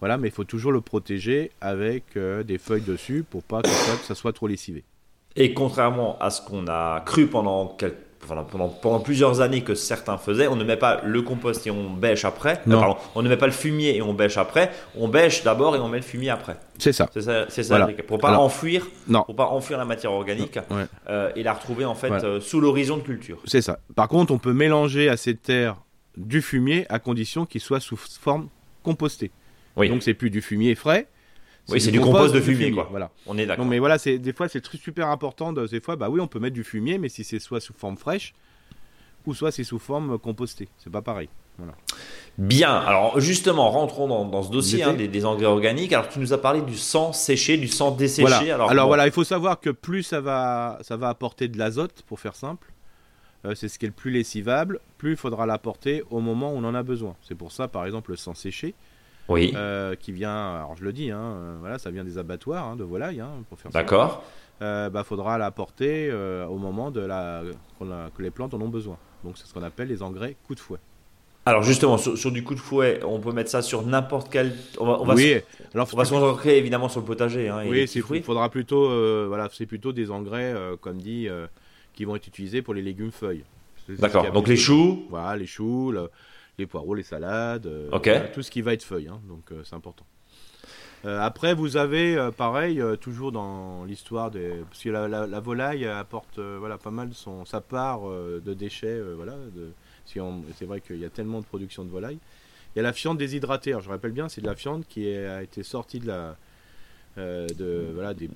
Voilà, 0.00 0.16
mais 0.18 0.28
il 0.28 0.34
faut 0.34 0.44
toujours 0.44 0.72
le 0.72 0.80
protéger 0.80 1.50
avec 1.60 2.16
des 2.16 2.58
feuilles 2.58 2.80
dessus 2.80 3.22
pour 3.28 3.42
pas 3.42 3.60
que 3.60 3.68
ça, 3.68 3.96
que 3.96 4.14
soit 4.14 4.32
trop 4.32 4.46
lessivé. 4.46 4.82
Et 5.36 5.52
contrairement 5.54 6.18
à 6.20 6.30
ce 6.30 6.42
qu'on 6.42 6.66
a 6.68 7.00
cru 7.04 7.26
pendant, 7.26 7.74
quel- 7.78 7.96
pendant, 8.26 8.44
pendant, 8.44 8.68
pendant 8.68 9.00
plusieurs 9.00 9.40
années 9.40 9.62
que 9.62 9.74
certains 9.74 10.18
faisaient, 10.18 10.46
on 10.46 10.56
ne 10.56 10.64
met 10.64 10.76
pas 10.76 11.00
le 11.04 11.22
compost 11.22 11.66
et 11.66 11.70
on 11.70 11.90
bêche 11.90 12.24
après. 12.24 12.58
Euh, 12.58 12.70
Non. 12.70 12.80
pardon, 12.80 12.96
on 13.14 13.22
ne 13.22 13.28
met 13.28 13.36
pas 13.36 13.46
le 13.46 13.52
fumier 13.52 13.96
et 13.96 14.02
on 14.02 14.12
bêche 14.14 14.36
après. 14.36 14.70
On 14.96 15.08
bêche 15.08 15.42
d'abord 15.42 15.74
et 15.74 15.78
on 15.78 15.88
met 15.88 15.96
le 15.98 16.02
fumier 16.04 16.30
après. 16.30 16.56
C'est 16.78 16.92
ça. 16.92 17.08
C'est 17.12 17.22
ça, 17.22 17.46
c'est 17.48 17.62
ça 17.62 17.76
Voilà. 17.78 17.92
Pour 18.06 18.18
pas 18.18 18.28
Alors- 18.28 18.42
enfouir, 18.42 18.86
Non. 19.08 19.22
pour 19.24 19.34
pas 19.36 19.46
enfouir 19.46 19.78
la 19.78 19.84
matière 19.84 20.12
organique 20.12 20.58
Ouais. 20.70 20.84
euh, 21.08 21.30
et 21.34 21.42
la 21.42 21.52
retrouver 21.54 21.84
en 21.84 21.94
fait 21.94 22.08
Voilà. 22.08 22.24
euh, 22.24 22.40
sous 22.40 22.60
l'horizon 22.60 22.96
de 22.98 23.02
culture. 23.02 23.38
C'est 23.46 23.62
ça. 23.62 23.78
Par 23.96 24.08
contre, 24.08 24.32
on 24.32 24.38
peut 24.38 24.52
mélanger 24.52 25.08
à 25.08 25.16
cette 25.16 25.42
terre 25.42 25.76
du 26.16 26.42
fumier 26.42 26.86
à 26.88 26.98
condition 26.98 27.46
qu'il 27.46 27.60
soit 27.60 27.80
sous 27.80 27.96
forme 27.96 28.48
compostée. 28.82 29.30
Oui. 29.76 29.88
Donc 29.88 30.02
c'est 30.02 30.14
plus 30.14 30.30
du 30.30 30.42
fumier 30.42 30.74
frais. 30.74 31.06
Oui, 31.70 31.80
c'est 31.80 31.90
du 31.90 32.00
compost 32.00 32.34
de 32.34 32.40
fumier, 32.40 32.70
quoi. 32.72 32.88
Voilà. 32.90 33.10
on 33.26 33.36
est 33.38 33.46
d'accord. 33.46 33.64
Non 33.64 33.70
mais 33.70 33.78
voilà, 33.78 33.98
c'est 33.98 34.18
des 34.18 34.32
fois 34.32 34.48
c'est 34.48 34.64
super 34.76 35.08
important. 35.08 35.52
De, 35.52 35.66
des 35.66 35.80
fois, 35.80 35.96
bah 35.96 36.08
oui, 36.10 36.20
on 36.20 36.26
peut 36.28 36.38
mettre 36.40 36.54
du 36.54 36.64
fumier, 36.64 36.98
mais 36.98 37.08
si 37.08 37.24
c'est 37.24 37.38
soit 37.38 37.60
sous 37.60 37.72
forme 37.74 37.96
fraîche 37.96 38.34
ou 39.26 39.34
soit 39.34 39.52
c'est 39.52 39.64
sous 39.64 39.78
forme 39.78 40.18
compostée, 40.18 40.68
c'est 40.78 40.90
pas 40.90 41.02
pareil. 41.02 41.28
Bien, 42.38 42.72
alors 42.74 43.20
justement, 43.20 43.70
rentrons 43.70 44.08
dans, 44.08 44.24
dans 44.24 44.42
ce 44.42 44.50
dossier 44.50 44.82
hein, 44.82 44.94
des, 44.94 45.08
des 45.08 45.26
engrais 45.26 45.44
organiques. 45.46 45.92
Alors 45.92 46.08
tu 46.08 46.18
nous 46.18 46.32
as 46.32 46.40
parlé 46.40 46.62
du 46.62 46.76
sang 46.76 47.12
séché, 47.12 47.58
du 47.58 47.68
sang 47.68 47.90
desséché. 47.90 48.22
Voilà. 48.22 48.54
Alors, 48.54 48.70
Alors, 48.70 48.84
bon, 48.86 48.88
voilà, 48.90 49.06
il 49.06 49.12
faut 49.12 49.24
savoir 49.24 49.60
que 49.60 49.68
plus 49.68 50.02
ça 50.04 50.20
va, 50.22 50.78
ça 50.80 50.96
va 50.96 51.10
apporter 51.10 51.48
de 51.48 51.58
l'azote, 51.58 52.02
pour 52.06 52.18
faire 52.18 52.34
simple. 52.34 52.72
euh, 53.44 53.54
c'est 53.54 53.68
ce 53.68 53.78
qui 53.78 53.84
est 53.84 53.88
le 53.88 53.94
plus 53.94 54.10
lessivable. 54.10 54.80
Plus 54.96 55.10
il 55.10 55.16
faudra 55.18 55.44
l'apporter 55.44 56.02
au 56.10 56.20
moment 56.20 56.52
où 56.54 56.56
on 56.56 56.64
en 56.64 56.74
a 56.74 56.82
besoin. 56.82 57.14
C'est 57.28 57.34
pour 57.34 57.52
ça, 57.52 57.68
par 57.68 57.84
exemple, 57.84 58.10
le 58.12 58.16
sang 58.16 58.34
séché. 58.34 58.74
Oui, 59.30 59.52
euh, 59.56 59.94
qui 59.94 60.12
vient, 60.12 60.56
alors 60.56 60.76
je 60.76 60.84
le 60.84 60.92
dis, 60.92 61.10
hein, 61.10 61.20
euh, 61.20 61.56
voilà, 61.60 61.78
ça 61.78 61.90
vient 61.90 62.04
des 62.04 62.18
abattoirs 62.18 62.66
hein, 62.66 62.76
de 62.76 62.84
volailles, 62.84 63.20
hein, 63.20 63.30
pour 63.48 63.58
faire 63.58 63.70
d'accord. 63.70 64.22
Euh, 64.60 64.90
bah, 64.90 65.04
faudra 65.04 65.38
l'apporter 65.38 66.10
euh, 66.10 66.44
au 66.46 66.58
moment 66.58 66.90
de 66.90 67.00
la, 67.00 67.38
a- 67.38 68.10
que 68.14 68.22
les 68.22 68.30
plantes 68.30 68.52
en 68.52 68.60
ont 68.60 68.68
besoin. 68.68 68.98
Donc 69.24 69.38
c'est 69.38 69.46
ce 69.46 69.54
qu'on 69.54 69.62
appelle 69.62 69.88
les 69.88 70.02
engrais 70.02 70.36
coup 70.46 70.54
de 70.54 70.60
fouet. 70.60 70.78
Alors 71.46 71.62
justement, 71.62 71.96
sur, 71.96 72.18
sur 72.18 72.30
du 72.30 72.44
coup 72.44 72.54
de 72.54 72.60
fouet, 72.60 73.00
on 73.02 73.18
peut 73.20 73.32
mettre 73.32 73.50
ça 73.50 73.62
sur 73.62 73.82
n'importe 73.86 74.30
quel. 74.30 74.52
On 74.78 74.84
va, 74.84 75.00
on 75.00 75.04
va 75.06 75.14
oui, 75.14 75.22
se, 75.34 75.74
alors 75.74 75.88
on 75.92 75.96
va 75.96 76.04
se 76.04 76.10
concentrer 76.10 76.58
évidemment 76.58 76.90
sur 76.90 77.00
le 77.00 77.06
potager. 77.06 77.48
Hein, 77.48 77.62
oui, 77.66 77.84
il 77.84 78.22
faudra 78.22 78.50
plutôt, 78.50 78.90
euh, 78.90 79.24
voilà, 79.28 79.48
c'est 79.50 79.64
plutôt 79.64 79.92
des 79.92 80.10
engrais, 80.10 80.52
euh, 80.54 80.76
comme 80.76 80.98
dit, 80.98 81.28
euh, 81.28 81.46
qui 81.94 82.04
vont 82.04 82.14
être 82.16 82.26
utilisés 82.26 82.60
pour 82.60 82.74
les 82.74 82.82
légumes 82.82 83.12
feuilles. 83.12 83.44
D'accord. 83.88 84.30
Donc 84.32 84.46
les 84.48 84.56
choux. 84.56 85.06
Voilà, 85.08 85.36
les 85.36 85.46
choux, 85.46 85.90
le- 85.92 86.10
les 86.58 86.66
poireaux, 86.66 86.94
les 86.94 87.02
salades, 87.02 87.66
euh, 87.66 87.88
voilà, 88.12 88.28
tout 88.28 88.42
ce 88.42 88.50
qui 88.50 88.62
va 88.62 88.72
être 88.72 88.82
feuille, 88.84 89.08
hein, 89.08 89.20
donc 89.28 89.50
euh, 89.52 89.62
c'est 89.64 89.74
important. 89.76 90.04
Euh, 91.06 91.18
après, 91.20 91.54
vous 91.54 91.78
avez 91.78 92.28
pareil, 92.36 92.82
toujours 93.00 93.32
dans 93.32 93.84
l'histoire 93.84 94.30
des. 94.30 94.50
Parce 94.68 94.82
que 94.82 94.90
la, 94.90 95.08
la- 95.08 95.26
la 95.26 95.40
volaille 95.40 95.86
apporte 95.86 96.38
voilà, 96.38 96.76
pas 96.76 96.90
mal 96.90 97.14
son, 97.14 97.46
sa 97.46 97.62
part 97.62 98.02
de 98.02 98.52
déchets. 98.54 99.00
voilà, 99.16 99.32
de, 99.54 99.70
c'est 100.04 100.66
vrai 100.66 100.82
qu'il 100.82 100.98
y 100.98 101.04
a 101.06 101.08
tellement 101.08 101.40
de 101.40 101.46
production 101.46 101.84
de 101.84 101.90
volaille. 101.90 102.18
Il 102.74 102.78
y 102.78 102.80
a 102.80 102.82
la 102.82 102.92
fiente 102.92 103.16
déshydratée. 103.16 103.70
Alors, 103.70 103.80
je 103.82 103.88
rappelle 103.88 104.12
bien, 104.12 104.28
c'est 104.28 104.42
de 104.42 104.46
la 104.46 104.54
fiente 104.54 104.86
qui 104.88 105.08
est- 105.08 105.26
a 105.26 105.42
été 105.42 105.62
sortie 105.62 106.00
de 106.00 106.06
la, 106.06 106.36
euh, 107.16 107.46
de, 107.48 107.86
voilà, 107.94 108.12
des, 108.12 108.28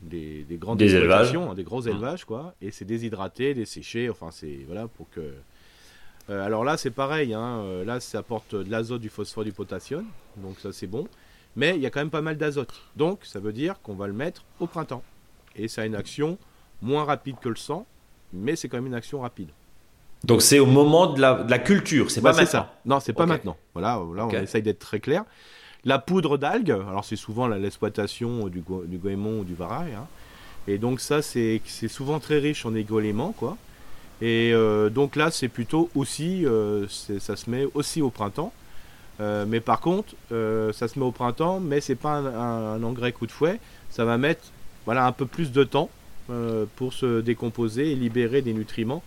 des, 0.00 0.44
des 0.44 0.56
grandes 0.56 0.78
Des 0.78 0.94
élevages. 0.94 1.34
hein, 1.36 1.52
des 1.54 1.62
gros 1.62 1.82
Mmh. 1.82 1.88
élevages, 1.88 2.24
quoi. 2.24 2.54
Et 2.62 2.70
c'est 2.70 2.86
déshydraté, 2.86 3.52
desséché. 3.52 4.08
Enfin, 4.08 4.30
c'est 4.30 4.60
voilà 4.66 4.88
pour 4.88 5.10
que. 5.10 5.34
Euh, 6.30 6.44
alors 6.44 6.64
là, 6.64 6.76
c'est 6.76 6.90
pareil. 6.90 7.32
hein, 7.34 7.60
euh, 7.62 7.84
là, 7.84 8.00
ça 8.00 8.18
apporte 8.18 8.54
de 8.54 8.70
l'azote, 8.70 9.00
du 9.00 9.08
phosphore, 9.08 9.44
du 9.44 9.52
potassium. 9.52 10.04
Donc 10.36 10.58
ça, 10.60 10.72
c'est 10.72 10.86
bon. 10.86 11.06
Mais 11.56 11.74
il 11.76 11.80
y 11.80 11.86
a 11.86 11.90
quand 11.90 12.00
même 12.00 12.10
pas 12.10 12.20
mal 12.22 12.36
d'azote. 12.36 12.72
Donc 12.96 13.20
ça 13.24 13.40
veut 13.40 13.52
dire 13.52 13.80
qu'on 13.82 13.94
va 13.94 14.06
le 14.06 14.12
mettre 14.12 14.44
au 14.60 14.66
printemps. 14.66 15.02
Et 15.56 15.66
ça 15.68 15.82
a 15.82 15.86
une 15.86 15.94
action 15.96 16.38
moins 16.82 17.04
rapide 17.04 17.36
que 17.40 17.48
le 17.48 17.56
sang, 17.56 17.86
mais 18.32 18.54
c'est 18.54 18.68
quand 18.68 18.76
même 18.76 18.86
une 18.86 18.94
action 18.94 19.20
rapide. 19.20 19.48
Donc 20.24 20.42
c'est 20.42 20.58
au 20.58 20.66
moment 20.66 21.06
de 21.12 21.20
la, 21.20 21.42
de 21.42 21.50
la 21.50 21.58
culture, 21.58 22.10
c'est 22.10 22.20
Bah, 22.20 22.30
pas 22.30 22.36
maintenant. 22.36 22.50
ça. 22.50 22.74
Non, 22.84 23.00
c'est 23.00 23.12
pas 23.12 23.26
maintenant. 23.26 23.56
Voilà, 23.72 24.00
là 24.14 24.26
on 24.26 24.30
essaye 24.30 24.62
d'être 24.62 24.78
très 24.80 25.00
clair. 25.00 25.24
La 25.84 25.98
poudre 25.98 26.38
d'algues, 26.38 26.70
alors 26.72 27.04
c'est 27.04 27.16
souvent 27.16 27.46
l'exploitation 27.48 28.48
du, 28.48 28.60
go- 28.60 28.84
du 28.84 28.98
goémon 28.98 29.40
ou 29.40 29.44
du 29.44 29.54
varail. 29.54 29.94
hein. 29.94 30.06
Et 30.66 30.76
donc 30.78 31.00
ça, 31.00 31.22
c'est 31.22 31.60
c'est 31.64 31.88
souvent 31.88 32.20
très 32.20 32.38
riche 32.38 32.66
en 32.66 32.74
égoléments, 32.74 33.32
quoi. 33.32 33.56
Et 34.20 34.50
euh, 34.52 34.90
donc 34.90 35.14
là, 35.16 35.30
c'est 35.30 35.48
plutôt 35.48 35.90
aussi, 35.94 36.44
euh, 36.44 36.86
ça 36.88 37.36
se 37.36 37.48
met 37.48 37.66
aussi 37.74 38.02
au 38.02 38.10
printemps. 38.10 38.52
Euh, 39.20 39.44
mais 39.48 39.60
par 39.60 39.80
contre, 39.80 40.14
ça 40.30 40.88
se 40.88 40.98
met 40.98 41.04
au 41.04 41.12
printemps, 41.12 41.60
mais 41.60 41.80
c'est 41.80 41.94
pas 41.96 42.14
un, 42.14 42.26
un- 42.26 42.74
un 42.74 42.82
engrais 42.82 43.12
coup 43.12 43.26
de 43.26 43.32
fouet. 43.32 43.60
Ça 43.90 44.04
va 44.04 44.18
mettre, 44.18 44.42
voilà, 44.86 45.06
un 45.06 45.12
peu 45.12 45.26
plus 45.26 45.52
de 45.52 45.64
temps 45.64 45.88
pour 46.76 46.92
se 46.92 47.20
décomposer 47.20 47.92
et 47.92 47.94
libérer 47.94 48.42
des 48.42 48.52
nutriments 48.52 49.02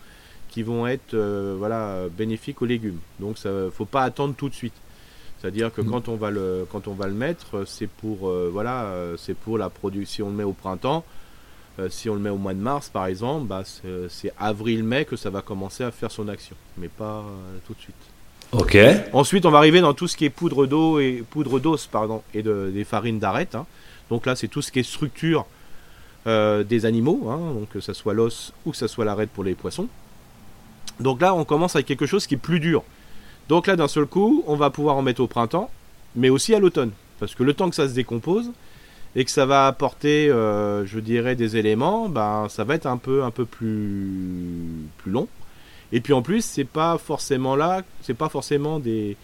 qui 0.50 0.64
vont 0.64 0.88
être, 0.88 1.14
euh, 1.14 1.56
voilà, 1.58 2.08
bénéfiques 2.18 2.62
aux 2.62 2.66
légumes. 2.66 2.98
Donc, 3.20 3.38
ça, 3.38 3.50
faut 3.72 3.86
pas 3.86 4.04
attendre 4.04 4.34
tout 4.36 4.50
de 4.50 4.54
suite. 4.56 4.74
C'est-à-dire 5.40 5.72
que 5.74 5.82
Mm. 5.82 5.90
quand 5.92 6.08
on 6.10 6.16
va 6.16 6.30
le, 6.32 6.66
quand 6.72 6.88
on 6.88 6.94
va 6.94 7.08
le 7.08 7.14
mettre, 7.14 7.64
c'est 7.66 7.88
pour, 7.88 8.28
euh, 8.28 8.50
voilà, 8.52 8.92
c'est 9.18 9.34
pour 9.36 9.58
la 9.58 9.70
production. 9.70 10.12
Si 10.16 10.22
on 10.24 10.30
le 10.30 10.36
met 10.36 10.44
au 10.44 10.52
printemps, 10.54 11.06
euh, 11.82 11.90
si 11.90 12.10
on 12.10 12.14
le 12.14 12.20
met 12.22 12.30
au 12.30 12.38
mois 12.38 12.54
de 12.54 12.60
mars, 12.60 12.90
par 12.90 13.06
exemple, 13.08 13.48
bah, 13.48 13.64
c'est 14.10 14.34
avril-mai 14.40 15.06
que 15.06 15.16
ça 15.16 15.30
va 15.30 15.42
commencer 15.42 15.84
à 15.84 15.92
faire 15.92 16.12
son 16.12 16.28
action, 16.30 16.56
mais 16.78 16.88
pas 16.88 17.24
euh, 17.26 17.58
tout 17.68 17.74
de 17.74 17.80
suite. 17.82 17.96
Ok. 18.54 18.78
Ensuite, 19.14 19.46
on 19.46 19.52
va 19.52 19.58
arriver 19.60 19.82
dans 19.82 19.94
tout 19.94 20.08
ce 20.08 20.16
qui 20.18 20.26
est 20.26 20.30
poudre 20.30 20.66
d'eau 20.66 21.00
et 21.00 21.24
poudre 21.30 21.60
d'os, 21.60 21.88
pardon, 21.88 22.22
et 22.34 22.42
de- 22.44 22.70
des 22.74 22.84
farines 22.84 23.20
d'arête. 23.20 23.56
hein. 23.56 23.66
Donc 24.10 24.26
là, 24.26 24.36
c'est 24.36 24.48
tout 24.50 24.62
ce 24.62 24.72
qui 24.72 24.80
est 24.80 24.84
structure 24.84 25.46
euh, 26.28 26.64
des 26.64 26.86
animaux, 26.86 27.30
hein, 27.30 27.54
donc 27.54 27.70
que 27.70 27.80
ça 27.80 27.94
soit 27.94 28.14
l'os 28.14 28.54
ou 28.66 28.72
que 28.72 28.78
ça 28.78 28.88
soit 28.88 29.06
l'arête 29.06 29.30
pour 29.30 29.44
les 29.44 29.56
poissons. 29.56 29.88
Donc 31.00 31.22
là, 31.22 31.34
on 31.34 31.46
commence 31.46 31.76
avec 31.76 31.88
quelque 31.88 32.06
chose 32.06 32.28
qui 32.28 32.36
est 32.36 32.38
plus 32.38 32.60
dur. 32.60 32.84
Donc 33.50 33.68
là, 33.68 33.76
d'un 33.76 33.88
seul 33.88 34.06
coup, 34.06 34.44
on 34.48 34.56
va 34.56 34.70
pouvoir 34.70 34.98
en 34.98 35.02
mettre 35.02 35.22
au 35.22 35.28
printemps, 35.28 35.70
mais 36.16 36.30
aussi 36.30 36.54
à 36.54 36.60
l'automne, 36.60 36.92
parce 37.20 37.34
que 37.34 37.44
le 37.44 37.54
temps 37.54 37.70
que 37.70 37.76
ça 37.76 37.88
se 37.88 37.94
décompose 37.94 38.52
et 39.16 39.26
que 39.26 39.32
ça 39.32 39.46
va 39.46 39.68
apporter, 39.68 40.30
euh, 40.30 40.86
je 40.86 41.00
dirais, 41.00 41.36
des 41.36 41.58
éléments, 41.58 42.08
ben 42.10 42.48
ça 42.50 42.64
va 42.64 42.76
être 42.76 42.86
un 42.88 42.98
peu, 42.98 43.24
un 43.24 43.32
peu 43.32 43.46
plus, 43.46 44.10
plus 44.98 45.12
long. 45.12 45.28
Et 45.92 46.00
puis 46.00 46.14
en 46.14 46.22
plus, 46.22 46.44
c'est 46.46 46.64
pas 46.64 46.98
forcément 46.98 47.56
là, 47.56 47.82
c'est 48.02 48.14
pas 48.14 48.30
forcément 48.30 48.80
des, 48.80 49.18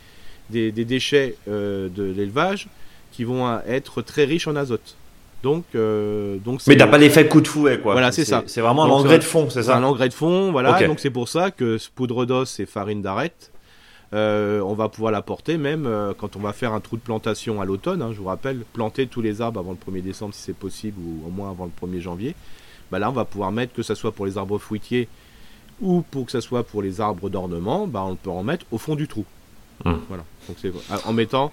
des, 0.49 0.71
des 0.71 0.83
déchets 0.85 1.35
euh, 1.47 1.87
de 1.89 2.03
l'élevage 2.03 2.67
qui 3.13 3.23
vont 3.23 3.59
être 3.67 4.01
très 4.01 4.25
riches 4.25 4.47
en 4.47 4.55
azote. 4.55 4.95
Donc, 5.43 5.63
euh, 5.75 6.37
donc 6.43 6.61
Mais 6.67 6.75
t'as 6.75 6.87
pas 6.87 6.97
l'effet 6.97 7.27
coup 7.27 7.41
de 7.41 7.47
fouet, 7.47 7.79
quoi. 7.79 7.93
Voilà, 7.93 8.11
c'est 8.11 8.25
ça. 8.25 8.43
C'est 8.47 8.59
vraiment 8.59 8.85
un 8.85 8.89
engrais 8.89 9.13
ça- 9.13 9.17
de 9.19 9.23
fond, 9.23 9.49
c'est 9.49 9.61
c'est 9.63 9.69
un 9.69 9.81
ça 9.81 9.87
engrais 9.87 10.09
de 10.09 10.13
fond, 10.13 10.51
voilà. 10.51 10.85
Donc 10.87 10.99
c'est 10.99 11.11
pour 11.11 11.29
ça 11.29 11.51
que 11.51 11.77
ce 11.77 11.89
poudre 11.89 12.25
d'os 12.25 12.59
et 12.59 12.65
farine 12.65 13.01
d'arête, 13.01 13.51
euh, 14.13 14.61
on 14.61 14.73
va 14.73 14.87
pouvoir 14.89 15.11
l'apporter 15.11 15.57
même 15.57 15.85
euh, 15.85 16.13
quand 16.17 16.35
on 16.35 16.39
va 16.39 16.53
faire 16.53 16.73
un 16.73 16.79
trou 16.79 16.95
de 16.95 17.01
plantation 17.01 17.59
à 17.61 17.65
l'automne. 17.65 18.01
hein, 18.01 18.11
je 18.13 18.17
vous 18.19 18.25
rappelle, 18.25 18.59
planter 18.73 19.07
tous 19.07 19.21
les 19.21 19.41
arbres 19.41 19.59
avant 19.59 19.71
le 19.71 19.93
1er 19.93 20.01
décembre 20.01 20.33
si 20.33 20.41
c'est 20.43 20.55
possible 20.55 20.97
ou 20.99 21.27
au 21.27 21.29
moins 21.29 21.49
avant 21.51 21.65
le 21.65 21.87
1er 21.87 21.99
janvier. 21.99 22.35
Bah 22.91 22.99
là, 22.99 23.09
on 23.09 23.13
va 23.13 23.25
pouvoir 23.25 23.51
mettre 23.51 23.73
que 23.73 23.83
ce 23.83 23.95
soit 23.95 24.13
pour 24.13 24.25
les 24.25 24.37
arbres 24.37 24.57
fruitiers 24.59 25.09
ou 25.81 26.01
pour 26.09 26.25
que 26.25 26.31
ce 26.31 26.39
soit 26.41 26.63
pour 26.63 26.81
les 26.81 27.01
arbres 27.01 27.29
d'ornement, 27.29 27.85
bah 27.85 28.03
on 28.05 28.15
peut 28.15 28.29
en 28.29 28.43
mettre 28.43 28.65
au 28.71 28.77
fond 28.77 28.95
du 28.95 29.07
trou. 29.07 29.25
Hum. 29.85 29.99
Voilà. 30.07 30.23
Donc 30.47 30.57
c'est 30.61 30.71
en 31.05 31.13
mettant, 31.13 31.51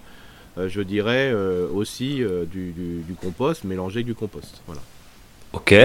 euh, 0.57 0.69
je 0.69 0.81
dirais 0.81 1.29
euh, 1.33 1.67
aussi 1.71 2.23
euh, 2.23 2.45
du, 2.45 2.71
du- 2.71 3.01
du 3.01 3.13
compost 3.15 3.65
mélangé 3.65 3.97
avec 3.97 4.05
du 4.07 4.15
compost. 4.15 4.61
Voilà. 4.65 4.81
Ok. 5.53 5.75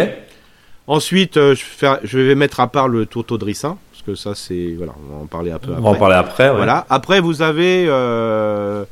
Ensuite, 0.86 1.36
euh, 1.36 1.54
je, 1.54 1.60
vais 1.64 1.70
faire- 1.70 2.00
je 2.02 2.18
vais 2.18 2.34
mettre 2.34 2.60
à 2.60 2.68
part 2.68 2.88
le 2.88 3.06
tourteau 3.06 3.38
de 3.38 3.44
ricin, 3.44 3.76
parce 4.04 4.06
que 4.06 4.14
ça, 4.14 4.34
c'est. 4.34 4.74
Voilà, 4.76 4.92
on 5.08 5.16
va 5.16 5.22
en 5.22 5.26
parler 5.26 5.50
un 5.50 5.58
peu 5.58 5.70
On 5.70 5.74
après. 5.74 5.82
va 5.82 5.88
en 5.90 5.94
parler 5.96 6.16
après. 6.16 6.48
ouais. 6.50 6.56
Voilà. 6.56 6.86
Après, 6.90 7.20
vous 7.20 7.42
avez 7.42 7.86
euh, 7.88 8.84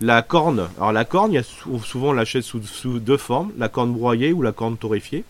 la 0.00 0.22
corne. 0.22 0.68
Alors, 0.78 0.92
la 0.92 1.04
corne, 1.04 1.32
il 1.32 1.36
y 1.36 1.38
a 1.38 1.42
sou- 1.42 1.80
souvent 1.82 2.08
on 2.08 2.12
l'achète 2.12 2.42
sous, 2.42 2.62
sous 2.62 2.98
deux 2.98 3.16
formes 3.16 3.52
la 3.58 3.68
corne 3.68 3.92
broyée 3.92 4.32
ou 4.32 4.42
la 4.42 4.52
corne 4.52 4.76
torréfiée. 4.76 5.24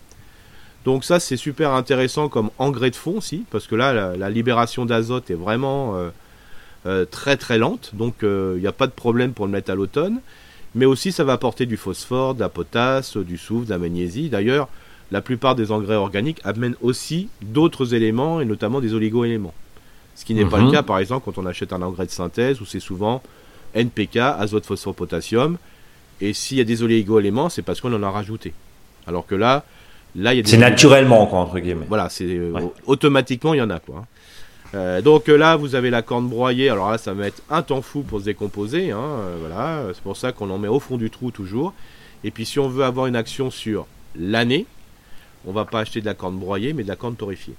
Donc, 0.85 1.03
ça, 1.03 1.19
c'est 1.19 1.37
super 1.37 1.71
intéressant 1.73 2.29
comme 2.29 2.49
engrais 2.59 2.89
de 2.91 2.95
fond 2.95 3.17
aussi, 3.17 3.43
parce 3.51 3.67
que 3.67 3.75
là, 3.75 3.93
la, 3.93 4.15
la 4.15 4.29
libération 4.29 4.85
d'azote 4.85 5.29
est 5.29 5.35
vraiment 5.35 5.95
euh, 5.97 6.09
euh, 6.85 7.05
très 7.05 7.35
très 7.37 7.57
lente. 7.57 7.91
Donc, 7.93 8.15
il 8.23 8.59
n'y 8.59 8.67
a 8.67 8.71
pas 8.71 8.87
de 8.87 8.91
problème 8.93 9.33
pour 9.33 9.45
le 9.45 9.51
mettre 9.51 9.69
à 9.71 9.75
l'automne. 9.75 10.19
Mais 10.75 10.85
aussi, 10.85 11.11
ça 11.11 11.23
va 11.23 11.33
apporter 11.33 11.65
du 11.65 11.75
phosphore, 11.75 12.35
de 12.35 12.39
la 12.39 12.49
potasse, 12.49 13.17
du 13.17 13.37
soufre, 13.37 13.65
de 13.65 13.71
la 13.71 13.77
magnésie. 13.79 14.29
D'ailleurs, 14.29 14.67
la 15.11 15.21
plupart 15.21 15.55
des 15.55 15.71
engrais 15.71 15.95
organiques 15.95 16.39
amènent 16.43 16.75
aussi 16.81 17.29
d'autres 17.41 17.93
éléments, 17.93 18.41
et 18.41 18.45
notamment 18.45 18.81
des 18.81 18.93
oligo-éléments. 18.93 19.53
Ce 20.15 20.25
qui 20.25 20.33
n'est 20.33 20.45
pas 20.45 20.57
Mhm. 20.59 20.65
le 20.65 20.71
cas, 20.71 20.83
par 20.83 20.99
exemple, 20.99 21.25
quand 21.25 21.41
on 21.41 21.45
achète 21.45 21.71
un 21.73 21.81
engrais 21.81 22.05
de 22.05 22.11
synthèse, 22.11 22.59
où 22.61 22.65
c'est 22.65 22.79
souvent 22.79 23.21
NPK, 23.75 24.17
azote, 24.17 24.65
phosphore, 24.65 24.95
potassium. 24.95 25.57
Et 26.19 26.33
s'il 26.33 26.57
y 26.57 26.61
a 26.61 26.63
des 26.63 26.81
oligo-éléments, 26.83 27.49
c'est 27.49 27.61
parce 27.61 27.79
qu'on 27.79 27.93
en 27.93 28.01
a 28.03 28.09
rajouté. 28.09 28.53
Alors 29.05 29.27
que 29.27 29.35
là, 29.35 29.63
là, 30.15 30.33
il 30.33 30.37
y 30.37 30.39
a 30.39 30.43
des 30.43 30.49
C'est 30.49 30.57
naturellement, 30.57 31.27
quoi, 31.27 31.39
entre 31.39 31.59
guillemets. 31.59 31.85
voilà, 31.87 32.09
c'est 32.09 32.25
euh, 32.25 32.51
Ouais. 32.51 32.63
automatiquement 32.87 33.53
il 33.53 33.57
y 33.57 33.61
en 33.61 33.69
a 33.69 33.79
quoi. 33.79 34.05
Euh, 34.75 35.01
donc 35.01 35.29
euh, 35.29 35.37
là, 35.37 35.55
vous 35.55 35.75
avez 35.75 35.89
la 35.91 36.01
corne 36.01 36.27
broyée. 36.27 36.69
Alors 36.69 36.89
là, 36.91 36.97
ça 36.97 37.13
va 37.13 37.21
mettre 37.25 37.41
un 37.49 37.61
temps 37.61 37.81
fou 37.83 38.01
pour 38.01 38.19
se 38.19 38.25
décomposer. 38.25 38.91
hein, 38.91 38.97
euh, 38.99 39.37
voilà, 39.39 39.83
c'est 39.93 40.01
pour 40.01 40.17
ça 40.17 40.31
qu'on 40.31 40.49
en 40.49 40.57
met 40.57 40.67
au 40.67 40.79
fond 40.79 40.97
du 40.97 41.09
trou 41.09 41.29
toujours. 41.31 41.73
Et 42.23 42.31
puis 42.31 42.45
si 42.45 42.57
on 42.59 42.67
veut 42.67 42.83
avoir 42.83 43.05
une 43.05 43.15
action 43.15 43.51
sur 43.51 43.85
l'année, 44.19 44.65
on 45.47 45.51
va 45.53 45.65
pas 45.65 45.79
acheter 45.79 46.01
de 46.01 46.05
la 46.05 46.13
corne 46.13 46.37
broyée, 46.37 46.73
mais 46.73 46.83
de 46.83 46.87
la 46.87 46.95
corne 46.95 47.15
torréfiée. 47.15 47.55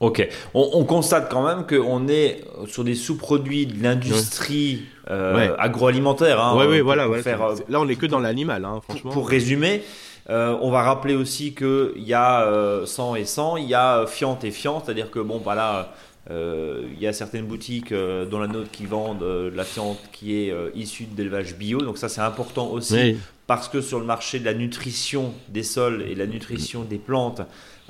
Ok. 0.00 0.28
On, 0.54 0.70
on 0.72 0.84
constate 0.84 1.30
quand 1.30 1.46
même 1.46 1.64
qu'on 1.64 2.08
est 2.08 2.42
sur 2.66 2.82
des 2.82 2.96
sous-produits 2.96 3.66
de 3.66 3.80
l'industrie 3.82 4.82
euh, 5.10 5.36
Ouais. 5.36 5.52
agroalimentaire. 5.58 6.40
Hein, 6.42 6.54
euh, 6.58 6.68
ouais, 6.68 6.78
pour- 6.78 6.84
voilà. 6.86 7.22
faire, 7.22 7.40
là, 7.68 7.80
on 7.80 7.86
est 7.88 7.94
que 7.94 8.06
dans 8.06 8.18
l'animal, 8.18 8.64
hein, 8.64 8.72
pour, 8.74 8.84
franchement. 8.84 9.12
pour 9.12 9.28
résumer, 9.28 9.82
euh, 10.28 10.56
on 10.60 10.70
va 10.72 10.82
rappeler 10.82 11.14
aussi 11.14 11.54
qu'il 11.54 11.92
y 12.04 12.14
a 12.14 12.42
euh, 12.46 12.84
100 12.84 13.14
et 13.14 13.24
100, 13.24 13.58
il 13.58 13.68
y 13.68 13.74
a 13.74 14.04
fiente 14.06 14.42
et 14.42 14.50
fiente, 14.50 14.84
c'est-à-dire 14.86 15.10
que 15.10 15.20
bon, 15.20 15.38
bah 15.44 15.54
là, 15.54 15.92
euh, 16.30 16.82
il 16.94 17.00
y 17.00 17.06
a 17.06 17.12
certaines 17.12 17.46
boutiques, 17.46 17.92
dont 17.92 18.38
la 18.40 18.48
nôtre, 18.48 18.70
qui 18.72 18.86
vendent 18.86 19.20
de 19.20 19.52
la 19.54 19.64
fiente 19.64 19.98
qui 20.12 20.34
est 20.36 20.54
issue 20.74 21.04
d'élevage 21.04 21.54
bio. 21.56 21.78
Donc 21.80 21.96
ça, 21.98 22.08
c'est 22.08 22.20
important 22.20 22.68
aussi 22.70 22.94
Oui. 22.94 23.18
Parce 23.46 23.68
que 23.68 23.80
sur 23.80 23.98
le 23.98 24.06
marché 24.06 24.38
de 24.38 24.44
la 24.44 24.54
nutrition 24.54 25.34
des 25.48 25.62
sols 25.62 26.04
et 26.08 26.14
de 26.14 26.18
la 26.18 26.26
nutrition 26.26 26.82
des 26.82 26.98
plantes, 26.98 27.42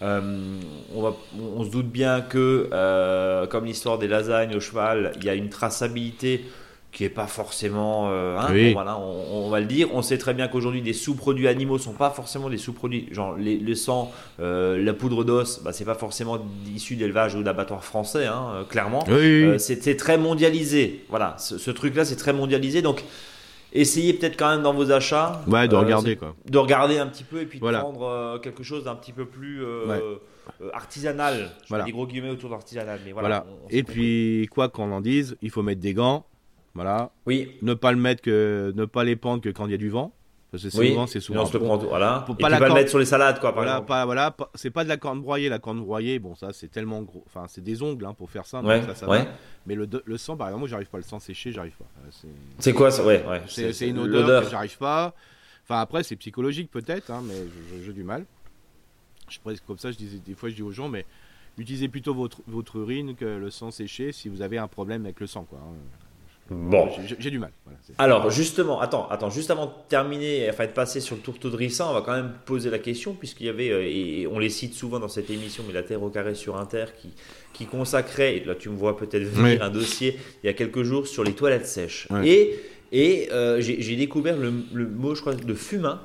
euh, 0.02 0.58
on, 0.94 1.02
va, 1.02 1.14
on 1.38 1.62
se 1.64 1.70
doute 1.70 1.86
bien 1.88 2.20
que, 2.22 2.68
euh, 2.72 3.46
comme 3.46 3.66
l'histoire 3.66 3.98
des 3.98 4.08
lasagnes 4.08 4.56
au 4.56 4.60
cheval, 4.60 5.12
il 5.18 5.24
y 5.24 5.28
a 5.28 5.34
une 5.34 5.48
traçabilité 5.50 6.44
qui 6.90 7.04
est 7.04 7.08
pas 7.08 7.26
forcément, 7.26 8.10
euh, 8.10 8.36
hein, 8.38 8.48
Oui. 8.50 8.66
bon, 8.68 8.72
voilà, 8.74 8.98
on, 8.98 9.46
on 9.46 9.48
va 9.50 9.60
le 9.60 9.66
dire. 9.66 9.88
On 9.94 10.02
sait 10.02 10.18
très 10.18 10.34
bien 10.34 10.48
qu'aujourd'hui, 10.48 10.82
des 10.82 10.92
sous-produits 10.92 11.48
animaux 11.48 11.78
sont 11.78 11.92
pas 11.94 12.10
forcément 12.10 12.50
des 12.50 12.58
sous-produits, 12.58 13.08
genre 13.12 13.34
les, 13.36 13.56
le 13.58 13.74
sang, 13.74 14.10
la 14.38 14.92
poudre 14.92 15.24
d'os, 15.24 15.60
bah, 15.62 15.72
c'est 15.72 15.84
pas 15.86 15.94
forcément 15.94 16.38
issu 16.74 16.96
d'élevage 16.96 17.34
ou 17.34 17.42
d'abattoir 17.42 17.82
français, 17.84 18.26
hein, 18.26 18.66
clairement. 18.68 19.04
Oui, 19.08 19.54
c'est 19.58 19.96
très 19.96 20.18
mondialisé. 20.18 21.04
Voilà, 21.08 21.36
ce, 21.38 21.56
ce 21.58 21.70
truc-là, 21.70 22.04
c'est 22.04 22.16
très 22.16 22.32
mondialisé. 22.34 22.82
Donc, 22.82 23.04
essayez 23.72 24.12
peut-être 24.14 24.36
quand 24.38 24.50
même 24.50 24.62
dans 24.62 24.74
vos 24.74 24.90
achats. 24.92 25.42
Ouais, 25.46 25.68
de 25.68 25.74
euh, 25.74 25.78
regarder 25.80 26.10
c'est- 26.10 26.16
quoi. 26.16 26.34
De 26.48 26.58
regarder 26.58 26.98
un 26.98 27.06
petit 27.06 27.24
peu 27.24 27.40
et 27.40 27.46
puis 27.46 27.58
Voilà. 27.58 27.78
de 27.78 27.82
prendre 27.82 28.02
euh, 28.06 28.38
quelque 28.38 28.62
chose 28.62 28.84
d'un 28.84 28.94
petit 28.94 29.12
peu 29.12 29.24
plus 29.26 29.62
euh, 29.64 29.86
Ouais. 29.86 30.00
euh, 30.62 30.70
artisanal. 30.72 31.50
Je 31.62 31.68
Voilà. 31.68 31.84
mets 31.84 31.88
des 31.90 31.92
gros 31.92 32.06
guillemets 32.06 32.30
autour 32.30 32.50
d'artisanal. 32.50 33.00
Mais 33.04 33.12
voilà. 33.12 33.28
Voilà. 33.28 33.46
on- 33.48 33.66
on 33.66 33.68
s'est 33.68 33.76
Et 33.76 33.82
puis, 33.82 34.48
quoi 34.50 34.68
qu'on 34.68 34.90
en 34.92 35.00
dise, 35.00 35.36
il 35.42 35.50
faut 35.50 35.62
mettre 35.62 35.80
des 35.80 35.94
gants. 35.94 36.26
Voilà. 36.74 37.10
Oui, 37.26 37.50
Ne 37.62 37.74
pas 37.74 37.92
le 37.92 37.98
mettre 37.98 38.22
que, 38.22 38.72
ne 38.74 38.84
pas 38.86 39.04
les 39.04 39.16
pendre 39.16 39.42
que 39.42 39.50
quand 39.50 39.66
il 39.66 39.72
y 39.72 39.74
a 39.74 39.78
du 39.78 39.90
vent. 39.90 40.14
Parce 40.52 40.62
que 40.64 40.76
oui. 40.78 40.90
souvent, 40.90 41.06
c'est 41.06 41.18
souvent. 41.20 41.40
Et 41.40 41.42
on 41.42 41.46
se 41.46 41.52
le 41.54 41.64
prend. 41.64 41.76
Voilà. 41.78 42.22
Faut 42.26 42.34
et 42.34 42.36
pas 42.36 42.50
la 42.50 42.58
pas 42.58 42.68
le 42.68 42.74
mettre 42.74 42.90
sur 42.90 42.98
les 42.98 43.06
salades, 43.06 43.40
quoi, 43.40 43.50
par 43.54 43.62
Voilà, 43.62 43.70
exemple. 43.72 43.88
pas, 43.88 44.04
voilà, 44.04 44.30
pas- 44.30 44.50
c'est 44.54 44.70
pas 44.70 44.84
de 44.84 44.88
la 44.90 44.98
corne 44.98 45.20
broyée. 45.22 45.48
La 45.48 45.58
corne 45.58 45.80
broyée, 45.80 46.18
bon, 46.18 46.34
ça, 46.34 46.52
c'est 46.52 46.68
tellement 46.70 47.00
gros. 47.02 47.24
Enfin, 47.26 47.46
c'est 47.48 47.64
des 47.64 47.82
ongles 47.82 48.04
hein, 48.04 48.12
pour 48.12 48.30
faire 48.30 48.44
ça. 48.46 48.58
donc 48.60 48.68
Ouais, 48.68 48.82
ça, 48.82 48.94
ça 48.94 49.08
ouais. 49.08 49.24
va. 49.24 49.30
Mais 49.66 49.74
le, 49.74 49.88
le 50.04 50.16
sang, 50.18 50.36
par 50.36 50.48
exemple, 50.48 50.60
moi, 50.60 50.68
j'arrive 50.68 50.90
pas 50.90 50.98
le 50.98 51.04
sang 51.04 51.18
séché, 51.18 51.52
j'arrive 51.52 51.74
pas. 51.76 51.86
Euh, 52.04 52.08
c'est- 52.10 52.28
C'est 52.58 52.72
quoi 52.74 52.90
ça? 52.90 53.02
Ouais, 53.04 53.24
ouais. 53.26 53.40
C'est 53.48 53.72
c'est 53.72 53.88
une 53.88 53.98
odeur 53.98 54.44
que 54.44 54.50
j'arrive 54.50 54.76
pas. 54.76 55.14
Enfin, 55.64 55.80
après, 55.80 56.02
c'est 56.02 56.16
psychologique 56.16 56.70
peut-être, 56.70 57.10
hein, 57.10 57.22
mais 57.26 57.34
j'ai 57.82 57.92
du 57.94 58.04
mal. 58.04 58.26
Je 59.30 59.38
presque 59.40 59.64
comme 59.66 59.78
ça, 59.78 59.90
je 59.90 59.96
disais, 59.96 60.18
des 60.18 60.34
fois, 60.34 60.50
je 60.50 60.54
dis 60.54 60.62
aux 60.62 60.72
gens, 60.72 60.90
mais 60.90 61.06
utilisez 61.56 61.88
plutôt 61.88 62.12
votre, 62.12 62.42
votre 62.46 62.76
urine 62.76 63.14
que 63.14 63.24
le 63.24 63.50
sang 63.50 63.70
séché 63.70 64.12
si 64.12 64.28
vous 64.28 64.42
avez 64.42 64.58
un 64.58 64.68
problème 64.68 65.04
avec 65.06 65.18
le 65.20 65.26
sang, 65.26 65.44
quoi. 65.44 65.60
hein. 65.62 65.72
Bon. 66.52 66.88
J'ai- 67.18 67.30
du 67.30 67.38
mal. 67.38 67.50
Voilà, 67.64 67.78
Alors 67.98 68.30
justement, 68.30 68.80
attends, 68.80 69.08
attends, 69.08 69.30
juste 69.30 69.50
avant 69.50 69.66
de 69.66 69.72
terminer, 69.88 70.48
enfin 70.50 70.66
de 70.66 70.72
passer 70.72 71.00
sur 71.00 71.16
le 71.16 71.22
tourteau 71.22 71.50
de 71.50 71.56
ricin, 71.56 71.86
on 71.88 71.94
va 71.94 72.02
quand 72.02 72.12
même 72.12 72.32
poser 72.44 72.70
la 72.70 72.78
question 72.78 73.14
puisqu'il 73.14 73.46
y 73.46 73.48
avait 73.48 73.70
euh, 73.70 73.82
et 73.84 74.26
on 74.30 74.38
les 74.38 74.48
cite 74.50 74.74
souvent 74.74 74.98
dans 75.00 75.08
cette 75.08 75.30
émission, 75.30 75.64
mais 75.66 75.72
la 75.72 75.82
Terre 75.82 76.02
au 76.02 76.10
carré 76.10 76.34
sur 76.34 76.56
Inter 76.56 76.86
qui 77.00 77.10
qui 77.52 77.66
consacrait, 77.66 78.36
et 78.38 78.44
là 78.44 78.54
tu 78.54 78.68
me 78.70 78.76
vois 78.76 78.96
peut-être 78.96 79.24
venir 79.24 79.58
Oui. 79.60 79.66
un 79.66 79.70
dossier 79.70 80.16
il 80.42 80.46
y 80.46 80.50
a 80.50 80.52
quelques 80.54 80.82
jours 80.84 81.06
sur 81.06 81.22
les 81.24 81.32
toilettes 81.32 81.66
sèches 81.66 82.08
et 82.24 82.58
et 82.92 83.28
euh, 83.32 83.60
j'ai 83.60 83.96
découvert 83.96 84.36
le, 84.36 84.52
le 84.74 84.86
mot, 84.86 85.14
je 85.14 85.22
crois, 85.22 85.34
de 85.34 85.54
fumin, 85.54 86.02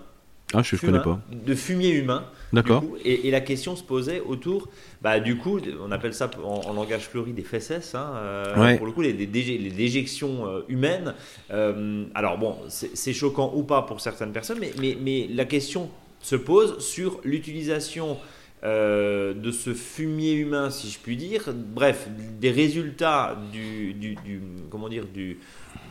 Ah, 0.54 0.62
je, 0.64 0.78
fumin, 0.78 1.00
connais 1.00 1.04
pas. 1.04 1.20
de 1.32 1.54
fumier 1.56 1.90
humain. 1.90 2.26
D'accord. 2.54 2.84
Et, 3.04 3.28
et 3.28 3.32
la 3.32 3.42
question 3.42 3.76
se 3.76 3.84
posait 3.84 4.22
autour, 4.22 4.70
bah, 5.02 5.20
du 5.20 5.38
coup, 5.38 5.60
on 5.86 5.92
appelle 5.92 6.14
ça 6.14 6.30
en, 6.44 6.62
en 6.70 6.74
langage 6.74 7.08
fleuri 7.10 7.34
des 7.34 7.42
fesses, 7.44 7.94
hein, 7.94 8.14
euh, 8.16 8.58
Ouais. 8.58 8.78
pour 8.78 8.86
le 8.86 8.94
coup, 8.94 9.02
les, 9.02 9.12
les, 9.14 9.26
déjections 9.26 10.48
euh, 10.48 10.62
humaines. 10.70 11.14
Euh, 11.52 12.06
alors 12.16 12.38
bon, 12.38 12.56
c'est 12.70 12.96
c'est 12.96 13.14
choquant 13.14 13.52
ou 13.56 13.64
pas 13.64 13.82
pour 13.82 14.00
certaines 14.00 14.32
personnes, 14.32 14.60
mais, 14.60 14.72
mais, 14.80 14.98
mais 15.02 15.28
la 15.30 15.46
question 15.46 15.90
se 16.22 16.36
pose 16.38 16.80
sur 16.80 17.20
l'utilisation 17.24 18.18
euh, 18.64 19.34
de 19.34 19.52
ce 19.52 19.74
fumier 19.74 20.34
humain, 20.34 20.70
si 20.70 20.90
je 20.90 20.98
puis 21.00 21.16
dire. 21.18 21.44
Bref, 21.54 22.08
des 22.40 22.50
résultats 22.52 23.38
du, 23.52 23.94
du, 23.94 24.16
du- 24.16 24.42
comment 24.72 24.90
dire, 24.90 25.06
du, 25.06 25.38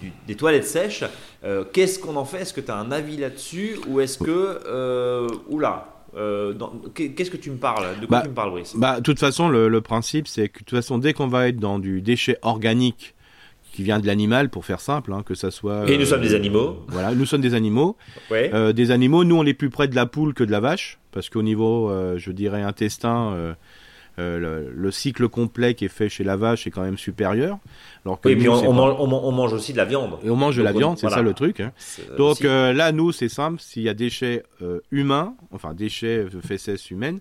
du- 0.03 0.13
des 0.27 0.35
toilettes 0.35 0.65
sèches. 0.67 1.05
Euh, 1.45 1.65
Qu'est-ce 1.73 1.99
qu'on 1.99 2.17
en 2.17 2.25
fait? 2.25 2.39
Est-ce 2.41 2.53
que 2.53 2.61
tu 2.61 2.71
as 2.71 2.77
un 2.77 2.91
avis 2.93 3.17
là-dessus? 3.19 3.77
Ou 3.89 4.01
est-ce 4.01 4.19
que, 4.19 4.61
euh, 4.67 5.29
oula, 5.49 5.96
euh, 6.17 6.55
qu'est-ce 6.95 7.31
que 7.31 7.37
tu 7.37 7.51
me 7.51 7.57
parles? 7.57 8.01
De 8.01 8.07
quoi 8.07 8.19
Bah, 8.19 8.23
tu 8.25 8.29
me 8.31 8.35
parles, 8.35 8.51
Brice? 8.51 8.75
Bah, 8.77 8.97
de 8.97 9.03
toute 9.03 9.19
façon, 9.19 9.49
le, 9.49 9.69
le 9.69 9.81
principe, 9.81 10.29
c'est 10.29 10.49
que 10.49 10.61
de 10.61 10.65
toute 10.65 10.77
façon, 10.79 10.99
dès 10.99 11.13
qu'on 11.13 11.27
va 11.29 11.49
être 11.49 11.59
dans 11.59 11.79
du 11.79 12.03
déchet 12.03 12.39
organique 12.43 13.15
qui 13.73 13.83
vient 13.83 14.01
de 14.01 14.07
l'animal, 14.07 14.49
pour 14.49 14.65
faire 14.65 14.81
simple, 14.81 15.13
hein, 15.13 15.23
que 15.23 15.35
ça 15.35 15.51
soit. 15.51 15.87
Et 15.91 15.99
nous 15.99 16.07
sommes 16.07 16.23
des 16.23 16.35
animaux. 16.35 16.83
Voilà, 16.89 17.15
nous 17.15 17.27
sommes 17.27 17.43
des 17.43 17.53
animaux. 17.53 17.97
Ouais. 18.31 18.51
Euh, 18.55 18.73
des 18.73 18.91
animaux, 18.91 19.23
nous, 19.25 19.37
on 19.37 19.45
est 19.45 19.53
plus 19.53 19.69
près 19.69 19.87
de 19.87 19.95
la 19.95 20.07
poule 20.07 20.33
que 20.33 20.45
de 20.45 20.51
la 20.51 20.61
vache, 20.61 20.99
parce 21.13 21.29
qu'au 21.29 21.43
niveau, 21.43 21.91
euh, 21.91 22.17
je 22.17 22.33
dirais, 22.33 22.63
intestin, 22.63 23.33
euh, 23.35 23.37
euh, 23.37 23.55
le, 24.19 24.71
le 24.75 24.91
cycle 24.91 25.29
complet 25.29 25.75
qui 25.75 25.85
est 25.85 25.89
fait 25.89 26.09
chez 26.09 26.25
la 26.25 26.37
vache 26.37 26.67
est 26.67 26.71
quand 26.71 26.83
même 26.83 26.97
supérieur. 26.99 27.59
Alors 28.05 28.21
que 28.21 28.29
Oui, 28.29 28.35
et 28.35 28.37
puis 28.37 28.47
nous, 28.47 28.53
on, 28.53 28.73
mange, 28.73 28.95
on 28.99 29.07
man- 29.07 29.21
on 29.23 29.33
mange 29.33 29.53
aussi 29.53 29.73
de 29.73 29.77
la 29.79 29.85
viande. 29.85 30.13
Et 30.25 30.31
on 30.31 30.37
mange 30.37 30.57
de 30.57 30.63
la 30.63 30.73
viande, 30.73 30.97
c'est 30.97 31.03
voilà. 31.07 31.17
ça 31.17 31.23
le 31.23 31.35
truc. 31.35 31.61
hein. 31.61 31.73
C'est 31.77 32.17
Donc 32.17 32.45
euh, 32.45 32.73
là, 32.73 32.93
nous, 32.93 33.13
c'est 33.13 33.29
simple. 33.29 33.61
S'il 33.61 33.83
y 33.83 33.89
a 33.89 33.95
déchets 33.95 34.43
euh, 34.63 34.81
humains, 34.91 35.35
enfin 35.53 35.75
déchets 35.75 36.25
de 36.25 36.41
fesses 36.41 36.91
humaines, 36.91 37.19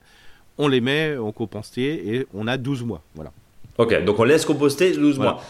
on 0.57 0.67
les 0.69 0.79
met 0.81 1.17
en 1.17 1.31
compostier 1.33 2.15
et 2.15 2.27
on 2.33 2.47
a 2.47 2.57
12 2.57 2.83
mois. 2.83 3.01
Voilà. 3.15 3.31
Ok, 3.77 4.03
donc 4.05 4.17
on 4.19 4.23
laisse 4.23 4.45
composter 4.45 4.93
12 4.95 5.17
Voilà. 5.17 5.31
mois. 5.33 5.43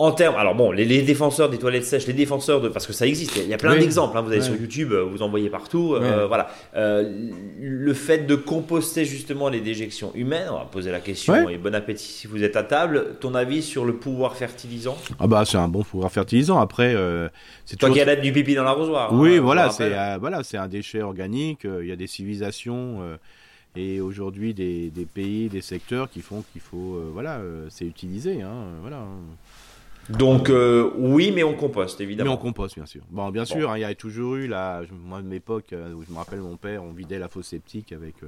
En 0.00 0.10
termes, 0.10 0.34
alors 0.34 0.56
bon, 0.56 0.72
les, 0.72 0.84
les 0.84 1.02
défenseurs 1.02 1.48
des 1.48 1.56
toilettes 1.58 1.84
sèches, 1.84 2.08
les 2.08 2.12
défenseurs 2.14 2.60
de, 2.60 2.68
parce 2.68 2.84
que 2.84 2.92
ça 2.92 3.06
existe, 3.06 3.36
il 3.36 3.46
y 3.48 3.54
a 3.54 3.58
plein 3.58 3.74
Oui. 3.74 3.78
d'exemples. 3.78 4.18
hein, 4.18 4.22
vous 4.22 4.32
allez 4.32 4.40
sur 4.40 4.56
YouTube, 4.56 4.90
euh, 4.92 5.04
vous 5.04 5.22
en 5.22 5.28
voyez 5.28 5.48
partout. 5.50 5.94
euh, 5.94 6.26
voilà, 6.26 6.48
Euh, 6.74 7.30
le 7.60 7.94
fait 7.94 8.26
de 8.26 8.34
composter 8.34 9.04
justement 9.04 9.48
les 9.48 9.60
déjections 9.60 10.10
humaines, 10.16 10.48
on 10.50 10.54
va 10.58 10.64
poser 10.64 10.90
la 10.90 10.98
question. 10.98 11.48
Et 11.48 11.58
bon 11.58 11.72
appétit 11.76 12.08
si 12.08 12.26
vous 12.26 12.42
êtes 12.42 12.56
à 12.56 12.64
table. 12.64 13.14
Ton 13.20 13.36
avis 13.36 13.62
sur 13.62 13.84
le 13.84 13.94
pouvoir 13.94 14.34
fertilisant? 14.34 14.96
Ah 15.20 15.28
bah 15.28 15.44
c'est 15.44 15.58
un 15.58 15.68
bon 15.68 15.84
pouvoir 15.84 16.10
fertilisant. 16.10 16.58
Après, 16.58 16.92
euh, 16.96 17.28
c'est 17.64 17.76
Toi 17.76 17.88
toujours. 17.90 17.94
qui 18.04 18.10
adaptes 18.10 18.22
du 18.24 18.32
pipi 18.32 18.56
dans 18.56 18.64
l'arrosoir. 18.64 19.12
hein, 19.12 19.16
Oui, 19.16 19.38
voilà, 19.38 19.70
c'est 19.70 19.92
voilà, 20.18 20.42
c'est 20.42 20.56
un 20.58 20.66
déchet 20.66 21.02
organique. 21.02 21.60
Il 21.64 21.86
y 21.86 21.92
a 21.92 21.96
des 21.96 22.08
civilisations 22.08 22.98
et 23.76 24.00
aujourd'hui 24.00 24.54
des, 24.54 24.90
des 24.90 25.04
pays, 25.04 25.48
des 25.48 25.60
secteurs 25.62 26.10
qui 26.10 26.20
font 26.20 26.42
qu'il 26.52 26.62
faut, 26.62 27.00
voilà, 27.12 27.40
c'est 27.68 27.84
utilisé, 27.86 28.42
hein, 28.42 28.54
voilà. 28.80 29.04
Donc 30.10 30.50
euh, 30.50 30.90
oui, 30.96 31.32
mais 31.34 31.42
on 31.44 31.54
composte 31.54 31.98
Mais 32.00 32.04
évidemment. 32.04 32.34
on 32.34 32.36
composte, 32.36 32.74
bien 32.76 32.86
sûr. 32.86 33.02
Bon, 33.10 33.30
bien 33.30 33.44
sûr, 33.44 33.70
hein, 33.70 33.78
il 33.78 33.80
y 33.80 33.84
a 33.84 33.94
toujours 33.94 34.36
eu, 34.36 34.46
là, 34.46 34.82
je- 34.84 34.92
moi 34.92 35.22
de 35.22 35.28
l'époque, 35.30 35.72
euh, 35.72 35.92
où 35.94 36.02
je 36.06 36.10
me 36.12 36.16
rappelle 36.18 36.40
mon 36.40 36.56
père, 36.56 36.82
on 36.84 36.92
vidait 36.92 37.18
la 37.18 37.28
fosse 37.28 37.46
septique 37.46 37.90
avec 37.92 38.16
euh, 38.22 38.26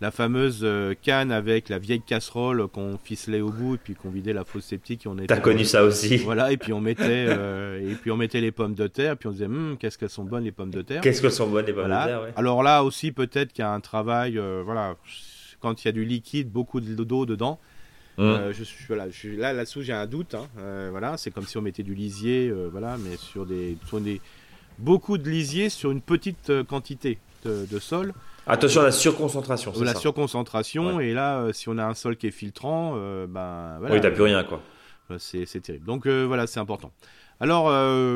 la 0.00 0.10
fameuse 0.10 0.62
euh, 0.64 0.94
canne 1.00 1.30
avec 1.30 1.68
la 1.68 1.78
vieille 1.78 2.00
casserole 2.00 2.66
qu'on 2.66 2.98
ficelait 3.02 3.40
au 3.40 3.50
bout 3.50 3.76
et 3.76 3.78
puis 3.78 3.94
qu'on 3.94 4.10
vidait 4.10 4.32
la 4.32 4.44
fosse 4.44 4.64
septique 4.64 5.06
et 5.06 5.08
on. 5.08 5.14
T'as 5.14 5.36
connu 5.38 5.64
ça 5.64 5.84
aussi. 5.84 6.16
Voilà, 6.16 6.50
et 6.50 6.56
puis 6.56 6.72
on 6.72 6.80
mettait, 6.80 7.26
et 7.26 7.94
puis 8.00 8.10
on 8.10 8.16
mettait 8.16 8.40
les 8.40 8.50
pommes 8.50 8.74
de 8.74 8.88
terre, 8.88 9.16
puis 9.16 9.28
on 9.28 9.32
disait, 9.32 9.46
Hum, 9.46 9.76
qu'est-ce 9.78 9.96
qu'elles 9.96 10.10
sont 10.10 10.24
bonnes 10.24 10.42
les 10.44 10.50
pommes 10.52 10.72
de 10.72 10.82
terre? 10.82 11.00
Qu'est-ce 11.00 11.22
que 11.22 11.28
sont 11.30 11.48
bonnes 11.48 11.66
les 11.66 11.72
pommes 11.72 11.82
Voilà. 11.86 12.02
de 12.02 12.08
terre 12.08 12.22
ouais. 12.22 12.32
Alors 12.34 12.62
là 12.64 12.82
aussi, 12.82 13.12
peut-être 13.12 13.52
qu'il 13.52 13.62
y 13.62 13.66
a 13.66 13.70
un 13.72 13.80
travail, 13.80 14.40
voilà, 14.64 14.96
quand 15.60 15.84
il 15.84 15.86
y 15.86 15.90
a 15.90 15.92
du 15.92 16.04
liquide, 16.04 16.50
beaucoup 16.50 16.80
d'eau 16.80 17.24
dedans. 17.24 17.60
Hum. 18.18 18.26
Euh, 18.26 18.52
je 18.52 18.62
suis 18.62 18.84
voilà, 18.86 19.08
je 19.08 19.16
suis 19.16 19.36
là 19.36 19.52
là-dessous, 19.52 19.82
j'ai 19.82 19.92
un 19.94 20.06
doute. 20.06 20.34
hein. 20.34 20.46
Euh, 20.58 20.88
voilà, 20.90 21.16
c'est 21.16 21.30
comme 21.30 21.46
si 21.46 21.56
on 21.56 21.62
mettait 21.62 21.82
du 21.82 21.94
lisier, 21.94 22.48
euh, 22.50 22.68
voilà, 22.70 22.96
mais 22.98 23.16
sur 23.16 23.46
des, 23.46 23.76
sur 23.86 24.00
des 24.00 24.20
beaucoup 24.78 25.16
de 25.18 25.28
lisier 25.30 25.68
sur 25.70 25.90
une 25.90 26.02
petite 26.02 26.62
quantité 26.64 27.18
de, 27.44 27.66
de 27.70 27.78
sol. 27.78 28.12
Attention 28.46 28.80
à 28.82 28.84
la 28.84 28.92
surconcentration. 28.92 29.72
La 29.80 29.94
ça. 29.94 30.00
surconcentration 30.00 31.00
et 31.00 31.14
là, 31.14 31.48
si 31.52 31.68
on 31.68 31.78
a 31.78 31.84
un 31.84 31.94
sol 31.94 32.16
qui 32.16 32.26
est 32.26 32.30
filtrant, 32.32 32.94
ben 33.28 33.76
voilà, 33.78 33.94
Oui, 33.94 34.00
t'as 34.00 34.10
plus 34.10 34.24
rien 34.24 34.42
quoi. 34.44 34.60
c'est 35.18 35.46
c'est 35.46 35.60
terrible. 35.60 35.86
Donc 35.86 36.06
voilà, 36.06 36.46
c'est 36.46 36.60
important. 36.60 36.92
Alors 37.40 37.64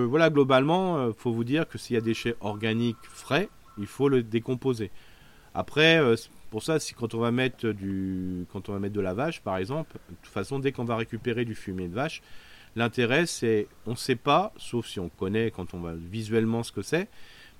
voilà, 0.09 0.31
globalement, 0.31 1.07
il 1.09 1.15
faut 1.17 1.33
vous 1.33 1.45
dire 1.45 1.67
que 1.69 1.79
s'il 1.79 1.95
y 1.95 1.97
a 1.97 2.01
des 2.01 2.11
déchets 2.11 2.37
organiques 2.41 2.97
frais, 3.05 3.49
il 3.79 3.87
faut 3.87 4.09
le 4.09 4.23
décomposer. 4.23 4.91
Après, 5.55 6.03
pour 6.57 6.63
ça, 6.63 6.79
si 6.81 6.95
quand 6.95 7.13
on 7.13 7.19
va 7.19 7.31
mettre 7.33 7.69
du, 7.69 8.47
quand 8.51 8.71
on 8.71 8.73
va 8.73 8.79
mettre 8.79 8.95
de 8.95 9.01
la 9.03 9.13
vache, 9.13 9.43
par 9.43 9.59
exemple, 9.59 9.93
de 10.09 10.15
toute 10.23 10.33
façon, 10.33 10.59
dès 10.59 10.73
qu'on 10.73 10.85
va 10.87 10.97
récupérer 10.97 11.45
du 11.45 11.55
fumier 11.55 11.87
de 11.87 11.93
vache, 11.95 12.23
l'intérêt 12.77 13.27
c'est, 13.27 13.67
on 13.85 13.91
ne 13.91 13.97
sait 13.97 14.17
pas, 14.17 14.55
sauf 14.57 14.87
si 14.87 14.99
on 14.99 15.11
connaît 15.11 15.51
quand 15.51 15.75
on 15.75 15.81
va 15.81 15.93
visuellement 15.95 16.63
ce 16.63 16.73
que 16.73 16.81
c'est, 16.81 17.09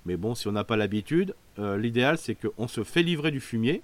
mais 0.07 0.17
bon, 0.17 0.33
si 0.33 0.47
on 0.47 0.51
n'a 0.51 0.63
pas 0.63 0.77
l'habitude, 0.77 1.35
euh, 1.59 1.77
l'idéal 1.77 2.17
c'est 2.17 2.33
qu'on 2.33 2.67
se 2.67 2.83
fait 2.83 3.03
livrer 3.03 3.29
du 3.29 3.39
fumier, 3.39 3.83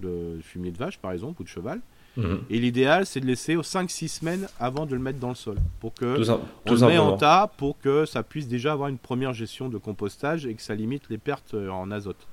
de 0.00 0.38
fumier 0.42 0.70
de 0.70 0.76
vache 0.76 0.98
par 0.98 1.12
exemple 1.12 1.40
ou 1.40 1.44
de 1.44 1.48
cheval, 1.48 1.80
Mhm. 2.18 2.40
et 2.50 2.58
l'idéal 2.58 3.06
c'est 3.06 3.20
de 3.20 3.26
laisser 3.26 3.56
aux 3.56 3.62
5-6 3.62 4.08
semaines 4.08 4.46
avant 4.60 4.84
de 4.84 4.94
le 4.94 5.00
mettre 5.00 5.18
dans 5.18 5.30
le 5.30 5.34
sol, 5.34 5.56
pour 5.80 5.94
que 5.94 6.16
Tout, 6.16 6.24
sim- 6.24 6.40
on 6.66 6.68
tout 6.68 6.74
le 6.78 6.86
met 6.88 6.98
en 6.98 7.16
tas 7.16 7.50
pour 7.56 7.78
que 7.78 8.04
ça 8.04 8.22
puisse 8.22 8.48
déjà 8.48 8.72
avoir 8.74 8.90
une 8.90 8.98
première 8.98 9.32
gestion 9.32 9.70
de 9.70 9.78
compostage 9.78 10.44
et 10.44 10.52
que 10.54 10.60
ça 10.60 10.74
limite 10.74 11.04
les 11.08 11.16
pertes 11.16 11.54
euh, 11.54 11.70
en 11.70 11.90
azote. 11.90 12.28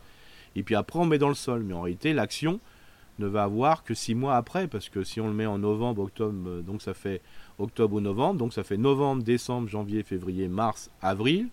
Et 0.56 0.64
puis 0.64 0.76
après, 0.76 1.00
on 1.00 1.06
met 1.06 1.18
dans 1.18 1.30
le 1.30 1.36
sol. 1.36 1.64
Mais 1.64 1.74
en 1.74 1.82
réalité, 1.82 2.14
l'action 2.14 2.60
ne 3.20 3.28
va 3.28 3.44
avoir 3.44 3.84
que 3.84 3.94
six 3.94 4.16
mois 4.16 4.36
après, 4.38 4.68
parce 4.68 4.88
que 4.90 5.04
si 5.04 5.20
on 5.20 5.28
le 5.28 5.34
met 5.34 5.46
en 5.46 5.58
novembre, 5.58 6.04
octobre, 6.04 6.36
euh, 6.48 6.62
donc 6.62 6.82
ça 6.82 6.94
fait 6.94 7.22
octobre 7.58 7.96
ou 7.98 8.00
novembre, 8.02 8.40
donc 8.40 8.54
ça 8.54 8.64
fait 8.64 8.78
novembre, 8.78 9.24
décembre, 9.24 9.68
janvier, 9.68 10.04
février, 10.04 10.48
mars, 10.48 10.90
avril, 11.02 11.48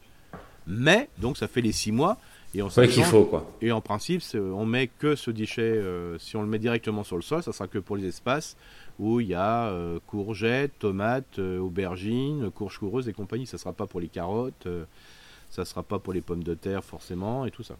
mai, 0.67 1.09
donc 1.19 1.37
ça 1.37 1.49
fait 1.49 1.61
les 1.61 1.73
six 1.73 1.93
mois. 1.93 2.19
Et 2.55 2.63
Ouais, 2.63 2.71
sachant- 2.71 2.93
qu'il 2.93 3.05
faut 3.05 3.25
quoi. 3.25 3.51
et 3.61 3.71
en 3.71 3.81
principe, 3.83 4.23
c'est- 4.23 4.39
on 4.39 4.65
met 4.65 4.87
que 4.87 5.15
ce 5.15 5.31
déchet, 5.31 5.61
euh, 5.63 6.17
si 6.19 6.37
on 6.37 6.43
le 6.43 6.49
met 6.49 6.59
directement 6.61 7.05
sur 7.05 7.17
le 7.17 7.23
sol, 7.23 7.43
ça 7.43 7.53
sera 7.53 7.67
que 7.67 7.79
pour 7.79 7.97
les 7.97 8.07
espaces 8.07 8.57
où 8.99 9.21
il 9.21 9.27
y 9.27 9.35
a 9.35 9.67
euh, 9.67 9.99
courgettes, 10.07 10.73
tomates, 10.79 11.39
euh, 11.39 11.59
aubergines, 11.59 12.51
courges 12.53 12.79
coureuses 12.79 13.09
et 13.09 13.13
compagnie. 13.13 13.47
Ça 13.47 13.59
sera 13.59 13.75
pas 13.75 13.87
pour 13.87 14.01
les 14.01 14.09
carottes, 14.09 14.67
euh, 14.67 14.85
ça 15.51 15.65
sera 15.65 15.83
pas 15.83 15.99
pour 15.99 16.13
les 16.13 16.21
pommes 16.21 16.43
de 16.45 16.55
terre 16.55 16.85
forcément 16.85 17.47
et 17.47 17.51
tout 17.51 17.63
ça. 17.63 17.77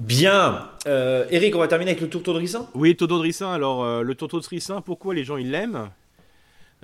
Bien. 0.00 0.68
Euh, 0.86 1.26
Eric, 1.30 1.56
on 1.56 1.58
va 1.58 1.68
terminer 1.68 1.90
avec 1.92 2.00
le 2.02 2.08
tourteau 2.08 2.32
de 2.32 2.38
ricin? 2.38 2.68
Oui, 2.74 2.94
tourteau 2.96 3.16
de 3.18 3.22
ricin. 3.22 3.50
Alors, 3.50 3.82
euh, 3.84 4.02
le 4.02 4.14
tourteau 4.14 4.40
de 4.40 4.46
ricin, 4.46 4.80
pourquoi 4.80 5.14
les 5.14 5.24
gens 5.24 5.36
ils 5.36 5.50
l'aiment? 5.50 5.90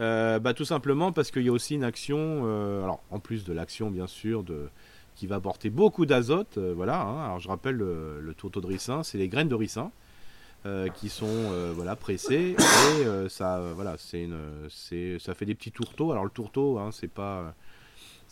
Euh, 0.01 0.39
bah, 0.41 0.55
Tout 0.55 0.64
simplement 0.64 1.12
parce 1.12 1.31
qu'il 1.31 1.43
y 1.43 1.49
a 1.49 1.53
aussi 1.53 1.75
une 1.77 1.85
action, 1.85 2.43
euh, 2.45 2.83
alors 2.83 3.01
en 3.11 3.20
plus 3.20 3.45
de 3.45 3.53
l'action 3.53 3.91
bien 3.91 4.09
sûr, 4.09 4.43
de, 4.43 4.68
qui 5.14 5.27
va 5.29 5.37
apporter 5.37 5.70
beaucoup 5.70 6.07
d'azote. 6.07 6.59
euh, 6.59 6.72
voilà, 6.75 7.01
hein. 7.03 7.25
alors 7.27 7.39
je 7.39 7.49
rappelle 7.49 7.77
le, 7.77 8.20
le 8.20 8.35
tourteau 8.35 8.61
de 8.61 8.66
ricin, 8.66 9.05
c'est 9.05 9.18
les 9.18 9.29
graines 9.29 9.49
de 9.49 9.55
ricin. 9.55 9.91
euh, 10.66 10.89
qui 10.89 11.11
sont 11.11 11.27
euh, 11.29 11.72
voilà 11.77 11.95
pressées 11.95 12.57
et 12.59 13.05
euh, 13.07 13.29
ça 13.29 13.59
euh, 13.59 13.72
voilà 13.75 13.97
c'est 13.99 14.22
une 14.22 14.39
c'est 14.70 15.18
ça 15.18 15.35
fait 15.35 15.45
des 15.45 15.55
petits 15.55 15.70
tourteaux 15.72 16.11
alors 16.11 16.25
le 16.25 16.31
tourteau 16.31 16.79
hein, 16.79 16.89
c'est 16.91 17.07
pas 17.12 17.55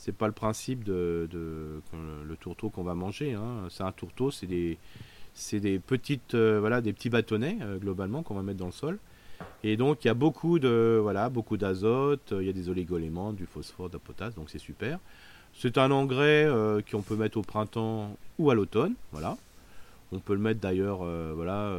c'est 0.03 0.11
pas 0.17 0.27
le 0.27 0.33
principe 0.33 0.83
de, 0.83 1.29
le 1.33 2.37
tourteau 2.41 2.71
qu'on 2.71 2.83
va 2.83 2.95
manger 2.95 3.35
hein. 3.35 3.69
c'est 3.71 3.85
un 3.85 3.93
tourteau 3.93 4.33
c'est 4.33 4.49
des 4.49 4.77
c'est 5.33 5.61
des 5.61 5.79
petites 5.79 6.35
euh, 6.35 6.59
voilà 6.59 6.81
des 6.81 6.93
petits 6.93 7.09
bâtonnets 7.09 7.57
euh, 7.63 7.79
globalement 7.79 8.25
qu'on 8.25 8.35
va 8.35 8.43
mettre 8.43 8.59
dans 8.59 8.67
le 8.67 8.73
sol. 8.73 8.99
Et 9.65 9.77
donc 9.77 10.05
il 10.05 10.09
y 10.09 10.11
a 10.11 10.15
beaucoup 10.15 10.59
de 10.59 10.99
voilà 11.01 11.29
beaucoup 11.31 11.57
d'azote 11.57 12.35
il 12.39 12.47
y 12.47 12.51
a 12.51 12.53
des 12.53 12.69
oligoéléments 12.69 13.33
du 13.33 13.47
phosphore 13.47 13.89
de 13.89 13.95
la 13.95 14.01
potasse 14.01 14.35
donc 14.35 14.51
c'est 14.51 14.59
super. 14.59 14.99
C'est 15.55 15.79
un 15.79 15.91
engrais 15.93 16.47
euh, 16.47 16.81
qu'on 16.91 17.03
peut 17.03 17.17
mettre 17.17 17.39
au 17.39 17.43
printemps 17.43 18.17
ou 18.39 18.51
à 18.51 18.55
l'automne 18.57 18.95
voilà. 19.13 19.37
On 20.11 20.19
peut 20.19 20.35
le 20.35 20.41
mettre 20.41 20.61
d'ailleurs 20.61 21.01
euh, 21.03 21.33
voilà 21.35 21.73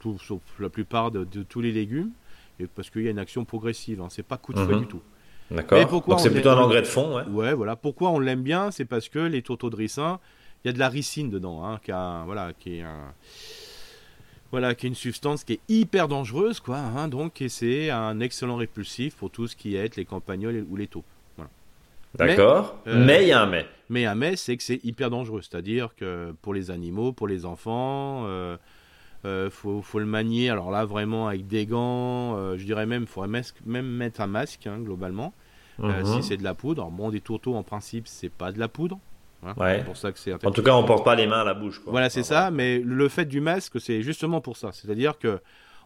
tout, 0.00 0.18
sauf 0.18 0.40
la 0.58 0.68
plupart 0.68 1.12
de, 1.12 1.24
de 1.24 1.42
tous 1.44 1.60
les 1.60 1.72
légumes 1.72 2.10
et 2.58 2.66
parce 2.66 2.90
qu'il 2.90 3.02
y 3.02 3.08
a 3.08 3.10
une 3.12 3.20
action 3.20 3.44
progressive 3.44 4.00
hein, 4.00 4.08
c'est 4.10 4.24
pas 4.26 4.36
coup 4.36 4.52
de 4.52 4.58
fouet 4.58 4.74
Mhm. 4.74 4.80
du 4.80 4.86
tout 4.88 5.02
D'accord. 5.50 6.02
Donc 6.06 6.20
c'est 6.20 6.30
plutôt 6.30 6.50
un 6.50 6.58
engrais 6.58 6.82
de 6.82 6.86
fond. 6.86 7.16
Ouais. 7.16 7.22
Ouais, 7.30 7.54
voilà. 7.54 7.76
Pourquoi 7.76 8.10
on 8.10 8.18
l'aime 8.18 8.42
bien 8.42 8.70
C'est 8.70 8.84
parce 8.84 9.08
que 9.08 9.18
les 9.20 9.42
tourteaux 9.42 9.70
de 9.70 9.76
ricin, 9.76 10.18
il 10.64 10.68
y 10.68 10.70
a 10.70 10.72
de 10.72 10.78
la 10.78 10.88
ricine 10.88 11.30
dedans, 11.30 11.64
hein, 11.64 11.78
qui, 11.84 11.92
a 11.92 12.22
voilà, 12.26 12.52
qui 12.58 12.78
est 12.78 12.82
un- 12.82 13.12
voilà, 14.50 14.74
qui 14.74 14.86
est 14.86 14.88
une 14.88 14.94
substance 14.94 15.44
qui 15.44 15.54
est 15.54 15.60
hyper 15.68 16.08
dangereuse, 16.08 16.60
quoi. 16.60 16.78
hein, 16.78 17.08
donc, 17.08 17.40
et 17.42 17.48
c'est 17.48 17.90
un 17.90 18.20
excellent 18.20 18.56
répulsif 18.56 19.14
pour 19.16 19.30
tout 19.30 19.46
ce 19.48 19.56
qui 19.56 19.76
est 19.76 19.96
les 19.96 20.04
campagnols 20.04 20.64
ou 20.70 20.76
les 20.76 20.86
taupes. 20.86 21.04
D'accord. 22.14 22.76
Mais, 22.86 22.92
euh, 22.92 23.04
Mais 23.04 23.22
il 23.24 23.28
y 23.28 23.32
a 23.32 23.42
un 23.42 23.46
mais. 23.46 23.66
Mais 23.90 24.06
un 24.06 24.14
mais, 24.14 24.36
c'est 24.36 24.56
que 24.56 24.62
c'est 24.62 24.82
hyper 24.84 25.10
dangereux. 25.10 25.42
C'est-à-dire 25.42 25.90
que 25.94 26.34
pour 26.40 26.54
les 26.54 26.70
animaux, 26.70 27.12
pour 27.12 27.28
les 27.28 27.44
enfants, 27.44 28.22
euh, 28.26 28.56
euh, 29.26 29.50
faut, 29.50 29.82
faut 29.82 29.98
le 29.98 30.06
manier. 30.06 30.48
Alors 30.50 30.70
là, 30.70 30.84
vraiment 30.84 31.28
avec 31.28 31.46
des 31.46 31.66
gants. 31.66 32.36
euh, 32.36 32.56
je 32.56 32.64
dirais 32.64 32.86
même, 32.86 33.06
faudrait 33.06 33.42
même 33.66 33.86
mettre 33.86 34.20
un 34.20 34.26
masque, 34.26 34.66
hein, 34.66 34.78
globalement. 34.78 35.34
Euh, 35.82 36.02
Mhm. 36.02 36.06
si 36.06 36.22
c'est 36.22 36.36
de 36.38 36.42
la 36.44 36.54
poudre. 36.54 36.82
Alors, 36.82 36.90
bon, 36.92 37.10
des 37.10 37.20
tourteaux 37.20 37.54
en 37.54 37.62
principe, 37.62 38.08
c'est 38.08 38.30
pas 38.30 38.50
de 38.52 38.58
la 38.58 38.68
poudre. 38.68 38.98
hein. 39.44 39.52
Ouais. 39.58 39.84
Pour 39.84 39.96
ça 39.98 40.10
que 40.12 40.18
c'est 40.18 40.32
En 40.32 40.50
tout 40.50 40.62
cas, 40.62 40.74
on 40.74 40.84
porte 40.84 41.04
pas 41.04 41.14
les 41.14 41.26
mains 41.26 41.40
à 41.42 41.44
la 41.44 41.52
bouche. 41.52 41.80
Quoi. 41.80 41.90
Voilà, 41.92 42.08
c'est 42.08 42.20
Enfin, 42.20 42.28
ça. 42.46 42.50
Mais 42.50 42.78
le 42.78 43.08
fait 43.10 43.26
du 43.26 43.40
masque, 43.42 43.78
c'est 43.80 44.00
justement 44.02 44.40
pour 44.40 44.56
ça. 44.56 44.70
C'est-à-dire 44.72 45.18
que 45.18 45.38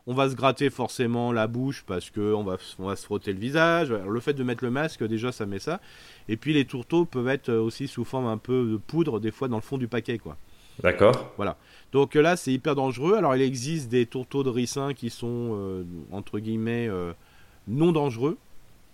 on 0.07 0.15
va 0.15 0.31
se 0.31 0.35
gratter 0.37 0.71
forcément 0.71 1.31
la 1.33 1.47
bouche 1.47 1.83
parce 1.87 2.09
que 2.11 2.33
on 2.35 2.43
va, 2.45 2.57
on 2.79 2.87
va 2.87 2.95
se 2.97 3.05
frotter 3.05 3.33
le 3.33 3.39
visage. 3.41 3.91
Alors, 3.91 4.09
le 4.11 4.21
fait 4.21 4.33
de 4.33 4.43
mettre 4.45 4.63
le 4.65 4.71
masque, 4.71 5.03
déjà, 5.05 5.31
ça 5.33 5.45
met 5.45 5.59
ça. 5.59 5.81
Et 6.29 6.37
puis 6.37 6.55
les 6.55 6.65
tourteaux 6.65 7.05
peuvent 7.05 7.29
être 7.29 7.53
aussi 7.53 7.87
sous 7.89 8.05
forme 8.05 8.27
un 8.27 8.39
peu 8.39 8.65
de 8.73 8.77
poudre, 8.77 9.19
des 9.21 9.31
fois 9.33 9.49
dans 9.49 9.57
le 9.57 9.63
fond 9.63 9.77
du 9.77 9.89
paquet, 9.89 10.19
quoi. 10.19 10.37
D'accord. 10.83 11.33
Voilà. 11.37 11.57
Donc 11.93 12.15
là, 12.15 12.37
c'est 12.37 12.53
hyper 12.53 12.75
dangereux. 12.75 13.15
Alors, 13.17 13.35
il 13.37 13.43
existe 13.43 13.89
des 13.89 14.07
tourteaux 14.07 14.43
de 14.45 14.51
ricin 14.51 14.95
qui 14.95 15.11
sont, 15.11 15.51
euh, 15.55 15.83
entre 16.13 16.39
guillemets, 16.39 16.89
euh, 16.89 17.13
non 17.67 17.93
dangereux. 17.93 18.37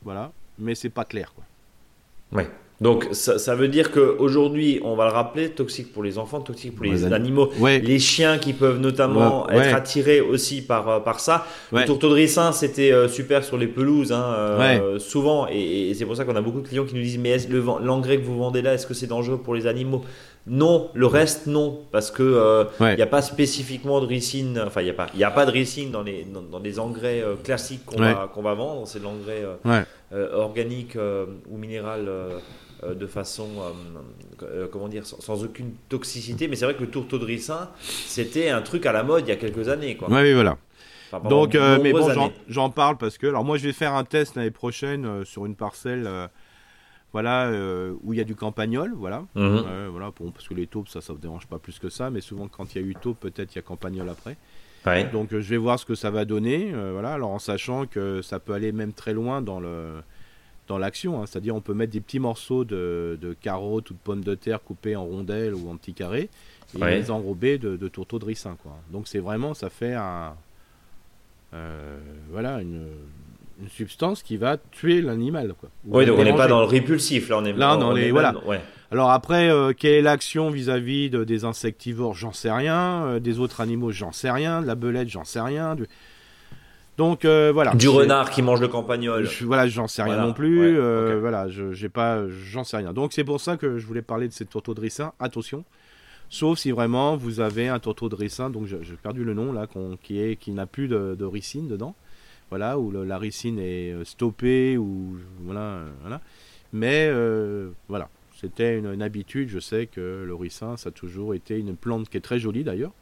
Voilà. 0.03 0.33
Mais 0.59 0.75
c'est 0.75 0.89
pas 0.91 1.05
clair, 1.05 1.33
quoi. 1.35 1.45
Ouais. 2.33 2.49
Donc 2.79 3.09
ça, 3.13 3.39
ça 3.39 3.55
veut 3.55 3.69
dire 3.69 3.91
qu'aujourd'hui, 3.91 4.81
on 4.85 4.97
va 4.97 5.07
le 5.07 5.13
rappeler, 5.13 5.49
toxique 5.49 5.95
pour 5.95 6.03
les 6.03 6.19
enfants, 6.19 6.41
toxique 6.41 6.75
pour 6.75 6.85
les, 6.85 6.91
Les 6.91 7.13
animaux, 7.13 7.49
Ouais. 7.59 7.79
les 7.79 7.99
chiens 7.99 8.37
qui 8.37 8.53
peuvent 8.53 8.81
notamment 8.81 9.47
Ouais, 9.47 9.57
être 9.69 9.75
attirés 9.75 10.21
aussi 10.21 10.61
par, 10.61 10.89
euh, 10.89 11.01
par 11.01 11.21
ça. 11.21 11.47
Ouais. 11.73 11.81
Le 11.81 11.87
tourteau 11.87 12.11
de 12.11 12.15
ricin, 12.15 12.53
c'était 12.53 12.93
euh, 12.93 13.09
super 13.09 13.45
sur 13.45 13.57
les 13.57 13.67
pelouses, 13.67 14.13
hein, 14.13 14.25
euh, 14.37 14.99
souvent, 14.99 15.47
et, 15.51 15.89
et 15.91 15.95
c'est 15.95 16.05
pour 16.05 16.17
ça 16.17 16.27
qu'on 16.27 16.37
a 16.37 16.43
beaucoup 16.43 16.61
de 16.61 16.69
clients 16.69 16.85
qui 16.85 16.95
nous 16.95 17.01
disent 17.01 17.19
mais 17.19 17.39
l'engrais 17.83 18.19
que 18.19 18.25
vous 18.27 18.37
vendez 18.37 18.61
là, 18.61 18.75
est-ce 18.75 18.87
que 18.87 18.93
c'est 18.95 19.07
dangereux 19.07 19.39
pour 19.39 19.55
les 19.55 19.67
animaux? 19.67 20.05
Non, 20.49 20.91
le 20.95 21.07
reste 21.07 21.47
non, 21.49 21.81
parce 21.91 22.11
que 22.13 22.23
euh, 22.23 22.65
il 22.79 22.83
Ouais. 22.85 22.97
n'y 22.97 23.03
a 23.03 23.07
pas 23.07 23.21
spécifiquement 23.23 24.01
de 24.01 24.07
ricine, 24.07 24.63
enfin 24.65 24.81
il 24.81 24.85
n'y 24.85 24.91
a 24.91 24.95
pas, 24.95 25.09
il 25.15 25.25
a 25.25 25.31
pas 25.33 25.45
de 25.45 25.51
ricine 25.51 25.91
dans 25.91 26.03
les 26.03 26.23
dans, 26.25 26.41
dans 26.43 26.61
les 26.61 26.79
engrais 26.79 27.21
euh, 27.21 27.35
classiques 27.35 27.85
qu'on 27.85 27.99
Ouais. 28.01 28.15
va 28.15 28.31
qu'on 28.33 28.43
va 28.43 28.55
vendre, 28.55 28.87
c'est 28.87 29.01
de 29.01 29.05
l'engrais 29.05 29.43
euh, 29.45 29.57
Ouais. 29.65 29.85
organique 30.35 30.97
ou 31.51 31.57
minéral 31.57 32.09
de 32.87 33.07
façon, 33.07 33.49
comment 34.71 34.89
dire, 34.89 35.07
sans, 35.07 35.21
sans 35.21 35.43
aucune 35.45 35.73
toxicité. 35.89 36.47
Mais 36.47 36.57
c'est 36.57 36.65
vrai 36.67 36.75
que 36.75 36.83
le 36.83 36.91
tourteau 36.91 37.19
de 37.19 37.25
ricin, 37.25 37.71
c'était 37.81 38.51
un 38.51 38.63
truc 38.63 38.87
à 38.87 38.93
la 38.93 39.03
mode 39.03 39.25
il 39.27 39.31
y 39.31 39.33
a 39.33 39.37
quelques 39.37 39.69
années. 39.69 39.97
Quoi. 39.97 40.09
Oui, 40.11 40.33
voilà. 40.33 40.59
Enfin, 41.11 41.29
Donc, 41.29 41.55
mais 41.83 41.93
bon, 41.93 42.09
j'en- 42.49 42.71
parle 42.71 42.97
parce 42.99 43.17
que, 43.19 43.27
alors 43.27 43.45
moi, 43.45 43.57
je 43.57 43.65
vais 43.67 43.73
faire 43.73 43.95
un 43.95 44.05
test 44.05 44.37
l'année 44.37 44.51
prochaine 44.51 45.25
sur 45.25 45.47
une 45.47 45.57
parcelle, 45.57 46.09
voilà, 47.17 47.47
euh, 47.47 47.95
où 48.05 48.13
il 48.13 48.19
y 48.19 48.21
a 48.21 48.25
du 48.25 48.35
campagnol, 48.35 48.93
voilà. 48.95 49.25
Mhm. 49.37 49.89
Voilà, 49.91 50.13
bon, 50.21 50.31
parce 50.33 50.47
que 50.47 50.53
les 50.53 50.67
taupes, 50.67 50.91
ça, 50.91 51.01
ça 51.01 51.15
ne 51.15 51.19
dérange 51.19 51.47
pas 51.47 51.59
plus 51.59 51.79
que 51.79 51.89
ça, 51.89 52.11
mais 52.11 52.21
souvent, 52.21 52.47
quand 52.47 52.75
il 52.75 52.83
y 52.83 52.85
a 52.85 52.87
eu 52.87 52.95
taupe, 52.95 53.21
peut-être 53.21 53.55
il 53.55 53.57
y 53.57 53.59
a 53.59 53.63
campagnol 53.63 54.07
après. 54.11 54.37
Ouais. 54.85 55.05
Donc, 55.11 55.33
euh, 55.33 55.41
je 55.41 55.49
vais 55.49 55.57
voir 55.57 55.79
ce 55.79 55.87
que 55.87 55.95
ça 55.95 56.11
va 56.11 56.27
donner, 56.27 56.73
euh, 56.75 56.91
voilà, 56.93 57.15
alors 57.15 57.31
en 57.31 57.39
sachant 57.39 57.87
que 57.87 58.21
ça 58.21 58.39
peut 58.39 58.53
aller 58.53 58.71
même 58.71 58.93
très 58.93 59.15
loin 59.15 59.41
dans 59.41 59.61
le 59.61 59.95
dans 60.69 60.77
l'action, 60.77 61.23
hein. 61.23 61.27
c'est-à-dire 61.27 61.55
on 61.57 61.63
peut 61.63 61.73
mettre 61.73 61.93
des 61.95 62.03
petits 62.03 62.19
morceaux 62.19 62.65
de, 62.67 63.17
de 63.19 63.33
carottes 63.33 63.91
ou 63.93 63.95
de 63.95 63.99
pommes 64.05 64.23
de 64.25 64.35
terre 64.35 64.61
coupées 64.63 64.95
en 64.95 65.07
rondelles 65.07 65.55
ou 65.55 65.71
en 65.71 65.77
petits 65.79 65.95
carrés 65.95 66.29
et 66.77 66.83
Ouais. 66.83 66.97
les 66.99 67.11
enrober 67.11 67.57
de, 67.57 67.77
de 67.79 67.89
tourteaux 67.89 68.19
de 68.19 68.27
ricin, 68.27 68.59
quoi. 68.63 68.77
Donc 68.93 69.09
c'est 69.09 69.21
vraiment, 69.21 69.55
ça 69.55 69.71
fait 69.71 69.95
un, 69.95 70.35
voilà, 72.31 72.61
une, 72.61 72.87
une 73.61 73.69
substance 73.69 74.23
qui 74.23 74.37
va 74.37 74.57
tuer 74.59 75.01
l'animal, 75.01 75.55
Oui, 75.87 76.05
donc 76.07 76.19
on 76.19 76.25
n'est 76.25 76.35
pas 76.37 76.47
dans 76.49 76.61
le 76.61 76.67
répulsif, 76.67 77.29
là 77.31 77.39
on 77.39 77.45
est 77.45 77.53
Là, 77.53 77.77
on 77.77 77.81
dans 77.81 77.97
est 77.97 78.03
même- 78.03 78.11
voilà. 78.13 78.35
ouais. 78.47 78.61
Alors 78.91 79.11
après, 79.11 79.49
euh, 79.51 79.73
quelle 79.77 79.95
est 79.95 80.03
l'action 80.03 80.51
vis-à-vis 80.51 81.11
de- 81.11 81.25
des 81.25 81.45
insectivores? 81.45 82.15
J'en 82.15 82.33
sais 82.33 82.53
rien. 82.53 83.05
Euh, 83.07 83.19
des 83.19 83.41
autres 83.41 83.61
animaux, 83.61 83.91
j'en 83.91 84.13
sais 84.13 84.31
rien. 84.31 84.63
De 84.63 84.67
la 84.67 84.75
belette, 84.77 85.09
j'en 85.09 85.25
sais 85.25 85.41
rien. 85.41 85.75
Du- 85.75 85.87
Donc 86.97 87.25
euh, 87.25 87.51
voilà. 87.53 87.75
Du 87.75 87.89
renard 87.89 88.31
qui 88.31 88.43
mange 88.43 88.61
le 88.61 88.69
campagnol. 88.69 89.27
je- 89.27 89.45
voilà, 89.45 89.67
j'en 89.69 89.87
sais 89.89 90.03
rien 90.03 90.15
Voilà, 90.15 90.29
non 90.29 90.33
plus. 90.35 90.79
ouais. 90.81 91.17
Voilà, 91.19 91.47
j'ai 91.49 91.89
pas, 91.89 92.23
j'en 92.29 92.63
sais 92.65 92.77
rien. 92.77 92.93
Donc 92.93 93.13
c'est 93.13 93.25
pour 93.25 93.41
ça 93.41 93.57
que 93.57 93.79
je 93.79 93.87
voulais 93.87 94.03
parler 94.03 94.29
de 94.29 94.33
ces 94.33 94.47
tourteaux 94.47 94.75
de 94.75 94.81
ricin. 94.81 95.13
Attention, 95.19 95.65
sauf 96.31 96.59
si 96.59 96.71
vraiment 96.71 97.17
vous 97.17 97.41
avez 97.41 97.69
un 97.69 97.79
tourteau 97.81 98.09
de 98.09 98.15
ricin, 98.15 98.51
donc 98.51 98.67
j'ai 98.67 98.79
perdu 99.03 99.25
le 99.25 99.35
nom 99.35 99.53
là, 99.53 99.67
qui 100.03 100.21
est, 100.21 100.37
qui 100.37 100.53
n'a 100.53 100.67
plus 100.67 100.89
de, 100.89 101.17
de 101.19 101.25
ricine 101.25 101.67
dedans. 101.69 101.95
Voilà, 102.51 102.79
où 102.79 102.91
le- 102.91 103.05
la 103.05 103.19
ricine 103.19 103.59
est 103.59 103.93
euh, 103.93 104.05
stoppée 104.05 104.77
ou 104.79 105.17
voilà, 105.41 105.61
euh, 105.61 105.89
voilà. 106.03 106.21
Mais 106.73 107.09
euh, 107.11 107.71
voilà, 107.89 108.09
c'était 108.41 108.79
une, 108.79 108.87
une 108.93 109.03
habitude. 109.03 109.49
Je 109.49 109.59
sais 109.59 109.87
que 109.87 110.25
le 110.27 110.35
ricin, 110.35 110.77
ça 110.77 110.91
a 110.91 110.93
toujours 110.93 111.35
été 111.35 111.59
une 111.59 111.75
plante 111.77 112.09
qui 112.09 112.17
est 112.17 112.21
très 112.21 112.39
jolie 112.39 112.63
d'ailleurs, 112.65 112.93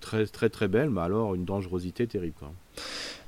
très 0.00 0.26
très 0.26 0.48
très 0.48 0.68
belle, 0.68 0.90
mais 0.90 1.00
alors 1.02 1.34
une 1.34 1.44
dangerosité 1.44 2.06
terrible. 2.06 2.34
quoi. 2.38 2.52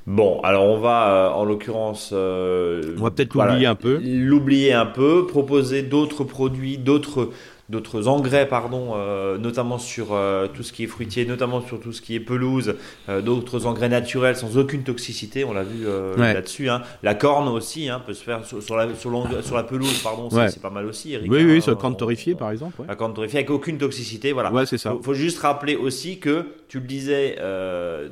Bon, 0.06 0.40
alors 0.40 0.64
on 0.64 0.80
va, 0.80 1.28
euh, 1.28 1.30
en 1.30 1.44
l'occurrence, 1.44 2.10
euh, 2.12 2.96
On 2.98 3.04
va 3.04 3.10
peut-être 3.12 3.34
voilà, 3.34 3.52
l'oublier 3.52 3.66
un 3.68 3.74
peu. 3.76 4.00
L'oublier 4.02 4.72
un 4.72 4.86
peu, 4.86 5.26
proposer 5.26 5.82
d'autres 5.82 6.24
produits, 6.24 6.76
d'autres 6.78 7.30
d'autres 7.68 8.06
engrais, 8.08 8.48
pardon, 8.48 8.92
euh, 8.96 9.38
notamment 9.38 9.78
sur 9.78 10.08
euh, 10.12 10.46
tout 10.48 10.62
ce 10.62 10.72
qui 10.72 10.84
est 10.84 10.86
fruitier, 10.88 11.24
notamment 11.24 11.60
sur 11.62 11.80
tout 11.80 11.92
ce 11.92 12.02
qui 12.02 12.14
est 12.14 12.20
pelouse, 12.20 12.74
euh, 13.08 13.22
d'autres 13.22 13.66
engrais 13.66 13.88
naturels 13.88 14.36
sans 14.36 14.58
aucune 14.58 14.82
toxicité, 14.82 15.44
on 15.44 15.52
l'a 15.52 15.62
vu 15.62 15.86
Ouais. 15.86 16.34
là-dessus. 16.34 16.68
hein. 16.68 16.82
La 17.02 17.14
corne 17.14 17.48
aussi 17.48 17.88
hein, 17.88 18.02
peut 18.04 18.14
se 18.14 18.22
faire 18.24 18.44
sur, 18.44 18.62
sur 18.62 18.76
la, 18.76 18.94
sur, 18.94 19.10
l'engrais- 19.10 19.42
sur 19.42 19.56
la 19.56 19.62
pelouse, 19.62 19.98
pardon, 20.02 20.28
Ouais. 20.30 20.48
c'est 20.50 20.60
pas 20.60 20.70
mal 20.70 20.86
aussi. 20.86 21.14
Eric, 21.14 21.30
Oui, 21.30 21.40
hein, 21.40 21.46
oui, 21.46 21.62
sur 21.62 21.70
le 21.70 21.76
on- 21.76 21.80
camp 21.80 21.92
torréfié 21.92 22.34
on- 22.34 22.38
par 22.38 22.50
exemple. 22.50 22.80
ouais. 22.80 22.86
La 22.88 22.96
corne 22.96 23.14
torréfiée 23.14 23.38
avec 23.38 23.50
aucune 23.50 23.78
toxicité, 23.78 24.32
voilà. 24.32 24.52
Ouais, 24.52 24.66
c'est 24.66 24.78
ça. 24.78 24.90
Faut, 24.90 25.02
faut 25.02 25.14
juste 25.14 25.38
rappeler 25.38 25.76
aussi 25.76 26.18
que 26.18 26.46
tu 26.68 26.80
le 26.80 26.86
disais, 26.86 27.36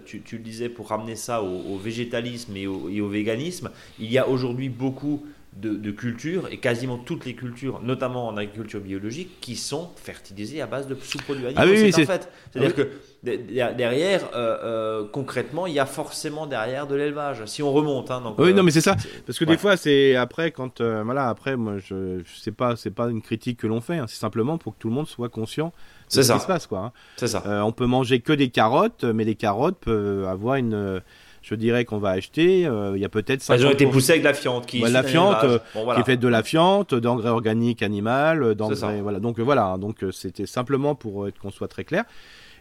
tu, 0.07 0.23
tu 0.23 0.37
le 0.37 0.43
disais 0.43 0.69
pour 0.69 0.89
ramener 0.89 1.17
ça 1.17 1.43
au, 1.43 1.75
au 1.75 1.77
végétalisme 1.77 2.57
et 2.57 2.67
au, 2.67 2.89
et 2.89 3.01
au 3.01 3.09
véganisme, 3.09 3.71
il 3.99 4.11
y 4.11 4.19
a 4.19 4.29
aujourd'hui 4.29 4.69
beaucoup 4.69 5.25
de, 5.57 5.71
de 5.75 5.91
cultures 5.91 6.49
et 6.51 6.59
quasiment 6.59 6.97
toutes 6.97 7.25
les 7.25 7.35
cultures, 7.35 7.81
notamment 7.83 8.29
en 8.29 8.37
agriculture 8.37 8.81
biologique, 8.81 9.41
qui 9.41 9.57
sont 9.57 9.91
fertilisées 9.97 10.61
à 10.63 10.67
base 10.67 10.87
de 10.87 10.95
sous-produits 10.95 11.47
animaux. 11.47 11.61
Ah 11.63 11.67
oui, 11.67 11.83
oui, 11.83 11.93
c'est 11.93 12.03
un 12.03 12.07
fait. 12.07 12.29
C'est-à-dire 12.53 12.73
Ah 12.75 12.83
que 12.83 12.89
de- 13.23 13.37
de- 13.37 13.77
derrière, 13.77 14.23
euh, 14.35 14.57
euh, 14.63 15.05
concrètement, 15.13 15.67
il 15.67 15.75
y 15.75 15.79
a 15.81 15.87
forcément 15.87 16.47
derrière 16.47 16.87
de 16.87 16.95
l'élevage. 16.95 17.45
Si 17.47 17.63
on 17.63 17.73
remonte, 17.73 18.11
hein, 18.11 18.21
donc, 18.21 18.39
Oui, 18.39 18.51
euh, 18.51 18.53
non, 18.55 18.63
mais 18.63 18.71
c'est 18.71 18.81
ça. 18.81 18.97
Parce 19.27 19.39
que 19.39 19.45
ouais. 19.45 19.51
des 19.51 19.59
fois, 19.59 19.77
c'est 19.77 20.15
après 20.17 20.53
quand 20.53 20.81
voilà, 20.81 21.29
après 21.29 21.57
moi 21.57 21.79
je, 21.79 22.21
je 22.25 22.41
sais 22.41 22.53
pas, 22.53 22.77
c'est 22.77 22.91
pas 22.93 23.09
une 23.11 23.21
critique 23.21 23.59
que 23.59 23.67
l'on 23.67 23.81
fait, 23.81 23.99
hein, 23.99 24.07
c'est 24.09 24.21
simplement 24.21 24.57
pour 24.57 24.75
que 24.75 24.79
tout 24.79 24.89
le 24.89 24.95
monde 24.95 25.09
soit 25.09 25.29
conscient 25.29 25.67
de 25.67 25.73
C'est 26.09 26.23
ce 26.23 26.29
ça. 26.29 26.35
qui 26.35 26.41
se 26.43 26.47
passe 26.47 26.67
quoi. 26.69 26.79
hein. 26.79 26.93
c'est 27.17 27.27
ça. 27.29 27.43
On 27.67 27.73
peut 27.73 27.87
manger 27.87 28.21
que 28.21 28.33
des 28.33 28.51
carottes, 28.51 29.05
mais 29.05 29.25
les 29.25 29.35
carottes 29.35 29.79
peuvent 29.81 30.25
avoir 30.27 30.55
une 30.57 31.03
je 31.43 31.55
dirais 31.55 31.85
qu'on 31.85 31.99
va 31.99 32.11
acheter, 32.11 32.67
euh, 32.67 32.93
il 32.97 33.01
y 33.01 33.05
a 33.05 33.09
peut-être 33.09 33.43
Elles 33.49 33.61
ont 33.61 33.71
50 33.71 33.73
été 33.73 33.87
poussées 33.87 34.13
avec 34.13 34.23
de 34.23 34.29
la 34.29 34.35
fiente, 34.35 34.67
qui, 34.67 34.83
Ouais, 34.83 34.91
la 34.91 35.03
fiente, 35.03 35.43
euh, 35.45 35.59
Bon, 35.75 35.85
voilà. 35.85 35.97
qui 35.97 36.03
est 36.03 36.13
faite 36.13 36.21
de 36.21 36.29
la 36.29 36.43
fiente, 36.43 36.95
d'engrais 36.95 37.31
organiques 37.31 37.83
animal, 37.83 38.43
euh, 38.43 38.51
ça. 38.51 38.55
d'engrais 38.55 39.01
voilà. 39.01 39.21
Donc 39.21 39.39
euh, 39.39 39.43
voilà, 39.43 39.77
donc 39.79 40.05
c'était 40.13 40.47
simplement 40.47 40.95
pour 40.95 41.29
qu'on 41.41 41.51
soit 41.51 41.69
très 41.69 41.85
clair. 41.85 42.05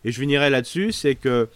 Et 0.05 0.11
je 0.11 0.19
finirai 0.19 0.49
là-dessus, 0.49 0.91
c'est 0.93 1.15
que 1.15 1.49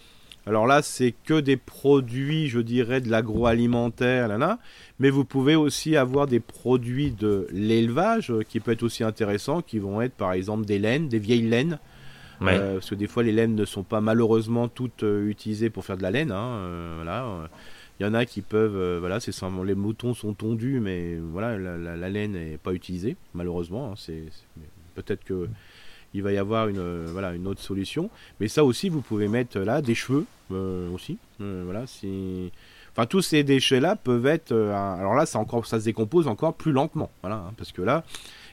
alors 0.46 0.66
là, 0.66 0.82
c'est 0.82 1.14
que 1.24 1.40
des 1.40 1.56
produits, 1.56 2.48
je 2.48 2.60
dirais, 2.60 3.00
de 3.00 3.10
l'agroalimentaire, 3.10 4.28
là, 4.28 4.36
là, 4.36 4.58
mais 4.98 5.08
vous 5.08 5.24
pouvez 5.24 5.56
aussi 5.56 5.96
avoir 5.96 6.26
des 6.26 6.40
produits 6.40 7.12
de 7.12 7.46
l'élevage 7.50 8.30
qui 8.50 8.60
peut 8.60 8.72
être 8.72 8.82
aussi 8.82 9.02
intéressant, 9.02 9.62
qui 9.62 9.78
vont 9.78 10.02
être 10.02 10.12
par 10.12 10.34
exemple 10.34 10.66
des 10.66 10.78
laines, 10.78 11.08
des 11.08 11.18
vieilles 11.18 11.48
laines, 11.48 11.78
Euh, 12.42 12.74
parce 12.74 12.90
que 12.90 12.94
des 12.94 13.06
fois 13.06 13.22
les 13.22 13.32
laines 13.32 13.54
ne 13.54 13.64
sont 13.64 13.82
pas 13.84 14.00
malheureusement 14.00 14.68
toutes 14.68 15.02
euh, 15.04 15.26
utilisées 15.28 15.70
pour 15.70 15.84
faire 15.84 15.96
de 15.96 16.02
la 16.02 16.10
laine. 16.10 16.32
hein, 16.32 16.48
euh, 16.58 16.92
voilà, 16.96 17.48
il 18.00 18.02
y 18.02 18.06
en 18.08 18.14
a 18.14 18.24
qui 18.26 18.42
peuvent, 18.42 18.98
voilà, 18.98 19.20
c'est 19.20 19.32
les 19.64 19.74
moutons 19.74 20.14
sont 20.14 20.34
tondus, 20.34 20.80
mais 20.80 21.16
voilà, 21.16 21.56
la, 21.58 21.76
la- 21.78 21.96
la 21.96 22.08
laine 22.08 22.32
n'est 22.32 22.58
pas 22.58 22.72
utilisée 22.72 23.16
malheureusement. 23.34 23.92
hein, 23.92 23.94
c'est 23.96 24.24
peut-être 24.94 25.24
que 25.24 25.48
il 26.16 26.22
va 26.22 26.32
y 26.32 26.38
avoir 26.38 26.68
une, 26.68 27.06
voilà, 27.06 27.34
une 27.34 27.46
autre 27.48 27.60
solution. 27.60 28.08
Mais 28.38 28.46
ça 28.46 28.64
aussi, 28.64 28.88
vous 28.88 29.00
pouvez 29.00 29.26
mettre 29.26 29.58
là 29.58 29.82
des 29.82 29.94
cheveux 29.96 30.26
aussi. 30.94 31.18
Voilà, 31.40 31.86
si... 31.88 32.52
Enfin, 32.92 33.06
tous 33.06 33.22
ces 33.22 33.42
déchets-là 33.42 33.96
peuvent 33.96 34.26
être. 34.26 34.52
alors 34.52 35.14
là, 35.16 35.26
ça, 35.26 35.40
encore, 35.40 35.66
ça 35.66 35.80
se 35.80 35.86
décompose 35.86 36.28
encore 36.28 36.54
plus 36.54 36.70
lentement. 36.70 37.10
Voilà, 37.22 37.36
hein, 37.38 37.52
parce 37.56 37.72
que 37.72 37.82
là, 37.82 38.04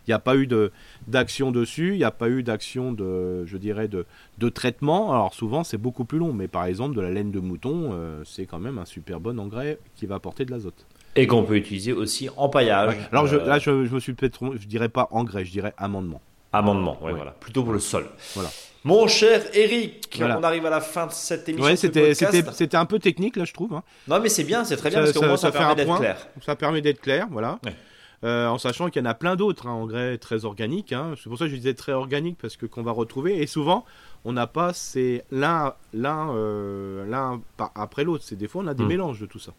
il 0.08 0.10
n'y 0.10 0.14
a 0.14 0.20
pas 0.20 0.36
eu 0.36 0.47
de, 0.47 0.72
d'action 1.08 1.52
dessus, 1.52 1.93
il 1.93 1.97
n'y 1.97 2.04
a 2.04 2.12
pas 2.12 2.28
eu 2.30 2.43
d'action 2.43 2.91
de, 2.91 3.45
je 3.45 3.58
dirais, 3.58 3.88
de, 3.88 4.06
de 4.39 4.49
traitement. 4.49 5.12
Alors 5.14 5.34
souvent, 5.34 5.64
c'est 5.64 5.78
beaucoup 5.78 6.06
plus 6.06 6.18
long. 6.18 6.34
Mais 6.34 6.47
par 6.47 6.66
exemple, 6.66 6.95
de 6.95 7.02
la 7.02 7.10
laine 7.12 7.32
de 7.32 7.39
mouton, 7.39 7.91
euh, 7.93 8.24
c'est 8.26 8.45
quand 8.45 8.60
même 8.60 8.78
un 8.78 8.86
super 8.86 9.20
bon 9.20 9.39
engrais 9.39 9.78
qui 9.95 10.06
va 10.06 10.16
apporter 10.16 10.45
de 10.45 10.52
l'azote. 10.52 10.86
Et 11.16 11.28
qu'on 11.28 11.43
peut 11.43 11.56
utiliser 11.58 11.91
aussi 11.93 12.30
en 12.38 12.47
paillage. 12.49 12.95
Ouais. 12.95 13.02
Alors 13.12 13.28
je, 13.28 13.36
Euh, 13.36 13.45
là, 13.45 13.60
je, 13.60 13.86
je 13.86 13.93
me 13.93 13.99
suis 13.99 14.14
peut-être 14.14 14.39
je 14.58 14.66
dirais 14.68 14.89
pas 14.89 15.08
engrais, 15.12 15.43
je 15.45 15.52
dirais 15.52 15.74
amendement. 15.78 16.22
Amendement, 16.54 16.97
Ouais. 17.02 17.14
voilà. 17.14 17.32
Plutôt 17.32 17.64
pour 17.64 17.74
le 17.74 17.80
sol. 17.80 18.06
Voilà. 18.34 18.49
Mon 18.84 19.08
cher 19.08 19.41
Eric, 19.54 20.16
Voilà. 20.18 20.39
on 20.39 20.43
arrive 20.43 20.66
à 20.66 20.70
la 20.72 20.82
fin 20.82 21.06
de 21.08 21.12
cette 21.12 21.47
émission. 21.47 21.66
Ouais, 21.66 21.76
c'était, 21.76 22.14
c'était, 22.16 22.76
un 22.76 22.86
peu 22.86 22.97
technique 22.97 23.36
là, 23.38 23.45
je 23.45 23.54
trouve. 23.54 23.74
hein. 23.74 23.84
Non, 24.08 24.20
mais 24.20 24.28
c'est 24.30 24.43
bien, 24.43 24.64
c'est 24.66 24.76
très 24.76 24.89
bien 24.89 24.99
Ça- 24.99 25.04
parce 25.04 25.14
qu'au 25.14 25.20
ça- 25.22 25.28
moins 25.28 25.38
ça 25.38 25.52
ça, 25.52 25.58
permet 25.60 25.72
un 25.74 25.76
d'être 25.76 25.86
point. 25.88 25.99
clair. 25.99 26.28
Ça 26.45 26.56
permet 26.56 26.82
d'être 26.82 26.99
clair, 26.99 27.28
voilà. 27.30 27.60
Ouais. 27.64 27.76
Euh, 28.24 28.47
en 28.47 28.59
sachant 28.59 28.89
qu'il 28.89 29.01
y 29.01 29.05
en 29.07 29.09
a 29.09 29.15
plein 29.15 29.36
d'autres 29.36 29.65
hein, 29.67 29.72
engrais 29.72 30.17
très 30.19 30.45
organiques. 30.45 30.93
hein. 30.93 31.15
C'est 31.17 31.28
pour 31.28 31.39
ça 31.39 31.45
que 31.45 31.51
je 31.51 31.55
disais 31.55 31.74
très 31.74 31.91
organique 31.93 32.38
parce 32.39 32.55
que 32.55 32.67
qu'on 32.67 32.84
va 32.84 32.91
retrouver. 32.91 33.41
Et 33.41 33.47
souvent, 33.47 33.84
on 34.26 34.34
n'a 34.34 34.45
pas 34.45 34.74
c'est 34.74 35.26
l'un 35.32 35.74
l'un 35.93 36.30
euh, 36.36 37.03
l'un 37.09 37.41
après 37.74 38.03
l'autre. 38.03 38.24
C'est 38.24 38.36
des 38.36 38.47
fois 38.47 38.63
on 38.63 38.67
a 38.67 38.74
des 38.76 38.84
Mm. 38.84 38.88
mélanges 38.88 39.19
de 39.22 39.26
tout 39.26 39.39
ça. 39.39 39.53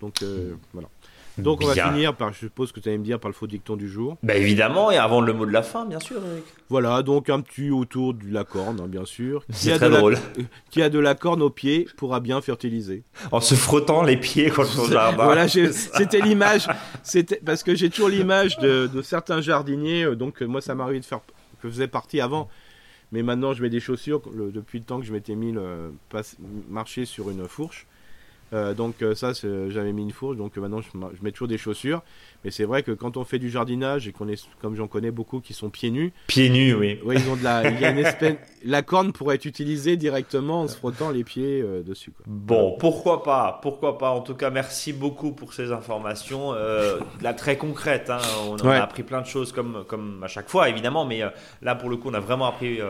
Donc 0.00 0.22
euh, 0.22 0.54
voilà. 0.74 0.88
Donc 1.38 1.60
on 1.62 1.72
Bien. 1.72 1.84
va 1.84 1.92
finir 1.92 2.14
par, 2.16 2.32
je 2.32 2.38
suppose 2.38 2.72
que 2.72 2.80
tu 2.80 2.88
allais 2.88 2.96
me 2.98 3.04
dire 3.04 3.20
par 3.20 3.28
le 3.28 3.34
faux 3.34 3.46
dicton 3.46 3.76
du 3.76 3.88
jour. 3.88 4.16
Bah 4.22 4.34
évidemment, 4.36 4.90
et 4.90 4.96
avant 4.96 5.20
le 5.20 5.32
mot 5.32 5.44
de 5.44 5.50
la 5.52 5.62
fin, 5.62 5.84
bien 5.84 6.00
sûr, 6.00 6.16
Eric. 6.32 6.44
Voilà, 6.70 7.02
donc 7.02 7.28
un 7.28 7.40
petit 7.40 7.70
autour 7.70 8.14
de 8.14 8.24
la 8.32 8.44
corne, 8.44 8.80
hein, 8.80 8.86
bien 8.88 9.04
sûr. 9.04 9.44
Qui 9.46 9.52
C'est 9.58 9.72
a 9.72 9.76
très 9.76 9.88
de 9.88 9.92
la- 9.92 9.98
drôle. 9.98 10.16
qui 10.70 10.80
a 10.82 10.88
de 10.88 10.98
la 10.98 11.14
corne 11.14 11.42
au 11.42 11.50
pied 11.50 11.86
pourra 11.96 12.20
bien 12.20 12.40
fertiliser. 12.40 13.04
En 13.32 13.40
se 13.40 13.54
frottant 13.54 14.02
les 14.02 14.16
pieds 14.16 14.50
contre 14.50 14.70
son 14.70 14.86
jardin. 14.86 15.24
Voilà, 15.24 15.46
c'était 15.48 16.20
l'image. 16.20 16.68
C'était 17.02 17.40
parce 17.44 17.62
que 17.62 17.74
j'ai 17.74 17.90
toujours 17.90 18.08
l'image 18.08 18.56
de, 18.58 18.86
de 18.92 19.02
certains 19.02 19.40
jardiniers. 19.40 20.04
euh, 20.04 20.16
Donc 20.16 20.42
euh, 20.42 20.46
moi, 20.46 20.60
ça 20.60 20.74
m'arrivait 20.74 21.00
de 21.00 21.04
faire, 21.04 21.20
que 21.60 21.68
je 21.68 21.74
faisais 21.74 21.88
partie 21.88 22.20
avant 22.20 22.48
Mais 23.12 23.22
maintenant, 23.22 23.52
je 23.52 23.62
mets 23.62 23.70
des 23.70 23.80
chaussures 23.80 24.22
le- 24.34 24.50
depuis 24.50 24.78
le 24.78 24.84
temps 24.84 24.98
que 25.00 25.06
je 25.06 25.12
m'étais 25.12 25.34
mis 25.34 25.52
le, 25.52 25.92
pas- 26.08 26.22
marcher 26.70 27.04
sur 27.04 27.30
une 27.30 27.46
fourche. 27.46 27.86
Euh, 28.52 28.74
donc 28.74 29.02
euh, 29.02 29.14
ça, 29.16 29.34
c'est- 29.34 29.70
j'avais 29.70 29.92
mis 29.92 30.02
une 30.02 30.12
fourche, 30.12 30.36
donc 30.36 30.56
euh, 30.56 30.60
maintenant 30.60 30.80
je, 30.80 30.88
je 30.92 31.24
mets 31.24 31.32
toujours 31.32 31.48
des 31.48 31.58
chaussures. 31.58 32.02
Mais 32.44 32.50
c'est 32.52 32.64
vrai 32.64 32.84
que 32.84 32.92
quand 32.92 33.16
on 33.16 33.24
fait 33.24 33.40
du 33.40 33.50
jardinage 33.50 34.06
et 34.06 34.12
qu'on 34.12 34.28
est, 34.28 34.40
comme 34.60 34.76
j'en 34.76 34.86
connais 34.86 35.10
beaucoup 35.10 35.40
qui 35.40 35.52
sont 35.52 35.68
pieds 35.68 35.90
nus, 35.90 36.12
Pieds 36.28 36.48
nus, 36.48 36.72
oui. 36.74 37.00
ouais, 37.04 37.16
ils 37.16 37.28
ont 37.28 37.34
de 37.34 37.42
la, 37.42 37.68
il 37.68 37.80
y 37.80 37.84
a 37.84 37.90
une 37.90 37.98
espèce, 37.98 38.36
la 38.64 38.82
corne 38.82 39.12
pourrait 39.12 39.34
être 39.34 39.46
utilisée 39.46 39.96
directement 39.96 40.62
en 40.62 40.68
se 40.68 40.76
frottant 40.76 41.10
les 41.10 41.24
pieds 41.24 41.60
euh, 41.60 41.82
dessus. 41.82 42.12
Quoi. 42.12 42.24
Bon, 42.28 42.76
pourquoi 42.78 43.24
pas, 43.24 43.58
pourquoi 43.62 43.98
pas. 43.98 44.10
En 44.10 44.20
tout 44.20 44.34
cas, 44.36 44.50
merci 44.50 44.92
beaucoup 44.92 45.32
pour 45.32 45.52
ces 45.52 45.72
informations, 45.72 46.52
euh, 46.54 46.98
là 47.22 47.34
très 47.34 47.56
concrètes. 47.56 48.10
hein. 48.10 48.18
On, 48.48 48.52
on 48.54 48.68
a 48.68 48.82
appris 48.82 49.02
plein 49.02 49.22
de 49.22 49.26
choses 49.26 49.50
comme 49.50 49.84
comme 49.88 50.22
à 50.22 50.28
chaque 50.28 50.48
fois, 50.48 50.68
évidemment, 50.68 51.04
mais 51.04 51.22
euh, 51.22 51.30
là 51.62 51.74
pour 51.74 51.88
le 51.90 51.96
coup, 51.96 52.10
on 52.10 52.14
a 52.14 52.20
vraiment 52.20 52.46
appris. 52.46 52.80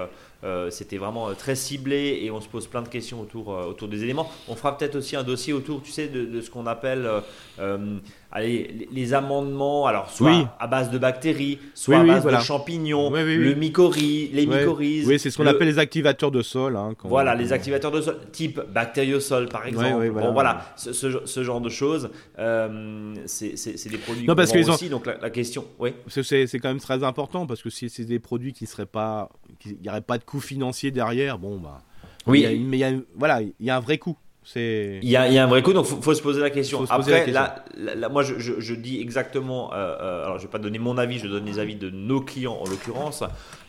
Euh, 0.45 0.71
C'était 0.71 0.99
vraiment 0.99 1.29
euh, 1.29 1.35
très 1.35 1.55
ciblé 1.55 2.21
et 2.23 2.31
on 2.31 2.41
se 2.41 2.49
pose 2.49 2.67
plein 2.67 2.83
de 2.83 2.89
questions 2.89 3.21
autour 3.21 3.53
euh, 3.55 3.67
autour 3.67 3.89
des 3.89 4.03
éléments. 4.03 4.31
On 4.49 4.55
fera 4.55 4.77
peut-être 4.77 4.97
aussi 4.97 5.17
un 5.17 5.23
dossier 5.23 5.53
autour, 5.53 5.83
tu 5.83 5.91
sais, 5.91 6.09
de, 6.09 6.41
ce 6.41 6.51
qu'on 6.51 6.67
appelle 6.67 7.09
allez, 8.33 8.89
les- 8.93 9.15
amendements. 9.15 9.87
Alors 9.87 10.11
soit 10.11 10.31
Oui. 10.31 10.47
à 10.59 10.67
base 10.67 10.91
de 10.91 10.99
bactéries, 10.99 11.59
soit 11.75 11.97
Oui, 12.01 12.11
à 12.11 12.15
base 12.15 12.23
voilà. 12.23 12.39
de 12.39 12.43
champignons, 12.45 13.11
le 13.11 13.55
mycorhize, 13.55 14.31
les 14.33 14.47
mycorhizes. 14.47 15.07
Oui, 15.07 15.19
c'est 15.19 15.31
ce 15.31 15.37
qu'on 15.37 15.45
le- 15.45 15.51
appelle 15.51 15.69
les 15.69 15.79
activateurs 15.79 16.31
de 16.31 16.43
sol. 16.43 16.77
hein, 16.77 16.95
quand- 16.99 17.09
voilà, 17.09 17.35
les 17.35 17.53
activateurs 17.53 17.91
de 17.91 18.01
sol, 18.01 18.19
type 18.33 18.61
bactériosol 18.73 19.49
par 19.49 19.67
exemple. 19.67 20.09
voilà. 20.09 20.27
Bon, 20.29 20.33
voilà, 20.33 20.67
ce, 20.77 20.93
ce- 20.93 21.25
ce 21.25 21.43
genre 21.45 21.61
de 21.61 21.69
choses, 21.69 22.11
euh, 22.39 23.15
c'est 23.27 23.89
des 23.91 23.99
produits 23.99 24.27
Non, 24.27 24.35
parce 24.35 24.53
ont- 24.53 24.73
aussi. 24.73 24.89
Donc 24.89 25.07
la, 25.07 25.17
la 25.19 25.31
question, 25.31 25.65
oui. 25.79 25.93
Que 26.13 26.23
c'est 26.23 26.59
quand 26.59 26.69
même 26.69 26.81
très 26.81 27.03
important 27.05 27.47
parce 27.47 27.63
que 27.63 27.71
si 27.71 27.89
c'est 27.91 28.05
des 28.05 28.19
produits 28.19 28.53
qui 28.53 28.67
seraient 28.67 28.87
pas, 28.87 29.31
n'y 29.83 29.89
aurait 29.89 30.01
pas 30.01 30.19
de 30.19 30.25
coût 30.25 30.41
financier 30.41 30.91
derrière, 30.91 31.39
bon 31.39 31.59
bah. 31.59 31.79
Oui. 32.27 32.41
il 32.41 32.43
y 32.43 32.47
a- 32.47 32.51
mais 32.69 32.77
il 32.77 32.81
y 32.81 32.85
a, 32.85 32.93
voilà, 33.17 33.41
il 33.43 33.53
y 33.61 33.71
a 33.71 33.77
un 33.77 33.81
vrai 33.81 33.99
coût. 33.99 34.17
Il 35.03 35.09
y, 35.09 35.17
a, 35.17 35.27
il 35.27 35.35
y 35.35 35.39
a 35.39 35.45
un 35.45 35.49
vrai 35.49 35.61
coup, 35.63 35.73
donc 35.73 35.87
faut, 35.87 36.01
faut 36.01 36.15
se 36.15 36.23
poser 36.23 36.41
la 36.41 36.51
question. 36.51 36.79
Poser 36.87 36.93
Après, 36.93 37.27
la 37.27 37.33
là, 37.33 37.65
là, 37.77 37.95
là, 37.97 38.09
moi, 38.09 38.23
je, 38.23 38.39
je- 38.39 38.61
je 38.61 38.75
dis 38.75 39.01
exactement. 39.01 39.73
euh, 39.75 39.77
euh, 39.77 40.25
alors, 40.25 40.39
je 40.39 40.45
vais 40.45 40.51
pas 40.51 40.59
donner 40.61 40.79
mon 40.79 40.99
avis, 40.99 41.19
je 41.19 41.27
donne 41.27 41.45
les 41.47 41.59
avis 41.59 41.75
de 41.75 41.91
nos 41.91 42.21
clients 42.21 42.57
en 42.61 42.65
l'occurrence. 42.71 43.25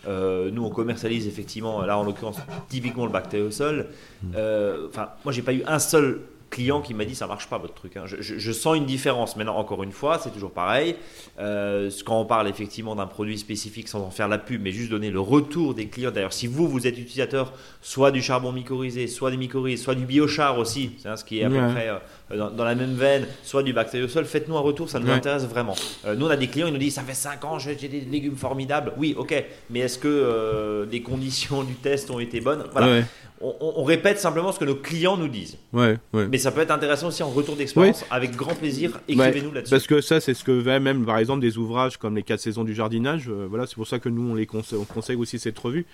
Euh, 0.07 0.51
nous, 0.51 0.63
on 0.63 0.69
commercialise 0.69 1.27
effectivement, 1.27 1.81
là, 1.81 1.97
en 1.97 2.03
l'occurrence, 2.03 2.37
typiquement 2.69 3.05
le 3.05 3.11
bactériosol. 3.11 3.87
Hmm. 4.21 4.27
Euh, 4.35 4.87
Enfin, 4.89 5.09
moi, 5.25 5.31
j'ai 5.33 5.41
pas 5.41 5.53
eu 5.53 5.63
un 5.65 5.79
seul 5.79 6.21
client 6.49 6.81
qui 6.81 6.93
m'a 6.93 7.05
dit 7.05 7.15
ça 7.15 7.27
marche 7.27 7.47
pas 7.47 7.57
votre 7.57 7.73
truc. 7.73 7.97
hein. 7.97 8.03
Je, 8.05 8.17
je- 8.21 8.37
je 8.37 8.51
sens 8.51 8.77
une 8.77 8.85
différence. 8.85 9.35
Maintenant, 9.35 9.57
encore 9.57 9.83
une 9.83 9.91
fois, 9.91 10.19
c'est 10.21 10.31
toujours 10.31 10.51
pareil. 10.51 10.95
Euh, 11.39 11.89
quand 12.05 12.19
on 12.21 12.25
parle 12.25 12.47
effectivement 12.47 12.95
d'un 12.95 13.07
produit 13.07 13.37
spécifique 13.37 13.87
sans 13.87 14.01
en 14.01 14.09
faire 14.11 14.27
la 14.27 14.37
pub, 14.37 14.61
mais 14.61 14.71
juste 14.71 14.89
donner 14.89 15.11
le 15.11 15.19
retour 15.19 15.73
des 15.73 15.87
clients. 15.87 16.11
D'ailleurs, 16.11 16.33
si 16.33 16.47
vous, 16.47 16.67
vous 16.67 16.87
êtes 16.87 16.97
utilisateur 16.97 17.53
soit 17.81 18.11
du 18.11 18.21
charbon 18.21 18.51
mycorhizé, 18.51 19.07
soit 19.07 19.31
des 19.31 19.37
mycorhizes, 19.37 19.81
soit 19.83 19.95
du 19.95 20.05
biochar 20.05 20.57
aussi, 20.57 20.91
c'est 20.99 21.09
hein, 21.09 21.15
ce 21.17 21.23
qui 21.25 21.39
est 21.39 21.43
à 21.43 21.49
peu 21.49 21.55
près 21.73 21.89
euh, 21.89 22.37
dans, 22.37 22.49
dans 22.49 22.63
la 22.65 22.75
même 22.75 22.93
veine, 22.95 23.25
soit 23.43 23.63
du 23.63 23.73
bactériosol, 23.73 24.25
faites-nous 24.25 24.57
un 24.57 24.61
retour, 24.61 24.89
ça 24.89 24.99
nous 24.99 25.07
Ouais. 25.07 25.13
intéresse 25.13 25.45
vraiment. 25.45 25.75
Euh, 26.05 26.15
nous, 26.15 26.25
on 26.25 26.29
a 26.29 26.35
des 26.37 26.47
clients, 26.47 26.67
ils 26.67 26.73
nous 26.73 26.79
disent 26.79 26.95
ça 26.95 27.03
fait 27.03 27.13
5 27.13 27.43
ans, 27.45 27.59
j'ai 27.59 27.75
des 27.75 28.01
légumes 28.01 28.35
formidables. 28.35 28.93
Oui, 28.97 29.13
ok, 29.17 29.43
mais 29.69 29.79
est-ce 29.79 29.97
que 29.99 30.87
les 30.91 31.01
conditions 31.01 31.63
du 31.63 31.73
test 31.75 32.09
ont 32.11 32.19
été 32.19 32.41
bonnes? 32.41 32.63
Voilà. 32.71 32.87
Ouais, 32.87 33.05
On, 33.41 33.83
répète 33.83 34.19
simplement 34.19 34.51
ce 34.51 34.59
que 34.59 34.65
nos 34.65 34.75
clients 34.75 35.15
nous 35.15 35.27
disent. 35.27 35.57
ouais, 35.71 35.97
ouais. 36.13 36.27
Mais 36.27 36.37
ça 36.37 36.51
peut 36.51 36.61
être 36.61 36.71
intéressant 36.71 37.07
aussi 37.07 37.21
en 37.21 37.29
retour 37.29 37.55
d'expérience. 37.55 38.03
Avec 38.09 38.35
grand 38.35 38.55
plaisir, 38.55 38.99
écrivez-nous 39.07 39.51
là-dessus. 39.51 39.69
Parce 39.71 39.85
que 39.85 40.01
ça, 40.01 40.19
c'est 40.19 40.33
ce 40.33 40.43
que 40.43 40.51
va 40.51 40.79
même, 40.79 41.05
par 41.05 41.17
exemple, 41.19 41.41
des 41.41 41.57
ouvrages 41.57 41.97
comme 41.97 42.15
les 42.15 42.23
4 42.23 42.39
saisons 42.39 42.63
du 42.63 42.73
jardinage. 42.73 43.29
euh, 43.29 43.45
voilà, 43.47 43.67
c'est 43.67 43.75
pour 43.75 43.87
ça 43.87 43.99
que 43.99 44.09
nous, 44.09 44.31
on 44.31 44.35
les 44.35 44.45
conseille, 44.45 44.79
on 44.79 44.85
conseille 44.85 45.15
aussi 45.15 45.37
cette 45.37 45.57
revue. 45.59 45.85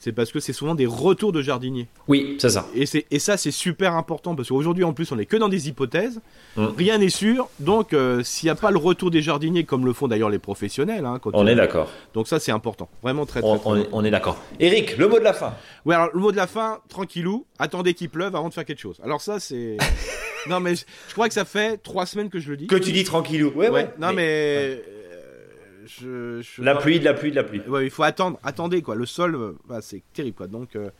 C'est 0.00 0.12
parce 0.12 0.32
que 0.32 0.40
c'est 0.40 0.54
souvent 0.54 0.74
des 0.74 0.86
retours 0.86 1.30
de 1.30 1.42
jardiniers. 1.42 1.86
Oui, 2.08 2.38
c'est 2.40 2.48
ça. 2.48 2.66
Et, 2.74 3.18
ça, 3.18 3.36
c'est 3.36 3.50
super 3.50 3.94
important 3.94 4.34
parce 4.34 4.48
qu'aujourd'hui, 4.48 4.82
en 4.82 4.94
plus, 4.94 5.12
on 5.12 5.18
est 5.18 5.26
que 5.26 5.36
dans 5.36 5.50
des 5.50 5.68
hypothèses. 5.68 6.22
Mm. 6.56 6.66
Rien 6.78 6.98
n'est 6.98 7.10
sûr. 7.10 7.50
Donc, 7.58 7.92
euh, 7.92 8.22
s'il 8.22 8.46
n'y 8.46 8.50
a 8.50 8.54
pas 8.54 8.70
le 8.70 8.78
retour 8.78 9.10
des 9.10 9.20
jardiniers, 9.20 9.64
comme 9.64 9.84
le 9.84 9.92
font 9.92 10.08
d'ailleurs 10.08 10.30
les 10.30 10.38
professionnels, 10.38 11.04
hein, 11.04 11.18
quand 11.20 11.32
On 11.34 11.46
est 11.46 11.54
d'accord. 11.54 11.90
donc 12.14 12.28
ça, 12.28 12.40
c'est 12.40 12.50
important. 12.50 12.88
Vraiment 13.02 13.26
très, 13.26 13.42
très, 13.42 13.50
On, 13.50 13.58
très 13.58 13.68
on 13.68 13.76
est, 13.76 13.80
important. 13.80 13.98
on 13.98 14.04
est 14.06 14.10
d'accord. 14.10 14.42
Eric, 14.58 14.96
le 14.96 15.06
mot 15.06 15.18
de 15.18 15.24
la 15.24 15.34
fin. 15.34 15.52
Ouais, 15.84 15.94
alors 15.94 16.08
le 16.14 16.20
mot 16.20 16.32
de 16.32 16.36
la 16.36 16.46
fin, 16.46 16.78
tranquillou, 16.88 17.44
attendez 17.58 17.92
qu'il 17.92 18.08
pleuve 18.08 18.34
avant 18.34 18.48
de 18.48 18.54
faire 18.54 18.64
quelque 18.64 18.80
chose. 18.80 18.98
Alors 19.04 19.20
ça, 19.20 19.38
c'est... 19.38 19.76
non, 20.48 20.60
mais 20.60 20.76
je, 20.76 20.84
je 21.08 21.12
crois 21.12 21.28
que 21.28 21.34
ça 21.34 21.44
fait 21.44 21.76
trois 21.76 22.06
semaines 22.06 22.30
que 22.30 22.40
je 22.40 22.48
le 22.48 22.56
dis. 22.56 22.68
Que 22.68 22.76
tu 22.76 22.92
dis 22.92 23.04
tranquillou. 23.04 23.48
Ouais, 23.54 23.68
ouais. 23.68 23.70
Ouais, 23.70 23.94
non, 23.98 24.14
mais... 24.14 24.82
je, 26.00 26.40
je- 26.42 26.62
La 26.62 26.74
pluie, 26.76 27.00
de 27.00 27.04
la 27.04 27.14
pluie, 27.14 27.30
de 27.30 27.36
la 27.36 27.44
pluie. 27.44 27.60
Ouais, 27.68 27.84
il 27.84 27.90
faut 27.90 28.02
attendre, 28.04 28.38
attendez 28.42 28.82
quoi. 28.82 28.94
Le 28.94 29.06
sol, 29.06 29.34
euh, 29.34 29.52
bah, 29.68 29.78
c'est 29.80 30.02
terrible 30.12 30.36
quoi. 30.36 30.46
Donc, 30.46 30.76
euh, 30.76 30.90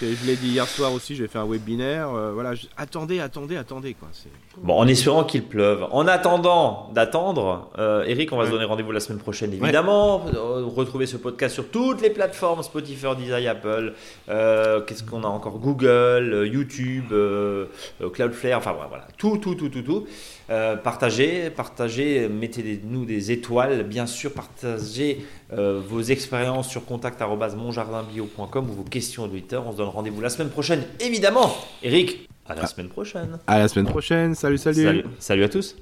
je, 0.00 0.06
je 0.12 0.26
l'ai 0.26 0.34
dit 0.34 0.48
hier 0.48 0.66
soir 0.66 0.92
aussi, 0.92 1.14
j'ai 1.14 1.28
fait 1.28 1.38
un 1.38 1.46
webinaire. 1.46 2.10
euh, 2.12 2.32
voilà, 2.32 2.54
je- 2.56 2.66
attendez, 2.76 3.20
attendez, 3.20 3.56
attendez 3.56 3.94
quoi. 3.94 4.08
Bon, 4.58 4.74
en 4.74 4.86
espérant 4.88 5.22
qu'il 5.24 5.44
pleuve. 5.44 5.84
En 5.92 6.06
attendant 6.08 6.90
d'attendre, 6.92 7.70
euh, 7.78 8.02
Eric, 8.04 8.32
on 8.32 8.36
va 8.36 8.42
se 8.44 8.48
Ouais. 8.48 8.54
donner 8.56 8.64
rendez-vous 8.64 8.90
la 8.92 8.98
semaine 9.00 9.20
prochaine, 9.20 9.52
évidemment. 9.52 10.26
Euh, 10.34 10.64
Retrouvez 10.64 11.06
ce 11.06 11.16
podcast 11.16 11.54
sur 11.54 11.68
toutes 11.70 12.02
les 12.02 12.10
plateformes 12.10 12.62
Spotify, 12.64 13.14
Deezer, 13.16 13.48
Apple. 13.48 13.94
Qu'est-ce 14.26 15.04
qu'on 15.04 15.22
a 15.22 15.28
encore? 15.28 15.58
Google, 15.60 16.48
YouTube, 16.52 17.12
Cloudflare. 18.12 18.58
Enfin 18.58 18.72
voilà, 18.72 18.88
voilà. 18.88 19.06
tout, 19.16 19.38
tout, 19.38 19.54
tout, 19.54 19.68
tout, 19.68 19.82
tout. 19.82 20.06
Euh, 20.50 20.76
partagez, 20.76 21.48
partagez, 21.50 22.28
mettez-nous 22.28 23.04
des 23.06 23.32
étoiles, 23.32 23.82
bien 23.84 24.06
sûr. 24.06 24.32
Partagez 24.32 25.24
euh, 25.52 25.80
vos 25.86 26.02
expériences 26.02 26.68
sur 26.68 26.84
contact@monjardinbio.com 26.84 28.70
ou 28.70 28.72
vos 28.72 28.82
questions 28.84 29.26
Twitter. 29.28 29.56
On 29.64 29.72
se 29.72 29.78
donne 29.78 29.88
rendez-vous 29.88 30.20
la 30.20 30.28
semaine 30.28 30.50
prochaine, 30.50 30.82
évidemment. 31.00 31.54
Eric, 31.82 32.28
à 32.46 32.54
la 32.54 32.62
Ah. 32.62 32.66
semaine 32.66 32.88
prochaine. 32.88 33.38
À 33.46 33.58
la 33.58 33.68
semaine 33.68 33.86
prochaine. 33.86 34.34
Salut, 34.34 34.58
salut. 34.58 34.82
Salut, 34.84 35.04
salut 35.18 35.44
à 35.44 35.48
tous. 35.48 35.76